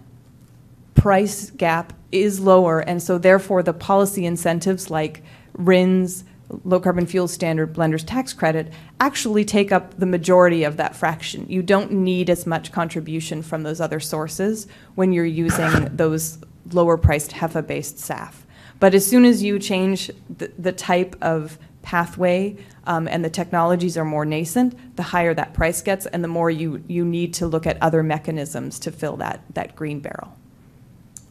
price 0.96 1.50
gap 1.52 1.94
is 2.12 2.40
lower, 2.40 2.80
and 2.80 3.02
so 3.02 3.18
therefore 3.18 3.64
the 3.64 3.74
policy 3.74 4.26
incentives 4.26 4.90
like 4.90 5.24
RINs, 5.54 6.24
low 6.64 6.80
carbon 6.80 7.06
fuel 7.06 7.28
standard 7.28 7.74
blenders 7.74 8.06
tax 8.06 8.34
credit 8.34 8.72
actually 9.00 9.46
take 9.46 9.72
up 9.72 9.98
the 10.00 10.06
majority 10.06 10.64
of 10.64 10.78
that 10.78 10.96
fraction. 10.96 11.46
You 11.50 11.62
don't 11.62 11.92
need 11.92 12.30
as 12.30 12.46
much 12.46 12.72
contribution 12.72 13.42
from 13.42 13.64
those 13.64 13.82
other 13.82 14.00
sources 14.00 14.68
when 14.96 15.14
you're 15.14 15.26
using 15.26 15.86
those 15.96 16.38
lower 16.72 16.98
priced 16.98 17.32
HEFA 17.32 17.66
based 17.66 17.98
SAF. 17.98 18.34
But 18.80 18.94
as 18.94 19.06
soon 19.06 19.26
as 19.26 19.44
you 19.44 19.60
change 19.60 20.12
the, 20.38 20.52
the 20.58 20.72
type 20.72 21.16
of 21.22 21.58
pathway 21.82 22.58
um, 22.86 23.08
and 23.08 23.24
the 23.24 23.30
technologies 23.30 23.98
are 23.98 24.06
more 24.06 24.26
nascent, 24.26 24.96
the 24.96 25.04
higher 25.04 25.34
that 25.34 25.54
price 25.54 25.82
gets 25.82 26.06
and 26.06 26.24
the 26.24 26.28
more 26.28 26.50
you, 26.50 26.84
you 26.88 27.06
need 27.06 27.34
to 27.36 27.48
look 27.48 27.68
at 27.68 27.82
other 27.82 28.04
mechanisms 28.04 28.80
to 28.80 28.92
fill 28.92 29.18
that, 29.18 29.44
that 29.54 29.76
green 29.76 30.00
barrel. 30.00 30.38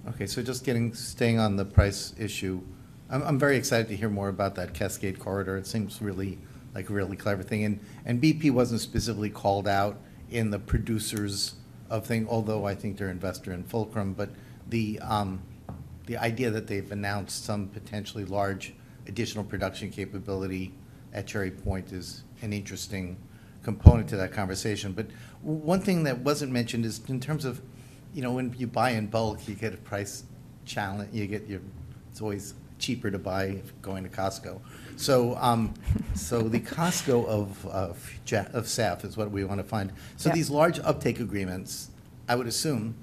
Okay, 0.09 0.27
so 0.27 0.43
just 0.43 0.65
getting, 0.65 0.95
staying 0.95 1.39
on 1.39 1.57
the 1.57 1.65
price 1.65 2.15
issue, 2.19 2.61
I'm, 3.13 3.23
I'm 3.23 3.39
very 3.39 3.57
excited 3.57 3.89
to 3.89 3.97
hear 3.97 4.09
more 4.09 4.29
about 4.29 4.55
that 4.55 4.73
Cascade 4.73 5.19
corridor. 5.19 5.59
It 5.59 5.67
seems 5.67 6.01
really 6.01 6.39
like 6.75 6.89
a 6.89 6.93
really 6.95 7.17
clever 7.17 7.43
thing. 7.43 7.65
And, 7.65 7.81
and 8.07 8.21
BP 8.21 8.51
wasn't 8.51 8.81
specifically 8.81 9.29
called 9.29 9.69
out 9.69 10.01
in 10.31 10.51
the 10.51 10.59
producers 10.59 11.55
of 11.91 12.07
thing, 12.07 12.27
although 12.29 12.65
I 12.65 12.75
think 12.75 12.97
they're 12.97 13.11
investor 13.11 13.53
in 13.53 13.65
Fulcrum. 13.65 14.15
But 14.15 14.31
the, 14.71 14.99
um, 15.01 15.43
the 16.07 16.17
idea 16.17 16.51
that 16.51 16.67
they've 16.67 16.91
announced 16.91 17.45
some 17.45 17.69
potentially 17.69 18.25
large 18.25 18.73
additional 19.07 19.45
production 19.45 19.91
capability 19.91 20.73
at 21.13 21.27
Cherry 21.27 21.51
Point 21.51 21.93
is 21.93 22.25
an 22.41 22.55
interesting 22.55 23.19
component 23.63 24.09
to 24.09 24.17
that 24.17 24.33
conversation. 24.33 24.93
But 24.93 25.07
one 25.43 25.83
thing 25.83 26.05
that 26.05 26.19
wasn't 26.21 26.51
mentioned 26.51 26.87
is 26.87 27.03
in 27.09 27.21
terms 27.21 27.45
of, 27.45 27.61
you 28.15 28.23
know, 28.23 28.33
when 28.33 28.55
you 28.57 28.67
buy 28.67 28.91
in 28.91 29.09
bulk, 29.09 29.47
you 29.47 29.55
get 29.55 29.75
a 29.75 29.77
price 29.77 30.25
challenge. 30.65 31.13
You 31.13 31.27
get 31.27 31.47
your, 31.47 31.61
it's 32.11 32.23
always 32.23 32.55
cheaper 32.83 33.11
to 33.11 33.19
buy 33.19 33.63
going 33.81 34.03
to 34.03 34.11
Costco. 34.11 34.61
So, 34.97 35.37
um, 35.37 35.73
so 36.15 36.43
the 36.43 36.61
Costco 36.77 37.25
of, 37.27 37.65
of, 37.67 38.13
Ja- 38.27 38.45
of 38.53 38.65
SAF 38.67 39.05
is 39.05 39.17
what 39.17 39.31
we 39.31 39.45
want 39.45 39.61
to 39.61 39.65
find. 39.67 39.93
So 40.17 40.29
Yeah. 40.29 40.35
these 40.35 40.51
large 40.51 40.79
uptake 40.81 41.21
agreements, 41.21 41.91
I 42.29 42.35
would 42.35 42.49
assume, 42.49 42.97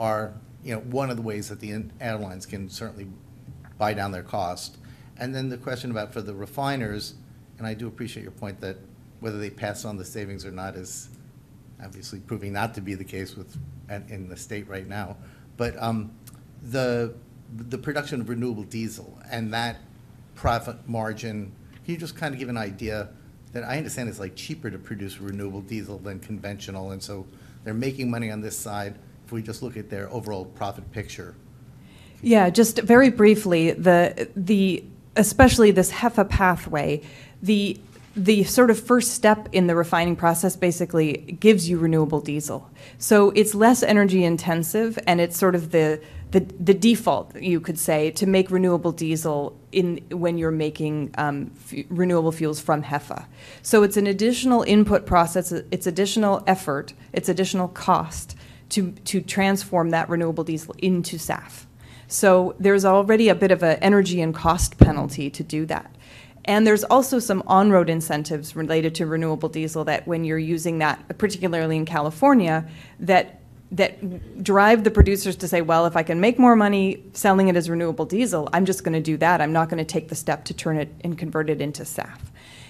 are, 0.00 0.32
you 0.64 0.74
know, 0.74 0.80
one 0.80 1.10
of 1.10 1.16
the 1.16 1.22
ways 1.22 1.48
that 1.50 1.60
the 1.60 1.70
in- 1.70 1.92
airlines 2.00 2.46
can 2.46 2.68
certainly 2.70 3.06
buy 3.76 3.92
down 3.94 4.10
their 4.10 4.22
cost. 4.22 4.78
And 5.18 5.34
then 5.34 5.48
the 5.50 5.58
question 5.58 5.90
about 5.90 6.12
for 6.12 6.22
the 6.22 6.34
refiners, 6.34 7.14
and 7.58 7.66
I 7.66 7.74
do 7.74 7.86
appreciate 7.86 8.22
your 8.22 8.32
point 8.32 8.60
that 8.62 8.76
whether 9.20 9.38
they 9.38 9.50
pass 9.50 9.84
on 9.84 9.96
the 9.98 10.04
savings 10.04 10.44
or 10.46 10.50
not 10.50 10.74
is 10.74 11.10
obviously 11.84 12.20
proving 12.20 12.52
not 12.52 12.74
to 12.76 12.80
be 12.80 12.94
the 12.94 13.04
case 13.04 13.36
with, 13.36 13.56
in- 13.90 14.06
in 14.08 14.28
the 14.28 14.36
state 14.36 14.66
right 14.68 14.88
now. 14.88 15.16
But 15.56 15.80
um, 15.82 16.12
the, 16.62 17.14
the 17.54 17.78
production 17.78 18.20
of 18.20 18.28
renewable 18.28 18.64
diesel 18.64 19.18
and 19.30 19.52
that 19.54 19.78
profit 20.34 20.88
margin, 20.88 21.52
can 21.84 21.94
you 21.94 21.96
just 21.96 22.16
kind 22.16 22.34
of 22.34 22.38
give 22.38 22.48
an 22.48 22.56
idea 22.56 23.08
that 23.52 23.64
I 23.64 23.78
understand 23.78 24.08
it's 24.08 24.20
like 24.20 24.36
cheaper 24.36 24.70
to 24.70 24.78
produce 24.78 25.18
renewable 25.18 25.62
diesel 25.62 25.98
than 25.98 26.20
conventional, 26.20 26.90
and 26.90 27.02
so 27.02 27.26
they're 27.64 27.74
making 27.74 28.10
money 28.10 28.30
on 28.30 28.40
this 28.40 28.56
side. 28.56 28.98
If 29.24 29.32
we 29.32 29.42
just 29.42 29.62
look 29.62 29.76
at 29.76 29.90
their 29.90 30.10
overall 30.10 30.44
profit 30.44 30.90
picture, 30.92 31.34
Yeah, 32.22 32.50
just 32.50 32.78
very 32.80 33.10
briefly, 33.10 33.72
the 33.72 34.28
the 34.36 34.84
especially 35.16 35.70
this 35.70 35.90
HEFA 35.90 36.28
pathway, 36.28 37.02
the 37.42 37.78
the 38.18 38.42
sort 38.42 38.70
of 38.70 38.80
first 38.80 39.12
step 39.12 39.48
in 39.52 39.68
the 39.68 39.76
refining 39.76 40.16
process 40.16 40.56
basically 40.56 41.36
gives 41.38 41.68
you 41.68 41.78
renewable 41.78 42.20
diesel. 42.20 42.68
So 42.98 43.30
it's 43.30 43.54
less 43.54 43.82
energy 43.84 44.24
intensive 44.24 44.98
and 45.06 45.20
it's 45.20 45.38
sort 45.38 45.54
of 45.54 45.70
the, 45.70 46.00
the, 46.32 46.40
the 46.40 46.74
default, 46.74 47.36
you 47.40 47.60
could 47.60 47.78
say, 47.78 48.10
to 48.12 48.26
make 48.26 48.50
renewable 48.50 48.90
diesel 48.90 49.56
in, 49.70 49.98
when 50.10 50.36
you're 50.36 50.50
making 50.50 51.14
um, 51.16 51.52
renewable 51.88 52.32
fuels 52.32 52.60
from 52.60 52.82
HEFA. 52.82 53.26
So 53.62 53.84
it's 53.84 53.96
an 53.96 54.08
additional 54.08 54.62
input 54.62 55.06
process, 55.06 55.52
it's 55.52 55.86
additional 55.86 56.42
effort, 56.46 56.94
it's 57.12 57.28
additional 57.28 57.68
cost 57.68 58.36
to, 58.70 58.90
to 59.04 59.20
transform 59.20 59.90
that 59.90 60.08
renewable 60.08 60.42
diesel 60.42 60.74
into 60.78 61.18
SAF. 61.18 61.66
So 62.08 62.56
there's 62.58 62.84
already 62.84 63.28
a 63.28 63.34
bit 63.34 63.52
of 63.52 63.62
an 63.62 63.78
energy 63.80 64.20
and 64.20 64.34
cost 64.34 64.76
penalty 64.78 65.30
to 65.30 65.44
do 65.44 65.66
that. 65.66 65.94
And 66.48 66.66
there's 66.66 66.82
also 66.82 67.18
some 67.18 67.42
on-road 67.46 67.90
incentives 67.90 68.56
related 68.56 68.94
to 68.96 69.06
renewable 69.06 69.50
diesel 69.50 69.84
that 69.84 70.08
when 70.08 70.24
you're 70.24 70.38
using 70.38 70.78
that, 70.78 71.18
particularly 71.18 71.76
in 71.76 71.84
California, 71.84 72.66
that 73.00 73.34
that 73.70 74.42
drive 74.42 74.82
the 74.82 74.90
producers 74.90 75.36
to 75.36 75.46
say, 75.46 75.60
well, 75.60 75.84
if 75.84 75.94
I 75.94 76.02
can 76.02 76.20
make 76.20 76.38
more 76.38 76.56
money 76.56 77.04
selling 77.12 77.48
it 77.48 77.56
as 77.56 77.68
renewable 77.68 78.06
diesel, 78.06 78.48
I'm 78.54 78.64
just 78.64 78.82
going 78.82 78.94
to 78.94 79.00
do 79.00 79.18
that. 79.18 79.42
I'm 79.42 79.52
not 79.52 79.68
going 79.68 79.76
to 79.76 79.84
take 79.84 80.08
the 80.08 80.14
step 80.14 80.46
to 80.46 80.54
turn 80.54 80.78
it 80.78 80.90
and 81.04 81.18
convert 81.18 81.50
it 81.50 81.60
into 81.60 81.82
SAF. 81.82 82.18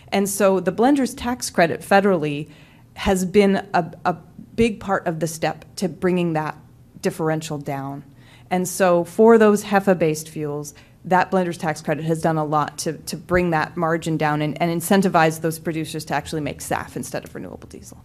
And 0.08 0.28
so 0.28 0.58
the 0.58 0.72
blender's 0.72 1.14
tax 1.14 1.50
credit 1.50 1.82
federally 1.82 2.50
has 2.94 3.24
been 3.24 3.64
a, 3.74 3.92
a 4.04 4.16
big 4.56 4.80
part 4.80 5.06
of 5.06 5.20
the 5.20 5.28
step 5.28 5.64
to 5.76 5.88
bringing 5.88 6.32
that 6.32 6.56
differential 7.00 7.58
down. 7.58 8.02
And 8.50 8.66
so 8.66 9.04
for 9.04 9.38
those 9.38 9.62
HEFA-based 9.62 10.28
fuels, 10.28 10.74
that 11.08 11.30
blender's 11.30 11.58
tax 11.58 11.80
credit 11.80 12.04
has 12.04 12.20
done 12.20 12.36
a 12.36 12.44
lot 12.44 12.78
to, 12.78 12.94
to 12.94 13.16
bring 13.16 13.50
that 13.50 13.76
margin 13.76 14.16
down 14.16 14.42
and, 14.42 14.60
and 14.60 14.70
incentivize 14.70 15.40
those 15.40 15.58
producers 15.58 16.04
to 16.06 16.14
actually 16.14 16.40
make 16.40 16.60
SAF 16.60 16.96
instead 16.96 17.24
of 17.24 17.34
renewable 17.34 17.68
diesel. 17.68 18.04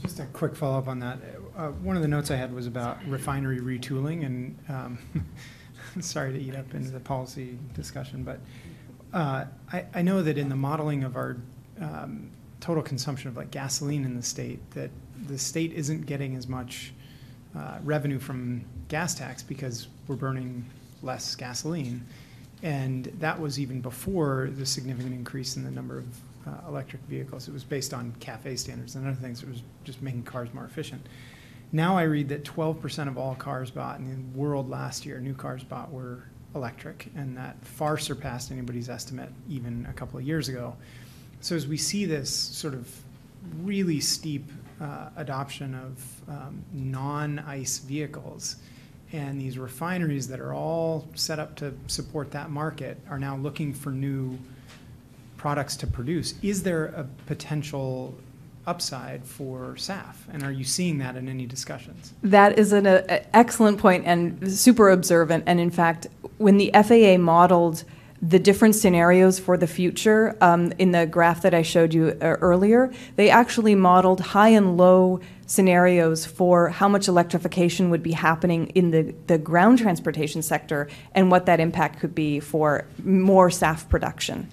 Just 0.00 0.18
a 0.18 0.24
quick 0.26 0.56
follow-up 0.56 0.88
on 0.88 0.98
that. 1.00 1.18
Uh, 1.56 1.68
One 1.68 1.96
of 1.96 2.02
the 2.02 2.08
notes 2.08 2.30
I 2.30 2.36
had 2.36 2.52
was 2.52 2.66
about 2.66 2.98
refinery 3.06 3.60
retooling, 3.60 4.24
and 4.24 4.58
um, 4.68 4.98
sorry 6.00 6.32
to 6.32 6.40
eat 6.40 6.56
up 6.56 6.74
into 6.74 6.90
the 6.90 7.00
policy 7.00 7.58
discussion, 7.74 8.24
but 8.24 8.40
uh, 9.12 9.44
I 9.72 9.84
I 9.94 10.02
know 10.02 10.22
that 10.22 10.38
in 10.38 10.48
the 10.48 10.56
modeling 10.56 11.04
of 11.04 11.16
our 11.16 11.36
um, 11.80 12.30
total 12.60 12.82
consumption 12.82 13.28
of 13.28 13.36
like 13.36 13.50
gasoline 13.50 14.04
in 14.04 14.16
the 14.16 14.22
state, 14.22 14.58
that 14.72 14.90
the 15.26 15.38
state 15.38 15.72
isn't 15.72 16.06
getting 16.06 16.34
as 16.34 16.48
much 16.48 16.94
uh, 17.56 17.78
revenue 17.82 18.18
from 18.18 18.64
gas 18.88 19.14
tax 19.14 19.42
because 19.42 19.88
we're 20.06 20.16
burning 20.16 20.64
less 21.02 21.34
gasoline. 21.34 22.06
And 22.62 23.06
that 23.18 23.40
was 23.40 23.58
even 23.58 23.80
before 23.80 24.50
the 24.56 24.64
significant 24.64 25.14
increase 25.14 25.56
in 25.56 25.64
the 25.64 25.70
number 25.70 25.98
of 25.98 26.06
uh, 26.46 26.68
electric 26.68 27.02
vehicles. 27.02 27.48
It 27.48 27.52
was 27.52 27.64
based 27.64 27.92
on 27.92 28.12
CAFE 28.20 28.58
standards 28.58 28.94
and 28.94 29.06
other 29.06 29.16
things. 29.16 29.42
It 29.42 29.48
was 29.48 29.62
just 29.84 30.00
making 30.02 30.22
cars 30.24 30.52
more 30.54 30.64
efficient. 30.64 31.06
Now 31.72 31.96
I 31.96 32.02
read 32.02 32.28
that 32.28 32.44
12% 32.44 33.08
of 33.08 33.16
all 33.16 33.34
cars 33.34 33.70
bought 33.70 33.98
in 33.98 34.32
the 34.32 34.38
world 34.38 34.68
last 34.68 35.06
year, 35.06 35.18
new 35.20 35.34
cars 35.34 35.64
bought, 35.64 35.90
were 35.90 36.24
electric, 36.54 37.10
and 37.16 37.36
that 37.36 37.56
far 37.64 37.96
surpassed 37.96 38.52
anybody's 38.52 38.90
estimate 38.90 39.30
even 39.48 39.86
a 39.88 39.92
couple 39.92 40.18
of 40.18 40.26
years 40.26 40.48
ago. 40.48 40.76
So 41.40 41.56
as 41.56 41.66
we 41.66 41.78
see 41.78 42.04
this 42.04 42.30
sort 42.30 42.74
of 42.74 42.88
really 43.62 44.00
steep 44.00 44.44
uh, 44.82 45.10
adoption 45.16 45.74
of 45.74 46.28
um, 46.28 46.64
non-ICE 46.72 47.78
vehicles, 47.78 48.56
and 49.12 49.40
these 49.40 49.58
refineries 49.58 50.26
that 50.28 50.40
are 50.40 50.52
all 50.52 51.06
set 51.14 51.38
up 51.38 51.54
to 51.56 51.72
support 51.86 52.30
that 52.32 52.50
market 52.50 52.98
are 53.08 53.18
now 53.18 53.36
looking 53.36 53.72
for 53.72 53.90
new 53.90 54.36
products 55.36 55.76
to 55.76 55.86
produce. 55.86 56.34
Is 56.42 56.62
there 56.62 56.86
a 56.86 57.06
potential 57.26 58.14
upside 58.66 59.24
for 59.24 59.74
SAF? 59.76 60.14
And 60.32 60.42
are 60.42 60.52
you 60.52 60.64
seeing 60.64 60.98
that 60.98 61.16
in 61.16 61.28
any 61.28 61.46
discussions? 61.46 62.14
That 62.22 62.58
is 62.58 62.72
an 62.72 62.86
uh, 62.86 63.22
excellent 63.34 63.78
point 63.78 64.04
and 64.06 64.52
super 64.52 64.90
observant. 64.90 65.44
And 65.46 65.60
in 65.60 65.70
fact, 65.70 66.06
when 66.38 66.56
the 66.56 66.70
FAA 66.72 67.18
modeled 67.18 67.84
the 68.22 68.38
different 68.38 68.76
scenarios 68.76 69.40
for 69.40 69.56
the 69.56 69.66
future 69.66 70.36
um, 70.40 70.72
in 70.78 70.92
the 70.92 71.06
graph 71.06 71.42
that 71.42 71.52
I 71.52 71.62
showed 71.62 71.92
you 71.92 72.16
uh, 72.22 72.36
earlier, 72.40 72.92
they 73.16 73.28
actually 73.30 73.74
modeled 73.74 74.20
high 74.20 74.50
and 74.50 74.76
low 74.76 75.20
scenarios 75.46 76.24
for 76.24 76.68
how 76.68 76.88
much 76.88 77.08
electrification 77.08 77.90
would 77.90 78.02
be 78.02 78.12
happening 78.12 78.68
in 78.68 78.92
the, 78.92 79.12
the 79.26 79.38
ground 79.38 79.78
transportation 79.78 80.40
sector 80.40 80.88
and 81.14 81.32
what 81.32 81.46
that 81.46 81.58
impact 81.58 81.98
could 81.98 82.14
be 82.14 82.38
for 82.38 82.86
more 83.02 83.48
SAF 83.48 83.88
production. 83.88 84.48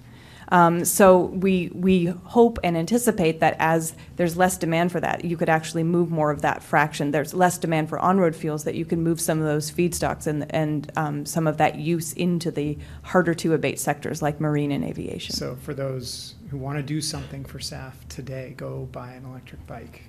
Um, 0.50 0.84
so 0.84 1.26
we 1.26 1.72
we 1.74 2.06
hope 2.06 2.60
and 2.64 2.76
anticipate 2.76 3.40
that 3.40 3.56
as 3.60 3.94
there's 4.16 4.36
less 4.36 4.58
demand 4.58 4.92
for 4.92 5.00
that, 5.00 5.24
you 5.24 5.38
could 5.38 5.50
actually 5.50 5.84
move 5.84 6.10
more 6.12 6.32
of 6.32 6.42
that 6.42 6.64
fraction. 6.64 7.12
There's 7.12 7.34
less 7.34 7.58
demand 7.58 7.90
for 7.90 8.00
on-road 8.00 8.36
fuels 8.36 8.64
that 8.64 8.76
you 8.76 8.86
can 8.86 9.02
move 9.02 9.22
some 9.22 9.40
of 9.40 9.46
those 9.46 9.72
feedstocks 9.72 10.28
and 10.28 10.50
and 10.54 10.92
um, 10.96 11.26
some 11.26 11.48
of 11.48 11.58
that 11.58 11.76
use 11.76 12.14
into 12.14 12.52
the 12.52 12.78
harder 13.04 13.34
to 13.36 13.54
abate 13.54 13.80
sectors 13.80 14.22
like 14.22 14.40
marine 14.42 14.72
and 14.72 14.84
aviation. 14.84 15.36
So 15.36 15.56
for 15.56 15.74
those 15.74 16.36
who 16.50 16.58
want 16.58 16.78
to 16.78 16.84
do 16.84 17.00
something 17.00 17.46
for 17.46 17.60
SAF 17.60 17.94
today, 18.10 18.56
go 18.58 18.88
buy 18.92 19.12
an 19.12 19.26
electric 19.26 19.66
bike. 19.68 20.04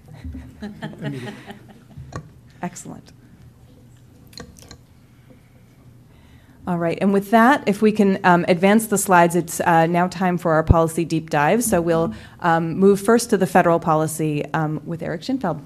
Excellent. 2.62 3.12
All 6.70 6.78
right, 6.78 6.96
and 7.00 7.12
with 7.12 7.32
that, 7.32 7.64
if 7.66 7.82
we 7.82 7.90
can 7.90 8.24
um, 8.24 8.44
advance 8.46 8.86
the 8.86 8.96
slides, 8.96 9.34
it's 9.34 9.58
uh, 9.58 9.86
now 9.86 10.06
time 10.06 10.38
for 10.38 10.52
our 10.52 10.62
policy 10.62 11.04
deep 11.04 11.28
dive. 11.28 11.64
So 11.64 11.80
we'll 11.80 12.14
um, 12.38 12.74
move 12.74 13.00
first 13.00 13.30
to 13.30 13.36
the 13.36 13.46
federal 13.48 13.80
policy 13.80 14.44
um, 14.54 14.80
with 14.84 15.02
Eric 15.02 15.22
Schinfeld. 15.22 15.60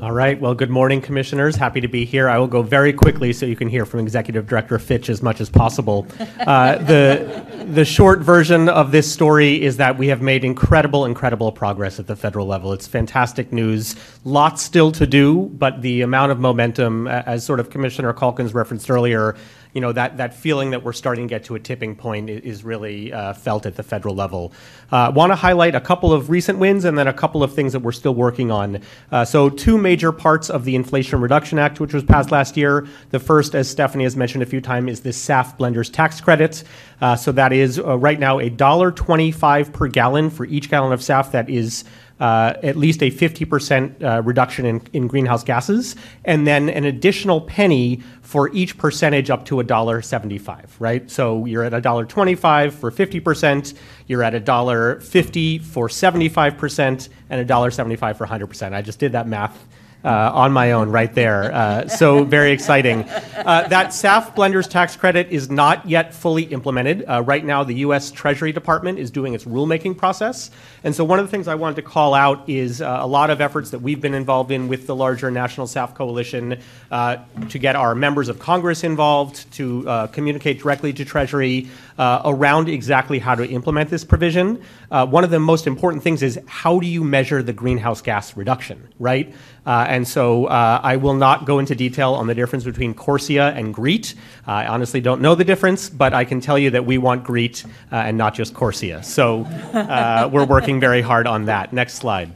All 0.00 0.12
right. 0.12 0.40
Well, 0.40 0.54
good 0.54 0.70
morning, 0.70 1.02
commissioners. 1.02 1.56
Happy 1.56 1.80
to 1.80 1.88
be 1.88 2.04
here. 2.04 2.28
I 2.28 2.38
will 2.38 2.46
go 2.46 2.62
very 2.62 2.92
quickly 2.92 3.32
so 3.32 3.44
you 3.44 3.56
can 3.56 3.68
hear 3.68 3.84
from 3.84 3.98
Executive 3.98 4.46
Director 4.46 4.78
Fitch 4.78 5.10
as 5.10 5.20
much 5.20 5.40
as 5.40 5.50
possible. 5.50 6.06
Uh, 6.40 6.78
the, 6.78 7.66
the 7.66 7.84
short 7.84 8.20
version 8.20 8.68
of 8.68 8.92
this 8.92 9.10
story 9.10 9.62
is 9.62 9.76
that 9.76 9.98
we 9.98 10.08
have 10.08 10.22
made 10.22 10.42
incredible, 10.42 11.04
incredible 11.04 11.52
progress 11.52 12.00
at 12.00 12.06
the 12.06 12.16
federal 12.16 12.46
level. 12.46 12.72
It's 12.72 12.86
fantastic 12.86 13.52
news. 13.52 13.94
Lots 14.24 14.62
still 14.62 14.90
to 14.92 15.06
do, 15.06 15.50
but 15.58 15.82
the 15.82 16.00
amount 16.00 16.32
of 16.32 16.40
momentum, 16.40 17.06
as 17.06 17.44
sort 17.44 17.60
of 17.60 17.70
Commissioner 17.70 18.12
Calkins 18.12 18.54
referenced 18.54 18.90
earlier, 18.90 19.36
you 19.72 19.80
know, 19.80 19.92
that, 19.92 20.16
that 20.16 20.34
feeling 20.34 20.70
that 20.70 20.82
we're 20.82 20.92
starting 20.92 21.28
to 21.28 21.34
get 21.34 21.44
to 21.44 21.54
a 21.54 21.60
tipping 21.60 21.94
point 21.94 22.28
is 22.28 22.64
really 22.64 23.12
uh, 23.12 23.32
felt 23.32 23.66
at 23.66 23.76
the 23.76 23.82
federal 23.82 24.14
level. 24.14 24.52
I 24.90 25.06
uh, 25.06 25.12
want 25.12 25.30
to 25.30 25.36
highlight 25.36 25.74
a 25.74 25.80
couple 25.80 26.12
of 26.12 26.30
recent 26.30 26.58
wins 26.58 26.84
and 26.84 26.98
then 26.98 27.06
a 27.06 27.12
couple 27.12 27.42
of 27.42 27.54
things 27.54 27.72
that 27.72 27.80
we're 27.80 27.92
still 27.92 28.14
working 28.14 28.50
on. 28.50 28.80
Uh, 29.12 29.24
so, 29.24 29.48
two 29.48 29.78
major 29.78 30.12
parts 30.12 30.50
of 30.50 30.64
the 30.64 30.74
Inflation 30.74 31.20
Reduction 31.20 31.58
Act, 31.58 31.80
which 31.80 31.94
was 31.94 32.02
passed 32.02 32.30
last 32.30 32.56
year. 32.56 32.86
The 33.10 33.20
first, 33.20 33.54
as 33.54 33.70
Stephanie 33.70 34.04
has 34.04 34.16
mentioned 34.16 34.42
a 34.42 34.46
few 34.46 34.60
times, 34.60 34.90
is 34.90 35.00
the 35.00 35.10
SAF 35.10 35.56
blenders 35.56 35.92
tax 35.92 36.20
credit. 36.20 36.64
Uh, 37.00 37.16
so, 37.16 37.32
that 37.32 37.52
is 37.52 37.78
uh, 37.78 37.96
right 37.96 38.18
now 38.18 38.38
$1.25 38.38 39.72
per 39.72 39.86
gallon 39.86 40.30
for 40.30 40.44
each 40.46 40.68
gallon 40.70 40.92
of 40.92 41.00
SAF 41.00 41.30
that 41.30 41.48
is 41.48 41.84
uh, 42.20 42.54
at 42.62 42.76
least 42.76 43.02
a 43.02 43.10
50% 43.10 44.02
uh, 44.02 44.22
reduction 44.22 44.66
in, 44.66 44.82
in 44.92 45.06
greenhouse 45.06 45.42
gases, 45.42 45.96
and 46.24 46.46
then 46.46 46.68
an 46.68 46.84
additional 46.84 47.40
penny 47.40 48.02
for 48.20 48.52
each 48.54 48.76
percentage 48.78 49.30
up 49.30 49.44
to 49.46 49.56
$1.75, 49.56 50.66
right? 50.78 51.10
So 51.10 51.46
you're 51.46 51.64
at 51.64 51.72
$1.25 51.72 52.72
for 52.72 52.90
50%, 52.90 53.74
you're 54.06 54.22
at 54.22 54.34
$1.50 54.34 55.62
for 55.62 55.88
75%, 55.88 57.08
and 57.30 57.48
$1.75 57.48 58.16
for 58.16 58.26
100%. 58.26 58.72
I 58.74 58.82
just 58.82 58.98
did 58.98 59.12
that 59.12 59.26
math 59.26 59.66
uh, 60.04 60.30
on 60.32 60.52
my 60.52 60.72
own 60.72 60.90
right 60.90 61.14
there. 61.14 61.52
Uh, 61.52 61.88
so 61.88 62.24
very 62.24 62.52
exciting. 62.52 63.02
Uh, 63.04 63.66
that 63.68 63.88
SAF 63.88 64.34
blenders 64.34 64.68
tax 64.68 64.96
credit 64.96 65.28
is 65.30 65.50
not 65.50 65.88
yet 65.88 66.14
fully 66.14 66.44
implemented. 66.44 67.04
Uh, 67.06 67.22
right 67.22 67.44
now, 67.44 67.64
the 67.64 67.74
U.S. 67.76 68.10
Treasury 68.10 68.52
Department 68.52 68.98
is 68.98 69.10
doing 69.10 69.34
its 69.34 69.44
rulemaking 69.44 69.96
process. 69.96 70.50
And 70.84 70.94
so 70.94 71.04
one 71.04 71.18
of 71.18 71.26
the 71.26 71.30
things 71.30 71.48
I 71.48 71.54
wanted 71.54 71.76
to 71.76 71.82
call 71.82 72.14
out 72.14 72.48
is 72.48 72.80
uh, 72.80 72.98
a 73.00 73.06
lot 73.06 73.30
of 73.30 73.40
efforts 73.40 73.70
that 73.70 73.80
we've 73.80 74.00
been 74.00 74.14
involved 74.14 74.50
in 74.50 74.68
with 74.68 74.86
the 74.86 74.96
larger 74.96 75.30
National 75.30 75.66
SAF 75.66 75.94
Coalition 75.94 76.60
uh, 76.90 77.18
to 77.50 77.58
get 77.58 77.76
our 77.76 77.94
members 77.94 78.28
of 78.28 78.38
Congress 78.38 78.84
involved, 78.84 79.50
to 79.52 80.08
communicate 80.12 80.60
directly 80.60 80.92
to 80.92 81.04
Treasury 81.04 81.68
around 81.98 82.68
exactly 82.68 83.18
how 83.18 83.34
to 83.34 83.46
implement 83.46 83.90
this 83.90 84.04
provision. 84.04 84.62
one 84.88 85.24
of 85.24 85.30
the 85.30 85.40
most 85.40 85.66
important 85.66 86.02
things 86.02 86.22
is 86.22 86.38
how 86.46 86.80
do 86.80 86.86
you 86.86 87.04
measure 87.04 87.42
the 87.42 87.52
greenhouse 87.52 88.00
gas 88.00 88.36
reduction, 88.36 88.88
right? 88.98 89.34
Uh, 89.66 89.84
and 89.88 90.06
so 90.06 90.46
uh, 90.46 90.80
I 90.82 90.96
will 90.96 91.14
not 91.14 91.44
go 91.44 91.58
into 91.58 91.74
detail 91.74 92.14
on 92.14 92.26
the 92.26 92.34
difference 92.34 92.64
between 92.64 92.94
CORSIA 92.94 93.54
and 93.56 93.74
GREET. 93.74 94.14
I 94.46 94.66
honestly 94.66 95.00
don't 95.00 95.20
know 95.20 95.34
the 95.34 95.44
difference, 95.44 95.90
but 95.90 96.14
I 96.14 96.24
can 96.24 96.40
tell 96.40 96.58
you 96.58 96.70
that 96.70 96.86
we 96.86 96.98
want 96.98 97.24
GREET 97.24 97.64
uh, 97.92 97.96
and 97.96 98.16
not 98.16 98.34
just 98.34 98.54
CORSIA. 98.54 99.04
So 99.04 99.44
uh, 99.44 100.28
we're 100.32 100.46
working 100.46 100.80
very 100.80 101.02
hard 101.02 101.26
on 101.26 101.44
that. 101.46 101.72
Next 101.72 101.94
slide. 101.94 102.32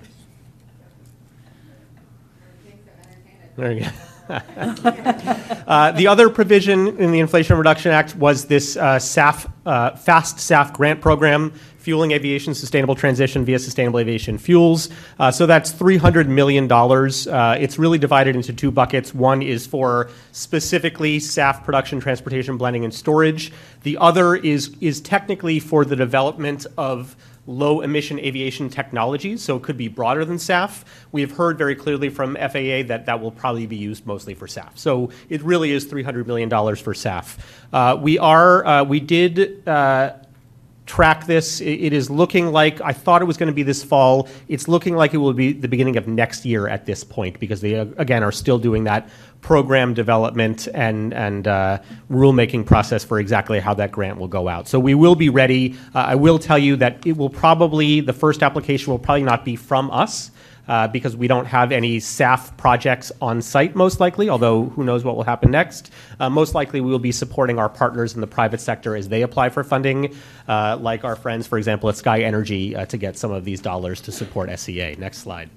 There 3.56 3.72
you 3.72 3.80
go. 3.80 3.88
Uh, 5.66 5.92
The 5.92 6.06
other 6.06 6.30
provision 6.30 6.98
in 6.98 7.10
the 7.12 7.20
Inflation 7.20 7.56
Reduction 7.58 7.92
Act 7.92 8.16
was 8.16 8.46
this 8.46 8.76
uh, 8.76 8.98
SAF, 8.98 9.50
uh, 9.66 9.96
Fast 9.96 10.38
SAF 10.38 10.72
grant 10.72 11.00
program, 11.00 11.52
Fueling 11.84 12.12
Aviation 12.12 12.54
Sustainable 12.54 12.94
Transition 12.94 13.44
via 13.44 13.58
Sustainable 13.58 13.98
Aviation 13.98 14.38
Fuels. 14.38 14.88
Uh, 15.18 15.30
So 15.30 15.44
that's 15.44 15.70
$300 15.70 16.28
million. 16.28 16.70
Uh, 16.72 17.56
It's 17.60 17.78
really 17.78 17.98
divided 17.98 18.34
into 18.34 18.54
two 18.54 18.70
buckets. 18.70 19.14
One 19.14 19.42
is 19.42 19.66
for 19.66 20.08
specifically 20.32 21.18
SAF 21.18 21.62
production, 21.62 22.00
transportation, 22.00 22.56
blending, 22.56 22.84
and 22.84 22.94
storage. 22.94 23.52
The 23.82 23.98
other 23.98 24.34
is, 24.34 24.74
is 24.80 25.02
technically 25.02 25.60
for 25.60 25.84
the 25.84 25.94
development 25.94 26.66
of 26.78 27.16
low 27.46 27.82
emission 27.82 28.18
aviation 28.20 28.70
technologies, 28.70 29.42
so 29.42 29.56
it 29.56 29.62
could 29.62 29.76
be 29.76 29.88
broader 29.88 30.24
than 30.24 30.38
SAF. 30.38 30.84
We 31.12 31.20
have 31.20 31.32
heard 31.32 31.58
very 31.58 31.74
clearly 31.74 32.08
from 32.08 32.36
FAA 32.36 32.84
that 32.88 33.04
that 33.04 33.20
will 33.20 33.30
probably 33.30 33.66
be 33.66 33.76
used 33.76 34.06
mostly 34.06 34.32
for 34.32 34.46
SAF. 34.46 34.78
So 34.78 35.10
it 35.28 35.42
really 35.42 35.72
is 35.72 35.84
$300 35.86 36.26
million 36.26 36.48
for 36.48 36.94
SAF. 36.94 37.38
Uh, 37.72 37.98
we 38.00 38.18
are, 38.18 38.64
uh, 38.64 38.84
we 38.84 39.00
did 39.00 39.68
uh, 39.68 40.14
track 40.86 41.26
this. 41.26 41.60
It 41.60 41.92
is 41.92 42.10
looking 42.10 42.52
like, 42.52 42.80
I 42.80 42.92
thought 42.92 43.22
it 43.22 43.24
was 43.24 43.36
going 43.36 43.46
to 43.46 43.54
be 43.54 43.62
this 43.62 43.82
fall. 43.82 44.28
It's 44.48 44.68
looking 44.68 44.96
like 44.96 45.14
it 45.14 45.18
will 45.18 45.32
be 45.32 45.52
the 45.52 45.68
beginning 45.68 45.96
of 45.96 46.06
next 46.06 46.44
year 46.44 46.68
at 46.68 46.84
this 46.84 47.02
point 47.02 47.40
because 47.40 47.60
they, 47.60 47.74
again, 47.74 48.22
are 48.22 48.32
still 48.32 48.58
doing 48.58 48.84
that 48.84 49.08
program 49.40 49.94
development 49.94 50.68
and, 50.74 51.12
and 51.14 51.48
uh, 51.48 51.78
rulemaking 52.10 52.66
process 52.66 53.04
for 53.04 53.18
exactly 53.18 53.60
how 53.60 53.74
that 53.74 53.92
grant 53.92 54.18
will 54.18 54.28
go 54.28 54.48
out. 54.48 54.68
So 54.68 54.78
we 54.78 54.94
will 54.94 55.14
be 55.14 55.28
ready. 55.28 55.74
Uh, 55.94 56.00
I 56.00 56.14
will 56.14 56.38
tell 56.38 56.58
you 56.58 56.76
that 56.76 57.06
it 57.06 57.16
will 57.16 57.30
probably, 57.30 58.00
the 58.00 58.12
first 58.12 58.42
application 58.42 58.90
will 58.90 58.98
probably 58.98 59.24
not 59.24 59.44
be 59.44 59.56
from 59.56 59.90
us 59.90 60.30
uh, 60.68 60.88
because 60.88 61.16
we 61.16 61.26
don't 61.26 61.46
have 61.46 61.72
any 61.72 61.98
SAF 61.98 62.56
projects 62.56 63.12
on 63.20 63.42
site, 63.42 63.74
most 63.74 64.00
likely, 64.00 64.28
although 64.28 64.66
who 64.70 64.84
knows 64.84 65.04
what 65.04 65.16
will 65.16 65.24
happen 65.24 65.50
next. 65.50 65.90
Uh, 66.18 66.30
most 66.30 66.54
likely, 66.54 66.80
we 66.80 66.90
will 66.90 66.98
be 66.98 67.12
supporting 67.12 67.58
our 67.58 67.68
partners 67.68 68.14
in 68.14 68.20
the 68.20 68.26
private 68.26 68.60
sector 68.60 68.96
as 68.96 69.08
they 69.08 69.22
apply 69.22 69.48
for 69.48 69.62
funding, 69.62 70.14
uh, 70.48 70.76
like 70.80 71.04
our 71.04 71.16
friends, 71.16 71.46
for 71.46 71.58
example, 71.58 71.88
at 71.88 71.94
SkyNRG, 71.94 72.76
uh, 72.76 72.86
to 72.86 72.96
get 72.96 73.16
some 73.16 73.30
of 73.30 73.44
these 73.44 73.60
dollars 73.60 74.00
to 74.02 74.12
support 74.12 74.50
SEA. 74.58 74.96
Next 74.98 75.18
slide. 75.18 75.50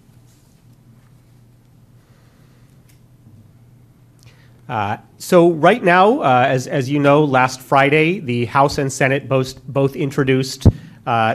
Uh, 4.67 4.97
So 5.17 5.51
right 5.51 5.84
now, 5.84 6.19
uh, 6.19 6.45
as, 6.47 6.67
as 6.67 6.89
you 6.89 6.99
know, 6.99 7.23
last 7.23 7.61
Friday, 7.61 8.19
the 8.19 8.45
House 8.45 8.77
and 8.77 8.91
Senate 8.91 9.27
both, 9.27 9.63
both 9.65 9.95
introduced 9.95 10.67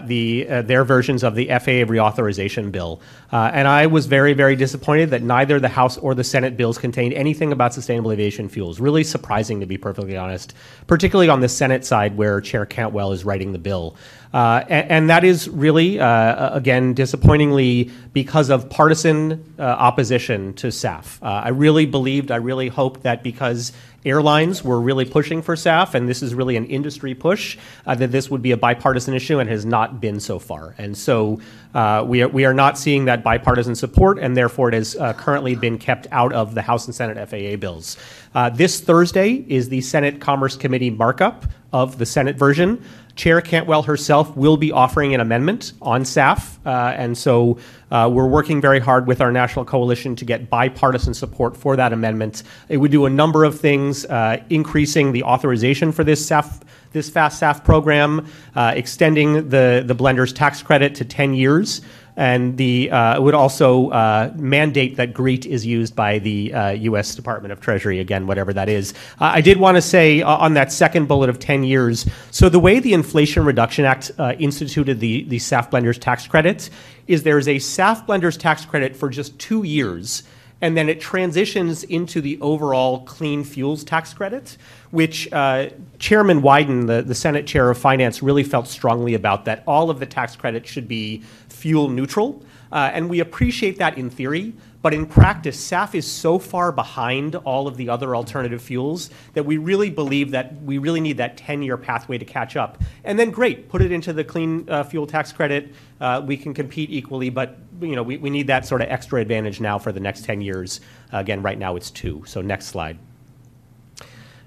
the, 0.05 0.47
uh, 0.49 0.63
their 0.63 0.85
versions 0.85 1.23
of 1.23 1.35
the 1.35 1.47
FAA 1.47 1.89
reauthorization 1.89 2.71
bill. 2.71 3.01
Uh, 3.33 3.51
and 3.55 3.67
I 3.67 3.87
was 3.87 4.05
very, 4.05 4.35
very 4.35 4.55
disappointed 4.55 5.11
that 5.11 5.23
neither 5.23 5.59
the 5.59 5.69
House 5.69 5.97
or 5.97 6.15
the 6.15 6.25
Senate 6.25 6.59
bills 6.59 6.77
contained 6.77 7.15
anything 7.15 7.53
about 7.53 7.73
sustainable 7.73 8.13
aviation 8.13 8.51
fuels. 8.51 8.81
Really 8.81 9.03
surprising, 9.03 9.61
to 9.61 9.67
be 9.67 9.79
perfectly 9.79 10.17
honest, 10.17 10.53
particularly 10.87 11.31
on 11.31 11.41
the 11.41 11.49
Senate 11.49 11.87
side 11.87 12.19
where 12.19 12.41
Chair 12.43 12.67
Cantwell 12.67 13.13
is 13.13 13.25
writing 13.25 13.53
the 13.53 13.59
bill. 13.59 13.97
Uh, 14.35 14.65
and, 14.69 14.91
and 14.91 15.11
that 15.11 15.25
is 15.25 15.49
really, 15.49 16.01
uh, 16.01 16.55
again, 16.55 16.95
disappointingly 16.95 17.91
because 18.13 18.51
of 18.51 18.69
partisan 18.71 19.55
uh, 19.59 19.63
opposition 19.63 20.55
to 20.55 20.69
SAF. 20.69 21.23
Uh, 21.23 21.27
I 21.27 21.49
really 21.49 21.87
believed, 21.87 22.31
I 22.31 22.37
really 22.37 22.69
hoped 22.69 23.03
that 23.03 23.23
because 23.23 23.73
airlines 24.05 24.65
were 24.65 24.81
really 24.81 25.05
pushing 25.05 25.43
for 25.43 25.55
SAF, 25.55 25.95
and 25.95 26.09
this 26.09 26.23
is 26.23 26.35
really 26.35 26.57
an 26.57 26.67
industry 26.67 27.15
push, 27.15 27.59
uh, 27.87 27.95
that 27.95 28.11
this 28.11 28.31
would 28.31 28.43
be 28.43 28.53
a 28.53 28.57
bipartisan 28.57 29.15
issue 29.15 29.39
and 29.39 29.49
has 29.49 29.65
not 29.65 30.01
been 30.01 30.21
so 30.21 30.39
far. 30.39 30.75
And 30.79 30.97
so 30.97 31.41
uh, 31.75 32.05
we, 32.07 32.23
are, 32.23 32.29
we 32.29 32.45
are 32.45 32.55
not 32.55 32.79
seeing 32.79 33.07
that 33.07 33.23
bipartisan 33.23 33.75
support, 33.75 34.19
and 34.19 34.37
therefore 34.37 34.69
it 34.69 34.75
has 34.75 34.97
uh, 34.97 35.13
currently 35.15 35.55
been 35.55 35.79
kept 35.79 36.07
out 36.11 36.33
of 36.33 36.55
the 36.55 36.63
House 36.63 36.87
and 36.87 36.95
Senate 36.95 37.17
FAA 37.29 37.57
bills. 37.57 37.97
Uh, 38.35 38.51
this 38.51 38.81
Thursday 38.81 39.45
is 39.49 39.69
the 39.69 39.81
Senate 39.81 40.21
Commerce 40.21 40.57
Committee 40.57 40.91
markup 40.91 41.47
of 41.73 41.99
the 41.99 42.07
Senate 42.07 42.37
version. 42.37 42.85
Chair 43.15 43.41
Cantwell 43.41 43.83
herself 43.83 44.35
will 44.37 44.57
be 44.57 44.73
offering 44.73 45.15
an 45.15 45.21
amendment 45.21 45.73
on 45.83 46.03
SAF, 46.05 46.59
uh, 46.65 46.95
and 46.97 47.17
so 47.17 47.59
uh, 47.91 48.09
we're 48.13 48.27
working 48.27 48.61
very 48.61 48.81
hard 48.81 49.07
with 49.07 49.21
our 49.21 49.31
national 49.31 49.65
coalition 49.65 50.17
to 50.17 50.25
get 50.25 50.49
bipartisan 50.49 51.13
support 51.13 51.57
for 51.57 51.77
that 51.77 51.93
amendment. 51.93 52.43
It 52.69 52.79
would 52.79 52.91
do 52.91 53.05
a 53.05 53.11
number 53.11 53.45
of 53.45 53.61
things, 53.61 54.07
uh, 54.07 54.43
increasing 54.49 55.13
the 55.13 55.25
authorization 55.25 55.93
for 55.93 56.05
this 56.05 56.27
SAF, 56.27 56.63
this 56.93 57.11
fast 57.11 57.41
SAF 57.41 57.65
program, 57.65 58.27
uh, 58.55 58.73
extending 58.75 59.49
the 59.51 59.83
the 59.87 59.95
blender's 59.95 60.33
tax 60.33 60.63
credit 60.63 60.95
to 60.97 61.05
10 61.05 61.35
years. 61.35 61.83
And 62.23 62.57
the 62.57 62.89
uh, 62.89 63.21
would 63.21 63.35
also 63.35 63.91
uh, 63.91 64.33
mandate 64.37 64.95
that 64.95 65.13
GREET 65.13 65.45
is 65.45 65.67
used 65.67 65.97
by 65.97 66.21
the 66.21 66.55
uh, 66.55 66.71
U.S. 66.71 67.17
Department 67.17 67.51
of 67.51 67.61
Treasury 67.61 67.99
again, 67.99 68.29
whatever 68.29 68.53
that 68.53 68.69
is. 68.69 68.95
Uh, 69.21 69.33
I 69.35 69.41
did 69.41 69.59
want 69.59 69.77
to 69.77 69.83
say 69.83 70.23
uh, 70.23 70.37
on 70.37 70.55
that 70.55 70.71
second 70.71 71.09
bullet 71.09 71.29
of 71.29 71.41
10 71.41 71.65
years. 71.65 72.09
So 72.31 72.49
the 72.49 72.61
way 72.61 72.79
the 72.79 72.93
Inflation 72.93 73.45
Reduction 73.45 73.85
Act 73.85 74.13
uh, 74.19 74.35
instituted 74.39 75.01
the 75.01 75.25
the 75.25 75.39
SAF 75.39 75.69
blenders 75.73 75.99
tax 75.99 76.25
credit 76.29 76.71
is 77.09 77.25
there 77.25 77.39
is 77.39 77.49
a 77.49 77.57
SAF 77.57 78.07
blenders 78.07 78.39
tax 78.39 78.65
credit 78.65 78.95
for 78.95 79.09
just 79.09 79.37
two 79.41 79.65
years 79.65 80.23
and 80.63 80.77
then 80.77 80.89
it 80.89 81.01
transitions 81.01 81.83
into 81.83 82.21
the 82.21 82.41
overall 82.41 83.01
clean 83.05 83.43
fuels 83.43 83.83
tax 83.83 84.15
credit, 84.15 84.57
which 84.93 85.31
uh, 85.33 85.69
Chairman 85.99 86.41
Wyden, 86.41 86.87
the, 86.87 87.03
the 87.03 87.17
Senate 87.17 87.49
Chair 87.49 87.69
of 87.69 87.77
Finance, 87.77 88.23
really 88.23 88.45
felt 88.45 88.69
strongly 88.69 89.15
about 89.15 89.45
that 89.47 89.65
all 89.67 89.91
of 89.91 89.99
the 89.99 90.07
tax 90.07 90.37
credit 90.37 90.65
should 90.65 90.87
be 90.87 91.25
fuel 91.63 91.89
neutral. 91.89 92.43
Uh, 92.73 92.91
and 92.93 93.09
we 93.09 93.21
appreciate 93.21 93.79
that 93.79 93.97
in 93.97 94.11
theory, 94.11 94.53
but 94.81 94.93
in 94.93 95.07
practice, 95.07 95.57
SAF 95.71 95.95
is 95.95 96.11
so 96.11 96.41
far 96.41 96.73
behind 96.73 97.37
all 97.37 97.69
of 97.69 97.77
the 97.77 97.89
other 97.89 98.17
alternative 98.17 98.61
fuels 98.61 99.11
that 99.35 99.45
we 99.45 99.59
really 99.59 99.89
believe 99.89 100.33
that 100.33 100.61
we 100.63 100.79
really 100.79 101.01
need 101.01 101.19
that 101.19 101.37
10 101.37 101.63
year 101.63 101.77
pathway 101.77 102.19
to 102.19 102.25
catch 102.25 102.57
up. 102.57 102.83
And 103.05 103.17
then, 103.17 103.31
great, 103.31 103.69
put 103.69 103.81
it 103.81 103.93
into 103.93 104.13
the 104.13 104.25
clean 104.25 104.69
uh, 104.69 104.83
fuel 104.83 105.07
tax 105.07 105.33
credit. 105.33 105.73
Uh, 106.01 106.21
we 106.27 106.37
can 106.37 106.53
compete 106.53 106.91
equally, 106.91 107.31
but 107.31 107.59
you 107.81 107.95
know, 107.95 108.03
we, 108.03 108.17
we 108.17 108.31
need 108.31 108.49
that 108.49 108.67
sort 108.67 108.81
of 108.81 108.89
extra 108.89 109.21
advantage 109.21 109.61
now 109.61 109.79
for 109.79 109.93
the 109.93 110.01
next 110.01 110.25
10 110.25 110.41
years. 110.41 110.81
Uh, 111.13 111.19
again, 111.19 111.43
right 111.43 111.59
now 111.59 111.77
it's 111.77 111.93
two. 111.93 112.25
So, 112.27 112.41
next 112.41 112.67
slide. 112.67 112.99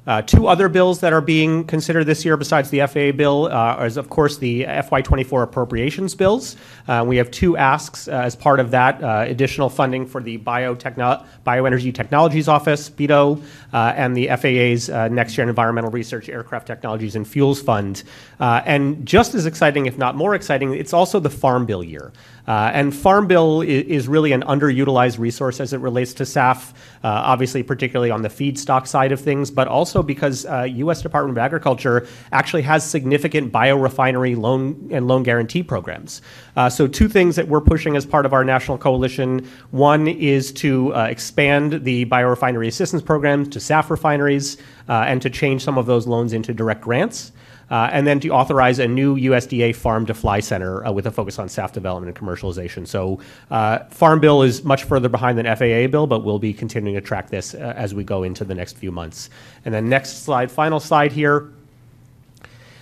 Uh, 0.08 0.22
two 0.22 0.48
other 0.48 0.70
bills 0.70 1.00
that 1.00 1.14
are 1.14 1.22
being 1.22 1.64
considered 1.64 2.04
this 2.04 2.24
year 2.24 2.38
besides 2.38 2.70
the 2.70 2.80
FAA 2.86 3.12
bill 3.12 3.48
uh, 3.52 3.84
is, 3.84 3.98
of 3.98 4.10
course, 4.10 4.38
the 4.38 4.64
FY24 4.64 5.44
appropriations 5.44 6.14
bills. 6.14 6.56
Uh, 6.88 7.04
we 7.08 7.18
have 7.18 7.32
two 7.32 7.58
asks 7.58 8.08
uh, 8.08 8.12
as 8.12 8.36
part 8.36 8.60
of 8.60 8.70
that 8.72 9.04
uh, 9.04 9.26
additional 9.28 9.70
funding 9.70 10.06
for 10.06 10.22
the 10.22 10.38
Biotechno- 10.38 11.26
Bioenergy 11.46 11.94
Technologies 11.94 12.48
Office, 12.48 12.90
BETO, 12.90 13.42
uh, 13.42 13.42
and 13.76 14.16
the 14.16 14.28
FAA's 14.28 14.90
Next 15.12 15.34
Gen 15.34 15.50
Environmental 15.50 15.92
Research 15.92 16.30
Aircraft 16.30 16.68
Technologies 16.68 17.16
and 17.16 17.28
Fuels 17.28 17.62
Fund. 17.62 18.04
and 18.40 19.06
just 19.06 19.36
as 19.36 19.46
exciting, 19.46 19.86
if 19.86 19.98
not 19.98 20.16
more 20.16 20.36
exciting, 20.36 20.74
it's 20.74 20.94
also 20.94 21.20
the 21.20 21.30
Farm 21.30 21.66
Bill 21.66 21.84
year. 21.84 22.12
Uh, 22.48 22.70
and 22.74 22.96
Farm 22.96 23.28
Bill 23.28 23.62
is, 23.62 23.86
is, 23.86 24.08
really 24.08 24.32
an 24.32 24.44
underutilized 24.44 25.18
resource 25.18 25.60
as 25.60 25.74
it 25.74 25.80
relates 25.80 26.14
to 26.14 26.24
SAF, 26.24 26.74
uh, 27.04 27.08
obviously, 27.08 27.64
particularly 27.64 28.12
on 28.12 28.22
the 28.22 28.30
feedstock 28.30 28.88
side 28.88 29.12
of 29.12 29.20
things, 29.20 29.50
but 29.50 29.68
also 29.68 30.04
because 30.04 30.46
uh, 30.46 30.62
U.S. 30.62 31.02
Department 31.02 31.38
of 31.38 31.44
Agriculture 31.44 32.08
actually 32.32 32.62
has 32.62 32.88
significant 32.88 33.52
biorefinery 33.52 34.38
loan 34.38 34.90
and 34.92 35.08
loan 35.08 35.24
guarantee 35.24 35.64
programs. 35.64 36.22
Uh, 36.56 36.70
so, 36.70 36.88
two 36.88 37.10
things 37.10 37.36
that 37.36 37.48
we're 37.48 37.62
pushing 37.62 37.96
as 37.96 38.06
part 38.06 38.28
of 38.28 38.34
our 38.34 38.44
national 38.44 38.78
coalition 38.78 39.48
one 39.72 40.08
is 40.08 40.52
to 40.54 40.94
uh, 40.94 41.06
expand 41.06 41.84
the 41.84 42.06
biorefinery 42.06 42.68
assistance 42.68 43.02
program 43.02 43.50
to 43.50 43.60
SAF 43.68 43.90
refineries 43.90 44.58
uh, 44.88 45.06
and 45.08 45.22
to 45.22 45.30
change 45.30 45.64
some 45.64 45.78
of 45.78 45.86
those 45.86 46.08
loans 46.08 46.34
into 46.34 46.54
direct 46.54 46.82
grants. 46.82 47.32
Uh, 47.72 47.90
and 47.92 48.06
then 48.06 48.20
to 48.20 48.30
authorize 48.30 48.78
a 48.78 48.88
new 48.88 49.16
USDA 49.16 49.76
Farm 49.76 50.06
to 50.06 50.14
Fly 50.14 50.40
Center 50.40 50.86
uh, 50.86 50.92
with 50.92 51.08
a 51.08 51.12
focus 51.12 51.40
on 51.40 51.48
SAF 51.48 51.72
development 51.72 52.16
and 52.16 52.28
commercialization. 52.28 52.86
So, 52.86 53.20
uh, 53.50 53.80
Farm 53.86 54.20
Bill 54.20 54.44
is 54.44 54.64
much 54.64 54.84
further 54.84 55.10
behind 55.10 55.40
than 55.40 55.46
FAA 55.48 55.88
bill, 55.88 56.06
but 56.06 56.24
we'll 56.24 56.38
be 56.38 56.54
continuing 56.54 56.94
to 56.94 57.02
track 57.02 57.32
this 57.32 57.56
uh, 57.56 57.74
as 57.76 57.96
we 57.96 58.04
go 58.04 58.22
into 58.22 58.46
the 58.46 58.54
next 58.54 58.78
few 58.78 58.92
months. 58.92 59.32
And 59.66 59.74
then, 59.74 59.90
next 59.90 60.24
slide, 60.24 60.52
final 60.52 60.80
slide 60.80 61.12
here. 61.12 61.52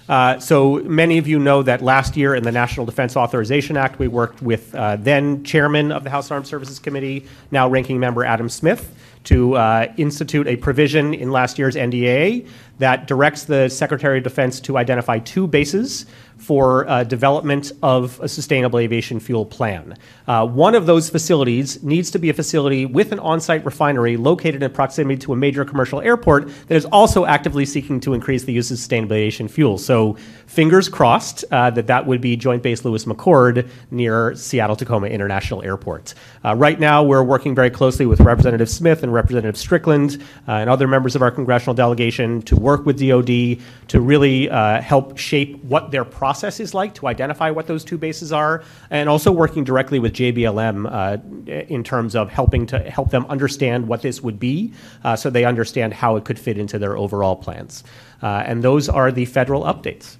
Uh, 0.10 0.38
so 0.38 0.76
many 0.84 1.18
of 1.18 1.28
you 1.28 1.40
know 1.40 1.64
that 1.64 1.82
last 1.82 2.18
year 2.18 2.36
in 2.36 2.44
the 2.44 2.52
National 2.52 2.86
Defense 2.86 3.16
Authorization 3.16 3.78
Act, 3.78 4.00
we 4.00 4.10
worked 4.10 4.42
with 4.42 4.76
uh, 4.76 4.98
then 4.98 5.44
Chairman 5.46 5.94
of 5.94 6.04
the 6.04 6.10
House 6.10 6.30
Armed 6.30 6.46
Services 6.46 6.78
Committee, 6.78 7.26
now 7.52 7.70
Ranking 7.70 8.00
Member 8.00 8.26
Adam 8.26 8.50
Smith, 8.50 8.94
to 9.26 9.56
uh, 9.56 9.94
institute 9.98 10.48
a 10.48 10.56
provision 10.58 11.14
in 11.14 11.32
last 11.32 11.58
year's 11.58 11.76
NDA 11.76 12.48
that 12.80 13.08
directs 13.08 13.46
the 13.46 13.70
Secretary 13.70 14.18
of 14.18 14.24
Defense 14.24 14.60
to 14.62 14.78
identify 14.78 15.20
two 15.20 15.48
bases 15.48 16.06
for 16.44 16.88
uh, 16.90 17.04
development 17.06 17.72
of 17.82 18.20
a 18.20 18.28
sustainable 18.28 18.78
aviation 18.78 19.18
fuel 19.20 19.46
plan. 19.46 19.98
Uh, 20.28 20.46
one 20.46 20.76
of 20.76 20.86
those 20.86 21.10
facilities 21.10 21.82
needs 21.84 22.12
to 22.12 22.20
be 22.20 22.30
a 22.30 22.34
facility 22.34 22.86
with 22.86 23.14
an 23.14 23.20
on 23.20 23.40
site 23.40 23.64
refinery 23.64 24.18
located 24.18 24.62
in 24.62 24.72
proximity 24.72 25.18
to 25.18 25.32
a 25.32 25.36
major 25.38 25.64
commercial 25.64 26.02
airport 26.02 26.50
that 26.68 26.76
is 26.76 26.84
also 26.86 27.26
actively 27.26 27.66
seeking 27.66 27.98
to 27.98 28.14
increase 28.14 28.44
the 28.44 28.52
use 28.52 28.70
of 28.72 28.78
sustainable 28.78 29.16
aviation 29.16 29.48
fuel. 29.48 29.78
So, 29.78 30.18
fingers 30.48 30.90
crossed 30.90 31.46
uh, 31.52 31.70
that 31.72 31.88
that 31.88 32.06
would 32.06 32.20
be 32.20 32.36
Joint 32.36 32.62
Base 32.62 32.84
Lewis 32.84 33.06
McChord 33.06 33.70
near 33.90 34.36
Seattle 34.36 34.76
Tacoma 34.76 35.08
International 35.08 35.64
Airport. 35.64 36.14
Uh, 36.44 36.56
right 36.56 36.80
now, 36.80 37.04
we're 37.04 37.24
working 37.24 37.56
very 37.56 37.70
closely 37.70 38.06
with 38.06 38.20
Representative 38.20 38.70
Smith 38.70 39.02
and 39.02 39.14
Representative 39.14 39.58
Strickland, 39.58 40.22
uh, 40.48 40.52
and 40.52 40.70
other 40.70 40.88
members 40.88 41.16
of 41.16 41.22
our 41.22 41.32
congressional 41.32 41.74
delegation 41.74 42.42
to 42.44 42.56
work 42.56 42.86
with 42.86 43.00
DoD 43.00 43.60
to 43.88 44.02
really 44.02 44.50
uh, 44.50 44.82
help 44.82 45.18
shape 45.18 45.64
what 45.64 45.92
their 45.92 46.04
process 46.04 46.33
is 46.42 46.74
like 46.74 46.94
to 46.96 47.08
identify 47.08 47.52
what 47.52 47.68
those 47.68 47.84
two 47.84 47.98
bases 47.98 48.32
are, 48.32 48.64
and 48.90 49.10
also 49.10 49.32
working 49.32 49.64
directly 49.64 50.00
with 50.00 50.14
JBLM 50.14 50.88
uh, 50.90 51.18
in 51.68 51.84
terms 51.84 52.16
of 52.16 52.30
helping 52.30 52.66
to 52.68 52.80
help 52.80 53.12
them 53.12 53.26
understand 53.30 53.88
what 53.88 54.02
this 54.02 54.22
would 54.22 54.40
be, 54.40 54.74
uh, 55.04 55.16
so 55.16 55.30
they 55.30 55.46
understand 55.46 55.94
how 55.94 56.16
it 56.16 56.26
could 56.26 56.40
fit 56.40 56.58
into 56.58 56.80
their 56.80 56.98
overall 56.98 57.36
plans. 57.36 57.84
Uh, 58.22 58.44
and 58.46 58.64
those 58.64 58.90
are 58.90 59.12
the 59.12 59.26
federal 59.26 59.64
updates. 59.64 60.18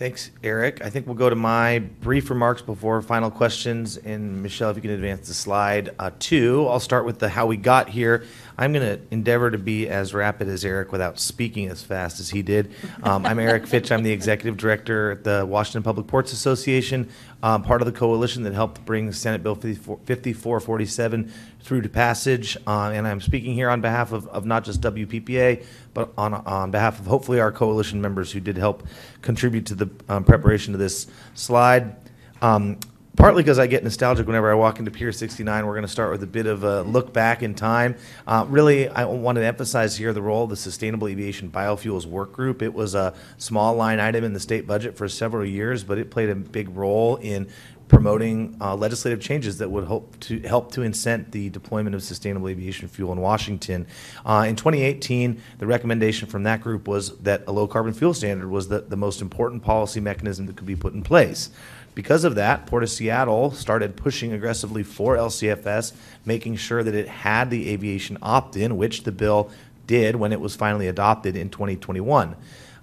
Thanks, 0.00 0.30
Eric. 0.42 0.82
I 0.82 0.88
think 0.88 1.06
we'll 1.06 1.14
go 1.14 1.28
to 1.28 1.36
my 1.36 1.80
brief 2.00 2.30
remarks 2.30 2.62
before 2.62 3.02
final 3.02 3.30
questions. 3.30 3.98
And 3.98 4.42
Michelle, 4.42 4.70
if 4.70 4.76
you 4.76 4.80
can 4.80 4.92
advance 4.92 5.28
the 5.28 5.34
slide 5.34 5.90
uh, 5.98 6.10
two, 6.18 6.66
I'll 6.68 6.80
start 6.80 7.04
with 7.04 7.18
the 7.18 7.28
how 7.28 7.44
we 7.44 7.58
got 7.58 7.90
here. 7.90 8.24
I'm 8.60 8.74
going 8.74 8.84
to 8.84 9.02
endeavor 9.10 9.50
to 9.50 9.56
be 9.56 9.88
as 9.88 10.12
rapid 10.12 10.46
as 10.46 10.66
Eric 10.66 10.92
without 10.92 11.18
speaking 11.18 11.68
as 11.68 11.82
fast 11.82 12.20
as 12.20 12.28
he 12.28 12.42
did. 12.42 12.74
Um, 13.02 13.24
I'm 13.24 13.38
Eric 13.38 13.66
Fitch. 13.66 13.90
I'm 13.90 14.02
the 14.02 14.12
executive 14.12 14.58
director 14.58 15.12
at 15.12 15.24
the 15.24 15.46
Washington 15.46 15.82
Public 15.82 16.06
Ports 16.06 16.34
Association, 16.34 17.08
um, 17.42 17.62
part 17.62 17.80
of 17.80 17.86
the 17.86 17.92
coalition 17.92 18.42
that 18.42 18.52
helped 18.52 18.84
bring 18.84 19.12
Senate 19.12 19.42
Bill 19.42 19.54
54, 19.54 20.00
5447 20.04 21.32
through 21.62 21.80
to 21.80 21.88
passage. 21.88 22.58
Uh, 22.66 22.90
and 22.92 23.08
I'm 23.08 23.22
speaking 23.22 23.54
here 23.54 23.70
on 23.70 23.80
behalf 23.80 24.12
of, 24.12 24.28
of 24.28 24.44
not 24.44 24.64
just 24.64 24.82
WPPA, 24.82 25.64
but 25.94 26.12
on, 26.18 26.34
on 26.34 26.70
behalf 26.70 27.00
of 27.00 27.06
hopefully 27.06 27.40
our 27.40 27.50
coalition 27.50 28.02
members 28.02 28.30
who 28.30 28.40
did 28.40 28.58
help 28.58 28.86
contribute 29.22 29.64
to 29.66 29.74
the 29.74 29.88
um, 30.10 30.22
preparation 30.22 30.74
of 30.74 30.80
this 30.80 31.06
slide. 31.32 31.96
Um, 32.42 32.78
partly 33.16 33.42
because 33.42 33.58
I 33.58 33.66
get 33.66 33.82
nostalgic 33.82 34.26
whenever 34.26 34.50
I 34.50 34.54
walk 34.54 34.78
into 34.78 34.90
Pier 34.90 35.12
69. 35.12 35.66
We're 35.66 35.72
going 35.72 35.82
to 35.82 35.88
start 35.88 36.10
with 36.12 36.22
a 36.22 36.26
bit 36.26 36.46
of 36.46 36.64
a 36.64 36.82
look 36.82 37.12
back 37.12 37.42
in 37.42 37.54
time. 37.54 37.96
Uh, 38.26 38.46
really, 38.48 38.88
I 38.88 39.04
want 39.04 39.36
to 39.36 39.44
emphasize 39.44 39.96
here 39.96 40.12
the 40.12 40.22
role 40.22 40.44
of 40.44 40.50
the 40.50 40.56
Sustainable 40.56 41.08
Aviation 41.08 41.50
Biofuels 41.50 42.06
Work 42.06 42.32
Group. 42.32 42.62
It 42.62 42.72
was 42.72 42.94
a 42.94 43.14
small 43.38 43.74
line 43.74 44.00
item 44.00 44.24
in 44.24 44.32
the 44.32 44.40
state 44.40 44.66
budget 44.66 44.96
for 44.96 45.08
several 45.08 45.44
years, 45.44 45.84
but 45.84 45.98
it 45.98 46.10
played 46.10 46.30
a 46.30 46.34
big 46.34 46.74
role 46.76 47.16
in 47.16 47.48
promoting 47.90 48.56
uh, 48.60 48.76
legislative 48.76 49.20
changes 49.20 49.58
that 49.58 49.68
would 49.68 49.82
hope 49.82 50.18
to 50.20 50.38
help 50.42 50.70
to 50.70 50.82
incent 50.82 51.32
the 51.32 51.50
deployment 51.50 51.92
of 51.92 52.02
sustainable 52.04 52.48
aviation 52.48 52.86
fuel 52.86 53.12
in 53.12 53.20
Washington. 53.20 53.84
Uh, 54.24 54.46
in 54.48 54.54
2018, 54.54 55.42
the 55.58 55.66
recommendation 55.66 56.28
from 56.28 56.44
that 56.44 56.60
group 56.60 56.86
was 56.86 57.18
that 57.18 57.42
a 57.48 57.52
low 57.52 57.66
carbon 57.66 57.92
fuel 57.92 58.14
standard 58.14 58.48
was 58.48 58.68
the, 58.68 58.82
the 58.82 58.96
most 58.96 59.20
important 59.20 59.64
policy 59.64 59.98
mechanism 59.98 60.46
that 60.46 60.56
could 60.56 60.68
be 60.68 60.76
put 60.76 60.94
in 60.94 61.02
place. 61.02 61.50
Because 61.94 62.24
of 62.24 62.36
that, 62.36 62.66
Port 62.66 62.82
of 62.82 62.90
Seattle 62.90 63.50
started 63.50 63.96
pushing 63.96 64.32
aggressively 64.32 64.82
for 64.82 65.16
LCFS, 65.16 65.92
making 66.24 66.56
sure 66.56 66.82
that 66.82 66.94
it 66.94 67.08
had 67.08 67.50
the 67.50 67.68
aviation 67.70 68.16
opt 68.22 68.56
in, 68.56 68.76
which 68.76 69.02
the 69.02 69.12
bill 69.12 69.50
did 69.86 70.16
when 70.16 70.32
it 70.32 70.40
was 70.40 70.54
finally 70.54 70.86
adopted 70.86 71.36
in 71.36 71.50
2021. 71.50 72.36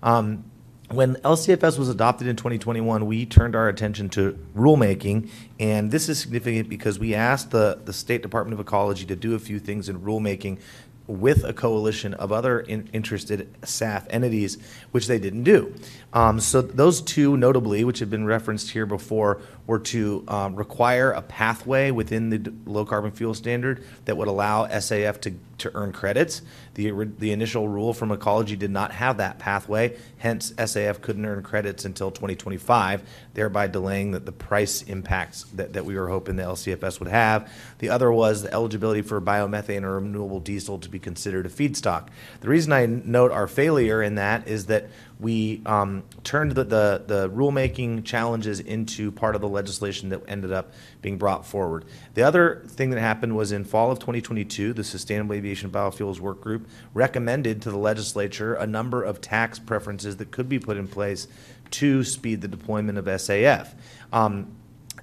Um, 0.04 0.44
when 0.90 1.16
LCFS 1.16 1.78
was 1.78 1.90
adopted 1.90 2.28
in 2.28 2.38
2021, 2.38 3.06
we 3.06 3.26
turned 3.26 3.56
our 3.56 3.68
attention 3.68 4.08
to 4.10 4.38
rulemaking, 4.56 5.30
and 5.60 5.92
this 5.92 6.08
is 6.08 6.20
significant 6.20 6.70
because 6.70 6.98
we 6.98 7.14
asked 7.14 7.52
the, 7.52 7.80
the 7.84 7.92
State 7.92 8.22
Department 8.22 8.54
of 8.54 8.66
Ecology 8.66 9.06
to 9.06 9.16
do 9.16 9.36
a 9.36 9.40
few 9.40 9.60
things 9.60 9.90
in 9.90 10.00
rulemaking 10.00 10.60
with 11.08 11.44
a 11.44 11.54
coalition 11.54 12.14
of 12.14 12.32
other 12.32 12.60
in, 12.60 12.90
interested 12.94 13.54
SAF 13.62 14.06
entities, 14.10 14.58
which 14.92 15.08
they 15.08 15.20
didn't 15.20 15.44
do. 15.44 15.74
Um, 16.14 16.40
so 16.40 16.62
those 16.62 17.02
two, 17.02 17.36
notably, 17.36 17.84
which 17.84 18.00
have 18.00 18.10
been 18.10 18.26
referenced 18.26 18.72
here 18.72 18.86
before, 18.86 19.42
were 19.68 19.80
to 19.80 20.24
um, 20.30 20.56
require 20.56 21.12
a 21.12 21.22
pathway 21.22 21.92
within 21.92 22.30
the 22.30 22.54
low 22.66 22.86
carbon 22.86 23.12
fuel 23.12 23.34
standard 23.34 23.84
that 24.06 24.16
would 24.16 24.30
allow 24.30 24.66
SAF 24.68 25.20
to, 25.22 25.34
to 25.58 25.76
earn 25.76 25.92
credits. 25.92 26.42
The, 26.76 26.92
the 26.92 27.34
initial 27.34 27.68
rule 27.68 27.94
from 27.94 28.14
Ecology 28.14 28.56
did 28.56 28.72
not 28.72 28.94
have 28.94 29.18
that 29.18 29.40
pathway, 29.40 29.98
hence 30.20 30.54
SAF 30.54 31.02
couldn't 31.02 31.26
earn 31.26 31.44
credits 31.44 31.84
until 31.84 32.12
2025, 32.12 33.04
thereby 33.34 33.68
delaying 33.68 34.12
the, 34.12 34.20
the 34.20 34.32
price 34.32 34.84
impacts 34.84 35.44
that, 35.56 35.74
that 35.74 35.84
we 35.84 35.98
were 35.98 36.08
hoping 36.08 36.38
the 36.38 36.44
LCFS 36.44 37.00
would 37.00 37.10
have. 37.10 37.52
The 37.80 37.90
other 37.90 38.10
was 38.10 38.44
the 38.44 38.54
eligibility 38.54 39.02
for 39.02 39.20
biomethane 39.20 39.84
or 39.84 40.00
renewable 40.00 40.40
diesel 40.40 40.80
to 40.80 40.88
be 40.88 41.00
considered 41.00 41.46
a 41.46 41.50
feedstock. 41.50 42.08
The 42.40 42.48
reason 42.48 42.72
I 42.72 42.86
note 42.86 43.32
our 43.32 43.48
failure 43.48 44.02
in 44.02 44.16
that 44.16 44.48
is 44.48 44.68
that 44.68 44.88
we 45.20 45.62
um, 45.66 46.04
turned 46.24 46.52
the, 46.52 46.64
the, 46.64 47.04
the, 47.08 47.30
rulemaking 47.30 48.06
challenges 48.06 48.60
into 48.60 49.12
part 49.12 49.34
of 49.34 49.42
the 49.42 49.48
legislation 49.48 50.10
that 50.10 50.22
ended 50.28 50.52
up 50.52 50.74
being 51.02 51.18
brought 51.18 51.46
forward. 51.46 51.86
The 52.14 52.22
other 52.22 52.64
thing 52.68 52.92
that 52.92 53.00
happened 53.00 53.36
was 53.36 53.52
in 53.52 53.64
fall 53.64 53.90
of 53.90 53.98
2022, 53.98 54.74
the 54.74 54.84
Sustainable 54.84 55.34
Aviation 55.34 55.72
Biofuels 55.72 56.20
Work 56.20 56.42
Group 56.42 56.68
recommended 56.94 57.64
to 57.64 57.72
the 57.72 57.78
legislature 57.78 58.54
a 58.54 58.68
number 58.68 59.04
of 59.04 59.20
tax 59.20 59.58
preferences 59.58 60.18
that 60.18 60.30
could 60.30 60.48
be 60.48 60.60
put 60.60 60.78
in 60.78 60.88
place 60.88 61.28
to 61.72 62.04
speed 62.04 62.42
the 62.42 62.48
deployment 62.48 63.00
of 63.00 63.06
SAF. 63.06 63.74
Um, 64.14 64.56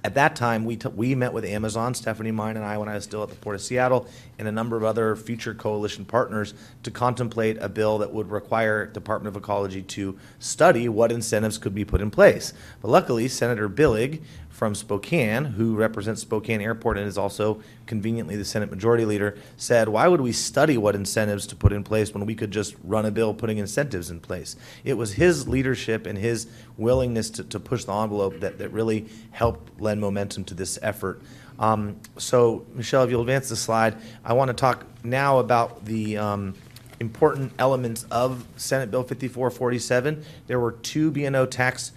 at 0.05 0.13
that 0.13 0.35
time, 0.35 0.65
we, 0.65 0.75
t- 0.75 0.87
we 0.89 1.15
met 1.15 1.33
with 1.33 1.43
Amazon, 1.43 1.95
Stephanie 1.95 2.31
Meyn 2.31 2.51
and 2.51 2.63
I, 2.63 2.77
when 2.77 2.87
I 2.87 2.93
was 2.93 3.03
still 3.03 3.23
at 3.23 3.29
the 3.29 3.35
Port 3.35 3.55
of 3.55 3.61
Seattle, 3.63 4.07
and 4.37 4.47
a 4.47 4.51
number 4.51 4.77
of 4.77 4.83
other 4.83 5.15
future 5.15 5.55
coalition 5.55 6.05
partners 6.05 6.53
to 6.83 6.91
contemplate 6.91 7.57
a 7.59 7.67
bill 7.67 7.97
that 7.97 8.13
would 8.13 8.29
require 8.29 8.85
Department 8.85 9.35
of 9.35 9.41
Ecology 9.41 9.81
to 9.81 10.15
study 10.37 10.87
what 10.87 11.11
incentives 11.11 11.57
could 11.57 11.73
be 11.73 11.83
put 11.83 12.01
in 12.01 12.11
place. 12.11 12.53
But 12.83 12.89
luckily, 12.89 13.27
Senator 13.27 13.67
Billig 13.67 14.21
from 14.55 14.73
Spokane, 14.73 15.43
who 15.43 15.75
represents 15.75 16.21
Spokane 16.21 16.61
Airport 16.61 16.97
and 16.97 17.05
is 17.05 17.17
also 17.17 17.61
conveniently 17.87 18.37
the 18.37 18.45
Senate 18.45 18.71
Majority 18.71 19.03
Leader, 19.03 19.37
said, 19.57 19.89
Why 19.89 20.07
would 20.07 20.21
we 20.21 20.31
study 20.31 20.77
what 20.77 20.95
incentives 20.95 21.45
to 21.47 21.57
put 21.57 21.73
in 21.73 21.83
place 21.83 22.13
when 22.13 22.25
we 22.25 22.35
could 22.35 22.51
just 22.51 22.73
run 22.81 23.05
a 23.05 23.11
bill 23.11 23.33
putting 23.33 23.57
incentives 23.57 24.09
in 24.09 24.21
place? 24.21 24.55
It 24.85 24.93
was 24.93 25.11
his 25.11 25.45
leadership 25.45 26.05
and 26.05 26.17
his 26.17 26.47
willingness 26.77 27.29
to, 27.31 27.43
to 27.43 27.59
push 27.59 27.83
the 27.83 27.93
envelope 27.93 28.39
that, 28.39 28.57
that 28.59 28.69
really 28.69 29.07
helped 29.31 29.81
lend 29.81 29.99
momentum 29.99 30.45
to 30.45 30.53
this 30.53 30.79
effort. 30.81 31.21
Um, 31.59 31.97
so, 32.17 32.65
Michelle, 32.73 33.03
if 33.03 33.09
you'll 33.09 33.21
advance 33.21 33.49
the 33.49 33.57
slide, 33.57 33.97
I 34.23 34.31
want 34.33 34.47
to 34.47 34.53
talk 34.53 34.85
now 35.03 35.39
about 35.39 35.83
the. 35.83 36.17
Um, 36.17 36.55
important 37.01 37.51
elements 37.59 38.05
of 38.09 38.47
Senate 38.55 38.89
Bill 38.89 39.03
5447. 39.03 40.23
There 40.47 40.61
were 40.61 40.71
two 40.71 41.11
B&O 41.11 41.45
tax 41.45 41.91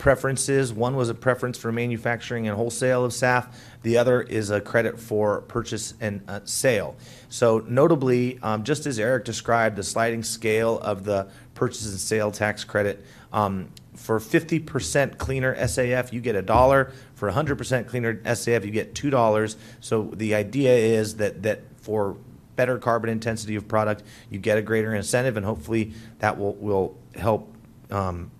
preferences. 0.00 0.72
One 0.72 0.96
was 0.96 1.10
a 1.10 1.14
preference 1.14 1.58
for 1.58 1.70
manufacturing 1.70 2.48
and 2.48 2.56
wholesale 2.56 3.04
of 3.04 3.12
SAF. 3.12 3.52
The 3.82 3.98
other 3.98 4.22
is 4.22 4.50
a 4.50 4.60
credit 4.60 4.98
for 4.98 5.42
purchase 5.42 5.94
and 6.00 6.22
uh, 6.26 6.40
sale. 6.44 6.96
So, 7.28 7.64
notably, 7.68 8.40
um, 8.42 8.64
just 8.64 8.86
as 8.86 8.98
Eric 8.98 9.24
described, 9.24 9.76
the 9.76 9.84
sliding 9.84 10.24
scale 10.24 10.80
of 10.80 11.04
the 11.04 11.28
purchase 11.54 11.88
and 11.88 12.00
sale 12.00 12.32
tax 12.32 12.64
credit. 12.64 13.04
Um, 13.32 13.68
for 13.94 14.18
50% 14.18 15.18
cleaner 15.18 15.54
SAF, 15.54 16.12
you 16.12 16.20
get 16.20 16.34
a 16.34 16.42
dollar. 16.42 16.92
For 17.14 17.30
100% 17.30 17.86
cleaner 17.86 18.14
SAF, 18.16 18.64
you 18.64 18.70
get 18.70 18.94
two 18.94 19.10
dollars. 19.10 19.56
So 19.80 20.10
the 20.14 20.34
idea 20.34 20.74
is 20.74 21.16
that 21.16 21.42
that 21.42 21.60
for 21.76 22.16
better 22.56 22.78
carbon 22.78 23.10
intensity 23.10 23.56
of 23.56 23.68
product, 23.68 24.02
you 24.30 24.38
get 24.38 24.56
a 24.56 24.62
greater 24.62 24.94
incentive, 24.94 25.36
and 25.36 25.44
hopefully 25.44 25.92
that 26.20 26.38
will 26.38 26.54
will 26.54 26.96
help 27.14 27.52
um, 27.90 28.30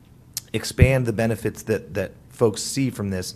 expand 0.53 1.07
the 1.07 1.13
benefits 1.13 1.63
that, 1.65 1.95
that 1.95 2.13
folks 2.31 2.63
see 2.63 2.91
from 2.91 3.11
this. 3.11 3.35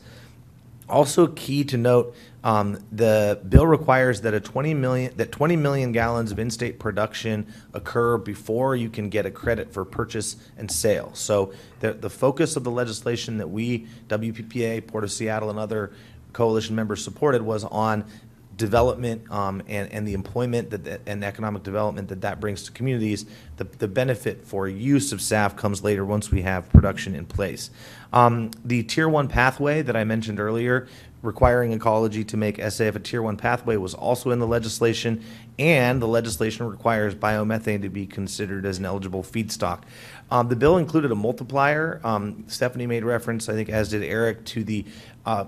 Also, 0.89 1.29
key 1.29 1.65
to 1.65 1.79
note, 1.79 2.15
um, 2.43 2.79
the 2.93 3.41
bill 3.49 3.67
requires 3.67 4.21
that 4.21 4.35
a 4.35 4.41
20 4.41 4.75
million 4.75 5.17
that 5.17 5.33
20 5.33 5.57
million 5.57 5.93
gallons 5.93 6.31
of 6.31 6.39
in-state 6.39 6.79
production 6.79 7.47
occur 7.73 8.19
before 8.19 8.77
you 8.77 8.91
can 8.91 9.09
get 9.09 9.25
a 9.25 9.31
credit 9.31 9.73
for 9.73 9.87
purchase 9.87 10.37
and 10.59 10.71
sale. 10.71 11.11
So, 11.15 11.55
the, 11.81 11.95
the 11.95 12.11
focus 12.11 12.57
of 12.57 12.65
the 12.65 12.71
legislation 12.71 13.39
that 13.39 13.49
we, 13.49 13.87
WPPA, 14.09 14.87
Port 14.87 15.05
of 15.05 15.13
Seattle, 15.13 15.49
and 15.49 15.59
other 15.59 15.91
coalition 16.35 16.75
members 16.77 17.03
supported 17.03 17.41
was 17.41 17.65
on 17.65 18.05
development 18.57 19.31
um, 19.31 19.63
and, 19.69 19.91
and 19.93 20.07
the 20.07 20.15
employment 20.15 20.71
that, 20.71 20.85
that, 20.85 21.01
and 21.07 21.25
economic 21.25 21.63
development 21.63 22.09
that 22.09 22.21
that 22.21 22.41
brings 22.41 22.63
to 22.65 22.73
communities, 22.73 23.27
the, 23.57 23.65
the 23.65 23.89
benefit 23.89 24.45
for 24.45 24.69
use 24.69 25.13
of 25.13 25.21
SAF 25.21 25.57
comes 25.57 25.83
later 25.83 26.05
once 26.05 26.31
we 26.31 26.43
have 26.43 26.69
production 26.71 27.15
in 27.15 27.27
place. 27.27 27.71
Um, 28.13 28.51
the 28.65 28.83
tier 28.83 29.09
one 29.09 29.29
pathway 29.29 29.83
that 29.83 29.97
I 29.97 30.05
mentioned 30.05 30.39
earlier, 30.39 30.87
requiring 31.23 31.73
ecology 31.73 32.23
to 32.25 32.37
make 32.37 32.59
SAF 32.59 32.95
a 32.95 33.01
tier 33.01 33.23
one 33.23 33.37
pathway, 33.37 33.77
was 33.77 33.95
also 33.95 34.31
in 34.31 34.39
the 34.39 34.47
legislation, 34.47 35.25
and 35.59 36.01
the 36.01 36.07
legislation 36.07 36.67
requires 36.69 37.15
biomethane 37.15 37.83
to 37.83 37.89
be 37.89 38.07
considered 38.07 38.67
as 38.67 38.79
an 38.79 38.85
eligible 38.85 39.23
feedstock. 39.23 39.83
Um, 40.31 40.49
the 40.49 40.57
bill 40.57 40.77
included 40.77 41.11
a 41.11 41.17
multiplier. 41.17 42.01
Um, 42.05 42.45
Stephanie 42.47 42.87
made 42.87 43.05
reference, 43.05 43.49
I 43.49 43.55
think, 43.55 43.69
as 43.69 43.89
did 43.91 44.03
Eric, 44.03 44.45
to 44.47 44.65
the 44.65 44.85
uh, 45.27 45.47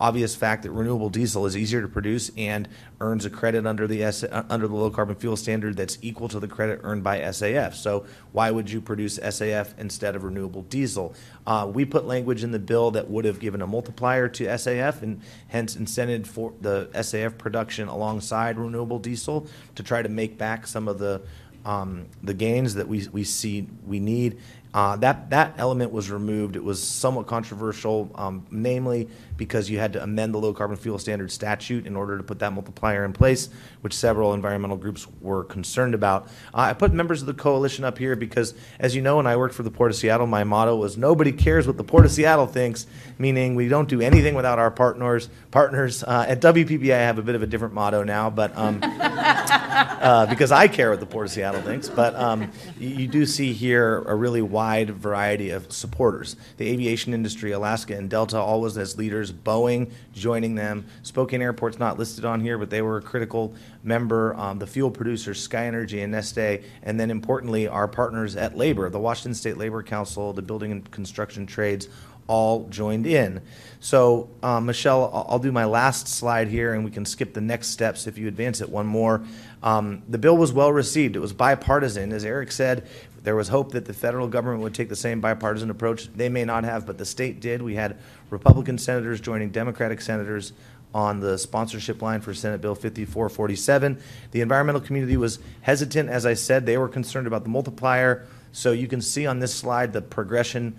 obvious 0.00 0.34
fact 0.34 0.62
that 0.62 0.70
renewable 0.70 1.08
diesel 1.08 1.46
is 1.46 1.56
easier 1.56 1.82
to 1.82 1.88
produce 1.88 2.30
and 2.36 2.68
earns 3.00 3.24
a 3.24 3.30
credit 3.30 3.66
under 3.66 3.86
the 3.86 4.02
S, 4.02 4.24
under 4.50 4.68
the 4.68 4.74
low 4.74 4.90
carbon 4.90 5.16
fuel 5.16 5.36
standard 5.36 5.76
that's 5.76 5.98
equal 6.02 6.28
to 6.28 6.40
the 6.40 6.48
credit 6.48 6.80
earned 6.82 7.02
by 7.02 7.20
SAF. 7.20 7.74
So 7.74 8.06
why 8.32 8.50
would 8.50 8.70
you 8.70 8.80
produce 8.80 9.18
SAF 9.18 9.78
instead 9.78 10.16
of 10.16 10.24
renewable 10.24 10.62
diesel? 10.62 11.14
Uh, 11.46 11.70
we 11.72 11.84
put 11.84 12.06
language 12.06 12.42
in 12.44 12.50
the 12.50 12.58
bill 12.58 12.90
that 12.92 13.08
would 13.08 13.24
have 13.24 13.38
given 13.40 13.62
a 13.62 13.66
multiplier 13.66 14.28
to 14.28 14.44
SAF 14.44 15.02
and 15.02 15.20
hence 15.48 15.76
incented 15.76 16.26
for 16.26 16.52
the 16.60 16.88
SAF 16.94 17.38
production 17.38 17.88
alongside 17.88 18.58
renewable 18.58 18.98
diesel 18.98 19.46
to 19.74 19.82
try 19.82 20.02
to 20.02 20.08
make 20.08 20.38
back 20.38 20.66
some 20.66 20.88
of 20.88 20.98
the 20.98 21.22
um, 21.66 22.06
the 22.22 22.32
gains 22.32 22.74
that 22.74 22.86
we, 22.86 23.08
we 23.08 23.24
see 23.24 23.66
we 23.84 23.98
need. 23.98 24.38
Uh, 24.72 24.94
that, 24.96 25.30
that 25.30 25.54
element 25.58 25.90
was 25.90 26.10
removed. 26.10 26.54
It 26.54 26.62
was 26.62 26.82
somewhat 26.82 27.26
controversial, 27.26 28.10
um, 28.14 28.46
namely 28.50 29.08
because 29.36 29.70
you 29.70 29.78
had 29.78 29.92
to 29.94 30.02
amend 30.02 30.34
the 30.34 30.38
low 30.38 30.52
carbon 30.52 30.76
fuel 30.76 30.98
standard 30.98 31.30
statute 31.30 31.86
in 31.86 31.96
order 31.96 32.16
to 32.16 32.22
put 32.22 32.38
that 32.38 32.52
multiplier 32.52 33.04
in 33.04 33.12
place, 33.12 33.48
which 33.80 33.94
several 33.94 34.34
environmental 34.34 34.76
groups 34.76 35.06
were 35.20 35.44
concerned 35.44 35.94
about. 35.94 36.26
Uh, 36.54 36.60
I 36.60 36.72
put 36.72 36.92
members 36.92 37.20
of 37.20 37.26
the 37.26 37.34
coalition 37.34 37.84
up 37.84 37.98
here 37.98 38.16
because, 38.16 38.54
as 38.78 38.94
you 38.94 39.02
know, 39.02 39.16
when 39.16 39.26
I 39.26 39.36
worked 39.36 39.54
for 39.54 39.62
the 39.62 39.70
Port 39.70 39.90
of 39.90 39.96
Seattle, 39.96 40.26
my 40.26 40.44
motto 40.44 40.76
was 40.76 40.96
nobody 40.96 41.32
cares 41.32 41.66
what 41.66 41.76
the 41.76 41.84
Port 41.84 42.04
of 42.04 42.10
Seattle 42.10 42.46
thinks, 42.46 42.86
meaning 43.18 43.54
we 43.54 43.68
don't 43.68 43.88
do 43.88 44.00
anything 44.00 44.34
without 44.34 44.58
our 44.58 44.70
partners. 44.70 45.28
Partners 45.50 46.02
uh, 46.02 46.26
at 46.28 46.40
WPPI, 46.40 46.92
I 46.92 46.98
have 46.98 47.18
a 47.18 47.22
bit 47.22 47.34
of 47.34 47.42
a 47.42 47.46
different 47.46 47.74
motto 47.74 48.02
now, 48.02 48.30
but 48.30 48.56
um, 48.56 48.80
uh, 48.82 50.26
because 50.26 50.52
I 50.52 50.68
care 50.68 50.90
what 50.90 51.00
the 51.00 51.06
Port 51.06 51.26
of 51.26 51.32
Seattle 51.32 51.62
thinks. 51.62 51.88
But 51.88 52.14
um, 52.14 52.50
you, 52.78 52.88
you 52.88 53.06
do 53.08 53.26
see 53.26 53.52
here 53.52 54.02
a 54.02 54.14
really 54.14 54.42
wide 54.42 54.90
variety 54.90 55.50
of 55.50 55.72
supporters. 55.72 56.36
The 56.56 56.68
aviation 56.68 57.14
industry, 57.14 57.52
Alaska 57.52 57.96
and 57.96 58.08
Delta, 58.08 58.38
always 58.38 58.76
as 58.78 58.96
leaders. 58.96 59.25
Boeing 59.32 59.90
joining 60.12 60.54
them. 60.54 60.86
Spokane 61.02 61.42
Airport's 61.42 61.78
not 61.78 61.98
listed 61.98 62.24
on 62.24 62.40
here, 62.40 62.58
but 62.58 62.70
they 62.70 62.82
were 62.82 62.98
a 62.98 63.02
critical 63.02 63.54
member. 63.82 64.34
Um, 64.34 64.58
the 64.58 64.66
fuel 64.66 64.90
producers, 64.90 65.46
SkyNRG 65.46 66.02
and 66.02 66.14
Neste, 66.14 66.64
and 66.82 66.98
then 66.98 67.10
importantly, 67.10 67.68
our 67.68 67.88
partners 67.88 68.36
at 68.36 68.56
Labor, 68.56 68.88
the 68.90 68.98
Washington 68.98 69.34
State 69.34 69.56
Labor 69.56 69.82
Council, 69.82 70.32
the 70.32 70.42
Building 70.42 70.72
and 70.72 70.90
Construction 70.90 71.46
Trades, 71.46 71.88
all 72.28 72.68
joined 72.68 73.06
in. 73.06 73.40
So, 73.80 74.28
um, 74.42 74.66
Michelle, 74.66 75.04
I'll, 75.12 75.26
I'll 75.30 75.38
do 75.38 75.52
my 75.52 75.64
last 75.64 76.08
slide 76.08 76.48
here, 76.48 76.74
and 76.74 76.84
we 76.84 76.90
can 76.90 77.04
skip 77.04 77.32
the 77.34 77.40
next 77.40 77.68
steps 77.68 78.06
if 78.06 78.18
you 78.18 78.28
advance 78.28 78.60
it 78.60 78.68
one 78.68 78.86
more. 78.86 79.22
Um, 79.62 80.02
the 80.08 80.18
bill 80.18 80.36
was 80.36 80.52
well 80.52 80.72
received. 80.72 81.16
It 81.16 81.20
was 81.20 81.32
bipartisan. 81.32 82.12
As 82.12 82.24
Eric 82.24 82.52
said, 82.52 82.86
there 83.26 83.34
was 83.34 83.48
hope 83.48 83.72
that 83.72 83.86
the 83.86 83.92
federal 83.92 84.28
government 84.28 84.62
would 84.62 84.72
take 84.72 84.88
the 84.88 84.94
same 84.94 85.20
bipartisan 85.20 85.68
approach. 85.68 86.06
They 86.12 86.28
may 86.28 86.44
not 86.44 86.62
have, 86.62 86.86
but 86.86 86.96
the 86.96 87.04
state 87.04 87.40
did. 87.40 87.60
We 87.60 87.74
had 87.74 87.98
Republican 88.30 88.78
senators 88.78 89.20
joining 89.20 89.50
Democratic 89.50 90.00
senators 90.00 90.52
on 90.94 91.18
the 91.18 91.36
sponsorship 91.36 92.00
line 92.00 92.20
for 92.20 92.32
Senate 92.32 92.60
Bill 92.60 92.76
5447. 92.76 94.00
The 94.30 94.42
environmental 94.42 94.80
community 94.80 95.16
was 95.16 95.40
hesitant. 95.62 96.08
As 96.08 96.24
I 96.24 96.34
said, 96.34 96.66
they 96.66 96.78
were 96.78 96.88
concerned 96.88 97.26
about 97.26 97.42
the 97.42 97.48
multiplier. 97.48 98.24
So 98.52 98.70
you 98.70 98.86
can 98.86 99.02
see 99.02 99.26
on 99.26 99.40
this 99.40 99.52
slide 99.52 99.92
the 99.92 100.02
progression 100.02 100.76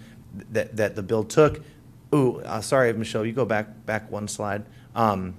that, 0.51 0.77
that 0.77 0.95
the 0.95 1.03
bill 1.03 1.25
took. 1.25 1.59
Ooh, 2.15 2.39
uh, 2.39 2.61
sorry, 2.61 2.93
Michelle, 2.93 3.25
you 3.25 3.33
go 3.33 3.43
back 3.43 3.85
back 3.85 4.09
one 4.09 4.29
slide. 4.29 4.63
Um, 4.95 5.35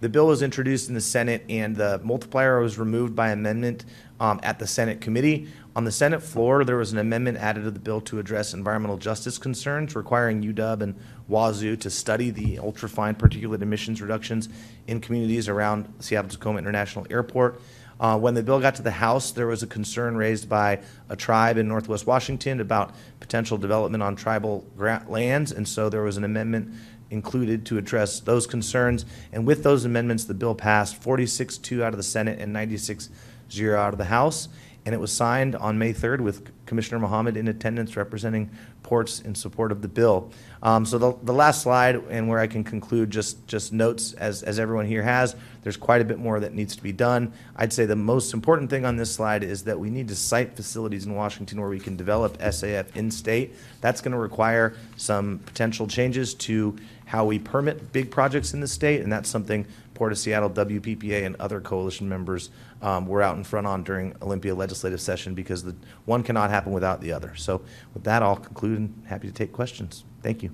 the 0.00 0.08
bill 0.08 0.26
was 0.26 0.42
introduced 0.42 0.88
in 0.88 0.94
the 0.94 1.00
Senate, 1.00 1.44
and 1.48 1.76
the 1.76 2.00
multiplier 2.04 2.60
was 2.60 2.78
removed 2.78 3.16
by 3.16 3.30
amendment 3.30 3.84
um, 4.20 4.38
at 4.42 4.58
the 4.58 4.66
Senate 4.66 5.00
committee. 5.00 5.48
On 5.76 5.84
the 5.84 5.92
Senate 5.92 6.22
floor, 6.22 6.64
there 6.64 6.76
was 6.76 6.92
an 6.92 6.98
amendment 6.98 7.38
added 7.38 7.64
to 7.64 7.70
the 7.70 7.78
bill 7.78 8.00
to 8.02 8.18
address 8.18 8.52
environmental 8.52 8.96
justice 8.96 9.38
concerns, 9.38 9.94
requiring 9.94 10.42
UW 10.42 10.82
and 10.82 10.94
Wazzu 11.30 11.78
to 11.80 11.90
study 11.90 12.30
the 12.30 12.56
ultrafine 12.56 13.16
particulate 13.16 13.62
emissions 13.62 14.02
reductions 14.02 14.48
in 14.86 15.00
communities 15.00 15.48
around 15.48 15.92
Seattle 16.00 16.30
Tacoma 16.30 16.58
International 16.58 17.06
Airport. 17.10 17.60
Uh, 18.00 18.18
when 18.18 18.34
the 18.34 18.42
bill 18.42 18.60
got 18.60 18.76
to 18.76 18.82
the 18.82 18.92
House, 18.92 19.32
there 19.32 19.46
was 19.46 19.62
a 19.62 19.66
concern 19.66 20.16
raised 20.16 20.48
by 20.48 20.80
a 21.08 21.16
tribe 21.16 21.56
in 21.56 21.66
Northwest 21.66 22.06
Washington 22.06 22.60
about 22.60 22.94
potential 23.18 23.58
development 23.58 24.02
on 24.02 24.14
tribal 24.14 24.64
lands, 24.76 25.50
and 25.50 25.66
so 25.66 25.88
there 25.88 26.02
was 26.02 26.16
an 26.16 26.24
amendment 26.24 26.72
included 27.10 27.66
to 27.66 27.78
address 27.78 28.20
those 28.20 28.46
concerns. 28.46 29.04
And 29.32 29.46
with 29.46 29.62
those 29.62 29.84
amendments, 29.84 30.24
the 30.24 30.34
bill 30.34 30.54
passed 30.54 31.00
46-2 31.00 31.82
out 31.82 31.92
of 31.92 31.96
the 31.96 32.02
Senate 32.02 32.38
and 32.38 32.54
96-0 32.54 33.74
out 33.74 33.94
of 33.94 33.98
the 33.98 34.04
House. 34.04 34.48
And 34.88 34.94
it 34.94 34.98
was 34.98 35.12
signed 35.12 35.54
on 35.54 35.78
May 35.78 35.92
3rd 35.92 36.22
with 36.22 36.50
Commissioner 36.64 36.98
Mohamed 36.98 37.36
in 37.36 37.46
attendance 37.48 37.94
representing 37.94 38.48
ports 38.82 39.20
in 39.20 39.34
support 39.34 39.70
of 39.70 39.82
the 39.82 39.88
bill. 39.88 40.32
Um, 40.62 40.86
so 40.86 40.96
the, 40.96 41.14
the 41.24 41.32
last 41.34 41.60
slide, 41.60 41.96
and 42.08 42.26
where 42.26 42.38
I 42.38 42.46
can 42.46 42.64
conclude, 42.64 43.10
just, 43.10 43.46
just 43.46 43.70
notes 43.70 44.14
as, 44.14 44.42
as 44.42 44.58
everyone 44.58 44.86
here 44.86 45.02
has, 45.02 45.36
there's 45.62 45.76
quite 45.76 46.00
a 46.00 46.06
bit 46.06 46.18
more 46.18 46.40
that 46.40 46.54
needs 46.54 46.74
to 46.76 46.82
be 46.82 46.90
done. 46.90 47.34
I'd 47.54 47.70
say 47.70 47.84
the 47.84 47.96
most 47.96 48.32
important 48.32 48.70
thing 48.70 48.86
on 48.86 48.96
this 48.96 49.14
slide 49.14 49.44
is 49.44 49.64
that 49.64 49.78
we 49.78 49.90
need 49.90 50.08
to 50.08 50.16
site 50.16 50.56
facilities 50.56 51.04
in 51.04 51.14
Washington 51.14 51.60
where 51.60 51.68
we 51.68 51.80
can 51.80 51.94
develop 51.94 52.38
SAF 52.38 52.96
in 52.96 53.10
state. 53.10 53.56
That's 53.82 54.00
going 54.00 54.12
to 54.12 54.18
require 54.18 54.74
some 54.96 55.40
potential 55.40 55.86
changes 55.86 56.32
to 56.36 56.78
how 57.04 57.26
we 57.26 57.38
permit 57.38 57.92
big 57.92 58.10
projects 58.10 58.54
in 58.54 58.60
the 58.60 58.68
state, 58.68 59.02
and 59.02 59.12
that's 59.12 59.28
something 59.28 59.66
Port 59.98 60.12
of 60.12 60.18
Seattle, 60.18 60.48
WPPA, 60.48 61.26
and 61.26 61.36
other 61.36 61.60
coalition 61.60 62.08
members 62.08 62.50
um, 62.82 63.06
were 63.06 63.22
out 63.22 63.36
in 63.36 63.44
front 63.44 63.66
on 63.66 63.82
during 63.82 64.14
Olympia 64.22 64.54
legislative 64.54 65.00
session 65.00 65.34
because 65.34 65.62
the 65.62 65.74
one 66.04 66.22
cannot 66.22 66.50
happen 66.50 66.72
without 66.72 67.00
the 67.00 67.12
other. 67.12 67.34
So 67.36 67.62
with 67.94 68.04
that, 68.04 68.22
I'll 68.22 68.36
conclude 68.36 68.78
and 68.78 69.02
happy 69.06 69.26
to 69.26 69.32
take 69.34 69.52
questions. 69.52 70.04
Thank 70.22 70.42
you. 70.42 70.50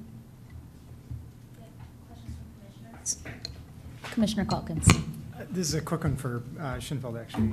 Commissioner 4.11 4.45
Calkins. 4.45 4.89
Uh, 4.89 5.45
This 5.51 5.69
is 5.69 5.75
a 5.75 5.81
quick 5.81 6.05
one 6.05 6.17
for 6.17 6.43
uh, 6.59 6.77
Schinfeld, 6.77 7.21
actually. 7.21 7.51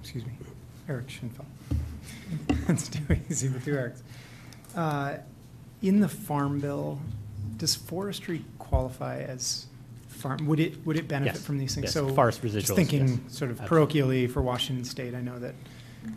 Excuse 0.00 0.24
me, 0.26 0.32
Eric 0.88 1.08
Schinfeld. 1.08 1.46
It's 2.68 2.88
too 2.88 3.16
easy 3.30 3.48
with 3.48 3.64
two 3.64 3.72
Erics. 3.74 4.02
Uh, 4.76 5.18
In 5.82 6.00
the 6.00 6.08
Farm 6.08 6.60
Bill, 6.60 7.00
does 7.56 7.74
forestry 7.74 8.44
qualify 8.58 9.20
as 9.20 9.66
farm, 10.18 10.46
would 10.46 10.60
it, 10.60 10.84
would 10.86 10.96
it 10.96 11.08
benefit 11.08 11.34
Yes, 11.34 11.44
from 11.44 11.58
these 11.58 11.74
things? 11.74 11.84
yes, 11.84 11.92
So 11.94 12.08
forest 12.08 12.42
Just 12.42 12.54
residuals, 12.70 12.76
thinking 12.76 13.08
yes, 13.26 13.36
sort 13.38 13.50
of 13.50 13.60
absolutely. 13.60 14.00
parochially 14.02 14.30
for 14.30 14.42
Washington 14.42 14.84
State, 14.84 15.14
I 15.14 15.20
know 15.20 15.38
that, 15.38 15.54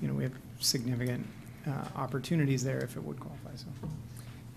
you 0.01 0.07
know, 0.07 0.13
we 0.13 0.23
have 0.23 0.33
significant 0.59 1.25
uh, 1.67 1.71
opportunities 1.95 2.63
there 2.63 2.79
if 2.79 2.97
it 2.97 3.03
would 3.03 3.19
qualify, 3.19 3.51
so. 3.55 3.65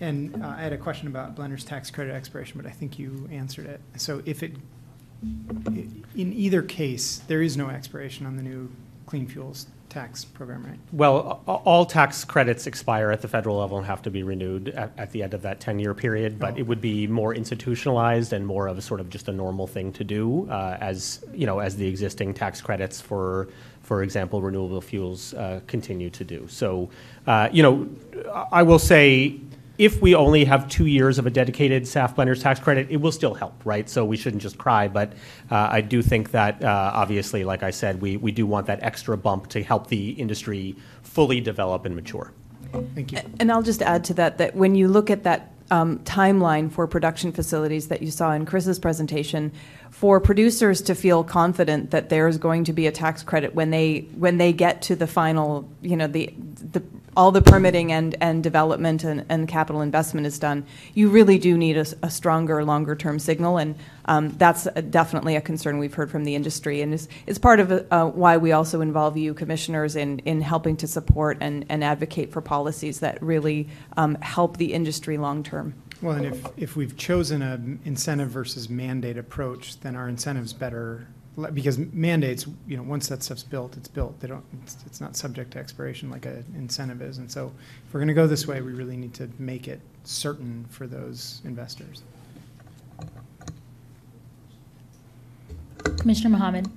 And 0.01 0.43
uh, 0.43 0.47
I 0.57 0.61
had 0.61 0.73
a 0.73 0.77
question 0.77 1.07
about 1.07 1.35
blender's 1.35 1.63
tax 1.63 1.89
credit 1.89 2.13
expiration, 2.13 2.59
but 2.61 2.69
I 2.69 2.73
think 2.73 2.99
you 2.99 3.29
answered 3.31 3.65
it. 3.67 3.79
So 3.95 4.21
if 4.25 4.43
it, 4.43 4.53
in 5.23 6.03
either 6.33 6.61
case, 6.61 7.21
there 7.27 7.41
is 7.41 7.55
no 7.55 7.69
expiration 7.69 8.25
on 8.25 8.35
the 8.35 8.43
new 8.43 8.71
clean 9.05 9.27
fuels 9.27 9.67
tax 9.95 10.25
program, 10.25 10.61
right? 10.65 10.77
Well, 10.91 11.41
a- 11.47 11.51
all 11.51 11.85
tax 11.85 12.25
credits 12.25 12.67
expire 12.67 13.11
at 13.11 13.21
the 13.21 13.29
federal 13.29 13.57
level 13.59 13.77
and 13.77 13.87
have 13.87 14.01
to 14.01 14.11
be 14.11 14.23
renewed 14.23 14.67
at, 14.69 14.91
at 14.97 15.11
the 15.11 15.23
end 15.23 15.33
of 15.33 15.41
that 15.43 15.61
10-year 15.61 15.93
period, 15.93 16.37
but 16.37 16.55
Oh. 16.55 16.57
it 16.57 16.67
would 16.67 16.81
be 16.81 17.07
more 17.07 17.33
institutionalized 17.33 18.33
and 18.33 18.45
more 18.45 18.67
of 18.67 18.77
a 18.77 18.81
sort 18.81 18.99
of 18.99 19.09
just 19.09 19.29
a 19.29 19.31
normal 19.31 19.67
thing 19.67 19.93
to 19.93 20.03
do, 20.03 20.47
uh, 20.51 20.77
as, 20.81 21.23
you 21.33 21.45
know, 21.45 21.59
as 21.59 21.77
the 21.77 21.87
existing 21.87 22.33
tax 22.33 22.59
credits 22.59 22.99
for, 22.99 23.47
for 23.83 24.03
example, 24.03 24.41
renewable 24.41 24.81
fuels 24.81 25.33
uh, 25.35 25.61
continue 25.65 26.09
to 26.09 26.25
do. 26.25 26.45
So, 26.49 26.89
uh, 27.25 27.47
you 27.53 27.63
know, 27.63 27.87
I 28.51 28.63
will 28.63 28.79
say, 28.79 29.39
if 29.77 30.01
we 30.01 30.15
only 30.15 30.45
have 30.45 30.67
two 30.69 30.85
years 30.85 31.19
of 31.19 31.25
a 31.25 31.29
dedicated 31.29 31.83
SAF 31.83 32.15
blender's 32.15 32.41
tax 32.41 32.59
credit, 32.59 32.87
it 32.89 32.97
will 32.97 33.11
still 33.11 33.33
help, 33.33 33.53
right? 33.65 33.89
So 33.89 34.05
we 34.05 34.17
shouldn't 34.17 34.41
just 34.41 34.57
cry, 34.57 34.87
but 34.87 35.13
uh, 35.51 35.69
I 35.71 35.81
do 35.81 36.01
think 36.01 36.31
that, 36.31 36.63
uh, 36.63 36.91
obviously, 36.93 37.43
like 37.43 37.63
I 37.63 37.71
said, 37.71 38.01
we, 38.01 38.17
we 38.17 38.31
do 38.31 38.45
want 38.45 38.67
that 38.67 38.81
extra 38.83 39.17
bump 39.17 39.47
to 39.49 39.63
help 39.63 39.87
the 39.87 40.11
industry 40.11 40.75
fully 41.03 41.41
develop 41.41 41.85
and 41.85 41.95
mature. 41.95 42.31
Thank 42.93 43.11
you. 43.11 43.19
And 43.39 43.51
I'll 43.51 43.63
just 43.63 43.81
add 43.81 44.03
to 44.05 44.13
that, 44.15 44.37
that 44.37 44.55
when 44.55 44.75
you 44.75 44.87
look 44.87 45.09
at 45.09 45.23
that 45.23 45.51
um, 45.71 45.99
timeline 45.99 46.71
for 46.71 46.87
production 46.87 47.31
facilities 47.31 47.87
that 47.87 48.01
you 48.01 48.11
saw 48.11 48.31
in 48.33 48.45
Chris's 48.45 48.79
presentation, 48.79 49.51
for 49.95 50.19
producers 50.19 50.81
to 50.81 50.93
feel 50.93 51.23
confident 51.23 51.91
that 51.91 52.09
there's 52.09 52.37
going 52.37 52.65
to 52.65 52.73
be 52.73 52.85
a 52.85 52.91
tax 52.91 53.23
credit 53.23 53.55
when 53.55 53.69
they, 53.69 53.99
when 54.17 54.37
they 54.37 54.51
get 54.51 54.81
to 54.81 54.93
the 54.93 55.07
final, 55.07 55.69
you 55.81 55.95
know, 55.95 56.05
the, 56.05 56.33
the, 56.73 56.83
all 57.15 57.31
the 57.31 57.41
permitting 57.41 57.93
and, 57.93 58.13
and 58.19 58.43
development 58.43 59.05
and, 59.05 59.25
and 59.29 59.47
capital 59.47 59.79
investment 59.79 60.27
is 60.27 60.37
done, 60.37 60.65
you 60.95 61.07
really 61.07 61.37
do 61.37 61.57
need 61.57 61.77
a 61.77 62.09
stronger, 62.09 62.61
longer-term 62.65 63.19
signal, 63.19 63.57
and 63.57 63.73
um, 64.03 64.31
that's 64.31 64.65
a- 64.65 64.81
definitely 64.81 65.37
a 65.37 65.41
concern 65.41 65.77
we've 65.77 65.93
heard 65.93 66.11
from 66.11 66.25
the 66.25 66.35
industry, 66.35 66.81
and 66.81 66.93
is, 66.93 67.07
is 67.25 67.39
part 67.39 67.61
of 67.61 67.71
uh, 67.71 68.05
why 68.09 68.35
we 68.35 68.51
also 68.51 68.81
involve 68.81 69.15
you 69.15 69.33
commissioners 69.33 69.95
in, 69.95 70.19
in 70.19 70.41
helping 70.41 70.75
to 70.75 70.87
support 70.87 71.37
and, 71.39 71.65
and 71.69 71.85
advocate 71.85 72.33
for 72.33 72.41
policies 72.41 72.99
that 72.99 73.23
really 73.23 73.69
um, 73.95 74.15
help 74.15 74.57
the 74.57 74.73
industry 74.73 75.17
long-term. 75.17 75.73
Well, 76.01 76.17
and 76.17 76.25
if, 76.25 76.45
if 76.57 76.75
we've 76.75 76.95
chosen 76.97 77.41
a 77.41 77.59
incentive 77.85 78.29
versus 78.29 78.69
mandate 78.69 79.17
approach, 79.17 79.79
then 79.79 79.95
our 79.95 80.09
incentive's 80.09 80.53
better, 80.53 81.07
because 81.53 81.77
mandates, 81.77 82.45
you 82.67 82.77
know, 82.77 82.83
once 82.83 83.07
that 83.07 83.23
stuff's 83.23 83.43
built, 83.43 83.77
it's 83.77 83.87
built. 83.87 84.19
They 84.19 84.27
don't, 84.27 84.43
it's, 84.63 84.77
it's 84.85 84.99
not 84.99 85.15
subject 85.15 85.51
to 85.51 85.59
expiration 85.59 86.09
like 86.09 86.25
an 86.25 86.45
incentive 86.55 87.01
is. 87.01 87.17
And 87.17 87.31
so 87.31 87.51
if 87.87 87.93
we're 87.93 88.01
gonna 88.01 88.13
go 88.13 88.27
this 88.27 88.45
way, 88.45 88.61
we 88.61 88.73
really 88.73 88.97
need 88.97 89.13
to 89.15 89.29
make 89.39 89.67
it 89.67 89.79
certain 90.03 90.65
for 90.69 90.85
those 90.85 91.41
investors. 91.45 92.03
Commissioner 95.97 96.37
Mohamed. 96.37 96.69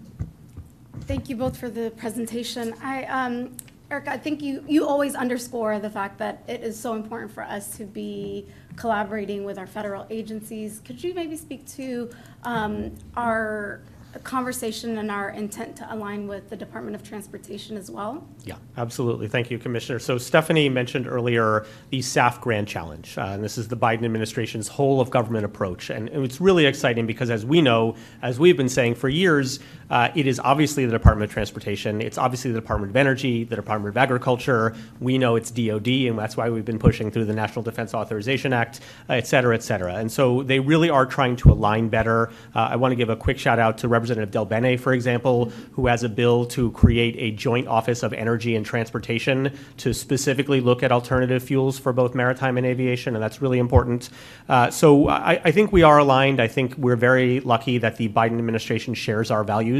Thank 1.02 1.28
you 1.28 1.36
both 1.36 1.56
for 1.56 1.68
the 1.68 1.90
presentation. 1.96 2.74
I, 2.82 3.04
um, 3.04 3.56
Erica, 3.90 4.12
I 4.12 4.18
think 4.18 4.42
you, 4.42 4.64
you 4.68 4.86
always 4.86 5.14
underscore 5.14 5.78
the 5.78 5.90
fact 5.90 6.18
that 6.18 6.42
it 6.46 6.62
is 6.62 6.78
so 6.78 6.94
important 6.94 7.32
for 7.32 7.42
us 7.42 7.76
to 7.78 7.84
be 7.84 8.46
collaborating 8.78 9.44
with 9.44 9.58
our 9.58 9.66
federal 9.66 10.06
agencies. 10.08 10.80
Could 10.84 11.02
you 11.02 11.12
maybe 11.12 11.36
speak 11.36 11.66
to 11.76 12.10
um, 12.44 12.94
our 13.16 13.80
conversation 14.24 14.96
and 14.98 15.10
our 15.10 15.30
intent 15.30 15.76
to 15.76 15.92
align 15.92 16.26
with 16.26 16.48
the 16.48 16.56
Department 16.56 16.96
of 16.96 17.02
Transportation 17.02 17.76
as 17.76 17.90
well? 17.90 18.26
Yeah, 18.44 18.56
absolutely. 18.76 19.28
Thank 19.28 19.50
you, 19.50 19.58
Commissioner. 19.58 19.98
So 19.98 20.16
Stephanie 20.16 20.68
mentioned 20.68 21.06
earlier 21.06 21.66
the 21.90 22.00
SAF 22.00 22.40
Grand 22.40 22.66
Challenge, 22.66 23.18
uh, 23.18 23.22
and 23.22 23.44
this 23.44 23.58
is 23.58 23.68
the 23.68 23.76
Biden 23.76 24.04
administration's 24.04 24.68
whole 24.68 25.00
of 25.00 25.10
government 25.10 25.44
approach. 25.44 25.90
And 25.90 26.08
it's 26.08 26.40
really 26.40 26.66
exciting 26.66 27.06
because, 27.06 27.30
as 27.30 27.44
we 27.44 27.60
know, 27.60 27.96
as 28.22 28.38
we've 28.38 28.56
been 28.56 28.68
saying 28.68 28.94
for 28.94 29.08
years, 29.08 29.60
uh, 29.90 30.10
it 30.14 30.26
is 30.26 30.40
obviously 30.40 30.84
the 30.84 30.92
Department 30.92 31.30
of 31.30 31.32
Transportation, 31.32 32.00
it's 32.00 32.18
obviously 32.18 32.52
the 32.52 32.60
Department 32.60 32.90
of 32.90 32.96
Energy, 32.96 33.44
the 33.44 33.56
Department 33.56 33.88
of 33.88 33.96
Agriculture. 33.96 34.74
We 35.00 35.18
know 35.18 35.36
it's 35.36 35.50
DoD, 35.50 35.88
and 35.88 36.18
that's 36.18 36.36
why 36.36 36.50
we've 36.50 36.64
been 36.64 36.78
pushing 36.78 37.10
through 37.10 37.26
the 37.26 37.34
National 37.34 37.62
Defense 37.62 37.94
Authorization 37.94 38.52
Act, 38.52 38.80
uh, 39.08 39.14
et 39.14 39.26
cetera, 39.26 39.54
et 39.54 39.62
cetera. 39.62 39.94
And 39.94 40.10
so 40.10 40.42
they 40.42 40.60
really 40.60 40.90
are 40.90 41.06
trying 41.06 41.36
to 41.36 41.50
align 41.50 41.88
better. 41.88 42.30
Uh, 42.54 42.68
I 42.72 42.76
want 42.76 42.92
to 42.92 42.96
give 42.96 43.08
a 43.08 43.16
quick 43.16 43.38
shout 43.38 43.58
out 43.58 43.78
to 43.78 43.88
Representative 43.88 44.30
DelBene, 44.30 44.78
for 44.78 44.92
example, 44.92 45.52
who 45.72 45.86
has 45.86 46.02
a 46.02 46.08
bill 46.08 46.44
to 46.46 46.70
create 46.72 47.14
a 47.18 47.30
joint 47.36 47.68
office 47.68 48.02
of 48.02 48.12
energy 48.12 48.56
and 48.56 48.66
transportation 48.66 49.56
to 49.78 49.94
specifically 49.94 50.60
look 50.60 50.82
at 50.82 50.92
alternative 50.92 51.42
fuels 51.42 51.78
for 51.78 51.92
both 51.92 52.14
maritime 52.14 52.58
and 52.58 52.66
aviation, 52.66 53.14
and 53.14 53.22
that's 53.22 53.40
really 53.40 53.58
important. 53.58 54.10
Uh, 54.48 54.70
so 54.70 55.08
I, 55.08 55.40
I 55.44 55.50
think 55.52 55.72
we 55.72 55.82
are 55.82 55.98
aligned. 55.98 56.40
I 56.40 56.48
think 56.48 56.76
we're 56.76 56.96
very 56.96 57.40
lucky 57.40 57.78
that 57.78 57.96
the 57.96 58.08
Biden 58.08 58.38
administration 58.38 58.94
shares 58.94 59.30
our 59.30 59.44
values 59.44 59.77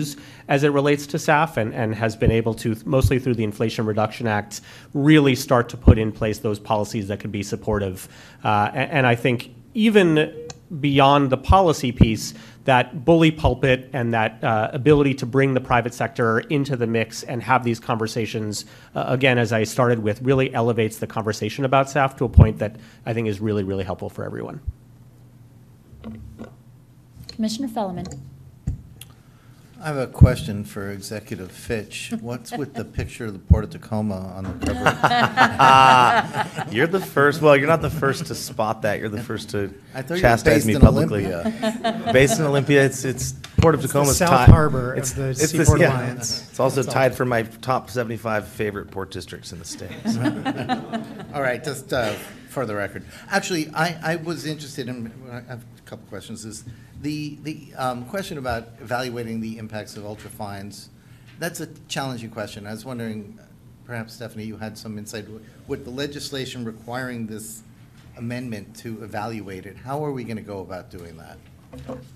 as 0.48 0.64
it 0.64 0.68
relates 0.68 1.06
to 1.08 1.16
SAF 1.16 1.56
and, 1.56 1.74
and 1.74 1.94
has 1.94 2.16
been 2.16 2.30
able 2.30 2.54
to, 2.54 2.76
mostly 2.84 3.18
through 3.18 3.34
the 3.34 3.44
Inflation 3.44 3.86
Reduction 3.86 4.26
Act, 4.26 4.60
really 4.94 5.34
start 5.34 5.68
to 5.70 5.76
put 5.76 5.98
in 5.98 6.12
place 6.12 6.38
those 6.38 6.58
policies 6.58 7.08
that 7.08 7.20
could 7.20 7.32
be 7.32 7.42
supportive. 7.42 8.08
Uh, 8.44 8.70
and, 8.74 8.90
and 8.90 9.06
I 9.06 9.14
think 9.14 9.50
even 9.74 10.48
beyond 10.80 11.30
the 11.30 11.36
policy 11.36 11.92
piece, 11.92 12.34
that 12.64 13.04
bully 13.04 13.30
pulpit 13.30 13.88
and 13.94 14.12
that 14.12 14.44
uh, 14.44 14.68
ability 14.74 15.14
to 15.14 15.24
bring 15.24 15.54
the 15.54 15.60
private 15.60 15.94
sector 15.94 16.40
into 16.40 16.76
the 16.76 16.86
mix 16.86 17.22
and 17.22 17.42
have 17.42 17.64
these 17.64 17.80
conversations, 17.80 18.66
uh, 18.94 19.04
again, 19.06 19.38
as 19.38 19.52
I 19.52 19.64
started 19.64 20.00
with, 20.00 20.20
really 20.20 20.52
elevates 20.52 20.98
the 20.98 21.06
conversation 21.06 21.64
about 21.64 21.86
SAF 21.86 22.18
to 22.18 22.26
a 22.26 22.28
point 22.28 22.58
that 22.58 22.76
I 23.06 23.14
think 23.14 23.26
is 23.26 23.40
really, 23.40 23.64
really 23.64 23.84
helpful 23.84 24.10
for 24.10 24.24
everyone. 24.24 24.60
Commissioner 27.28 27.68
Felleman. 27.68 28.20
I 29.80 29.86
have 29.86 29.96
a 29.96 30.08
question 30.08 30.64
for 30.64 30.90
Executive 30.90 31.52
Fitch. 31.52 32.12
What's 32.20 32.50
with 32.50 32.74
the 32.74 32.84
picture 32.84 33.26
of 33.26 33.32
the 33.32 33.38
Port 33.38 33.62
of 33.62 33.70
Tacoma 33.70 34.32
on 34.34 34.42
the 34.42 34.66
cover? 34.66 36.70
You're 36.74 36.88
the 36.88 36.98
first. 37.00 37.40
Well, 37.40 37.56
you're 37.56 37.68
not 37.68 37.82
the 37.82 37.90
first 37.90 38.26
to 38.26 38.34
spot 38.34 38.82
that. 38.82 38.98
You're 38.98 39.08
the 39.08 39.22
first 39.22 39.50
to 39.50 39.72
I 39.94 40.02
thought 40.02 40.10
you 40.10 40.14
were 40.16 40.20
chastise 40.20 40.54
based 40.54 40.66
me 40.66 40.74
in 40.74 40.80
publicly. 40.80 41.26
Olympia. 41.26 42.08
based 42.12 42.40
in 42.40 42.46
Olympia, 42.46 42.84
it's 42.84 43.04
it's 43.04 43.34
Port 43.58 43.76
of 43.76 43.84
It's 43.84 43.92
the 43.92 44.00
Tacoma. 44.00 44.14
South 44.14 44.48
Harbor 44.48 44.94
of 44.94 45.14
the 45.14 45.32
Seaport 45.34 45.80
yeah. 45.80 45.92
Alliance. 45.92 46.48
It's 46.50 46.58
also 46.58 46.82
That's 46.82 46.88
all. 46.88 46.94
tied 46.94 47.14
for 47.14 47.24
my 47.24 47.42
top 47.42 47.88
75 47.88 48.48
favorite 48.48 48.90
port 48.90 49.12
districts 49.12 49.52
in 49.52 49.60
the 49.60 49.64
state. 49.64 49.92
All 51.34 51.42
right, 51.42 51.62
just 51.62 51.92
uh, 51.92 52.14
for 52.58 52.66
the 52.66 52.74
record. 52.74 53.04
Actually, 53.30 53.70
I, 53.72 54.14
I 54.14 54.16
was 54.16 54.44
interested 54.44 54.88
in, 54.88 55.12
I 55.30 55.48
have 55.48 55.62
a 55.62 55.82
couple 55.82 56.04
questions, 56.08 56.44
is 56.44 56.64
the, 57.00 57.38
the 57.44 57.72
um, 57.76 58.04
question 58.06 58.36
about 58.36 58.70
evaluating 58.80 59.40
the 59.40 59.58
impacts 59.58 59.96
of 59.96 60.02
ultrafines, 60.02 60.88
that's 61.38 61.60
a 61.60 61.68
challenging 61.86 62.30
question. 62.30 62.66
I 62.66 62.72
was 62.72 62.84
wondering, 62.84 63.38
perhaps 63.84 64.14
Stephanie, 64.14 64.44
you 64.44 64.56
had 64.56 64.76
some 64.76 64.98
insight, 64.98 65.26
with 65.68 65.84
the 65.84 65.92
legislation 65.92 66.64
requiring 66.64 67.28
this 67.28 67.62
amendment 68.16 68.74
to 68.78 69.04
evaluate 69.04 69.64
it, 69.64 69.76
how 69.76 70.04
are 70.04 70.10
we 70.10 70.24
going 70.24 70.36
to 70.36 70.42
go 70.42 70.58
about 70.58 70.90
doing 70.90 71.16
that? 71.18 71.38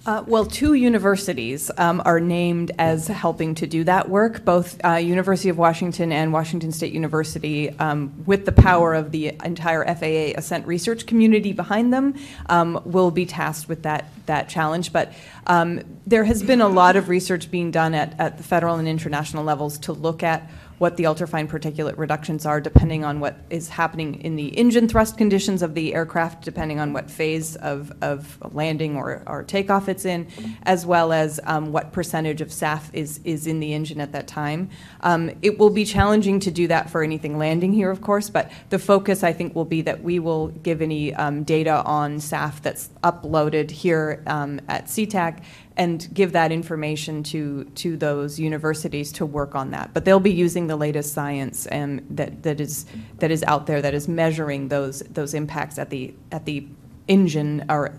Uh, 0.06 0.24
Well, 0.26 0.44
two 0.44 0.74
universities 0.74 1.70
um, 1.78 2.02
are 2.04 2.20
named 2.20 2.72
as 2.78 3.06
helping 3.08 3.54
to 3.56 3.66
do 3.66 3.84
that 3.84 4.08
work, 4.08 4.44
both 4.44 4.82
uh, 4.84 4.94
University 4.94 5.48
of 5.48 5.58
Washington 5.58 6.12
and 6.12 6.32
Washington 6.32 6.72
State 6.72 6.92
University, 6.92 7.70
um, 7.78 8.12
with 8.26 8.44
the 8.44 8.52
power 8.52 8.94
of 8.94 9.12
the 9.12 9.32
entire 9.44 9.84
FAA 9.84 10.38
Ascent 10.38 10.66
research 10.66 11.06
community 11.06 11.52
behind 11.52 11.92
them, 11.92 12.14
um, 12.46 12.80
will 12.84 13.10
be 13.10 13.26
tasked 13.26 13.68
with 13.68 13.82
that, 13.82 14.06
that 14.26 14.48
challenge. 14.48 14.92
But 14.92 15.12
um, 15.46 15.82
there 16.06 16.24
has 16.24 16.42
been 16.42 16.60
a 16.60 16.68
lot 16.68 16.96
of 16.96 17.08
research 17.08 17.50
being 17.50 17.70
done 17.70 17.94
at, 17.94 18.18
at 18.18 18.38
the 18.38 18.42
federal 18.42 18.76
and 18.76 18.88
international 18.88 19.44
levels 19.44 19.78
to 19.78 19.92
look 19.92 20.22
at 20.22 20.50
what 20.78 20.96
the 20.96 21.04
ultrafine 21.04 21.48
particulate 21.48 21.96
reductions 21.96 22.44
are, 22.46 22.60
depending 22.60 23.04
on 23.04 23.20
what 23.20 23.36
is 23.50 23.68
happening 23.68 24.20
in 24.22 24.36
the 24.36 24.48
engine 24.48 24.88
thrust 24.88 25.16
conditions 25.16 25.62
of 25.62 25.74
the 25.74 25.94
aircraft, 25.94 26.44
depending 26.44 26.80
on 26.80 26.92
what 26.92 27.10
phase 27.10 27.56
of, 27.56 27.92
of 28.02 28.38
landing 28.54 28.96
or, 28.96 29.22
or 29.26 29.42
takeoff 29.42 29.88
it's 29.88 30.04
in, 30.04 30.26
as 30.64 30.84
well 30.84 31.12
as 31.12 31.38
um, 31.44 31.72
what 31.72 31.92
percentage 31.92 32.40
of 32.40 32.48
SAF 32.48 32.82
is, 32.92 33.20
is 33.24 33.46
in 33.46 33.60
the 33.60 33.72
engine 33.72 34.00
at 34.00 34.12
that 34.12 34.26
time. 34.26 34.70
Um, 35.00 35.30
it 35.42 35.58
will 35.58 35.70
be 35.70 35.84
challenging 35.84 36.40
to 36.40 36.50
do 36.50 36.66
that 36.68 36.90
for 36.90 37.02
anything 37.02 37.38
landing 37.38 37.72
here, 37.72 37.90
of 37.90 38.00
course, 38.00 38.30
but 38.30 38.50
the 38.70 38.78
focus, 38.78 39.22
I 39.22 39.32
think, 39.32 39.54
will 39.54 39.64
be 39.64 39.82
that 39.82 40.02
we 40.02 40.18
will 40.18 40.48
give 40.48 40.82
any 40.82 41.14
um, 41.14 41.44
data 41.44 41.82
on 41.84 42.16
SAF 42.16 42.60
that's 42.60 42.90
uploaded 43.04 43.70
here 43.70 44.22
um, 44.26 44.60
at 44.68 44.86
CTAC 44.86 45.42
and 45.76 46.08
give 46.12 46.32
that 46.32 46.52
information 46.52 47.22
to, 47.22 47.64
to 47.76 47.96
those 47.96 48.38
universities 48.38 49.12
to 49.12 49.26
work 49.26 49.54
on 49.54 49.70
that. 49.70 49.94
But 49.94 50.04
they'll 50.04 50.20
be 50.20 50.32
using 50.32 50.66
the 50.66 50.76
latest 50.76 51.12
science 51.14 51.66
um, 51.72 52.00
that, 52.10 52.42
that, 52.42 52.60
is, 52.60 52.86
that 53.18 53.30
is 53.30 53.42
out 53.44 53.66
there 53.66 53.80
that 53.82 53.94
is 53.94 54.08
measuring 54.08 54.68
those, 54.68 55.00
those 55.00 55.34
impacts 55.34 55.78
at 55.78 55.90
the, 55.90 56.14
at 56.30 56.44
the 56.44 56.66
engine 57.08 57.64
or 57.68 57.98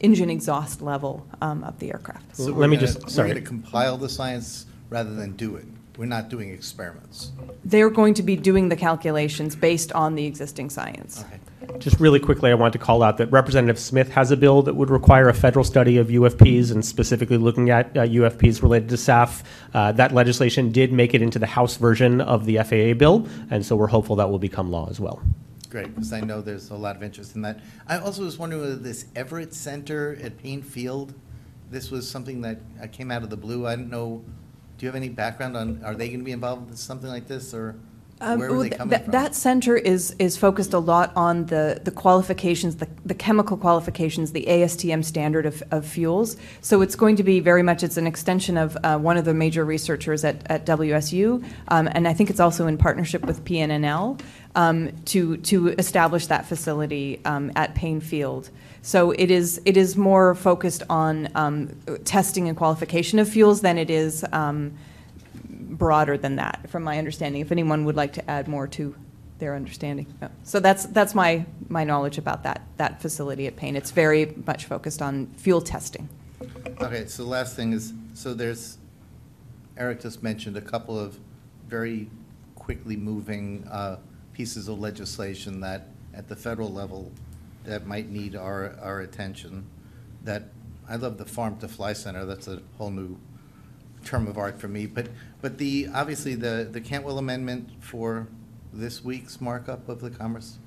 engine 0.00 0.30
exhaust 0.30 0.82
level 0.82 1.26
um, 1.40 1.62
of 1.64 1.78
the 1.78 1.90
aircraft. 1.92 2.36
So 2.36 2.44
Let 2.44 2.70
me 2.70 2.76
gonna- 2.76 2.86
just- 2.86 3.10
sorry. 3.10 3.28
We're 3.28 3.34
going 3.34 3.44
to 3.44 3.48
compile 3.48 3.96
the 3.96 4.08
science 4.08 4.66
rather 4.88 5.14
than 5.14 5.36
do 5.36 5.56
it. 5.56 5.66
We're 5.96 6.06
not 6.06 6.30
doing 6.30 6.50
experiments. 6.50 7.32
They're 7.64 7.90
going 7.90 8.14
to 8.14 8.22
be 8.22 8.34
doing 8.34 8.70
the 8.70 8.76
calculations 8.76 9.54
based 9.54 9.92
on 9.92 10.14
the 10.14 10.24
existing 10.24 10.70
science. 10.70 11.24
Just 11.78 12.00
really 12.00 12.20
quickly, 12.20 12.50
I 12.50 12.54
want 12.54 12.72
to 12.72 12.78
call 12.78 13.02
out 13.02 13.18
that 13.18 13.30
Representative 13.30 13.78
Smith 13.78 14.10
has 14.10 14.30
a 14.30 14.36
bill 14.36 14.62
that 14.62 14.74
would 14.74 14.90
require 14.90 15.28
a 15.28 15.34
federal 15.34 15.64
study 15.64 15.98
of 15.98 16.08
UFPs 16.08 16.70
and 16.70 16.84
specifically 16.84 17.36
looking 17.36 17.70
at 17.70 17.96
uh, 17.96 18.02
UFPs 18.02 18.62
related 18.62 18.88
to 18.90 18.96
SAF. 18.96 19.42
Uh, 19.72 19.92
that 19.92 20.12
legislation 20.12 20.72
did 20.72 20.92
make 20.92 21.14
it 21.14 21.22
into 21.22 21.38
the 21.38 21.46
House 21.46 21.76
version 21.76 22.20
of 22.20 22.44
the 22.44 22.56
FAA 22.58 22.94
bill, 22.98 23.26
and 23.50 23.64
so 23.64 23.76
we're 23.76 23.86
hopeful 23.86 24.16
that 24.16 24.30
will 24.30 24.38
become 24.38 24.70
law 24.70 24.88
as 24.90 25.00
well. 25.00 25.22
Great, 25.70 25.94
because 25.94 26.12
I 26.12 26.20
know 26.20 26.40
there's 26.40 26.70
a 26.70 26.76
lot 26.76 26.96
of 26.96 27.02
interest 27.02 27.36
in 27.36 27.42
that. 27.42 27.60
I 27.86 27.98
also 27.98 28.24
was 28.24 28.38
wondering 28.38 28.62
whether 28.62 28.76
this 28.76 29.06
Everett 29.14 29.54
Center 29.54 30.18
at 30.22 30.36
Paine 30.38 30.62
Field, 30.62 31.14
this 31.70 31.90
was 31.90 32.08
something 32.08 32.40
that 32.40 32.58
uh, 32.82 32.86
came 32.88 33.10
out 33.10 33.22
of 33.22 33.30
the 33.30 33.36
blue. 33.36 33.66
I 33.66 33.76
don't 33.76 33.90
know, 33.90 34.24
do 34.78 34.86
you 34.86 34.88
have 34.88 34.96
any 34.96 35.08
background 35.08 35.56
on, 35.56 35.80
are 35.84 35.94
they 35.94 36.08
going 36.08 36.20
to 36.20 36.24
be 36.24 36.32
involved 36.32 36.70
with 36.70 36.78
something 36.78 37.08
like 37.08 37.28
this, 37.28 37.54
or 37.54 37.76
Um, 38.20 38.38
where 38.38 38.48
they 38.48 38.70
coming 38.70 38.90
that- 38.90 39.04
from? 39.04 39.12
That 39.12 39.34
center 39.34 39.76
is, 39.76 40.14
is 40.18 40.36
focused 40.36 40.72
a 40.72 40.78
lot 40.78 41.12
on 41.16 41.46
the, 41.46 41.80
the 41.82 41.90
qualifications, 41.90 42.76
the, 42.76 42.88
the 43.04 43.14
chemical 43.14 43.56
qualifications, 43.56 44.32
the 44.32 44.44
ASTM 44.46 45.04
standard 45.04 45.46
of, 45.46 45.62
of 45.70 45.86
fuels. 45.86 46.36
So 46.60 46.82
it's 46.82 46.94
going 46.94 47.16
to 47.16 47.22
be 47.22 47.40
very 47.40 47.62
much, 47.62 47.82
it's 47.82 47.96
an 47.96 48.06
extension 48.06 48.56
of 48.56 48.76
uh, 48.84 48.98
one 48.98 49.16
of 49.16 49.24
the 49.24 49.34
major 49.34 49.64
researchers 49.64 50.24
at, 50.24 50.42
at 50.50 50.66
WSU, 50.66 51.44
um, 51.68 51.88
and 51.92 52.06
I 52.06 52.12
think 52.12 52.30
it's 52.30 52.40
also 52.40 52.66
in 52.66 52.76
partnership 52.76 53.22
with 53.24 53.44
PNNL 53.44 54.20
um, 54.54 54.90
to, 55.06 55.36
to 55.38 55.68
establish 55.68 56.26
that 56.26 56.46
facility 56.46 57.20
um, 57.24 57.52
at 57.56 57.74
Paine 57.74 58.00
Field. 58.00 58.50
So 58.82 59.10
it 59.12 59.30
is, 59.30 59.60
it 59.64 59.76
is 59.76 59.96
more 59.96 60.34
focused 60.34 60.82
on 60.88 61.28
um, 61.34 61.68
testing 62.04 62.48
and 62.48 62.56
qualification 62.56 63.18
of 63.18 63.28
fuels 63.28 63.60
than 63.60 63.78
it 63.78 63.90
is 63.90 64.24
um, 64.32 64.72
broader 65.70 66.18
than 66.18 66.36
that, 66.36 66.68
from 66.68 66.82
my 66.82 66.98
understanding, 66.98 67.40
if 67.40 67.52
anyone 67.52 67.84
would 67.84 67.96
like 67.96 68.12
to 68.14 68.30
add 68.30 68.48
more 68.48 68.66
to 68.68 68.94
their 69.38 69.54
understanding. 69.54 70.06
So 70.42 70.60
that's, 70.60 70.84
that's 70.86 71.14
my, 71.14 71.46
my 71.68 71.84
knowledge 71.84 72.18
about 72.18 72.42
that, 72.42 72.60
that 72.76 73.00
facility 73.00 73.46
at 73.46 73.56
Paine. 73.56 73.74
It's 73.74 73.90
very 73.90 74.34
much 74.46 74.66
focused 74.66 75.00
on 75.00 75.28
fuel 75.36 75.62
testing. 75.62 76.08
Okay, 76.80 77.06
so 77.06 77.22
the 77.22 77.28
last 77.28 77.56
thing 77.56 77.72
is, 77.72 77.94
so 78.14 78.34
there's, 78.34 78.76
Eric 79.78 80.02
just 80.02 80.22
mentioned 80.22 80.56
a 80.56 80.60
couple 80.60 80.98
of 80.98 81.18
very 81.68 82.10
quickly 82.54 82.96
moving 82.96 83.66
uh, 83.70 83.96
pieces 84.34 84.68
of 84.68 84.78
legislation 84.78 85.60
that, 85.60 85.88
at 86.12 86.28
the 86.28 86.36
federal 86.36 86.70
level, 86.70 87.10
that 87.64 87.86
might 87.86 88.10
need 88.10 88.36
our, 88.36 88.76
our 88.82 89.00
attention. 89.00 89.64
That, 90.24 90.44
I 90.88 90.96
love 90.96 91.16
the 91.16 91.24
Farm 91.24 91.56
to 91.60 91.68
Fly 91.68 91.94
Center, 91.94 92.26
that's 92.26 92.48
a 92.48 92.60
whole 92.76 92.90
new 92.90 93.16
term 94.04 94.26
of 94.26 94.38
art 94.38 94.60
for 94.60 94.68
me. 94.68 94.86
But, 94.86 95.08
but 95.40 95.58
the, 95.58 95.88
obviously, 95.94 96.34
the, 96.34 96.68
the 96.70 96.80
Cantwell 96.80 97.18
Amendment 97.18 97.68
for 97.80 98.26
this 98.72 99.04
week's 99.04 99.40
markup 99.40 99.88
of 99.88 100.00
the 100.00 100.10
Commerce. 100.10 100.58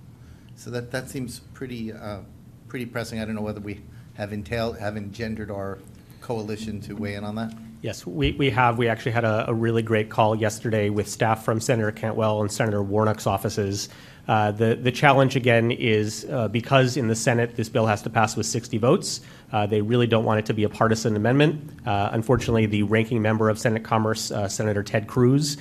So 0.55 0.69
that, 0.71 0.91
that 0.91 1.09
seems 1.09 1.39
pretty, 1.53 1.91
uh, 1.91 2.19
pretty 2.67 2.85
pressing. 2.85 3.19
I 3.19 3.25
don't 3.25 3.35
know 3.35 3.41
whether 3.41 3.61
we 3.61 3.81
have 4.15 4.33
entailed, 4.33 4.77
have 4.77 4.97
engendered 4.97 5.49
our 5.49 5.79
coalition 6.21 6.79
to 6.81 6.93
weigh 6.93 7.15
in 7.15 7.23
on 7.23 7.35
that. 7.35 7.53
Yes, 7.81 8.05
we, 8.07 8.31
we 8.33 8.49
have. 8.51 8.77
We 8.77 8.87
actually 8.87 9.11
had 9.11 9.25
a, 9.25 9.49
a 9.49 9.53
really 9.53 9.81
great 9.81 10.09
call 10.09 10.35
yesterday 10.35 10.89
with 10.89 11.09
staff 11.09 11.43
from 11.43 11.59
Senator 11.59 11.91
Cantwell 11.91 12.41
and 12.41 12.49
Senator 12.49 12.81
Warnock's 12.81 13.27
offices. 13.27 13.89
Uh, 14.27 14.51
the, 14.51 14.75
the 14.75 14.91
challenge 14.91 15.35
again 15.35 15.69
is 15.71 16.25
uh, 16.29 16.47
because 16.47 16.95
in 16.95 17.07
the 17.07 17.15
Senate 17.15 17.55
this 17.55 17.67
bill 17.67 17.85
has 17.85 18.01
to 18.01 18.09
pass 18.09 18.37
with 18.37 18.45
60 18.45 18.77
votes, 18.77 19.21
uh, 19.51 19.65
they 19.65 19.81
really 19.81 20.07
don't 20.07 20.23
want 20.23 20.39
it 20.39 20.45
to 20.45 20.53
be 20.53 20.63
a 20.63 20.69
partisan 20.69 21.15
amendment. 21.15 21.71
Uh, 21.85 22.09
unfortunately, 22.13 22.65
the 22.65 22.83
ranking 22.83 23.21
member 23.21 23.49
of 23.49 23.59
Senate 23.59 23.83
Commerce, 23.83 24.31
uh, 24.31 24.47
Senator 24.47 24.81
Ted 24.81 25.07
Cruz, 25.07 25.57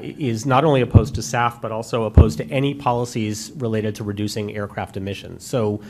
is 0.00 0.46
not 0.46 0.64
only 0.64 0.80
opposed 0.80 1.14
to 1.14 1.20
SAF, 1.20 1.60
but 1.60 1.70
also 1.70 2.04
opposed 2.04 2.38
to 2.38 2.44
any 2.46 2.74
policies 2.74 3.52
related 3.56 3.94
to 3.94 4.04
reducing 4.04 4.56
aircraft 4.56 4.96
emissions. 4.96 5.44
So 5.44 5.80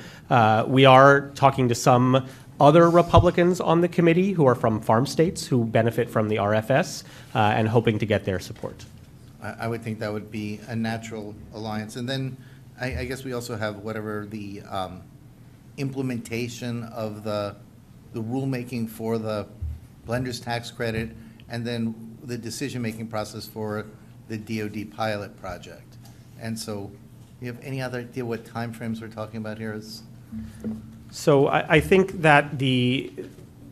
we 0.67 0.85
are 0.85 1.31
talking 1.31 1.69
to 1.69 1.75
some 1.75 2.27
other 2.61 2.91
Republicans 2.91 3.59
on 3.59 3.81
the 3.81 3.89
committee 3.89 4.33
who 4.33 4.47
are 4.47 4.55
from 4.55 4.81
farm 4.81 5.07
states 5.07 5.47
who 5.47 5.65
benefit 5.65 6.11
from 6.11 6.29
the 6.29 6.37
RFS 6.37 7.05
and 7.33 7.69
hoping 7.69 7.99
to 8.01 8.07
get 8.07 8.25
their 8.25 8.41
support. 8.41 8.85
I, 9.43 9.65
I 9.65 9.69
would 9.69 9.83
think 9.83 9.99
that 10.01 10.13
would 10.13 10.31
be 10.31 10.61
a 10.69 10.77
natural 10.77 11.35
alliance. 11.55 11.97
And 11.97 12.09
then 12.09 12.37
I, 12.81 13.01
I 13.01 13.05
guess 13.05 13.25
we 13.25 13.33
also 13.33 13.57
have 13.57 13.79
whatever 13.79 14.27
the 14.29 14.63
um, 14.63 15.03
implementation 15.77 16.85
of 16.85 17.25
the, 17.25 17.57
the 18.13 18.23
rulemaking 18.23 18.89
for 18.89 19.19
the 19.19 19.47
blender's 20.07 20.41
tax 20.41 20.71
credit, 20.71 21.11
and 21.49 21.67
then 21.67 22.17
the 22.25 22.39
decision-making 22.39 23.09
process 23.09 23.47
for 23.47 23.87
the 24.29 24.39
DoD 24.39 24.91
pilot 24.91 25.39
project. 25.41 25.97
And 26.41 26.59
so, 26.59 26.91
do 27.39 27.47
you 27.47 27.53
have 27.53 27.63
any 27.63 27.83
other 27.83 28.01
idea 28.01 28.25
what 28.25 28.45
timeframes 28.45 29.01
we're 29.01 29.09
talking 29.09 29.39
about 29.39 29.59
here? 29.59 29.73
Is 29.73 30.03
So 31.11 31.49
I, 31.49 31.77
I 31.77 31.81
think 31.81 32.23
that 32.23 32.59
the, 32.59 33.13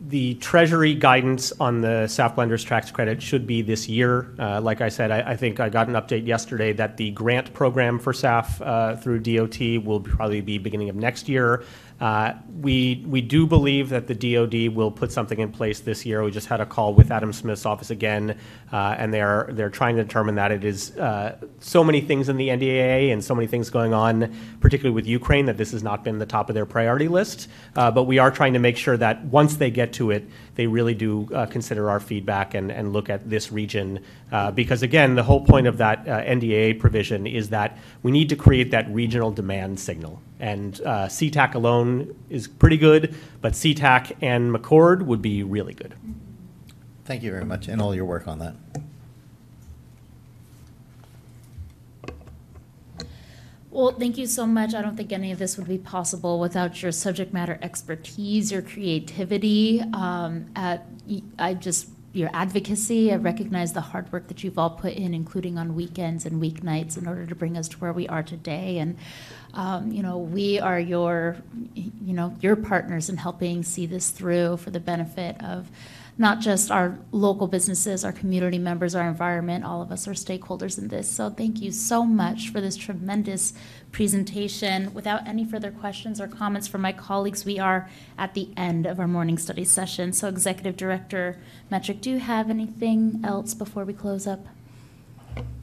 the 0.09 0.33
Treasury 0.35 0.95
guidance 0.95 1.51
on 1.59 1.81
the 1.81 2.05
SAF 2.07 2.35
Blenders 2.35 2.67
Tax 2.67 2.89
Credit 2.89 3.21
should 3.21 3.45
be 3.45 3.61
this 3.61 3.87
year. 3.87 4.33
Uh, 4.39 4.59
Like 4.59 4.81
I 4.81 4.89
said, 4.89 5.11
I, 5.11 5.31
I 5.31 5.35
think 5.35 5.59
I 5.59 5.69
got 5.69 5.87
an 5.87 5.93
update 5.93 6.25
yesterday 6.25 6.73
that 6.73 6.97
the 6.97 7.11
grant 7.11 7.53
program 7.53 7.99
for 7.99 8.11
SAF 8.11 8.59
uh, 8.61 8.95
through 8.95 9.19
DOT 9.19 9.59
will 9.85 9.99
probably 10.01 10.41
be 10.41 10.57
beginning 10.57 10.89
of 10.89 10.95
next 10.95 11.29
year. 11.29 11.63
Uh, 11.99 12.33
We, 12.59 13.05
we 13.07 13.21
do 13.21 13.47
believe 13.47 13.87
that 13.89 14.07
the 14.07 14.15
DOD 14.15 14.75
will 14.75 14.91
put 14.91 15.13
something 15.13 15.39
in 15.39 15.49
place 15.49 15.79
this 15.79 16.05
year. 16.05 16.21
We 16.23 16.31
just 16.31 16.47
had 16.47 16.59
a 16.59 16.65
call 16.65 16.93
with 16.93 17.09
Adam 17.09 17.31
Smith's 17.31 17.65
office 17.65 17.89
again, 17.89 18.37
uh, 18.73 18.95
and 18.97 19.13
they're, 19.13 19.47
they're 19.51 19.69
trying 19.69 19.95
to 19.95 20.03
determine 20.03 20.35
that 20.35 20.51
it 20.51 20.65
is 20.65 20.91
uh, 20.97 21.37
so 21.59 21.85
many 21.85 22.01
things 22.01 22.27
in 22.27 22.35
the 22.35 22.49
NDAA 22.49 23.13
and 23.13 23.23
so 23.23 23.33
many 23.33 23.47
things 23.47 23.69
going 23.69 23.93
on, 23.93 24.35
particularly 24.59 24.93
with 24.93 25.07
Ukraine, 25.07 25.45
that 25.45 25.55
this 25.55 25.71
has 25.71 25.83
not 25.83 26.03
been 26.03 26.19
the 26.19 26.25
top 26.25 26.49
of 26.49 26.53
their 26.53 26.65
priority 26.65 27.07
list. 27.07 27.47
Uh, 27.77 27.91
But 27.91 28.03
we 28.03 28.19
are 28.19 28.31
trying 28.31 28.53
to 28.53 28.59
make 28.59 28.75
sure 28.75 28.97
that 28.97 29.23
once 29.25 29.55
they 29.55 29.71
get 29.71 29.93
to 29.93 30.11
it, 30.11 30.27
they 30.59 30.67
really 30.67 30.93
do 30.93 31.25
uh, 31.33 31.45
consider 31.45 31.89
our 31.89 32.01
feedback 32.01 32.53
and, 32.53 32.69
and 32.69 32.91
look 32.91 33.09
at 33.09 33.29
this 33.29 33.49
region. 33.49 33.97
Uh, 34.29 34.51
Because 34.51 34.83
again, 34.83 35.15
the 35.15 35.23
whole 35.23 35.39
point 35.45 35.67
of 35.67 35.77
that 35.77 35.99
uh, 36.05 36.19
NDAA 36.21 36.77
provision 36.77 37.25
is 37.25 37.47
that 37.47 37.77
we 38.03 38.11
need 38.11 38.27
to 38.27 38.35
create 38.35 38.69
that 38.71 38.85
regional 38.93 39.31
demand 39.31 39.79
signal. 39.79 40.21
And 40.41 40.81
uh, 40.81 41.07
SeaTac 41.07 41.55
alone 41.55 42.13
is 42.29 42.49
pretty 42.49 42.75
good, 42.75 43.15
but 43.39 43.53
SeaTac 43.53 44.17
and 44.21 44.53
McChord 44.53 45.03
would 45.03 45.21
be 45.21 45.43
really 45.43 45.73
good. 45.73 45.95
Thank 47.05 47.23
you 47.23 47.31
very 47.31 47.45
much, 47.45 47.69
and 47.69 47.81
all 47.81 47.95
your 47.95 48.05
work 48.05 48.27
on 48.27 48.39
that. 48.39 48.55
Well, 53.71 53.91
thank 53.91 54.17
you 54.17 54.25
so 54.25 54.47
much. 54.47 54.73
I 54.73 54.81
don't 54.81 54.97
think 54.97 55.11
any 55.13 55.31
of 55.31 55.37
this 55.37 55.55
would 55.57 55.67
be 55.67 55.77
possible 55.77 56.39
without 56.39 56.81
your 56.81 56.91
subject 56.91 57.33
matter 57.33 57.59
expertise, 57.61 58.51
your 58.51 58.63
creativity, 58.63 59.81
um, 59.93 60.47
at, 60.55 60.87
I 61.37 61.53
just, 61.53 61.87
your 62.11 62.31
advocacy. 62.33 63.13
I 63.13 63.17
recognize 63.17 63.73
the 63.73 63.81
hard 63.81 64.11
work 64.11 64.27
that 64.29 64.43
you've 64.43 64.57
all 64.57 64.71
put 64.71 64.93
in, 64.93 65.13
including 65.13 65.59
on 65.59 65.75
weekends 65.75 66.25
and 66.25 66.41
weeknights, 66.41 66.97
in 66.97 67.07
order 67.07 67.27
to 67.27 67.35
bring 67.35 67.55
us 67.55 67.67
to 67.69 67.77
where 67.77 67.93
we 67.93 68.07
are 68.07 68.23
today. 68.23 68.79
And, 68.79 68.97
um, 69.53 69.91
you 69.91 70.01
know, 70.01 70.17
we 70.17 70.59
are 70.59 70.79
your, 70.79 71.37
you 71.75 72.13
know, 72.13 72.35
your 72.41 72.55
partners 72.55 73.07
in 73.07 73.17
helping 73.17 73.61
see 73.61 73.85
this 73.85 74.09
through 74.09 74.57
for 74.57 74.71
the 74.71 74.79
benefit 74.79 75.39
of 75.43 75.69
not 76.19 76.41
just 76.41 76.69
our 76.69 76.99
local 77.13 77.47
businesses, 77.47 78.03
our 78.03 78.11
community 78.11 78.59
members, 78.59 78.93
our 78.93 79.07
environment, 79.07 79.63
all 79.63 79.81
of 79.81 79.89
us 79.89 80.05
are 80.05 80.11
stakeholders 80.11 80.77
in 80.77 80.89
this. 80.89 81.09
So 81.09 81.29
thank 81.29 81.61
you 81.61 81.71
so 81.71 82.03
much 82.03 82.49
for 82.49 82.59
this 82.59 82.75
tremendous 82.75 83.53
presentation. 83.93 84.93
Without 84.93 85.25
any 85.25 85.45
further 85.45 85.71
questions 85.71 86.19
or 86.19 86.27
comments 86.27 86.67
from 86.67 86.81
my 86.81 86.91
colleagues, 86.91 87.45
we 87.45 87.57
are 87.57 87.89
at 88.17 88.33
the 88.33 88.49
end 88.57 88.85
of 88.85 88.99
our 88.99 89.07
morning 89.07 89.37
study 89.37 89.63
session. 89.63 90.11
So 90.11 90.27
Executive 90.27 90.75
Director 90.75 91.39
Metruck, 91.71 92.01
do 92.01 92.09
you 92.09 92.19
have 92.19 92.49
anything 92.49 93.21
else 93.23 93.53
before 93.53 93.85
we 93.85 93.93
close 93.93 94.27
up? 94.27 94.45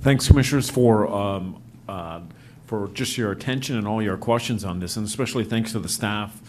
Thanks, 0.00 0.26
Commissioners, 0.26 0.70
for, 0.70 1.06
um, 1.12 1.62
uh, 1.86 2.20
for 2.64 2.88
just 2.94 3.18
your 3.18 3.30
attention 3.30 3.76
and 3.76 3.86
all 3.86 4.00
your 4.00 4.16
questions 4.16 4.64
on 4.64 4.80
this, 4.80 4.96
and 4.96 5.06
especially 5.06 5.44
thanks 5.44 5.72
to 5.72 5.78
the 5.78 5.88
staff 5.90 6.40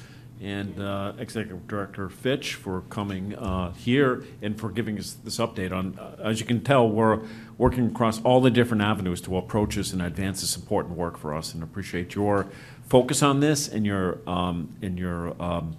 and 0.41 0.79
uh, 0.79 1.13
Executive 1.17 1.67
Director 1.67 2.09
Fitch 2.09 2.53
for 2.53 2.81
coming 2.89 3.35
uh, 3.35 3.71
here 3.73 4.23
and 4.41 4.59
for 4.59 4.69
giving 4.69 4.99
us 4.99 5.13
this 5.23 5.37
update 5.37 5.71
on, 5.71 5.97
uh, 5.97 6.15
as 6.23 6.39
you 6.39 6.45
can 6.45 6.61
tell, 6.61 6.87
we're 6.87 7.21
working 7.57 7.87
across 7.87 8.21
all 8.21 8.39
the 8.39 8.51
different 8.51 8.83
avenues 8.83 9.21
to 9.21 9.37
approach 9.37 9.75
this 9.75 9.93
and 9.93 10.01
advance 10.01 10.41
this 10.41 10.55
important 10.55 10.95
work 10.95 11.17
for 11.17 11.33
us, 11.33 11.53
and 11.53 11.63
appreciate 11.63 12.13
your 12.15 12.47
focus 12.87 13.23
on 13.23 13.39
this 13.39 13.67
and 13.67 13.85
your, 13.85 14.19
um, 14.27 14.75
and 14.81 14.99
your 14.99 15.41
um, 15.41 15.75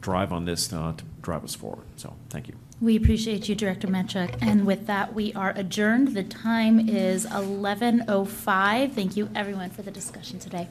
drive 0.00 0.32
on 0.32 0.44
this 0.44 0.72
uh, 0.72 0.92
to 0.96 1.04
drive 1.22 1.44
us 1.44 1.54
forward. 1.54 1.86
So, 1.96 2.14
thank 2.28 2.48
you. 2.48 2.54
We 2.82 2.96
appreciate 2.96 3.48
you, 3.48 3.54
Director 3.54 3.86
Metruck. 3.86 4.36
And 4.42 4.66
with 4.66 4.88
that, 4.88 5.14
we 5.14 5.32
are 5.34 5.52
adjourned. 5.54 6.14
The 6.14 6.24
time 6.24 6.88
is 6.88 7.26
11:05. 7.26 8.92
Thank 8.92 9.16
you, 9.16 9.30
everyone, 9.36 9.70
for 9.70 9.82
the 9.82 9.92
discussion 9.92 10.40
today. 10.40 10.68